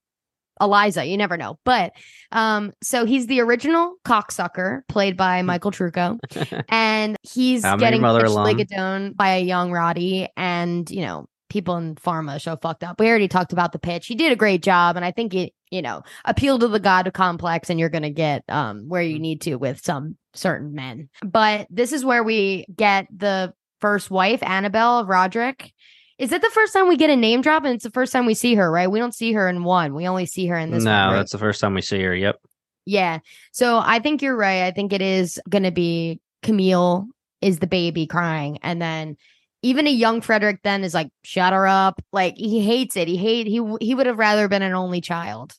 Eliza? 0.60 1.04
You 1.04 1.16
never 1.16 1.36
know. 1.36 1.58
But 1.64 1.92
um, 2.32 2.72
so 2.82 3.04
he's 3.04 3.26
the 3.26 3.40
original 3.40 3.94
cocksucker 4.04 4.80
played 4.88 5.16
by 5.16 5.40
hmm. 5.40 5.46
Michael 5.46 5.70
Trucco. 5.70 6.18
and 6.68 7.16
he's 7.22 7.62
getting 7.62 8.00
Ligodone 8.00 9.16
by 9.16 9.36
a 9.36 9.42
young 9.42 9.70
Roddy. 9.70 10.28
And, 10.36 10.90
you 10.90 11.02
know, 11.02 11.28
people 11.48 11.76
in 11.76 11.94
pharma 11.94 12.40
show 12.40 12.56
fucked 12.56 12.82
up. 12.82 12.98
We 12.98 13.08
already 13.08 13.28
talked 13.28 13.52
about 13.52 13.72
the 13.72 13.78
pitch. 13.78 14.06
He 14.06 14.16
did 14.16 14.32
a 14.32 14.36
great 14.36 14.62
job. 14.62 14.96
And 14.96 15.04
I 15.04 15.12
think 15.12 15.32
it, 15.34 15.52
you 15.70 15.82
know, 15.82 16.02
appeal 16.24 16.58
to 16.58 16.68
the 16.68 16.80
God 16.80 17.12
complex 17.14 17.70
and 17.70 17.78
you're 17.78 17.88
going 17.88 18.02
to 18.02 18.10
get 18.10 18.42
um, 18.48 18.88
where 18.88 19.02
you 19.02 19.16
hmm. 19.16 19.22
need 19.22 19.40
to 19.42 19.54
with 19.54 19.84
some 19.84 20.16
certain 20.34 20.74
men. 20.74 21.08
But 21.24 21.68
this 21.70 21.92
is 21.92 22.04
where 22.04 22.24
we 22.24 22.66
get 22.74 23.06
the 23.16 23.54
first 23.80 24.10
wife, 24.10 24.42
Annabelle 24.42 25.04
Roderick. 25.04 25.72
Is 26.18 26.32
it 26.32 26.40
the 26.40 26.50
first 26.50 26.72
time 26.72 26.88
we 26.88 26.96
get 26.96 27.10
a 27.10 27.16
name 27.16 27.42
drop? 27.42 27.64
And 27.64 27.74
it's 27.74 27.84
the 27.84 27.90
first 27.90 28.12
time 28.12 28.24
we 28.24 28.34
see 28.34 28.54
her, 28.54 28.70
right? 28.70 28.90
We 28.90 28.98
don't 28.98 29.14
see 29.14 29.32
her 29.32 29.48
in 29.48 29.64
one. 29.64 29.94
We 29.94 30.08
only 30.08 30.24
see 30.24 30.46
her 30.46 30.56
in 30.56 30.70
this. 30.70 30.84
No, 30.84 30.90
one, 30.90 31.08
right? 31.08 31.16
that's 31.16 31.32
the 31.32 31.38
first 31.38 31.60
time 31.60 31.74
we 31.74 31.82
see 31.82 32.00
her. 32.02 32.14
Yep. 32.14 32.40
Yeah. 32.86 33.18
So 33.52 33.78
I 33.84 33.98
think 33.98 34.22
you're 34.22 34.36
right. 34.36 34.62
I 34.62 34.70
think 34.70 34.92
it 34.92 35.02
is 35.02 35.40
going 35.48 35.64
to 35.64 35.70
be 35.70 36.20
Camille 36.42 37.06
is 37.42 37.58
the 37.58 37.66
baby 37.66 38.06
crying, 38.06 38.58
and 38.62 38.80
then 38.80 39.16
even 39.62 39.86
a 39.86 39.90
young 39.90 40.20
Frederick 40.20 40.60
then 40.62 40.84
is 40.84 40.94
like, 40.94 41.08
shut 41.22 41.52
her 41.52 41.66
up. 41.66 42.00
Like 42.12 42.36
he 42.36 42.60
hates 42.60 42.96
it. 42.96 43.08
He 43.08 43.16
hate 43.16 43.46
he 43.46 43.60
he 43.80 43.94
would 43.94 44.06
have 44.06 44.18
rather 44.18 44.48
been 44.48 44.62
an 44.62 44.74
only 44.74 45.00
child 45.00 45.54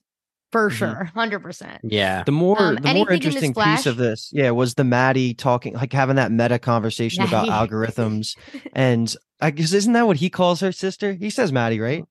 for 0.52 0.70
mm-hmm. 0.70 0.78
sure 0.78 1.12
100% 1.16 1.80
yeah 1.84 2.24
the 2.24 2.32
more 2.32 2.62
um, 2.62 2.76
the 2.76 2.94
more 2.94 3.12
interesting 3.12 3.54
in 3.56 3.64
piece 3.64 3.86
of 3.86 3.98
this 3.98 4.30
yeah 4.34 4.50
was 4.52 4.76
the 4.76 4.84
maddie 4.84 5.34
talking 5.34 5.74
like 5.74 5.92
having 5.92 6.16
that 6.16 6.32
meta 6.32 6.58
conversation 6.58 7.24
about 7.24 7.48
algorithms 7.48 8.38
and 8.74 9.16
i 9.42 9.52
guess 9.52 9.74
isn't 9.74 9.94
that 9.94 10.08
what 10.08 10.18
he 10.18 10.30
calls 10.30 10.60
her 10.62 10.72
sister 10.72 11.14
he 11.14 11.30
says 11.30 11.52
maddie 11.52 11.80
right 11.80 12.06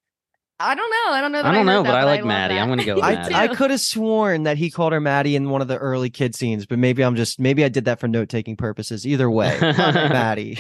I 0.59 0.75
don't 0.75 0.91
know. 0.91 1.13
I 1.13 1.21
don't 1.21 1.33
know. 1.33 1.39
I 1.41 1.53
don't 1.53 1.69
I 1.69 1.73
know, 1.75 1.83
but, 1.83 1.93
that, 1.93 2.01
I 2.01 2.05
like 2.05 2.25
Maddie. 2.25 2.59
I'm 2.59 2.69
going 2.69 2.79
to 2.79 2.85
go 2.85 2.95
with 2.95 3.05
Maddie. 3.05 3.35
I, 3.35 3.45
I 3.45 3.49
could 3.49 3.71
have 3.71 3.81
sworn 3.81 4.45
that 4.45 4.57
he 4.57 4.71
called 4.71 4.93
her 4.93 5.01
Maddie 5.01 5.37
in 5.37 5.51
one 5.51 5.61
of 5.61 5.69
the 5.69 5.77
early 5.77 6.09
kid 6.09 6.35
scenes, 6.35 6.65
but 6.65 6.79
maybe 6.79 7.05
I'm 7.05 7.15
just 7.15 7.39
maybe 7.39 7.63
I 7.63 7.69
did 7.69 7.85
that 7.85 8.01
for 8.01 8.09
note 8.09 8.31
taking 8.31 8.57
purposes. 8.57 9.07
Either 9.07 9.31
way, 9.31 9.57
Maddie. 9.61 10.59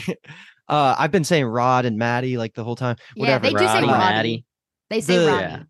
Uh, 0.69 0.95
I've 0.99 1.13
been 1.13 1.25
saying 1.25 1.47
Rod 1.47 1.87
and 1.87 1.97
Maddie 1.97 2.37
like 2.37 2.55
the 2.55 2.65
whole 2.65 2.77
time. 2.77 2.97
Whatever. 3.15 3.47
Yeah, 3.47 3.53
they 3.53 3.59
do 3.59 3.67
say 3.67 3.87
Roddy. 3.87 3.87
Maddie. 3.87 4.45
They 4.91 5.01
say 5.01 5.19
the, 5.19 5.27
Roddy. 5.29 5.65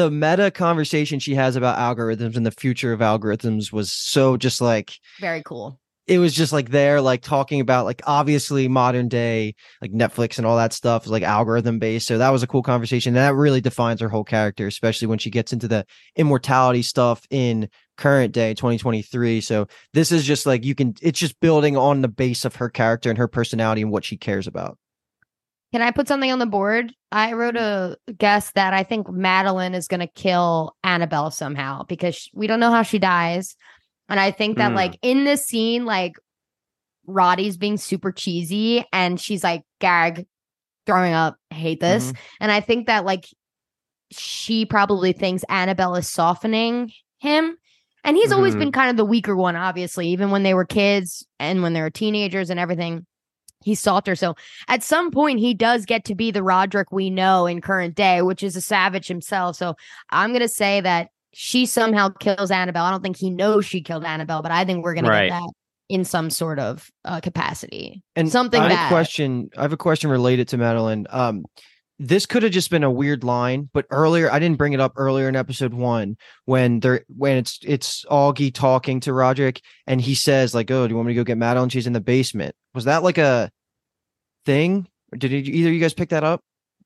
The 0.00 0.10
meta 0.10 0.50
conversation 0.50 1.18
she 1.18 1.34
has 1.34 1.56
about 1.56 1.76
algorithms 1.76 2.34
and 2.34 2.46
the 2.46 2.50
future 2.50 2.94
of 2.94 3.00
algorithms 3.00 3.70
was 3.70 3.92
so 3.92 4.38
just 4.38 4.62
like 4.62 4.94
very 5.20 5.42
cool. 5.44 5.78
It 6.06 6.18
was 6.18 6.32
just 6.32 6.54
like 6.54 6.70
there, 6.70 7.02
like 7.02 7.20
talking 7.20 7.60
about 7.60 7.84
like 7.84 8.00
obviously 8.06 8.66
modern 8.66 9.08
day, 9.08 9.54
like 9.82 9.92
Netflix 9.92 10.38
and 10.38 10.46
all 10.46 10.56
that 10.56 10.72
stuff 10.72 11.04
is 11.04 11.10
like 11.10 11.22
algorithm 11.22 11.78
based. 11.78 12.06
So 12.06 12.16
that 12.16 12.30
was 12.30 12.42
a 12.42 12.46
cool 12.46 12.62
conversation. 12.62 13.10
And 13.10 13.18
that 13.18 13.34
really 13.34 13.60
defines 13.60 14.00
her 14.00 14.08
whole 14.08 14.24
character, 14.24 14.66
especially 14.66 15.06
when 15.06 15.18
she 15.18 15.28
gets 15.28 15.52
into 15.52 15.68
the 15.68 15.84
immortality 16.16 16.80
stuff 16.80 17.26
in 17.28 17.68
current 17.98 18.32
day 18.32 18.54
2023. 18.54 19.42
So 19.42 19.66
this 19.92 20.12
is 20.12 20.24
just 20.24 20.46
like 20.46 20.64
you 20.64 20.74
can, 20.74 20.94
it's 21.02 21.20
just 21.20 21.38
building 21.40 21.76
on 21.76 22.00
the 22.00 22.08
base 22.08 22.46
of 22.46 22.56
her 22.56 22.70
character 22.70 23.10
and 23.10 23.18
her 23.18 23.28
personality 23.28 23.82
and 23.82 23.90
what 23.90 24.06
she 24.06 24.16
cares 24.16 24.46
about. 24.46 24.78
Can 25.72 25.82
I 25.82 25.92
put 25.92 26.08
something 26.08 26.32
on 26.32 26.40
the 26.40 26.46
board? 26.46 26.92
I 27.12 27.32
wrote 27.32 27.56
a 27.56 27.96
guess 28.18 28.50
that 28.52 28.74
I 28.74 28.82
think 28.82 29.08
Madeline 29.08 29.74
is 29.74 29.86
going 29.86 30.00
to 30.00 30.06
kill 30.08 30.76
Annabelle 30.82 31.30
somehow 31.30 31.84
because 31.84 32.28
we 32.34 32.46
don't 32.46 32.60
know 32.60 32.72
how 32.72 32.82
she 32.82 32.98
dies. 32.98 33.54
And 34.08 34.18
I 34.18 34.32
think 34.32 34.58
that, 34.58 34.72
mm. 34.72 34.76
like, 34.76 34.98
in 35.02 35.24
this 35.24 35.46
scene, 35.46 35.84
like, 35.84 36.14
Roddy's 37.06 37.56
being 37.56 37.76
super 37.76 38.10
cheesy 38.10 38.84
and 38.92 39.20
she's 39.20 39.44
like, 39.44 39.62
gag, 39.80 40.26
throwing 40.86 41.12
up, 41.12 41.36
hate 41.50 41.80
this. 41.80 42.06
Mm-hmm. 42.06 42.22
And 42.40 42.52
I 42.52 42.60
think 42.60 42.86
that, 42.88 43.04
like, 43.04 43.26
she 44.10 44.66
probably 44.66 45.12
thinks 45.12 45.44
Annabelle 45.48 45.94
is 45.94 46.08
softening 46.08 46.90
him. 47.18 47.56
And 48.02 48.16
he's 48.16 48.30
mm-hmm. 48.30 48.34
always 48.34 48.56
been 48.56 48.72
kind 48.72 48.90
of 48.90 48.96
the 48.96 49.04
weaker 49.04 49.36
one, 49.36 49.54
obviously, 49.54 50.08
even 50.08 50.30
when 50.30 50.42
they 50.42 50.54
were 50.54 50.64
kids 50.64 51.24
and 51.38 51.62
when 51.62 51.74
they 51.74 51.80
were 51.82 51.90
teenagers 51.90 52.50
and 52.50 52.58
everything 52.58 53.06
he's 53.62 53.80
softer. 53.80 54.14
So 54.14 54.34
at 54.68 54.82
some 54.82 55.10
point, 55.10 55.40
he 55.40 55.54
does 55.54 55.84
get 55.84 56.04
to 56.06 56.14
be 56.14 56.30
the 56.30 56.42
Roderick 56.42 56.92
we 56.92 57.10
know 57.10 57.46
in 57.46 57.60
current 57.60 57.94
day, 57.94 58.22
which 58.22 58.42
is 58.42 58.56
a 58.56 58.60
savage 58.60 59.06
himself. 59.06 59.56
So 59.56 59.74
I'm 60.10 60.30
going 60.30 60.40
to 60.40 60.48
say 60.48 60.80
that 60.80 61.10
she 61.32 61.66
somehow 61.66 62.08
kills 62.08 62.50
Annabelle. 62.50 62.84
I 62.84 62.90
don't 62.90 63.02
think 63.02 63.16
he 63.16 63.30
knows 63.30 63.64
she 63.64 63.82
killed 63.82 64.04
Annabelle, 64.04 64.42
but 64.42 64.50
I 64.50 64.64
think 64.64 64.84
we're 64.84 64.94
going 64.94 65.04
right. 65.04 65.22
to 65.22 65.28
get 65.28 65.40
that 65.40 65.50
in 65.88 66.04
some 66.04 66.30
sort 66.30 66.58
of 66.58 66.90
uh, 67.04 67.20
capacity. 67.20 68.02
And 68.16 68.30
something. 68.30 68.60
I 68.60 68.72
have 68.72 68.86
a 68.86 68.94
question. 68.94 69.50
I 69.56 69.62
have 69.62 69.72
a 69.72 69.76
question 69.76 70.10
related 70.10 70.48
to 70.48 70.56
Madeline. 70.56 71.06
Um, 71.10 71.44
this 72.02 72.24
could 72.24 72.42
have 72.42 72.50
just 72.50 72.70
been 72.70 72.82
a 72.82 72.90
weird 72.90 73.22
line, 73.24 73.68
but 73.74 73.84
earlier 73.90 74.32
I 74.32 74.38
didn't 74.38 74.56
bring 74.56 74.72
it 74.72 74.80
up 74.80 74.94
earlier 74.96 75.28
in 75.28 75.36
episode 75.36 75.74
one 75.74 76.16
when 76.46 76.80
they're 76.80 77.04
when 77.14 77.36
it's 77.36 77.58
it's 77.62 78.06
Augie 78.06 78.52
talking 78.52 79.00
to 79.00 79.12
Roderick 79.12 79.60
and 79.86 80.00
he 80.00 80.14
says 80.14 80.54
like, 80.54 80.70
"Oh, 80.70 80.86
do 80.86 80.92
you 80.92 80.96
want 80.96 81.08
me 81.08 81.12
to 81.12 81.20
go 81.20 81.24
get 81.24 81.36
Madeline? 81.36 81.68
She's 81.68 81.86
in 81.86 81.92
the 81.92 82.00
basement." 82.00 82.54
Was 82.74 82.86
that 82.86 83.02
like 83.02 83.18
a 83.18 83.50
thing? 84.46 84.88
Did 85.16 85.30
either 85.30 85.68
of 85.68 85.74
you 85.74 85.80
guys 85.80 85.92
pick 85.92 86.08
that 86.08 86.24
up? 86.24 86.40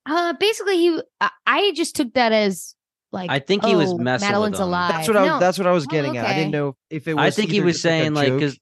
Uh, 0.05 0.33
basically, 0.33 0.79
he 0.79 1.01
I 1.47 1.73
just 1.77 1.95
took 1.95 2.13
that 2.15 2.33
as 2.33 2.75
like 3.13 3.31
I 3.31 3.39
think 3.39 3.65
he 3.65 3.77
oh, 3.77 3.79
was 3.79 3.95
messing 3.95 4.27
with 4.27 4.33
Madeline's 4.33 4.59
alive. 4.59 4.91
That's 4.91 5.07
what 5.07 5.17
I 5.17 5.27
no. 5.29 5.39
that's 5.39 5.59
what 5.59 5.69
I 5.69 5.73
was 5.73 5.87
oh, 5.87 5.91
getting 5.91 6.17
oh, 6.17 6.21
okay. 6.21 6.29
at. 6.29 6.35
I 6.35 6.35
didn't 6.35 6.51
know 6.51 6.77
if 6.91 7.07
it 7.07 7.15
was. 7.15 7.23
I 7.23 7.31
think 7.31 7.53
he 7.53 7.61
was 7.61 7.81
saying 7.81 8.15
like 8.15 8.33
because 8.33 8.59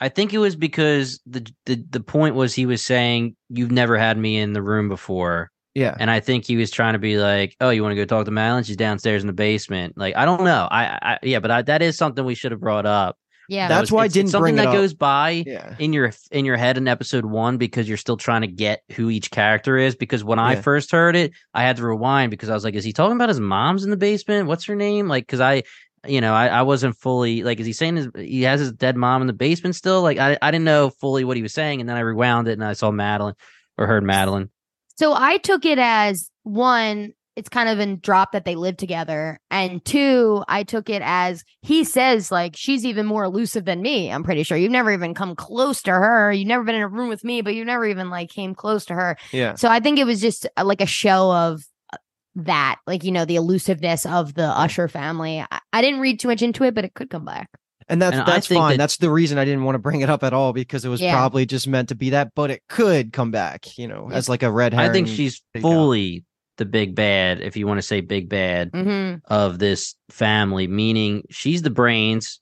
I 0.00 0.08
think 0.08 0.32
it 0.32 0.38
was 0.38 0.56
because 0.56 1.20
the, 1.26 1.46
the 1.66 1.84
the 1.90 2.00
point 2.00 2.34
was 2.34 2.54
he 2.54 2.64
was 2.64 2.82
saying 2.82 3.36
you've 3.50 3.70
never 3.70 3.98
had 3.98 4.16
me 4.16 4.38
in 4.38 4.54
the 4.54 4.62
room 4.62 4.88
before 4.88 5.50
yeah. 5.76 5.94
And 6.00 6.10
I 6.10 6.20
think 6.20 6.46
he 6.46 6.56
was 6.56 6.70
trying 6.70 6.94
to 6.94 6.98
be 6.98 7.18
like, 7.18 7.54
oh, 7.60 7.68
you 7.70 7.82
want 7.82 7.92
to 7.92 7.96
go 7.96 8.06
talk 8.06 8.24
to 8.24 8.30
Madeline? 8.30 8.64
She's 8.64 8.76
downstairs 8.78 9.22
in 9.22 9.26
the 9.26 9.34
basement. 9.34 9.96
Like, 9.96 10.16
I 10.16 10.24
don't 10.24 10.42
know. 10.42 10.66
I, 10.70 10.98
I 11.02 11.18
yeah, 11.22 11.38
but 11.40 11.50
I, 11.50 11.62
that 11.62 11.82
is 11.82 11.96
something 11.98 12.24
we 12.24 12.34
should 12.34 12.50
have 12.52 12.60
brought 12.60 12.86
up 12.86 13.16
Yeah. 13.48 13.68
That's 13.68 13.92
why 13.92 14.04
I 14.04 14.08
didn't 14.08 14.30
something 14.30 14.42
bring 14.42 14.54
it 14.54 14.64
that 14.64 14.68
up. 14.68 14.74
goes 14.74 14.94
by 14.94 15.44
Yeah. 15.46 15.76
in 15.78 15.92
your 15.92 16.12
in 16.30 16.44
your 16.46 16.56
head 16.56 16.78
in 16.78 16.88
episode 16.88 17.26
one 17.26 17.58
because 17.58 17.86
you're 17.88 17.98
still 17.98 18.16
trying 18.16 18.40
to 18.40 18.48
get 18.48 18.82
who 18.92 19.10
each 19.10 19.30
character 19.30 19.76
is. 19.76 19.94
Because 19.94 20.24
when 20.24 20.38
I 20.38 20.56
first 20.56 20.90
heard 20.90 21.14
it, 21.14 21.32
I 21.54 21.62
had 21.62 21.76
to 21.76 21.84
rewind 21.84 22.30
because 22.30 22.48
I 22.48 22.54
was 22.54 22.64
like, 22.64 22.74
"Is 22.74 22.84
he 22.84 22.92
talking 22.92 23.14
about 23.16 23.28
his 23.28 23.38
mom's 23.40 23.84
in 23.84 23.90
the 23.90 23.96
basement? 23.96 24.48
What's 24.48 24.64
her 24.64 24.74
name?" 24.74 25.06
Like, 25.08 25.26
because 25.26 25.40
I, 25.40 25.62
you 26.08 26.20
know, 26.20 26.34
I, 26.34 26.46
I 26.48 26.62
wasn't 26.62 26.96
fully 26.96 27.42
like, 27.42 27.60
is 27.60 27.66
he 27.66 27.72
saying 27.72 27.96
his, 27.96 28.08
he 28.16 28.42
has 28.42 28.60
his 28.60 28.72
dead 28.72 28.96
mom 28.96 29.20
in 29.20 29.26
the 29.26 29.32
basement 29.32 29.76
still? 29.76 30.02
Like, 30.02 30.18
I 30.18 30.38
I 30.40 30.50
didn't 30.50 30.64
know 30.64 30.90
fully 30.90 31.22
what 31.24 31.36
he 31.36 31.42
was 31.42 31.52
saying, 31.54 31.80
and 31.80 31.88
then 31.88 31.96
I 31.96 32.00
rewound 32.00 32.48
it 32.48 32.52
and 32.52 32.64
I 32.64 32.72
saw 32.72 32.90
Madeline 32.90 33.34
or 33.78 33.86
heard 33.86 34.02
Madeline. 34.04 34.50
So 34.96 35.14
I 35.14 35.36
took 35.38 35.64
it 35.64 35.78
as 35.78 36.30
one, 36.42 37.12
it's 37.34 37.50
kind 37.50 37.68
of 37.68 37.78
in 37.78 38.00
drop 38.00 38.32
that 38.32 38.46
they 38.46 38.54
live 38.54 38.78
together. 38.78 39.38
And 39.50 39.84
two, 39.84 40.42
I 40.48 40.62
took 40.62 40.88
it 40.88 41.02
as 41.04 41.44
he 41.60 41.84
says, 41.84 42.32
like, 42.32 42.56
she's 42.56 42.86
even 42.86 43.04
more 43.04 43.24
elusive 43.24 43.66
than 43.66 43.82
me. 43.82 44.10
I'm 44.10 44.24
pretty 44.24 44.42
sure. 44.42 44.56
You've 44.56 44.72
never 44.72 44.90
even 44.90 45.12
come 45.12 45.36
close 45.36 45.82
to 45.82 45.90
her. 45.90 46.32
You've 46.32 46.48
never 46.48 46.64
been 46.64 46.76
in 46.76 46.80
a 46.80 46.88
room 46.88 47.10
with 47.10 47.24
me, 47.24 47.42
but 47.42 47.54
you 47.54 47.62
never 47.62 47.84
even 47.84 48.08
like 48.08 48.30
came 48.30 48.54
close 48.54 48.86
to 48.86 48.94
her. 48.94 49.18
Yeah. 49.32 49.54
So 49.54 49.68
I 49.68 49.80
think 49.80 49.98
it 49.98 50.06
was 50.06 50.22
just 50.22 50.46
uh, 50.56 50.64
like 50.64 50.80
a 50.80 50.86
show 50.86 51.30
of 51.30 51.62
uh, 51.92 51.98
that, 52.36 52.76
like, 52.86 53.04
you 53.04 53.12
know, 53.12 53.26
the 53.26 53.36
elusiveness 53.36 54.06
of 54.06 54.32
the 54.32 54.46
Usher 54.46 54.88
family. 54.88 55.44
I, 55.50 55.60
I 55.74 55.82
didn't 55.82 56.00
read 56.00 56.20
too 56.20 56.28
much 56.28 56.40
into 56.40 56.64
it, 56.64 56.74
but 56.74 56.86
it 56.86 56.94
could 56.94 57.10
come 57.10 57.26
back. 57.26 57.50
And 57.88 58.02
that's 58.02 58.16
And 58.16 58.26
that's 58.26 58.46
fine. 58.48 58.70
that- 58.72 58.78
that's 58.78 58.96
the 58.96 59.10
reason 59.10 59.38
I 59.38 59.44
didn't 59.44 59.62
want 59.64 59.74
to 59.76 59.78
bring 59.80 60.00
it 60.00 60.10
up 60.10 60.24
at 60.24 60.32
all 60.32 60.52
because 60.52 60.84
it 60.84 60.88
was 60.88 61.00
Yeah. 61.00 61.12
probably 61.12 61.46
just 61.46 61.68
meant 61.68 61.88
to 61.90 61.94
be 61.94 62.10
that, 62.10 62.32
but 62.34 62.50
it 62.50 62.62
could 62.68 63.12
come 63.12 63.30
back, 63.30 63.78
you 63.78 63.86
know, 63.86 64.08
Yeah. 64.10 64.16
as 64.16 64.28
like 64.28 64.42
a 64.42 64.50
red 64.50 64.74
herring. 64.74 64.90
I 64.90 64.92
think 64.92 65.08
she's 65.08 65.40
take 65.54 65.64
out. 65.64 65.68
fully 65.68 66.24
the 66.58 66.64
big 66.64 66.94
bad, 66.94 67.40
if 67.40 67.56
you 67.56 67.66
want 67.66 67.78
to 67.78 67.82
say 67.82 68.00
big 68.00 68.28
bad, 68.28 68.72
Mm-hmm. 68.72 69.18
of 69.32 69.58
this 69.58 69.94
family, 70.10 70.66
meaning 70.66 71.22
she's 71.30 71.62
the 71.62 71.70
brains. 71.70 72.40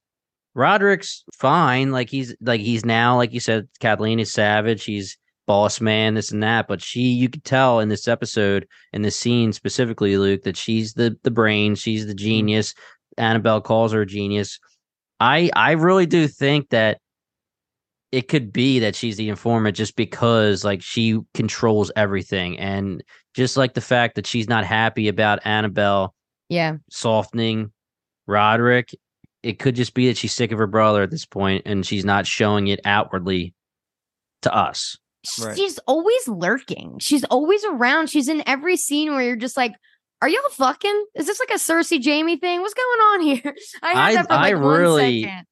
Roderick's 0.55 1.24
fine. 1.34 1.90
Like 1.90 2.09
he's 2.09 2.34
like 2.40 2.61
he's 2.61 2.84
now, 2.84 3.16
like 3.16 3.32
you 3.32 3.40
said, 3.40 3.68
Kathleen 3.80 4.20
is 4.20 4.32
savage. 4.32 4.84
He's 4.84 5.18
boss 5.47 5.80
man, 5.80 6.14
this 6.14 6.30
and 6.30 6.42
that. 6.42 6.68
But 6.68 6.80
she, 6.80 7.01
you 7.03 7.28
could 7.28 7.45
tell 7.45 7.80
in 7.80 7.88
this 7.88 8.07
episode, 8.09 8.66
in 8.92 9.03
this 9.03 9.16
scene 9.16 9.53
specifically, 9.53 10.16
Luke, 10.16 10.42
that 10.45 10.57
she's 10.57 10.95
the 10.95 11.16
the 11.24 11.30
brain. 11.30 11.74
She's 11.74 12.07
the 12.07 12.14
genius. 12.14 12.72
Annabelle 13.18 13.61
calls 13.61 13.92
her 13.92 14.03
a 14.03 14.07
genius. 14.07 14.59
I 15.21 15.51
I 15.55 15.73
really 15.73 16.07
do 16.07 16.29
think 16.29 16.71
that 16.71 16.99
it 18.12 18.29
could 18.29 18.53
be 18.53 18.79
that 18.79 18.95
she's 18.95 19.17
the 19.17 19.29
informant 19.29 19.77
just 19.77 19.97
because 19.97 20.65
like 20.65 20.83
she 20.83 21.19
controls 21.35 21.91
everything 21.97 22.59
and 22.59 23.03
just 23.35 23.57
like 23.57 23.75
the 23.75 23.81
fact 23.81 24.15
that 24.15 24.27
she's 24.27 24.49
not 24.49 24.65
happy 24.65 25.09
about 25.09 25.45
Annabelle 25.45 26.15
Yeah. 26.49 26.77
softening 26.91 27.73
Roderick. 28.29 28.91
It 29.43 29.59
could 29.59 29.75
just 29.75 29.95
be 29.95 30.07
that 30.07 30.17
she's 30.17 30.33
sick 30.33 30.53
of 30.53 30.59
her 30.59 30.67
brother 30.69 31.03
at 31.03 31.11
this 31.11 31.27
point 31.27 31.62
and 31.67 31.85
she's 31.85 32.05
not 32.05 32.27
showing 32.27 32.69
it 32.69 32.81
outwardly 32.85 33.53
to 34.43 34.55
us. 34.55 34.97
Right. 35.43 35.57
She's 35.57 35.79
always 35.81 36.29
lurking. 36.29 36.99
She's 37.01 37.25
always 37.25 37.65
around. 37.65 38.11
She's 38.11 38.29
in 38.29 38.43
every 38.47 38.77
scene 38.77 39.11
where 39.12 39.23
you're 39.23 39.37
just 39.37 39.57
like, 39.57 39.75
are 40.25 40.29
y'all 40.29 40.41
fucking? 40.53 41.05
Is 41.14 41.27
this 41.27 41.39
like 41.39 41.51
a 41.51 41.55
Cersei 41.61 42.03
Jaime 42.03 42.37
thing? 42.39 42.62
What's 42.62 42.72
going 42.75 42.87
on 43.01 43.20
here? 43.20 43.55
I 43.83 43.89
heard 43.89 43.97
I- 43.97 44.14
that 44.14 44.27
for 44.27 44.33
I 44.33 44.37
like 44.37 44.55
one 44.55 44.62
really- 44.81 45.22
second. 45.25 45.45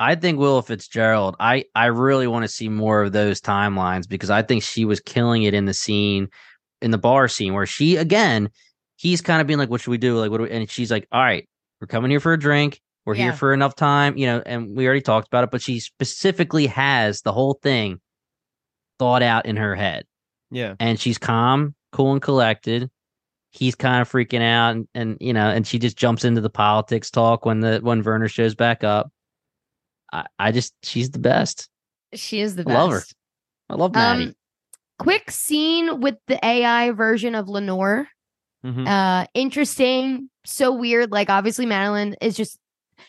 I 0.00 0.14
think 0.16 0.38
Willa 0.40 0.62
Fitzgerald, 0.62 1.36
I, 1.38 1.64
I 1.74 1.86
really 1.86 2.26
want 2.26 2.42
to 2.44 2.48
see 2.48 2.68
more 2.68 3.02
of 3.02 3.12
those 3.12 3.40
timelines 3.40 4.08
because 4.08 4.28
I 4.28 4.42
think 4.42 4.64
she 4.64 4.84
was 4.84 4.98
killing 5.00 5.44
it 5.44 5.54
in 5.54 5.66
the 5.66 5.72
scene, 5.74 6.28
in 6.82 6.90
the 6.90 6.98
bar 6.98 7.28
scene 7.28 7.54
where 7.54 7.64
she, 7.64 7.96
again, 7.96 8.50
he's 8.96 9.20
kind 9.20 9.40
of 9.40 9.46
being 9.46 9.58
like, 9.58 9.70
what 9.70 9.80
should 9.80 9.92
we 9.92 9.98
do? 9.98 10.18
Like, 10.18 10.32
what 10.32 10.38
do 10.38 10.42
we, 10.44 10.50
and 10.50 10.68
she's 10.68 10.90
like, 10.90 11.06
all 11.12 11.20
right, 11.22 11.48
we're 11.80 11.86
coming 11.86 12.10
here 12.10 12.18
for 12.18 12.32
a 12.32 12.38
drink. 12.38 12.80
We're 13.06 13.14
Yeah. 13.14 13.22
here 13.24 13.32
for 13.34 13.52
enough 13.54 13.76
time, 13.76 14.16
you 14.16 14.26
know, 14.26 14.42
and 14.44 14.76
we 14.76 14.84
already 14.84 15.00
talked 15.00 15.28
about 15.28 15.44
it, 15.44 15.50
but 15.52 15.62
she 15.62 15.78
specifically 15.78 16.66
has 16.66 17.20
the 17.22 17.32
whole 17.32 17.54
thing 17.62 18.00
thought 18.98 19.22
out 19.22 19.46
in 19.46 19.56
her 19.56 19.74
head. 19.76 20.04
Yeah. 20.50 20.74
and 20.80 20.98
she's 21.00 21.18
calm, 21.18 21.74
cool, 21.92 22.12
and 22.12 22.20
collected. 22.22 22.90
He's 23.54 23.76
kind 23.76 24.02
of 24.02 24.10
freaking 24.10 24.42
out, 24.42 24.74
and, 24.74 24.88
and 24.94 25.16
you 25.20 25.32
know, 25.32 25.48
and 25.48 25.64
she 25.64 25.78
just 25.78 25.96
jumps 25.96 26.24
into 26.24 26.40
the 26.40 26.50
politics 26.50 27.08
talk 27.10 27.46
when 27.46 27.60
the 27.60 27.78
when 27.82 28.02
Verna 28.02 28.26
shows 28.26 28.54
back 28.54 28.82
up. 28.82 29.12
I, 30.12 30.26
I 30.38 30.52
just 30.52 30.74
she's 30.82 31.10
the 31.10 31.20
best. 31.20 31.68
She 32.14 32.40
is 32.40 32.56
the 32.56 32.64
best. 32.64 32.76
I 32.76 32.78
best. 32.78 32.82
love 32.82 32.92
her. 32.92 33.02
I 33.70 33.74
love 33.76 33.94
Maddie. 33.94 34.24
Um, 34.24 34.34
quick 34.98 35.30
scene 35.30 36.00
with 36.00 36.16
the 36.26 36.44
AI 36.44 36.90
version 36.90 37.34
of 37.34 37.48
Lenore. 37.48 38.08
Mhm. 38.64 38.88
Uh, 38.88 39.26
interesting. 39.34 40.30
So 40.44 40.72
weird. 40.72 41.12
Like, 41.12 41.30
obviously, 41.30 41.66
Madeline 41.66 42.16
is 42.20 42.36
just 42.36 42.58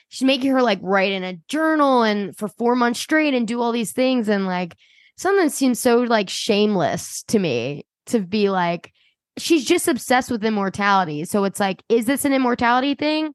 she's 0.10 0.26
making 0.26 0.52
her 0.52 0.62
like 0.62 0.80
write 0.82 1.12
in 1.12 1.24
a 1.24 1.40
journal 1.48 2.04
and 2.04 2.38
for 2.38 2.48
four 2.48 2.76
months 2.76 3.00
straight 3.00 3.34
and 3.34 3.48
do 3.48 3.62
all 3.62 3.72
these 3.72 3.94
things 3.94 4.30
and 4.30 4.46
like 4.46 4.76
something 5.18 5.50
seems 5.50 5.80
so 5.80 6.00
like 6.00 6.30
shameless 6.30 7.24
to 7.24 7.40
me 7.40 7.86
to 8.08 8.20
be 8.20 8.50
like 8.50 8.92
she's 9.38 9.66
just 9.66 9.88
obsessed 9.88 10.32
with 10.32 10.44
immortality. 10.46 11.26
So 11.26 11.44
it's 11.44 11.60
like, 11.60 11.84
is 11.90 12.06
this 12.06 12.26
an 12.26 12.34
immortality 12.34 12.96
thing? 12.96 13.34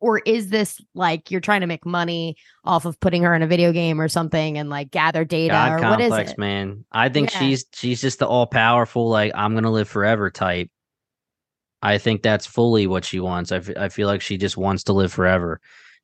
Or 0.00 0.18
is 0.18 0.50
this 0.50 0.82
like 0.94 1.30
you're 1.30 1.40
trying 1.40 1.62
to 1.62 1.66
make 1.66 1.86
money 1.86 2.36
off 2.64 2.84
of 2.84 3.00
putting 3.00 3.22
her 3.22 3.34
in 3.34 3.40
a 3.40 3.46
video 3.46 3.72
game 3.72 3.98
or 4.00 4.08
something 4.08 4.58
and 4.58 4.68
like 4.68 4.90
gather 4.90 5.24
data 5.24 5.52
God 5.54 5.72
or 5.72 5.74
what 5.90 6.00
is 6.00 6.08
complex, 6.08 6.32
it? 6.32 6.38
man. 6.38 6.84
I 6.92 7.08
think 7.08 7.32
Yeah. 7.32 7.38
she's 7.38 7.64
she's 7.72 8.02
just 8.02 8.18
the 8.18 8.26
all 8.26 8.46
powerful, 8.46 9.08
like 9.08 9.32
I'm 9.34 9.54
gonna 9.54 9.70
live 9.70 9.88
forever 9.88 10.30
type. 10.30 10.68
I 11.80 11.96
think 11.98 12.22
that's 12.22 12.44
fully 12.46 12.86
what 12.86 13.04
she 13.04 13.20
wants. 13.20 13.50
I, 13.52 13.56
f- 13.56 13.76
I 13.78 13.88
feel 13.88 14.06
like 14.08 14.20
she 14.20 14.36
just 14.36 14.56
wants 14.58 14.84
to 14.84 14.92
live 14.92 15.12
forever. 15.12 15.60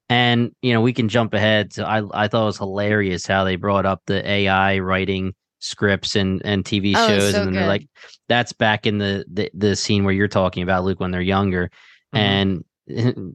And 0.08 0.54
you 0.62 0.72
know, 0.72 0.80
we 0.80 0.94
can 0.94 1.08
jump 1.10 1.34
ahead 1.34 1.72
to 1.72 1.86
I 1.86 2.02
I 2.24 2.28
thought 2.28 2.42
it 2.42 2.46
was 2.46 2.58
hilarious 2.58 3.26
how 3.26 3.44
they 3.44 3.56
brought 3.56 3.84
up 3.84 4.00
the 4.06 4.26
AI 4.26 4.78
writing 4.78 5.34
scripts 5.60 6.16
and 6.16 6.42
and 6.44 6.64
TV 6.64 6.94
Oh, 6.96 7.06
shows, 7.08 7.32
so 7.32 7.38
and 7.38 7.46
then 7.48 7.54
they're 7.54 7.66
like, 7.68 7.86
that's 8.28 8.52
back 8.52 8.86
in 8.86 8.98
the, 8.98 9.24
the 9.32 9.50
the 9.54 9.76
scene 9.76 10.04
where 10.04 10.14
you're 10.14 10.28
talking 10.28 10.62
about 10.62 10.84
Luke 10.84 10.98
when 11.00 11.10
they're 11.12 11.20
younger, 11.20 11.70
Mhm. 12.14 12.18
and 12.18 12.64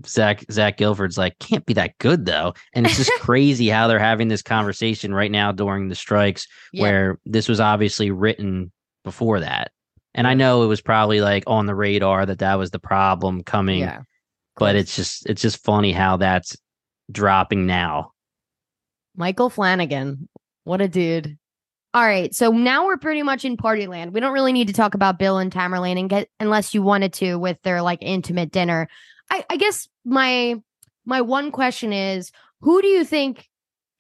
Zach 0.05 0.43
Zach 0.51 0.78
Gilford's 0.78 1.17
like, 1.17 1.39
can't 1.39 1.65
be 1.65 1.73
that 1.76 1.97
good 1.99 2.26
though, 2.26 2.53
and 2.73 2.86
it's 2.86 2.97
just 2.97 3.11
crazy 3.21 3.69
how 3.69 3.88
they're 3.88 3.99
having 3.99 4.28
this 4.28 4.41
conversation 4.41 5.13
right 5.13 5.32
now 5.32 5.51
during 5.53 5.88
the 5.88 5.95
strikes 5.95 6.45
Yeah. 6.73 6.82
where 6.82 7.19
this 7.26 7.47
was 7.47 7.59
obviously 7.61 8.11
written 8.11 8.71
before 9.05 9.39
that. 9.39 9.71
And 10.13 10.28
I 10.28 10.34
know 10.34 10.63
it 10.63 10.67
was 10.67 10.82
probably 10.82 11.21
like 11.21 11.43
on 11.47 11.65
the 11.67 11.76
radar 11.76 12.26
that 12.26 12.39
that 12.39 12.55
was 12.55 12.71
the 12.71 12.80
problem 12.80 13.43
coming, 13.43 13.80
Yeah. 13.80 14.01
but 14.57 14.76
it's 14.76 14.95
just 14.95 15.26
it's 15.30 15.41
just 15.41 15.63
funny 15.63 15.91
how 15.93 16.17
that's 16.17 16.57
dropping 17.11 17.65
now. 17.65 18.11
Michael 19.15 19.49
Flanagan. 19.49 20.28
What 20.65 20.82
a 20.82 20.88
dude. 20.88 21.38
All 21.96 22.04
right. 22.06 22.36
So 22.36 22.52
now 22.52 22.86
we're 22.86 22.98
pretty 22.98 23.24
much 23.24 23.46
in 23.46 23.56
party 23.56 23.88
land. 23.88 24.14
We 24.14 24.20
don't 24.20 24.34
really 24.34 24.52
need 24.52 24.68
to 24.68 24.74
talk 24.74 24.96
about 24.96 25.18
Bill 25.18 25.38
and 25.38 25.50
Tamerlane 25.50 25.98
and 25.98 26.10
get 26.10 26.28
unless 26.41 26.74
you 26.74 26.82
wanted 26.82 27.14
to 27.14 27.38
with 27.38 27.58
their 27.64 27.82
like 27.82 28.00
intimate 28.02 28.52
dinner. 28.52 28.89
I, 29.32 29.46
I 29.50 29.56
guess 29.56 29.88
my 30.04 30.56
my 31.06 31.22
one 31.22 31.52
question 31.52 31.93
is 31.93 32.32
who 32.60 32.82
do 32.82 32.88
you 32.89 33.06
think 33.06 33.48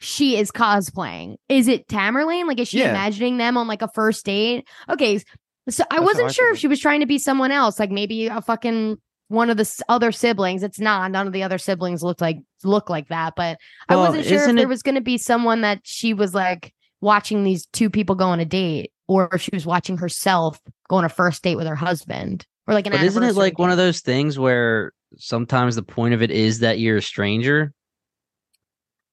she 0.01 0.35
is 0.37 0.51
cosplaying? 0.51 1.37
Is 1.47 1.69
it 1.69 1.87
Tamerlane? 1.87 2.47
Like 2.47 2.59
is 2.59 2.67
she 2.67 2.79
Yeah. 2.79 2.89
imagining 2.89 3.37
them 3.37 3.57
on 3.57 3.65
like 3.65 3.81
a 3.81 3.89
first 3.95 4.25
date? 4.25 4.67
Okay. 4.89 5.21
So 5.69 5.85
I 5.89 5.95
how 5.95 6.03
wasn't 6.03 6.27
I 6.27 6.31
sure 6.33 6.51
if 6.51 6.59
she 6.59 6.67
was 6.67 6.81
trying 6.81 6.99
to 6.99 7.05
be 7.05 7.17
someone 7.17 7.51
else, 7.51 7.79
like 7.79 7.91
maybe 7.91 8.27
a 8.27 8.41
fucking 8.41 8.97
one 9.29 9.49
of 9.49 9.55
the 9.55 9.83
other 9.87 10.11
siblings. 10.11 10.63
It's 10.63 10.81
not. 10.81 11.11
None 11.11 11.27
of 11.27 11.33
the 11.33 11.43
other 11.43 11.57
siblings 11.57 12.03
looked 12.03 12.19
like 12.19 12.39
look 12.65 12.89
like 12.89 13.07
that. 13.07 13.35
But 13.37 13.57
I 13.87 13.95
wasn't 13.95 14.25
sure 14.25 14.41
if 14.49 14.53
there 14.53 14.63
it- 14.65 14.67
was 14.67 14.83
going 14.83 14.95
to 14.95 15.01
be 15.01 15.17
someone 15.17 15.61
that 15.61 15.79
she 15.85 16.13
was 16.13 16.33
like 16.35 16.73
watching 17.01 17.43
these 17.43 17.65
two 17.67 17.89
people 17.89 18.15
go 18.15 18.25
on 18.25 18.39
a 18.39 18.45
date, 18.45 18.91
or 19.07 19.29
if 19.33 19.41
she 19.41 19.51
was 19.53 19.65
watching 19.65 19.97
herself 19.97 20.59
go 20.89 20.97
on 20.97 21.05
a 21.05 21.09
first 21.09 21.43
date 21.43 21.55
with 21.55 21.67
her 21.67 21.75
husband, 21.75 22.45
or 22.67 22.73
like 22.73 22.85
an. 22.85 22.91
But 22.93 23.03
isn't 23.03 23.21
it 23.21 23.25
anniversary 23.25 23.43
like 23.43 23.59
one 23.59 23.71
of 23.71 23.77
those 23.77 24.01
things 24.01 24.37
where 24.39 24.91
sometimes 25.17 25.75
the 25.75 25.83
point 25.83 26.13
of 26.13 26.21
it 26.21 26.31
is 26.31 26.59
that 26.59 26.79
you're 26.79 26.97
a 26.97 27.01
stranger? 27.01 27.73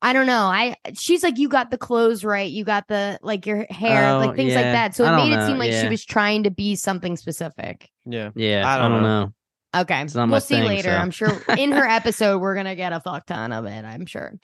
I 0.05 0.13
don't 0.13 0.27
know. 0.27 0.47
I 0.47 0.75
she's 0.95 1.23
like 1.23 1.39
you 1.39 1.49
got 1.49 1.71
the 1.71 1.79
clothes 1.79 2.25
right, 2.25 2.51
you 2.51 2.65
got 2.65 2.89
the 2.89 3.19
like 3.23 3.47
your 3.47 3.67
hair, 3.71 4.15
Oh, 4.15 4.19
like 4.19 4.35
things 4.35 4.55
like 4.55 4.65
that. 4.65 4.97
So 4.97 5.05
it 5.05 5.11
don't 5.11 5.31
made 5.31 5.39
it 5.39 5.47
seem 5.47 5.59
like 5.59 5.73
she 5.73 5.89
was 5.89 6.05
trying 6.05 6.43
to 6.43 6.51
be 6.51 6.75
something 6.75 7.17
specific. 7.17 7.89
Yeah. 8.05 8.31
Yeah, 8.35 8.67
I 8.67 8.75
I 8.75 8.79
don't 8.79 8.91
don't, 8.91 9.03
know. 9.03 9.25
know. 9.27 9.33
Okay. 9.83 10.03
It's 10.03 10.15
not 10.15 10.27
my 10.27 10.33
we'll 10.35 10.41
see 10.41 10.57
thing, 10.57 10.65
later. 10.65 10.91
so. 10.91 10.97
I'm 10.97 11.11
sure 11.13 11.43
in 11.57 11.71
her 11.73 11.85
episode, 11.89 12.41
we're 12.41 12.55
going 12.55 12.67
to 12.67 12.75
get 12.75 12.93
a 12.93 13.01
fuck 13.01 13.27
ton 13.27 13.53
of 13.53 13.65
it. 13.65 13.85
I'm 13.85 14.05
sure. 14.07 14.35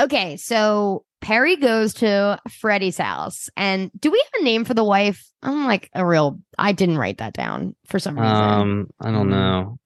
Okay. 0.00 0.36
So 0.36 1.04
Perry 1.20 1.56
goes 1.56 1.94
to 1.94 2.38
Freddie's 2.48 2.98
house. 2.98 3.50
And 3.56 3.90
do 3.98 4.10
we 4.10 4.18
have 4.32 4.40
a 4.40 4.44
name 4.44 4.64
for 4.64 4.74
the 4.74 4.84
wife? 4.84 5.24
I'm 5.42 5.66
like 5.66 5.90
a 5.94 6.04
real, 6.06 6.40
I 6.56 6.72
didn't 6.72 6.98
write 6.98 7.18
that 7.18 7.32
down 7.34 7.74
for 7.86 7.98
some 7.98 8.18
reason. 8.18 8.36
Um, 8.36 8.90
I 9.00 9.10
don't 9.10 9.26
Mm. 9.28 9.30
know. 9.30 9.78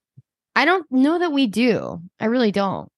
I 0.55 0.65
don't 0.67 0.87
know 0.93 1.19
that 1.19 1.33
we 1.33 1.47
do. 1.47 2.03
I 2.21 2.27
really 2.27 2.53
don't. 2.53 2.91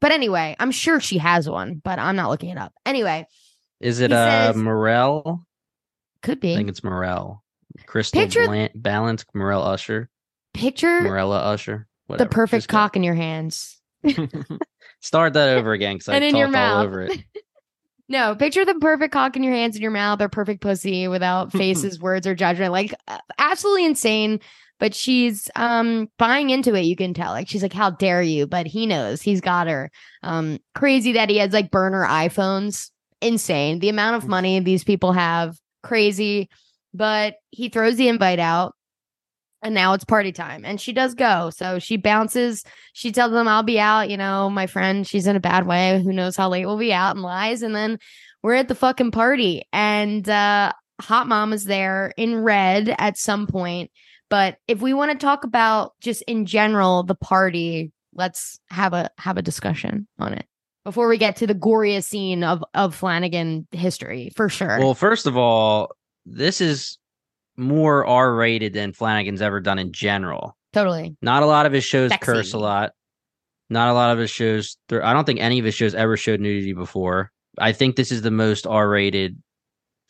But 0.00 0.12
anyway, 0.12 0.54
I'm 0.60 0.70
sure 0.70 1.00
she 1.00 1.18
has 1.18 1.48
one, 1.48 1.80
but 1.82 1.98
I'm 1.98 2.14
not 2.16 2.30
looking 2.30 2.50
it 2.50 2.58
up. 2.58 2.72
Anyway, 2.86 3.26
Is 3.80 4.00
it 4.00 4.10
He 4.10 4.16
uh 4.16 4.52
says- 4.52 4.56
Morelle? 4.56 5.46
could 6.22 6.40
be. 6.40 6.52
I 6.52 6.56
think 6.56 6.68
it's 6.68 6.82
Morelle. 6.84 7.42
Crystal 7.86 8.20
Picture- 8.20 8.46
Blan- 8.46 8.70
Balance 8.74 9.24
Morelle 9.34 9.62
Usher. 9.62 10.10
Picture 10.52 11.02
Morella 11.02 11.38
Usher. 11.38 11.86
the 12.08 12.26
perfect 12.26 12.62
Just 12.62 12.68
go. 12.68 12.76
cock 12.76 12.96
in 12.96 13.02
your 13.04 13.14
hands. 13.14 13.80
Start 15.00 15.34
that 15.34 15.56
over 15.56 15.72
again 15.72 15.96
because 15.96 16.08
I 16.08 16.16
And 16.16 16.24
talked 16.34 16.52
your 16.52 16.56
all 16.56 16.82
over 16.82 17.02
it. 17.02 17.18
No, 18.08 18.34
picture 18.34 18.64
the 18.64 18.74
perfect 18.74 19.12
cock 19.12 19.36
in 19.36 19.42
your 19.42 19.52
hands 19.52 19.76
and 19.76 19.82
your 19.82 19.90
mouth 19.90 20.20
or 20.22 20.28
perfect 20.28 20.62
pussy 20.62 21.08
without 21.08 21.52
faces, 21.52 22.00
words, 22.00 22.26
or 22.26 22.34
judgment. 22.34 22.72
Like 22.72 22.94
uh, 23.06 23.18
absolutely 23.38 23.84
insane. 23.84 24.40
But 24.80 24.94
she's 24.94 25.50
um 25.56 26.08
buying 26.18 26.50
into 26.50 26.74
it, 26.74 26.82
you 26.82 26.94
can 26.96 27.12
tell. 27.12 27.32
Like 27.32 27.48
she's 27.48 27.62
like, 27.62 27.72
How 27.72 27.90
dare 27.90 28.22
you? 28.22 28.46
But 28.46 28.66
he 28.66 28.86
knows 28.86 29.20
he's 29.20 29.40
got 29.40 29.66
her. 29.66 29.90
Um, 30.22 30.58
crazy 30.74 31.12
that 31.12 31.28
he 31.28 31.38
has 31.38 31.52
like 31.52 31.70
burner 31.70 32.06
iPhones. 32.06 32.90
Insane. 33.20 33.80
The 33.80 33.88
amount 33.88 34.16
of 34.16 34.28
money 34.28 34.60
these 34.60 34.84
people 34.84 35.12
have, 35.12 35.56
crazy. 35.82 36.48
But 36.94 37.34
he 37.50 37.68
throws 37.68 37.96
the 37.96 38.08
invite 38.08 38.38
out. 38.38 38.74
And 39.62 39.74
now 39.74 39.92
it's 39.94 40.04
party 40.04 40.32
time. 40.32 40.64
And 40.64 40.80
she 40.80 40.92
does 40.92 41.14
go. 41.14 41.50
So 41.50 41.78
she 41.78 41.96
bounces. 41.96 42.64
She 42.92 43.10
tells 43.10 43.32
them, 43.32 43.48
I'll 43.48 43.62
be 43.62 43.80
out. 43.80 44.08
You 44.08 44.16
know, 44.16 44.48
my 44.48 44.66
friend, 44.66 45.06
she's 45.06 45.26
in 45.26 45.36
a 45.36 45.40
bad 45.40 45.66
way. 45.66 46.00
Who 46.02 46.12
knows 46.12 46.36
how 46.36 46.48
late 46.48 46.64
we'll 46.64 46.78
be 46.78 46.92
out 46.92 47.16
and 47.16 47.22
lies. 47.22 47.62
And 47.62 47.74
then 47.74 47.98
we're 48.42 48.54
at 48.54 48.68
the 48.68 48.74
fucking 48.74 49.10
party. 49.10 49.64
And 49.72 50.28
uh 50.28 50.72
Hot 51.00 51.28
Mom 51.28 51.52
is 51.52 51.64
there 51.64 52.12
in 52.16 52.36
red 52.36 52.94
at 52.98 53.16
some 53.16 53.46
point. 53.46 53.90
But 54.30 54.58
if 54.66 54.80
we 54.80 54.92
want 54.92 55.12
to 55.12 55.18
talk 55.18 55.44
about 55.44 55.92
just 56.00 56.22
in 56.22 56.44
general 56.44 57.02
the 57.02 57.14
party, 57.14 57.92
let's 58.14 58.60
have 58.70 58.92
a 58.92 59.10
have 59.18 59.38
a 59.38 59.42
discussion 59.42 60.06
on 60.18 60.34
it 60.34 60.46
before 60.84 61.08
we 61.08 61.18
get 61.18 61.36
to 61.36 61.46
the 61.46 61.54
goriest 61.54 62.04
scene 62.04 62.44
of 62.44 62.64
of 62.74 62.94
Flanagan 62.94 63.66
history 63.72 64.30
for 64.36 64.48
sure. 64.48 64.78
Well, 64.78 64.94
first 64.94 65.26
of 65.26 65.36
all, 65.36 65.92
this 66.26 66.60
is 66.60 66.98
more 67.58 68.06
R 68.06 68.34
rated 68.34 68.72
than 68.72 68.92
Flanagan's 68.92 69.42
ever 69.42 69.60
done 69.60 69.78
in 69.78 69.92
general. 69.92 70.56
totally. 70.72 71.16
Not 71.20 71.42
a 71.42 71.46
lot 71.46 71.66
of 71.66 71.72
his 71.72 71.84
shows 71.84 72.10
Sexy. 72.10 72.24
curse 72.24 72.52
a 72.54 72.58
lot. 72.58 72.92
Not 73.68 73.90
a 73.90 73.92
lot 73.92 74.12
of 74.12 74.18
his 74.18 74.30
shows. 74.30 74.76
There, 74.88 75.04
I 75.04 75.12
don't 75.12 75.24
think 75.24 75.40
any 75.40 75.58
of 75.58 75.64
his 75.64 75.74
shows 75.74 75.94
ever 75.94 76.16
showed 76.16 76.40
nudity 76.40 76.72
before. 76.72 77.32
I 77.58 77.72
think 77.72 77.96
this 77.96 78.12
is 78.12 78.22
the 78.22 78.30
most 78.30 78.66
R 78.66 78.88
rated 78.88 79.42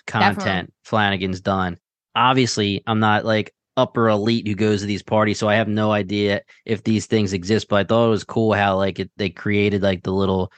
content 0.06 0.38
Definitely. 0.38 0.74
Flanagan's 0.84 1.40
done. 1.40 1.78
Obviously, 2.14 2.82
I'm 2.86 3.00
not 3.00 3.24
like 3.24 3.52
upper 3.76 4.08
elite 4.08 4.46
who 4.46 4.54
goes 4.54 4.80
to 4.80 4.86
these 4.86 5.02
parties, 5.02 5.38
so 5.38 5.48
I 5.48 5.54
have 5.54 5.68
no 5.68 5.92
idea 5.92 6.42
if 6.66 6.84
these 6.84 7.06
things 7.06 7.32
exist. 7.32 7.68
But 7.68 7.76
I 7.76 7.84
thought 7.84 8.06
it 8.06 8.10
was 8.10 8.24
cool 8.24 8.52
how 8.52 8.76
like 8.76 8.98
it, 8.98 9.10
they 9.16 9.30
created 9.30 9.82
like 9.82 10.02
the 10.02 10.12
little 10.12 10.52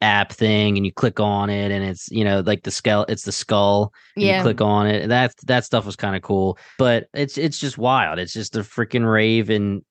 app 0.00 0.32
thing, 0.32 0.76
and 0.76 0.86
you 0.86 0.92
click 0.92 1.20
on 1.20 1.50
it, 1.50 1.70
and 1.70 1.84
it's 1.84 2.10
you 2.10 2.24
know 2.24 2.40
like 2.40 2.62
the 2.62 2.70
skull. 2.70 3.04
It's 3.08 3.24
the 3.24 3.32
skull, 3.32 3.92
and 4.16 4.24
Yeah. 4.24 4.36
you 4.38 4.42
click 4.42 4.60
on 4.60 4.86
it. 4.86 5.08
That 5.08 5.34
that 5.44 5.64
stuff 5.64 5.84
was 5.86 5.96
kind 5.96 6.16
of 6.16 6.22
cool, 6.22 6.58
but 6.78 7.08
it's 7.14 7.36
it's 7.38 7.58
just 7.58 7.78
wild. 7.78 8.18
It's 8.18 8.32
just 8.32 8.56
a 8.56 8.60
freaking 8.60 9.10
rave, 9.10 9.50
and 9.50 9.82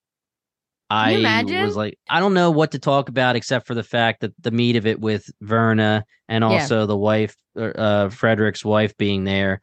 I 0.89 1.11
imagine? 1.11 1.61
was 1.61 1.75
like, 1.75 1.99
I 2.09 2.19
don't 2.19 2.33
know 2.33 2.49
what 2.49 2.71
to 2.71 2.79
talk 2.79 3.09
about 3.09 3.35
except 3.35 3.67
for 3.67 3.75
the 3.75 3.83
fact 3.83 4.21
that 4.21 4.33
the 4.41 4.49
meat 4.51 4.75
of 4.75 4.87
it 4.87 4.99
with 4.99 5.29
Verna 5.41 6.03
and 6.27 6.43
Yeah. 6.43 6.49
also 6.49 6.87
the 6.87 6.97
wife, 6.97 7.35
uh, 7.55 8.09
Frederick's 8.09 8.65
wife 8.65 8.97
being 8.97 9.23
there. 9.23 9.61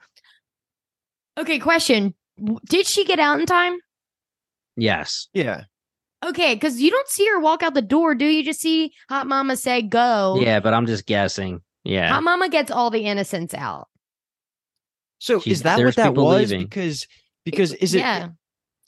Okay, 1.37 1.59
question. 1.59 2.15
Did 2.69 2.87
she 2.87 3.05
get 3.05 3.19
out 3.19 3.41
in 3.41 3.47
time? 3.47 3.79
Yes, 4.77 5.29
Yeah. 5.33 5.65
Okay, 6.27 6.55
because 6.55 6.81
you 6.81 6.91
don't 6.91 7.09
see 7.09 7.27
her 7.29 7.39
walk 7.41 7.63
out 7.63 7.75
the 7.75 7.83
door, 7.83 8.15
do 8.15 8.25
you? 8.27 8.43
Just 8.45 8.61
see 8.61 8.93
Hot 9.09 9.27
Mama 9.27 9.57
say 9.57 9.83
go. 9.83 10.39
yeah, 10.41 10.61
but 10.61 10.75
I'm 10.75 10.87
just 10.87 11.07
guessing. 11.07 11.61
Yeah, 11.85 12.09
Hot 12.13 12.23
Mama 12.23 12.49
gets 12.49 12.71
all 12.71 12.91
the 12.91 13.01
innocents 13.05 13.55
out. 13.55 13.89
So 15.19 15.41
She's- 15.41 15.59
is 15.59 15.63
that 15.63 15.79
what 15.83 15.97
that 15.97 16.15
was? 16.15 16.51
leaving. 16.51 16.67
Because 16.67 17.07
because 17.45 17.73
is 17.75 17.95
it 17.95 17.99
yeah. 18.01 18.29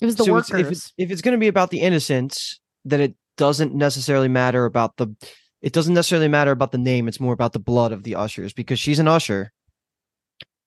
It 0.00 0.06
was 0.06 0.16
the 0.16 0.24
so 0.24 0.36
it's- 0.36 0.50
workers. 0.50 0.66
if 0.66 0.72
it's, 0.72 0.92
if 0.98 1.10
it's 1.10 1.22
going 1.22 1.32
to 1.32 1.38
be 1.38 1.48
about 1.48 1.70
the 1.70 1.80
innocents, 1.80 2.60
then 2.84 3.00
it 3.00 3.14
doesn't 3.36 3.74
necessarily 3.74 4.28
matter 4.28 4.64
about 4.64 4.96
the. 4.96 5.14
It 5.60 5.72
doesn't 5.72 5.94
necessarily 5.94 6.28
matter 6.28 6.52
about 6.52 6.70
the 6.70 6.78
name. 6.78 7.08
It's 7.08 7.18
more 7.18 7.32
about 7.32 7.52
the 7.52 7.58
blood 7.58 7.90
of 7.92 8.04
the 8.04 8.14
ushers 8.14 8.52
because 8.52 8.78
she's 8.78 8.98
an 9.00 9.08
usher. 9.08 9.52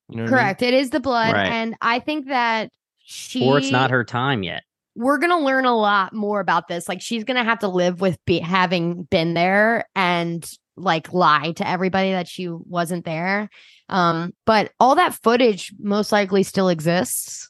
You 0.09 0.17
know 0.17 0.23
what 0.23 0.27
I 0.33 0.35
mean? 0.35 0.41
Correct. 0.43 0.61
It 0.61 0.73
is 0.73 0.89
the 0.89 0.99
blood. 0.99 1.33
Right. 1.33 1.47
And 1.49 1.75
I 1.81 1.99
think 1.99 2.27
that 2.27 2.71
she 2.99 3.45
or 3.45 3.57
it's 3.57 3.71
not 3.71 3.91
her 3.91 4.03
time 4.03 4.43
yet. 4.43 4.63
We're 4.95 5.17
gonna 5.17 5.39
learn 5.39 5.65
a 5.65 5.75
lot 5.75 6.13
more 6.13 6.39
about 6.39 6.67
this. 6.67 6.89
Like 6.89 7.01
she's 7.01 7.23
gonna 7.23 7.43
have 7.43 7.59
to 7.59 7.67
live 7.67 8.01
with 8.01 8.17
be- 8.25 8.39
having 8.39 9.03
been 9.03 9.33
there 9.33 9.85
and 9.95 10.49
like 10.77 11.13
lie 11.13 11.51
to 11.53 11.67
everybody 11.67 12.11
that 12.11 12.27
she 12.27 12.47
wasn't 12.49 13.05
there. 13.05 13.49
Um, 13.89 14.33
but 14.45 14.71
all 14.79 14.95
that 14.95 15.13
footage 15.13 15.73
most 15.79 16.11
likely 16.11 16.43
still 16.43 16.69
exists. 16.69 17.49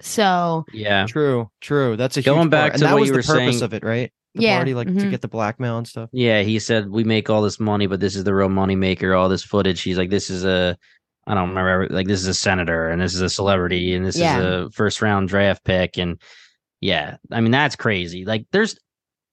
So 0.00 0.64
Yeah, 0.72 1.06
True, 1.06 1.50
true. 1.60 1.96
That's 1.96 2.16
a 2.16 2.22
Going 2.22 2.42
huge 2.42 2.50
back 2.50 2.60
part. 2.60 2.72
and 2.74 2.78
to 2.80 2.84
that 2.86 2.92
what 2.92 3.00
was 3.00 3.08
you 3.08 3.12
the 3.14 3.18
were 3.18 3.22
purpose 3.22 3.54
saying- 3.58 3.62
of 3.62 3.74
it, 3.74 3.82
right? 3.84 4.12
The 4.34 4.42
Yeah, 4.42 4.56
party, 4.58 4.74
like 4.74 4.88
to 4.88 4.92
mhm. 4.92 5.10
get 5.10 5.22
the 5.22 5.28
blackmail 5.28 5.78
and 5.78 5.88
stuff. 5.88 6.10
yeah. 6.12 6.42
He 6.42 6.58
said 6.58 6.90
we 6.90 7.04
make 7.04 7.30
all 7.30 7.40
this 7.40 7.58
money, 7.58 7.86
but 7.86 8.00
this 8.00 8.14
is 8.14 8.24
the 8.24 8.34
real 8.34 8.50
money 8.50 8.76
maker. 8.76 9.14
All 9.14 9.30
this 9.30 9.42
footage. 9.42 9.80
He's 9.80 9.96
like, 9.96 10.10
this 10.10 10.28
is 10.28 10.44
a. 10.44 10.76
I 11.26 11.34
don't 11.34 11.48
remember. 11.48 11.88
Like 11.88 12.06
this 12.06 12.20
is 12.20 12.26
a 12.26 12.34
senator, 12.34 12.88
and 12.90 13.00
this 13.00 13.14
is 13.14 13.22
a 13.22 13.30
celebrity, 13.30 13.94
and 13.94 14.04
this 14.04 14.18
Yeah. 14.18 14.38
is 14.38 14.44
a 14.44 14.70
first 14.72 15.00
round 15.00 15.28
draft 15.28 15.64
pick, 15.64 15.96
and 15.96 16.20
yeah, 16.86 17.16
I 17.32 17.40
mean 17.40 17.50
that's 17.50 17.74
crazy. 17.74 18.24
Like 18.24 18.46
there's, 18.52 18.78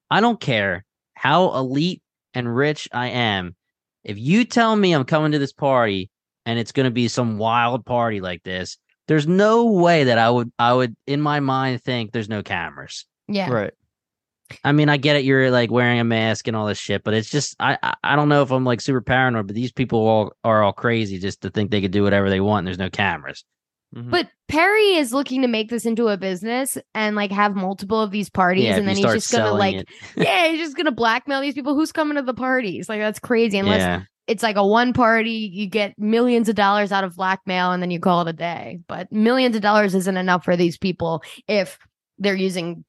I 0.09 0.21
don't 0.21 0.39
care 0.39 0.83
how 1.13 1.55
elite 1.55 2.01
and 2.33 2.53
rich 2.53 2.89
I 2.91 3.09
am. 3.09 3.55
If 4.03 4.17
you 4.17 4.43
tell 4.43 4.75
me 4.75 4.91
I'm 4.91 5.03
coming 5.03 5.33
to 5.33 5.39
this 5.39 5.53
party 5.53 6.09
and 6.47 6.57
it's 6.57 6.71
going 6.71 6.85
to 6.85 6.91
be 6.91 7.07
some 7.07 7.37
wild 7.37 7.85
party 7.85 8.21
like 8.21 8.41
this, 8.41 8.77
there's 9.07 9.27
no 9.27 9.71
way 9.71 10.05
that 10.05 10.17
I 10.17 10.31
would 10.31 10.51
I 10.57 10.73
would 10.73 10.95
in 11.05 11.21
my 11.21 11.39
mind 11.41 11.83
think 11.83 12.11
there's 12.11 12.27
no 12.27 12.41
cameras. 12.41 13.05
yeah. 13.27 13.49
Right. 13.51 13.73
I 14.63 14.71
mean, 14.71 14.89
I 14.89 14.97
get 14.97 15.15
it. 15.15 15.23
You're 15.23 15.51
like 15.51 15.71
wearing 15.71 15.99
a 15.99 16.03
mask 16.03 16.47
and 16.47 16.57
all 16.57 16.65
this 16.65 16.79
shit, 16.79 17.03
but 17.03 17.13
it's 17.13 17.29
just 17.29 17.55
I 17.59 17.77
I, 17.83 17.93
I 18.03 18.15
don't 18.15 18.29
know 18.29 18.41
if 18.41 18.51
I'm 18.51 18.65
like 18.65 18.81
super 18.81 19.01
paranoid, 19.01 19.45
but 19.45 19.55
these 19.55 19.71
people 19.71 19.99
all 19.99 20.33
are 20.43 20.63
all 20.63 20.73
crazy 20.73 21.19
just 21.19 21.41
to 21.41 21.51
think 21.51 21.69
they 21.69 21.81
could 21.81 21.91
do 21.91 22.03
whatever 22.03 22.31
they 22.31 22.41
want. 22.41 22.59
And 22.59 22.67
there's 22.67 22.79
no 22.79 22.89
cameras. 22.89 23.45
Mhm. 23.95 24.09
But 24.09 24.29
Perry 24.47 24.95
is 24.95 25.13
looking 25.13 25.41
to 25.41 25.47
make 25.47 25.69
this 25.69 25.85
into 25.85 26.07
a 26.07 26.17
business 26.17 26.77
and 26.95 27.15
like 27.15 27.31
have 27.31 27.55
multiple 27.55 28.01
of 28.01 28.11
these 28.11 28.29
parties, 28.29 28.65
yeah, 28.65 28.77
and 28.77 28.87
then 28.87 28.95
he's 28.95 29.05
just 29.05 29.31
gonna 29.31 29.53
like, 29.53 29.87
yeah, 30.15 30.47
he's 30.47 30.59
just 30.59 30.75
gonna 30.75 30.91
blackmail 30.91 31.41
these 31.41 31.53
people. 31.53 31.75
Who's 31.75 31.91
coming 31.91 32.15
to 32.17 32.23
the 32.23 32.33
parties? 32.33 32.89
Like 32.89 32.99
that's 32.99 33.19
crazy. 33.19 33.57
Unless 33.57 33.81
yeah, 33.81 34.01
it's 34.27 34.43
like 34.43 34.55
a 34.55 34.65
one 34.65 34.93
party, 34.93 35.51
you 35.53 35.67
get 35.67 35.97
millions 35.97 36.49
of 36.49 36.55
dollars 36.55 36.91
out 36.91 37.03
of 37.03 37.15
blackmail 37.15 37.71
and 37.71 37.81
then 37.83 37.91
you 37.91 37.99
call 37.99 38.21
it 38.21 38.29
a 38.29 38.33
day. 38.33 38.79
But 38.87 39.11
millions 39.11 39.55
of 39.55 39.61
dollars 39.61 39.93
isn't 39.95 40.17
enough 40.17 40.43
for 40.43 40.55
these 40.55 40.77
people 40.77 41.23
if 41.47 41.77
they're 42.17 42.35
using 42.35 42.85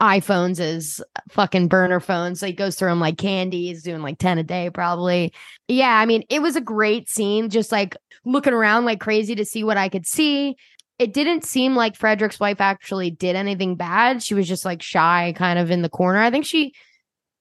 iPhones 0.00 0.60
as 0.60 1.00
fucking 1.30 1.68
burner 1.68 2.00
phones. 2.00 2.40
So 2.40 2.46
he 2.46 2.52
goes 2.52 2.76
through 2.76 2.90
them 2.90 3.00
like 3.00 3.18
candy. 3.18 3.66
He's 3.68 3.82
doing 3.82 4.02
like 4.02 4.18
10 4.18 4.38
a 4.38 4.42
day, 4.44 4.70
probably. 4.70 5.32
Yeah, 5.66 5.98
I 5.98 6.06
mean, 6.06 6.24
it 6.28 6.42
was 6.42 6.56
a 6.56 6.60
great 6.60 7.08
scene, 7.08 7.48
just 7.48 7.72
like 7.72 7.96
looking 8.24 8.52
around 8.52 8.84
like 8.84 9.00
crazy 9.00 9.34
to 9.36 9.44
see 9.44 9.64
what 9.64 9.76
I 9.76 9.88
could 9.88 10.06
see. 10.06 10.56
It 10.98 11.12
didn't 11.12 11.44
seem 11.44 11.76
like 11.76 11.94
Frederick's 11.96 12.40
wife 12.40 12.60
actually 12.60 13.10
did 13.10 13.36
anything 13.36 13.76
bad. 13.76 14.22
She 14.22 14.34
was 14.34 14.48
just 14.48 14.64
like 14.64 14.82
shy, 14.82 15.32
kind 15.36 15.58
of 15.58 15.70
in 15.70 15.82
the 15.82 15.88
corner. 15.88 16.18
I 16.18 16.30
think 16.30 16.44
she 16.44 16.72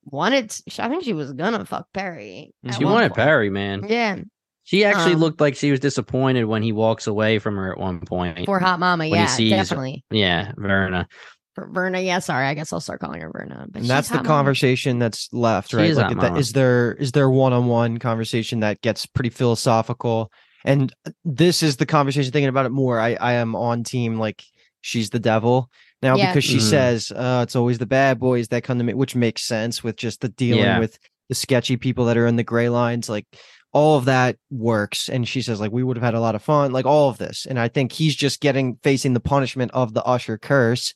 wanted, 0.06 0.54
I 0.80 0.90
think 0.90 1.04
she 1.04 1.14
was 1.14 1.34
gonna 1.34 1.66
fuck 1.66 1.88
Perry. 1.94 2.54
she 2.78 2.86
wanted 2.86 3.10
point. 3.10 3.16
Perry, 3.16 3.50
man. 3.50 3.84
Yeah, 3.88 4.18
She 4.64 4.84
actually 4.86 5.14
Um, 5.16 5.20
looked 5.22 5.42
like 5.42 5.56
she 5.56 5.72
was 5.72 5.80
disappointed 5.80 6.44
when 6.46 6.62
he 6.62 6.72
walks 6.72 7.08
away 7.08 7.40
from 7.40 7.56
her 7.56 7.72
at 7.72 7.80
one 7.80 8.00
point. 8.02 8.46
for 8.46 8.60
Hot 8.60 8.80
Mama. 8.80 9.06
When 9.10 9.20
Yeah, 9.22 9.26
sees- 9.28 9.50
definitely. 9.52 10.04
yeah, 10.12 10.52
Verna. 10.58 11.08
For 11.56 11.68
Verna, 11.72 12.00
yeah. 12.02 12.20
Sorry, 12.20 12.46
I 12.46 12.54
guess 12.54 12.72
I'll 12.72 12.80
start 12.80 13.00
calling 13.00 13.22
her 13.22 13.32
Verna. 13.34 13.66
But 13.72 13.82
and 13.82 13.90
that's 13.90 14.10
the 14.10 14.18
Hot 14.18 14.26
Mama. 14.26 14.36
conversation 14.36 15.00
that's 15.00 15.28
left, 15.34 15.72
She 15.72 15.78
right? 15.78 15.90
is 15.90 15.98
Like, 15.98 16.08
Hot 16.08 16.22
that, 16.22 16.28
Mama. 16.30 16.40
is 16.40 16.52
there 16.52 16.94
is 16.94 17.14
there 17.14 17.30
one 17.30 17.54
on 17.54 17.66
one 17.66 17.98
conversation 17.98 18.60
that 18.60 18.82
gets 18.82 19.06
pretty 19.08 19.30
philosophical? 19.32 20.32
And 20.68 20.94
uh, 21.06 21.12
this 21.26 21.64
is 21.64 21.78
the 21.78 21.86
conversation. 21.86 22.32
Thinking 22.32 22.50
about 22.50 22.66
it 22.68 22.72
more, 22.72 23.00
I 23.00 23.16
I 23.20 23.34
am 23.34 23.56
on 23.56 23.84
team 23.84 24.20
like 24.20 24.44
she's 24.82 25.10
the 25.10 25.20
devil 25.20 25.70
now 26.04 26.16
Yeah. 26.16 26.32
because 26.32 26.44
she 26.44 26.58
Mhm. 26.58 26.70
says 26.70 27.12
uh, 27.12 27.40
it's 27.44 27.56
always 27.56 27.80
the 27.80 27.86
bad 27.88 28.20
boys 28.20 28.50
that 28.50 28.64
come 28.64 28.78
to 28.78 28.84
me, 28.84 28.94
which 28.94 29.16
makes 29.16 29.44
sense 29.44 29.84
with 29.84 29.96
just 29.96 30.22
the 30.22 30.30
dealing 30.30 30.64
Yeah. 30.64 30.80
with 30.80 31.00
the 31.30 31.36
sketchy 31.36 31.78
people 31.78 32.06
that 32.06 32.18
are 32.18 32.28
in 32.28 32.36
the 32.36 32.44
gray 32.44 32.70
lines, 32.70 33.10
like. 33.10 33.26
All 33.74 33.98
of 33.98 34.06
that 34.06 34.38
works, 34.50 35.10
and 35.10 35.28
she 35.28 35.42
says 35.42 35.60
like 35.60 35.74
we 35.74 35.84
would 35.84 35.98
have 35.98 36.04
had 36.04 36.14
a 36.16 36.22
lot 36.22 36.36
of 36.36 36.42
fun, 36.42 36.72
like 36.72 36.86
all 36.86 37.10
of 37.10 37.18
this, 37.18 37.46
and 37.46 37.60
I 37.60 37.68
think 37.68 37.92
he's 37.92 38.16
just 38.16 38.40
getting 38.40 38.78
facing 38.82 39.14
the 39.14 39.20
punishment 39.20 39.72
of 39.74 39.94
the 39.94 40.04
usher 40.04 40.38
curse, 40.38 40.96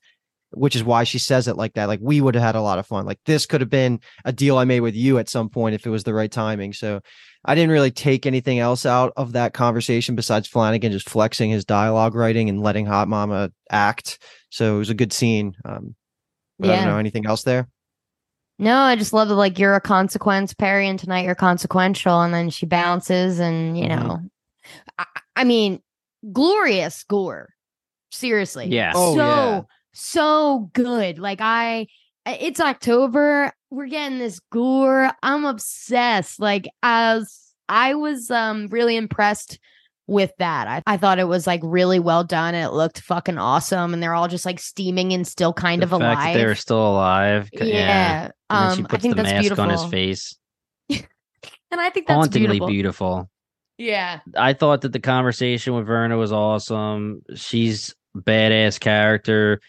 which 0.53 0.75
is 0.75 0.83
why 0.83 1.03
she 1.03 1.17
says 1.19 1.47
it 1.47 1.55
like 1.57 1.73
that. 1.73 1.87
Like 1.87 1.99
we 2.01 2.21
would 2.21 2.35
have 2.35 2.43
had 2.43 2.55
a 2.55 2.61
lot 2.61 2.79
of 2.79 2.87
fun. 2.87 3.05
Like 3.05 3.19
this 3.25 3.45
could 3.45 3.61
have 3.61 3.69
been 3.69 3.99
a 4.25 4.31
deal 4.31 4.57
I 4.57 4.65
made 4.65 4.81
with 4.81 4.95
you 4.95 5.17
at 5.17 5.29
some 5.29 5.49
point 5.49 5.75
if 5.75 5.85
it 5.85 5.89
was 5.89 6.03
the 6.03 6.13
right 6.13 6.31
timing. 6.31 6.73
So 6.73 7.01
I 7.45 7.55
didn't 7.55 7.71
really 7.71 7.91
take 7.91 8.25
anything 8.25 8.59
else 8.59 8.85
out 8.85 9.13
of 9.17 9.33
that 9.33 9.53
conversation 9.53 10.15
besides 10.15 10.47
Flanagan 10.47 10.91
just 10.91 11.09
flexing 11.09 11.49
his 11.51 11.65
dialogue 11.65 12.13
writing 12.15 12.49
and 12.49 12.61
letting 12.61 12.85
Hot 12.85 13.07
Mama 13.07 13.51
act. 13.69 14.19
So 14.49 14.75
it 14.75 14.79
was 14.79 14.89
a 14.89 14.93
good 14.95 15.13
scene. 15.13 15.55
Um, 15.65 15.95
but 16.59 16.69
I 16.69 16.73
Yeah. 16.73 16.83
don't 16.83 16.93
know 16.93 16.99
anything 16.99 17.25
else 17.25 17.43
there. 17.43 17.67
No, 18.59 18.77
I 18.77 18.95
just 18.95 19.13
love 19.13 19.27
that. 19.29 19.35
Like 19.35 19.57
you're 19.57 19.73
a 19.73 19.81
consequence, 19.81 20.53
Perry, 20.53 20.87
and 20.87 20.99
tonight 20.99 21.25
you're 21.25 21.33
consequential, 21.33 22.21
and 22.21 22.31
then 22.31 22.51
she 22.51 22.67
bounces, 22.67 23.39
and 23.39 23.75
you 23.75 23.85
Mhm. 23.85 23.89
know, 24.05 24.19
I, 24.99 25.05
I 25.37 25.43
mean, 25.45 25.81
glorious 26.31 27.03
gore. 27.05 27.49
Seriously, 28.11 28.67
Yes. 28.67 28.93
Oh, 28.95 29.15
so 29.15 29.25
yeah. 29.25 29.61
So 29.93 30.69
good. 30.73 31.19
Like 31.19 31.39
I, 31.41 31.87
It's 32.25 32.59
October. 32.59 33.51
We're 33.69 33.87
getting 33.87 34.19
this 34.19 34.39
gore. 34.51 35.11
I'm 35.23 35.45
obsessed. 35.45 36.39
Like 36.39 36.67
as 36.83 37.39
I 37.69 37.95
was 37.95 38.29
um 38.31 38.67
really 38.67 38.95
impressed 38.97 39.59
with 40.07 40.31
that. 40.39 40.67
I, 40.67 40.81
I 40.93 40.97
thought 40.97 41.19
it 41.19 41.27
was 41.27 41.47
like 41.47 41.61
really 41.63 41.99
well 41.99 42.23
done 42.25 42.53
and 42.53 42.65
it 42.65 42.73
looked 42.73 42.99
fucking 42.99 43.37
awesome. 43.37 43.93
And 43.93 44.03
they're 44.03 44.13
all 44.13 44.27
just 44.27 44.45
like 44.45 44.59
steaming 44.59 45.13
and 45.13 45.25
still 45.25 45.53
kind 45.53 45.81
the 45.81 45.85
of 45.85 45.93
alive. 45.93 46.33
they 46.35 46.45
were 46.45 46.55
still 46.55 46.85
alive. 46.91 47.49
yeah. 47.53 47.63
yeah. 47.65 48.29
And 48.49 48.69
then 48.69 48.75
she 48.75 48.81
Um, 48.81 48.85
I 48.85 48.89
puts 48.89 49.01
think 49.03 49.15
the 49.15 49.23
that's 49.23 49.33
mask 49.33 49.41
beautiful. 49.43 49.63
on 49.63 49.69
his 49.69 49.85
face. 49.85 50.35
And 51.71 51.79
I 51.79 51.89
think 51.89 52.07
that's 52.07 52.17
Hauntingly 52.17 52.59
beautiful. 52.59 52.67
beautiful. 52.67 53.29
Yeah. 53.77 54.19
I 54.35 54.51
thought 54.53 54.81
that 54.81 54.91
the 54.91 54.99
conversation 54.99 55.73
with 55.73 55.87
Verna 55.87 56.17
was 56.17 56.33
awesome. 56.33 57.21
She's 57.35 57.95
badass 58.15 58.77
character. 58.79 59.61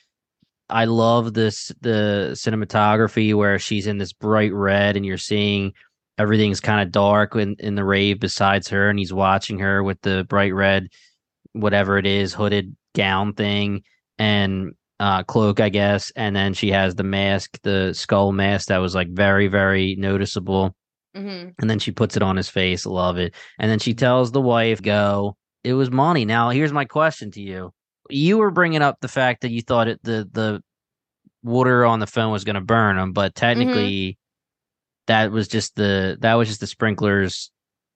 I 0.72 0.86
love 0.86 1.34
this 1.34 1.70
the 1.80 2.30
cinematography 2.32 3.34
where 3.34 3.58
she's 3.58 3.86
in 3.86 3.98
this 3.98 4.12
bright 4.12 4.52
red 4.52 4.96
and 4.96 5.06
you're 5.06 5.18
seeing 5.18 5.72
everything's 6.18 6.60
kind 6.60 6.80
of 6.80 6.90
dark 6.92 7.36
in, 7.36 7.56
in 7.58 7.74
the 7.74 7.84
rave 7.84 8.20
besides 8.20 8.68
her 8.68 8.88
and 8.88 8.98
he's 8.98 9.12
watching 9.12 9.58
her 9.58 9.82
with 9.82 10.00
the 10.02 10.24
bright 10.28 10.54
red 10.54 10.88
whatever 11.52 11.98
it 11.98 12.06
is 12.06 12.34
hooded 12.34 12.74
gown 12.94 13.32
thing 13.34 13.82
and 14.18 14.72
uh 15.00 15.22
cloak 15.24 15.60
I 15.60 15.68
guess 15.68 16.10
and 16.16 16.34
then 16.34 16.54
she 16.54 16.70
has 16.70 16.94
the 16.94 17.04
mask 17.04 17.58
the 17.62 17.92
skull 17.92 18.32
mask 18.32 18.68
that 18.68 18.78
was 18.78 18.94
like 18.94 19.08
very 19.10 19.48
very 19.48 19.94
noticeable 19.96 20.74
hmm 21.14 21.48
and 21.58 21.70
then 21.70 21.78
she 21.78 21.92
puts 21.92 22.16
it 22.16 22.22
on 22.22 22.36
his 22.36 22.48
face. 22.48 22.86
Love 22.86 23.18
it. 23.18 23.34
And 23.58 23.70
then 23.70 23.78
she 23.78 23.94
tells 23.94 24.32
the 24.32 24.40
wife, 24.40 24.82
"Go." 24.82 25.36
It 25.64 25.74
was 25.74 25.90
money. 25.90 26.24
Now, 26.24 26.50
here's 26.50 26.72
my 26.72 26.84
question 26.84 27.30
to 27.32 27.40
you: 27.40 27.72
You 28.12 28.38
were 28.38 28.50
bringing 28.50 28.82
up 28.82 28.98
the 29.00 29.08
fact 29.08 29.42
that 29.42 29.50
you 29.50 29.62
thought 29.62 29.88
it, 29.88 30.02
the 30.02 30.28
the 30.30 30.62
water 31.42 31.84
on 31.84 31.98
the 31.98 32.06
phone 32.06 32.30
was 32.32 32.44
going 32.44 32.54
to 32.54 32.60
burn 32.60 32.96
them, 32.96 33.12
but 33.12 33.34
technically, 33.34 34.18
that 35.06 35.32
was 35.32 35.48
just 35.48 35.74
the 35.76 36.16
that 36.20 36.34
was 36.34 36.48
just 36.48 36.60
the 36.60 36.66
sprinklers 36.66 37.50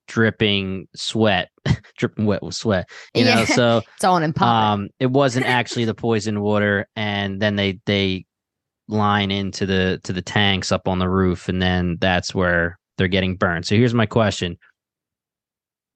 dripping 0.07 0.87
sweat, 0.95 1.49
dripping 1.97 2.25
wet 2.25 2.41
with 2.43 2.55
sweat. 2.55 2.89
You 3.13 3.25
know, 3.25 3.39
Yeah. 3.39 3.45
so 3.45 3.81
It's 3.95 4.03
on 4.03 4.23
and 4.23 4.35
popping. 4.35 4.83
um, 4.85 4.89
it 4.99 5.11
wasn't 5.11 5.45
actually 5.45 5.85
the 5.85 5.93
poison 5.95 6.41
water, 6.41 6.87
and 6.95 7.41
then 7.41 7.55
they 7.55 7.79
they 7.85 8.25
line 8.89 9.31
into 9.31 9.65
the 9.65 9.99
to 10.03 10.13
the 10.13 10.21
tanks 10.21 10.71
up 10.71 10.87
on 10.87 10.99
the 10.99 11.09
roof, 11.09 11.49
and 11.49 11.61
then 11.61 11.97
that's 11.99 12.33
where 12.33 12.79
they're 12.97 13.07
getting 13.07 13.35
burned. 13.35 13.65
So 13.65 13.75
here's 13.75 13.93
my 13.93 14.05
question: 14.05 14.57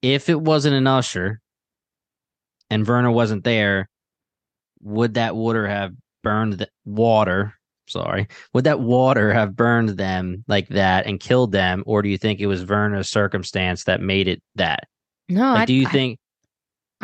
If 0.02 0.28
it 0.28 0.40
wasn't 0.40 0.74
an 0.76 0.86
usher, 0.86 1.40
and 2.70 2.84
Verna 2.86 3.10
wasn't 3.12 3.44
there, 3.44 3.88
would 4.82 5.14
that 5.14 5.34
water 5.36 5.66
have 5.66 5.92
burned 6.22 6.54
the 6.54 6.68
water? 6.84 7.54
Sorry, 7.88 8.28
would 8.54 8.64
that 8.64 8.80
water 8.80 9.32
have 9.32 9.56
burned 9.56 9.90
them 9.90 10.44
like 10.48 10.68
that 10.68 11.06
and 11.06 11.18
killed 11.20 11.52
them, 11.52 11.82
or 11.86 12.00
do 12.02 12.08
you 12.08 12.16
think 12.16 12.40
it 12.40 12.46
was 12.46 12.62
Verna's 12.62 13.08
circumstance 13.10 13.84
that 13.84 14.00
made 14.00 14.28
it 14.28 14.42
that? 14.54 14.84
no, 15.28 15.52
Like, 15.52 15.62
I, 15.62 15.64
do 15.66 15.74
you 15.74 15.86
I- 15.86 15.90
think? 15.90 16.18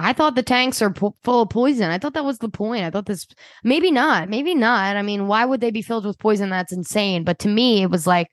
I 0.00 0.12
thought 0.12 0.36
the 0.36 0.44
tanks 0.44 0.80
are 0.80 0.92
po- 0.92 1.16
full 1.24 1.42
of 1.42 1.50
poison. 1.50 1.90
I 1.90 1.98
thought 1.98 2.14
that 2.14 2.24
was 2.24 2.38
the 2.38 2.48
point. 2.48 2.84
I 2.84 2.90
thought 2.90 3.06
this, 3.06 3.26
maybe 3.64 3.90
not, 3.90 4.28
maybe 4.28 4.54
not. 4.54 4.96
I 4.96 5.02
mean, 5.02 5.26
why 5.26 5.44
would 5.44 5.60
they 5.60 5.72
be 5.72 5.82
filled 5.82 6.06
with 6.06 6.20
poison? 6.20 6.50
That's 6.50 6.72
insane. 6.72 7.24
But 7.24 7.40
to 7.40 7.48
me, 7.48 7.82
it 7.82 7.90
was 7.90 8.06
like 8.06 8.28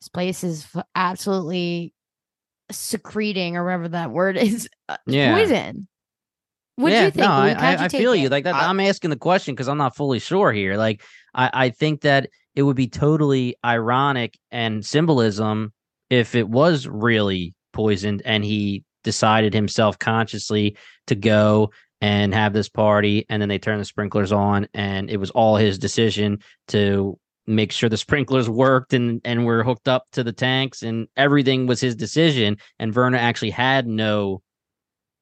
this 0.00 0.08
place 0.08 0.44
is 0.44 0.68
f- 0.72 0.84
absolutely 0.94 1.92
secreting 2.70 3.56
or 3.56 3.64
whatever 3.64 3.88
that 3.88 4.12
word 4.12 4.36
is. 4.36 4.68
uh, 4.88 4.96
Yeah. 5.06 5.34
poison. 5.34 5.88
What 6.80 6.90
do 6.90 6.94
yeah, 6.94 7.04
you 7.06 7.10
think? 7.10 7.26
No, 7.26 7.32
I, 7.32 7.48
Luke? 7.48 7.58
How'd 7.58 7.78
I, 7.78 7.84
I 7.84 7.88
take 7.88 8.00
feel 8.00 8.14
you. 8.14 8.28
Like 8.28 8.44
that. 8.44 8.54
I- 8.54 8.66
I, 8.66 8.70
am 8.70 8.80
asking 8.80 9.10
the 9.10 9.16
question 9.16 9.54
because 9.54 9.68
I'm 9.68 9.78
not 9.78 9.96
fully 9.96 10.18
sure 10.18 10.52
here. 10.52 10.76
Like, 10.76 11.02
I, 11.34 11.50
I 11.52 11.70
think 11.70 12.02
that 12.02 12.30
it 12.54 12.62
would 12.62 12.76
be 12.76 12.88
totally 12.88 13.56
ironic 13.64 14.38
and 14.50 14.84
symbolism 14.84 15.72
if 16.08 16.34
it 16.34 16.48
was 16.48 16.86
really 16.86 17.54
poisoned 17.72 18.22
and 18.24 18.44
he 18.44 18.84
decided 19.04 19.54
himself 19.54 19.98
consciously 19.98 20.76
to 21.06 21.14
go 21.14 21.70
and 22.00 22.34
have 22.34 22.52
this 22.52 22.68
party 22.68 23.24
and 23.28 23.40
then 23.40 23.48
they 23.48 23.58
turn 23.58 23.78
the 23.78 23.84
sprinklers 23.84 24.32
on 24.32 24.66
and 24.74 25.10
it 25.10 25.18
was 25.18 25.30
all 25.30 25.56
his 25.56 25.78
decision 25.78 26.38
to 26.68 27.18
make 27.46 27.72
sure 27.72 27.88
the 27.88 27.96
sprinklers 27.96 28.48
worked 28.48 28.92
and 28.92 29.20
and 29.24 29.44
were 29.44 29.62
hooked 29.64 29.88
up 29.88 30.04
to 30.12 30.22
the 30.22 30.32
tanks 30.32 30.82
and 30.82 31.08
everything 31.16 31.66
was 31.66 31.80
his 31.80 31.94
decision 31.94 32.56
and 32.78 32.92
Verna 32.92 33.18
actually 33.18 33.50
had 33.50 33.86
no 33.86 34.42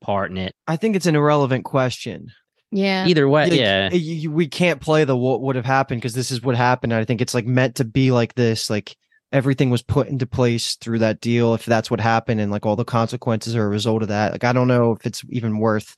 part 0.00 0.30
in 0.30 0.36
it 0.36 0.54
I 0.66 0.76
think 0.76 0.96
it's 0.96 1.06
an 1.06 1.16
irrelevant 1.16 1.64
question. 1.64 2.28
yeah. 2.70 3.06
either 3.06 3.28
way 3.28 3.50
Like, 3.50 3.58
yeah 3.60 3.90
you- 3.92 4.14
you- 4.14 4.30
we 4.32 4.46
can't 4.48 4.80
play 4.80 5.04
the 5.04 5.16
what 5.16 5.40
would 5.40 5.56
have 5.56 5.64
happened 5.66 6.00
because 6.00 6.14
this 6.14 6.30
is 6.30 6.42
what 6.42 6.56
happened. 6.56 6.92
I 6.94 7.04
think 7.04 7.20
it's 7.20 7.34
like 7.34 7.46
meant 7.46 7.76
to 7.76 7.84
be 7.84 8.10
like 8.10 8.34
this. 8.34 8.68
Like 8.70 8.94
everything 9.32 9.70
was 9.70 9.82
put 9.82 10.08
into 10.08 10.26
place 10.26 10.76
through 10.76 11.00
that 11.00 11.20
deal. 11.20 11.54
If 11.54 11.66
that's 11.66 11.90
what 11.90 12.00
happened, 12.00 12.40
and 12.40 12.50
like 12.52 12.64
all 12.66 12.76
the 12.76 12.84
consequences 12.84 13.54
are 13.56 13.64
a 13.64 13.68
result 13.68 14.02
of 14.02 14.08
that. 14.08 14.32
Like 14.32 14.44
I 14.44 14.52
don't 14.52 14.68
know 14.68 14.92
if 14.92 15.04
it's 15.06 15.22
even 15.30 15.58
worth. 15.58 15.94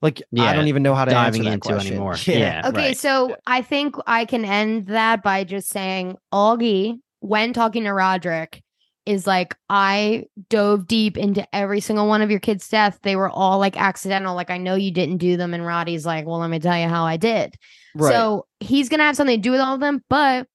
Like 0.00 0.22
I 0.38 0.52
don't 0.54 0.68
even 0.68 0.84
know 0.84 0.94
how 0.94 1.04
to 1.04 1.10
diving 1.10 1.40
answer 1.40 1.50
that 1.50 1.54
into 1.54 1.68
question. 1.68 1.92
anymore. 1.94 2.14
Yeah. 2.26 2.38
Yeah. 2.38 2.68
Okay, 2.68 2.86
right. 2.88 2.96
so 2.96 3.36
I 3.46 3.62
think 3.62 3.96
I 4.06 4.24
can 4.26 4.44
end 4.44 4.86
that 4.88 5.22
by 5.24 5.42
just 5.44 5.68
saying 5.70 6.16
Augie, 6.32 6.98
when 7.20 7.52
talking 7.52 7.82
to 7.84 7.90
Roderick, 7.92 8.62
is 9.08 9.26
like, 9.26 9.56
I 9.70 10.26
dove 10.50 10.86
deep 10.86 11.16
into 11.16 11.46
every 11.54 11.80
single 11.80 12.06
one 12.08 12.20
of 12.20 12.30
your 12.30 12.40
kids' 12.40 12.68
death. 12.68 12.98
They 13.02 13.16
were 13.16 13.30
all 13.30 13.58
like 13.58 13.76
accidental. 13.80 14.34
Like, 14.34 14.50
I 14.50 14.58
know 14.58 14.74
you 14.74 14.90
didn't 14.92 15.16
do 15.16 15.36
them. 15.36 15.54
And 15.54 15.64
Roddy's 15.64 16.04
like, 16.04 16.26
well, 16.26 16.38
let 16.40 16.50
me 16.50 16.58
tell 16.58 16.76
you 16.78 16.88
how 16.88 17.04
I 17.04 17.16
did. 17.16 17.54
Right. 17.96 18.12
So 18.12 18.46
he's 18.60 18.88
going 18.88 18.98
to 18.98 19.04
have 19.04 19.16
something 19.16 19.38
to 19.38 19.42
do 19.42 19.50
with 19.50 19.60
all 19.60 19.74
of 19.74 19.80
them. 19.80 20.04
But 20.10 20.46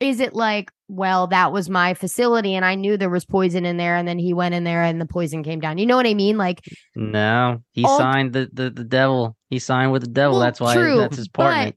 is 0.00 0.20
it 0.20 0.34
like, 0.34 0.70
well, 0.86 1.28
that 1.28 1.50
was 1.50 1.70
my 1.70 1.94
facility 1.94 2.54
and 2.54 2.64
I 2.64 2.74
knew 2.74 2.98
there 2.98 3.08
was 3.08 3.24
poison 3.24 3.64
in 3.64 3.78
there. 3.78 3.96
And 3.96 4.06
then 4.06 4.18
he 4.18 4.34
went 4.34 4.54
in 4.54 4.64
there 4.64 4.82
and 4.82 5.00
the 5.00 5.06
poison 5.06 5.42
came 5.42 5.58
down. 5.58 5.78
You 5.78 5.86
know 5.86 5.96
what 5.96 6.06
I 6.06 6.12
mean? 6.12 6.36
Like, 6.36 6.60
No, 6.94 7.62
he 7.72 7.84
All- 7.84 7.96
signed 7.98 8.34
the, 8.34 8.50
the 8.52 8.68
the 8.68 8.84
devil. 8.84 9.34
He 9.48 9.58
signed 9.58 9.92
with 9.92 10.02
the 10.02 10.08
devil. 10.08 10.32
Well, 10.36 10.44
that's 10.44 10.60
why 10.60 10.74
true, 10.74 10.98
that's 10.98 11.16
his 11.16 11.28
partner. 11.28 11.72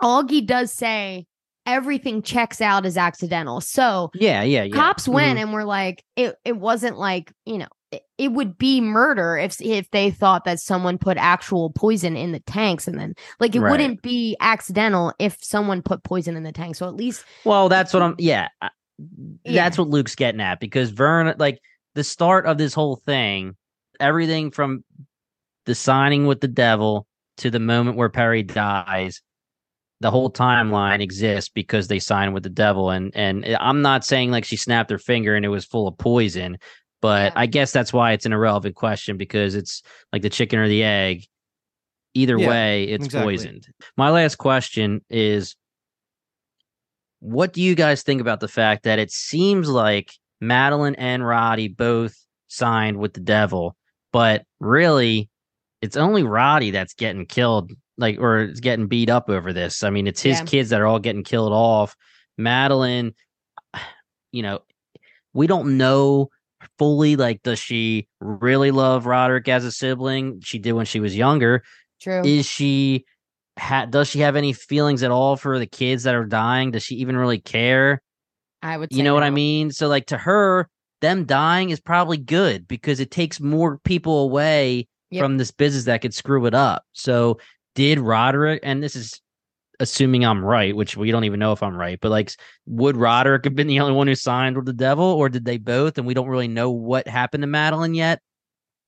but 0.00 0.06
Augie 0.06 0.46
does 0.46 0.72
say 0.72 1.26
everything 1.66 2.22
checks 2.22 2.60
out 2.60 2.86
as 2.86 2.96
accidental. 2.96 3.60
So 3.60 4.10
Yeah, 4.14 4.42
yeah, 4.42 4.62
yeah. 4.64 4.74
cops 4.74 5.06
went 5.08 5.38
Mhm. 5.38 5.42
and 5.42 5.52
were 5.52 5.64
like, 5.64 6.04
it, 6.16 6.36
it 6.44 6.56
wasn't 6.56 6.96
like, 6.98 7.32
you 7.44 7.58
know, 7.58 7.66
it, 7.92 8.02
it 8.18 8.32
would 8.32 8.56
be 8.58 8.80
murder 8.80 9.36
if 9.36 9.60
if 9.60 9.90
they 9.90 10.10
thought 10.10 10.44
that 10.44 10.58
someone 10.60 10.98
put 10.98 11.16
actual 11.18 11.70
poison 11.70 12.16
in 12.16 12.32
the 12.32 12.40
tanks 12.40 12.88
and 12.88 12.98
then 12.98 13.14
like 13.40 13.54
it 13.54 13.60
Right. 13.60 13.70
wouldn't 13.70 14.02
be 14.02 14.36
accidental 14.40 15.12
if 15.18 15.36
someone 15.42 15.82
put 15.82 16.02
poison 16.04 16.36
in 16.36 16.42
the 16.42 16.52
tank. 16.52 16.76
So 16.76 16.86
at 16.88 16.94
least 16.96 17.24
Well, 17.44 17.68
that's 17.68 17.92
what 17.92 18.02
I'm. 18.02 18.14
Yeah, 18.18 18.48
Yeah. 18.60 18.72
that's 19.44 19.78
what 19.78 19.88
Luke's 19.88 20.14
getting 20.14 20.40
at 20.40 20.58
because 20.60 20.90
Vern, 20.90 21.34
like 21.38 21.60
the 21.94 22.02
start 22.04 22.46
of 22.46 22.58
this 22.58 22.74
whole 22.74 22.96
thing, 22.96 23.56
everything 24.00 24.50
from 24.50 24.84
the 25.64 25.74
signing 25.74 26.26
with 26.26 26.40
the 26.40 26.48
devil 26.48 27.06
to 27.38 27.50
the 27.50 27.60
moment 27.60 27.96
where 27.96 28.08
Perry 28.08 28.42
dies, 28.42 29.20
the 30.00 30.10
whole 30.10 30.30
timeline 30.30 31.00
exists 31.00 31.48
because 31.48 31.88
they 31.88 31.98
signed 31.98 32.34
with 32.34 32.42
the 32.42 32.50
devil. 32.50 32.90
And 32.90 33.14
and 33.16 33.44
I'm 33.60 33.82
not 33.82 34.04
saying 34.04 34.30
like 34.30 34.44
she 34.44 34.56
snapped 34.56 34.90
her 34.90 34.98
finger 34.98 35.34
and 35.34 35.44
it 35.44 35.48
was 35.48 35.64
full 35.64 35.88
of 35.88 35.96
poison, 35.96 36.58
but 37.00 37.32
Yeah. 37.32 37.40
I 37.40 37.46
guess 37.46 37.72
that's 37.72 37.92
why 37.92 38.12
it's 38.12 38.26
an 38.26 38.32
irrelevant 38.32 38.74
question 38.74 39.16
because 39.16 39.54
it's 39.54 39.82
like 40.12 40.22
the 40.22 40.30
chicken 40.30 40.58
or 40.58 40.68
the 40.68 40.84
egg. 40.84 41.24
Either 42.14 42.38
Yeah, 42.38 42.48
way, 42.48 42.84
it's 42.84 43.06
exactly. 43.06 43.34
poisoned. 43.34 43.68
My 43.96 44.10
last 44.10 44.36
question 44.36 45.02
is 45.10 45.54
what 47.20 47.52
do 47.52 47.62
you 47.62 47.74
guys 47.74 48.02
think 48.02 48.20
about 48.20 48.40
the 48.40 48.48
fact 48.48 48.84
that 48.84 48.98
it 48.98 49.10
seems 49.10 49.68
like 49.68 50.12
Madeline 50.40 50.94
and 50.96 51.26
Roddy 51.26 51.68
both 51.68 52.14
signed 52.48 52.98
with 52.98 53.14
the 53.14 53.20
devil, 53.20 53.76
but 54.12 54.44
really 54.60 55.28
it's 55.82 55.96
only 55.96 56.22
Roddy 56.22 56.70
that's 56.70 56.94
getting 56.94 57.26
killed, 57.26 57.72
like 57.98 58.18
or 58.18 58.40
is 58.44 58.60
getting 58.60 58.86
beat 58.86 59.08
up 59.10 59.28
over 59.30 59.52
this. 59.52 59.82
I 59.82 59.90
mean, 59.90 60.06
it's 60.06 60.22
his 60.22 60.38
Yeah. 60.40 60.44
kids 60.44 60.70
that 60.70 60.80
are 60.80 60.86
all 60.86 60.98
getting 60.98 61.24
killed 61.24 61.52
off. 61.52 61.96
Madeline, 62.38 63.14
you 64.32 64.42
know, 64.42 64.60
we 65.32 65.46
don't 65.46 65.76
know 65.78 66.30
fully 66.78 67.16
like 67.16 67.42
does 67.42 67.58
she 67.58 68.08
really 68.20 68.70
love 68.70 69.06
Roderick 69.06 69.48
as 69.48 69.64
a 69.64 69.72
sibling? 69.72 70.40
She 70.42 70.58
did 70.58 70.72
when 70.72 70.86
she 70.86 71.00
was 71.00 71.16
younger 71.16 71.62
true. 72.00 72.22
is 72.24 72.46
she 72.46 73.04
ha- 73.58 73.86
does 73.86 74.08
she 74.08 74.20
have 74.20 74.36
any 74.36 74.52
feelings 74.52 75.02
at 75.02 75.10
all 75.10 75.36
for 75.36 75.58
the 75.58 75.66
kids 75.66 76.02
that 76.04 76.14
are 76.14 76.24
dying 76.24 76.70
does 76.72 76.82
she 76.82 76.96
even 76.96 77.16
really 77.16 77.38
care 77.38 78.02
I 78.62 78.76
would 78.76 78.92
you 78.92 79.02
know 79.02 79.14
what 79.14 79.22
i 79.22 79.30
mean 79.30 79.70
so 79.70 79.86
like 79.88 80.06
to 80.06 80.18
her 80.18 80.68
them 81.00 81.24
dying 81.24 81.70
is 81.70 81.80
probably 81.80 82.16
good 82.18 82.66
because 82.68 83.00
it 83.00 83.10
takes 83.10 83.40
more 83.40 83.78
people 83.78 84.20
away 84.24 84.88
Yep. 85.10 85.22
from 85.22 85.38
this 85.38 85.52
business 85.52 85.84
that 85.84 86.02
could 86.02 86.12
screw 86.14 86.44
it 86.46 86.54
up 86.54 86.82
so 86.92 87.38
did 87.76 88.00
roderick 88.00 88.58
and 88.64 88.82
this 88.82 88.96
is 88.96 89.20
assuming 89.78 90.24
i'm 90.24 90.44
right 90.44 90.74
which 90.74 90.96
we 90.96 91.10
don't 91.10 91.24
even 91.24 91.38
know 91.38 91.52
if 91.52 91.62
i'm 91.62 91.76
right 91.76 91.98
but 92.00 92.10
like 92.10 92.32
would 92.66 92.96
roderick 92.96 93.44
have 93.44 93.54
been 93.54 93.66
the 93.68 93.78
only 93.78 93.92
one 93.92 94.06
who 94.06 94.14
signed 94.14 94.56
with 94.56 94.66
the 94.66 94.72
devil 94.72 95.04
or 95.04 95.28
did 95.28 95.44
they 95.44 95.58
both 95.58 95.98
and 95.98 96.06
we 96.06 96.14
don't 96.14 96.28
really 96.28 96.48
know 96.48 96.70
what 96.70 97.06
happened 97.06 97.42
to 97.42 97.46
madeline 97.46 97.94
yet 97.94 98.20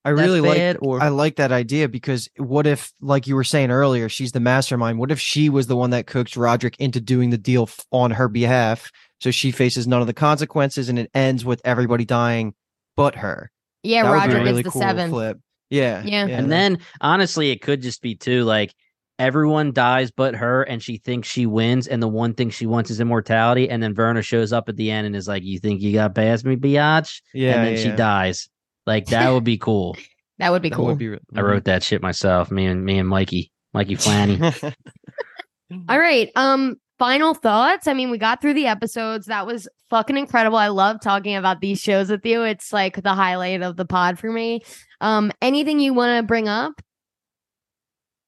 I 0.05 0.11
really 0.11 0.41
like 0.41 0.57
bad, 0.57 0.79
or 0.81 1.03
I 1.03 1.09
like 1.09 1.37
that 1.37 1.53
idea 1.53 1.87
because 1.87 2.31
what 2.39 2.67
if, 2.67 2.93
like 3.01 3.27
you 3.27 3.35
were 3.35 3.45
saying 3.45 3.71
earlier, 3.71 4.09
she's 4.09 4.33
the 4.33 4.41
mastermind? 4.41 4.99
What 4.99 5.11
if 5.11 5.21
she 5.21 5.51
was 5.51 5.67
the 5.67 5.77
one 5.77 5.91
that 5.91 6.07
coaxed 6.07 6.37
Roderick 6.37 6.77
into 6.79 6.99
doing 6.99 7.29
the 7.29 7.37
deal 7.37 7.69
on 7.91 8.13
her 8.13 8.27
behalf, 8.29 8.91
so 9.21 9.31
she 9.31 9.51
faces 9.51 9.87
none 9.87 10.01
of 10.01 10.07
the 10.07 10.15
consequences, 10.15 10.89
and 10.89 10.99
it 10.99 11.11
ends 11.13 11.45
with 11.45 11.61
everybody 11.65 12.07
dying 12.07 12.55
but 12.97 13.17
her? 13.17 13.51
Yeah, 13.83 14.05
That 14.05 14.11
would 14.11 14.15
be 14.15 14.21
Roger 14.21 14.39
a 14.39 14.45
really 14.45 14.61
is 14.61 14.65
the 14.65 14.71
cool 14.71 14.81
seventh. 14.81 15.11
flip. 15.11 15.39
Yeah, 15.71 16.03
Yeah. 16.05 16.27
and 16.29 16.51
then 16.51 16.79
honestly, 17.01 17.51
it 17.51 17.61
could 17.63 17.83
just 17.83 18.01
be 18.03 18.15
too 18.15 18.45
like 18.45 18.75
everyone 19.19 19.73
dies 19.73 20.11
but 20.11 20.35
her, 20.37 20.63
and 20.63 20.83
she 20.83 20.97
thinks 20.99 21.29
she 21.29 21.45
wins, 21.47 21.87
and 21.89 22.03
the 22.03 22.09
one 22.09 22.35
thing 22.35 22.51
she 22.51 22.67
wants 22.67 22.91
is 22.91 23.01
immortality. 23.01 23.69
And 23.69 23.83
then 23.83 23.95
Verna 23.95 24.23
shows 24.23 24.53
up 24.53 24.69
at 24.69 24.77
the 24.77 24.91
end 24.91 25.07
and 25.07 25.17
is 25.17 25.27
like, 25.29 25.43
"You 25.43 25.59
think 25.59 25.81
you 25.83 25.93
got 25.93 26.15
past 26.15 26.45
me, 26.45 26.57
biatch?" 26.57 27.21
yeah, 27.35 27.55
and 27.57 27.67
then 27.67 27.73
yeah, 27.75 27.81
she 27.83 27.89
yeah. 27.89 27.97
dies. 27.97 28.49
Like 28.87 29.07
that 29.07 29.31
would 29.31 29.45
be 29.45 29.59
cool. 29.59 29.97
That 30.41 30.53
would 30.53 30.63
be 30.63 30.69
That 30.69 30.77
cool. 30.77 30.85
would 30.87 30.99
be 30.99 31.09
re- 31.09 31.19
I 31.35 31.41
wrote 31.41 31.65
that 31.65 31.83
shit 31.83 32.01
myself. 32.01 32.53
Me 32.53 32.65
and 32.67 32.85
me 32.85 32.97
and 33.01 33.09
Mikey, 33.09 33.51
Mikey 33.75 33.97
Flanny. 33.97 34.39
All 35.89 35.99
right. 35.99 36.31
Um, 36.37 36.77
final 36.97 37.35
thoughts. 37.35 37.89
I 37.89 37.93
mean, 37.95 38.09
we 38.11 38.19
got 38.19 38.41
through 38.41 38.55
the 38.55 38.67
episodes. 38.69 39.27
That 39.27 39.49
was 39.49 39.69
fucking 39.91 40.17
incredible. 40.17 40.57
I 40.57 40.69
love 40.69 41.01
talking 41.01 41.35
about 41.35 41.61
these 41.61 41.81
shows 41.81 42.09
with 42.09 42.25
you. 42.25 42.45
It's 42.45 42.73
like 42.73 43.03
the 43.03 43.15
highlight 43.15 43.63
of 43.63 43.77
the 43.77 43.85
pod 43.85 44.17
for 44.19 44.31
me. 44.31 44.61
Um, 45.01 45.33
anything 45.41 45.81
you 45.81 45.95
want 45.95 46.19
to 46.19 46.23
bring 46.27 46.49
up? 46.49 46.81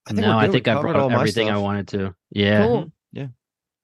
I 0.07 0.11
think 0.11 0.27
no, 0.27 0.39
I 0.39 0.49
think 0.49 0.67
I 0.67 0.81
brought 0.81 0.97
up 0.97 1.11
my 1.11 1.19
everything 1.19 1.51
I 1.51 1.59
wanted 1.59 1.89
to. 1.89 2.15
Yeah. 2.31 2.67
Cool. 2.67 2.93
Yeah. 3.13 3.29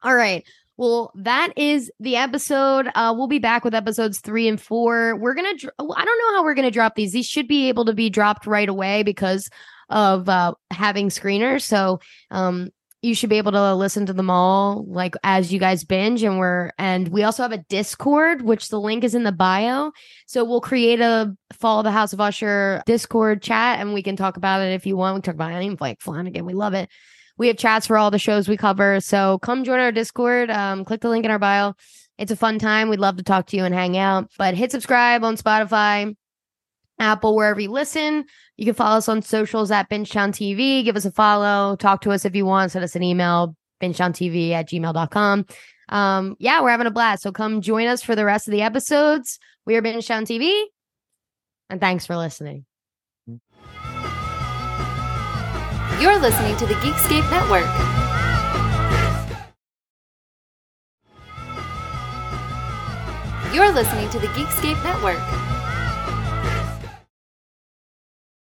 All 0.02 0.14
right. 0.14 0.44
Well, 0.76 1.10
that 1.14 1.52
is 1.56 1.90
the 2.00 2.16
episode. 2.16 2.88
Uh, 2.94 3.14
we'll 3.16 3.28
be 3.28 3.38
back 3.38 3.64
with 3.64 3.74
episodes 3.74 4.20
three 4.20 4.46
and 4.46 4.60
four. 4.60 5.16
We're 5.16 5.34
gonna. 5.34 5.56
Dr- 5.56 5.72
I 5.78 6.04
don't 6.04 6.18
know 6.18 6.36
how 6.36 6.44
we're 6.44 6.54
gonna 6.54 6.70
drop 6.70 6.96
these. 6.96 7.12
These 7.12 7.26
should 7.26 7.48
be 7.48 7.68
able 7.68 7.86
to 7.86 7.94
be 7.94 8.10
dropped 8.10 8.46
right 8.46 8.68
away 8.68 9.02
because 9.02 9.48
of 9.88 10.28
uh, 10.28 10.54
having 10.70 11.08
screeners. 11.08 11.62
So, 11.62 12.00
um, 12.30 12.70
you 13.02 13.14
should 13.14 13.30
be 13.30 13.38
able 13.38 13.52
to 13.52 13.74
listen 13.74 14.06
to 14.06 14.12
them 14.12 14.30
all 14.30 14.84
like 14.88 15.14
as 15.22 15.52
you 15.52 15.60
guys 15.60 15.84
binge. 15.84 16.22
And 16.22 16.38
we're 16.38 16.72
and 16.78 17.08
we 17.08 17.22
also 17.22 17.42
have 17.42 17.52
a 17.52 17.64
Discord, 17.68 18.42
which 18.42 18.68
the 18.68 18.80
link 18.80 19.04
is 19.04 19.14
in 19.14 19.22
the 19.22 19.32
bio. 19.32 19.92
So 20.26 20.44
we'll 20.44 20.60
create 20.60 21.00
a 21.00 21.34
follow 21.52 21.82
the 21.82 21.90
House 21.90 22.12
of 22.12 22.20
Usher 22.20 22.82
Discord 22.86 23.42
chat, 23.42 23.80
and 23.80 23.94
we 23.94 24.02
can 24.02 24.16
talk 24.16 24.36
about 24.36 24.62
it 24.62 24.72
if 24.72 24.86
you 24.86 24.96
want. 24.96 25.16
We 25.16 25.20
talk 25.22 25.34
about 25.34 25.52
anything 25.52 25.78
like 25.80 26.00
Flanagan. 26.00 26.46
We 26.46 26.54
love 26.54 26.74
it. 26.74 26.90
We 27.38 27.48
have 27.48 27.58
chats 27.58 27.86
for 27.86 27.98
all 27.98 28.10
the 28.10 28.18
shows 28.18 28.48
we 28.48 28.56
cover. 28.56 29.00
So 29.00 29.38
come 29.40 29.64
join 29.64 29.78
our 29.78 29.92
Discord. 29.92 30.50
Um, 30.50 30.84
click 30.84 31.02
the 31.02 31.10
link 31.10 31.24
in 31.24 31.30
our 31.30 31.38
bio. 31.38 31.74
It's 32.18 32.32
a 32.32 32.36
fun 32.36 32.58
time. 32.58 32.88
We'd 32.88 32.98
love 32.98 33.18
to 33.18 33.22
talk 33.22 33.46
to 33.48 33.56
you 33.56 33.64
and 33.64 33.74
hang 33.74 33.98
out. 33.98 34.30
But 34.38 34.54
hit 34.54 34.72
subscribe 34.72 35.22
on 35.22 35.36
Spotify, 35.36 36.16
Apple, 36.98 37.36
wherever 37.36 37.60
you 37.60 37.70
listen. 37.70 38.24
You 38.56 38.64
can 38.64 38.74
follow 38.74 38.98
us 38.98 39.08
on 39.08 39.22
socials 39.22 39.70
at 39.70 39.90
Bingetown 39.90 40.30
TV. 40.30 40.84
Give 40.84 40.96
us 40.96 41.04
a 41.04 41.10
follow. 41.10 41.76
Talk 41.76 42.00
to 42.02 42.10
us 42.10 42.24
if 42.24 42.34
you 42.34 42.46
want. 42.46 42.72
Send 42.72 42.84
us 42.84 42.96
an 42.96 43.02
email, 43.02 43.54
bingetowntv 43.82 44.50
at 44.52 44.68
gmail.com. 44.68 45.46
Um, 45.88 46.36
yeah, 46.38 46.62
we're 46.62 46.70
having 46.70 46.86
a 46.86 46.90
blast. 46.90 47.22
So 47.22 47.32
come 47.32 47.60
join 47.60 47.86
us 47.86 48.02
for 48.02 48.16
the 48.16 48.24
rest 48.24 48.48
of 48.48 48.52
the 48.52 48.62
episodes. 48.62 49.38
We 49.66 49.76
are 49.76 49.82
Bingetown 49.82 50.22
TV. 50.22 50.64
And 51.68 51.80
thanks 51.80 52.06
for 52.06 52.16
listening. 52.16 52.64
You're 56.00 56.18
listening 56.18 56.56
to 56.58 56.66
the 56.66 56.74
Geekscape 56.74 57.30
Network. 57.30 57.66
You're 63.54 63.72
listening 63.72 64.10
to 64.10 64.18
the 64.18 64.26
Geekscape 64.28 64.82
Network. 64.84 65.55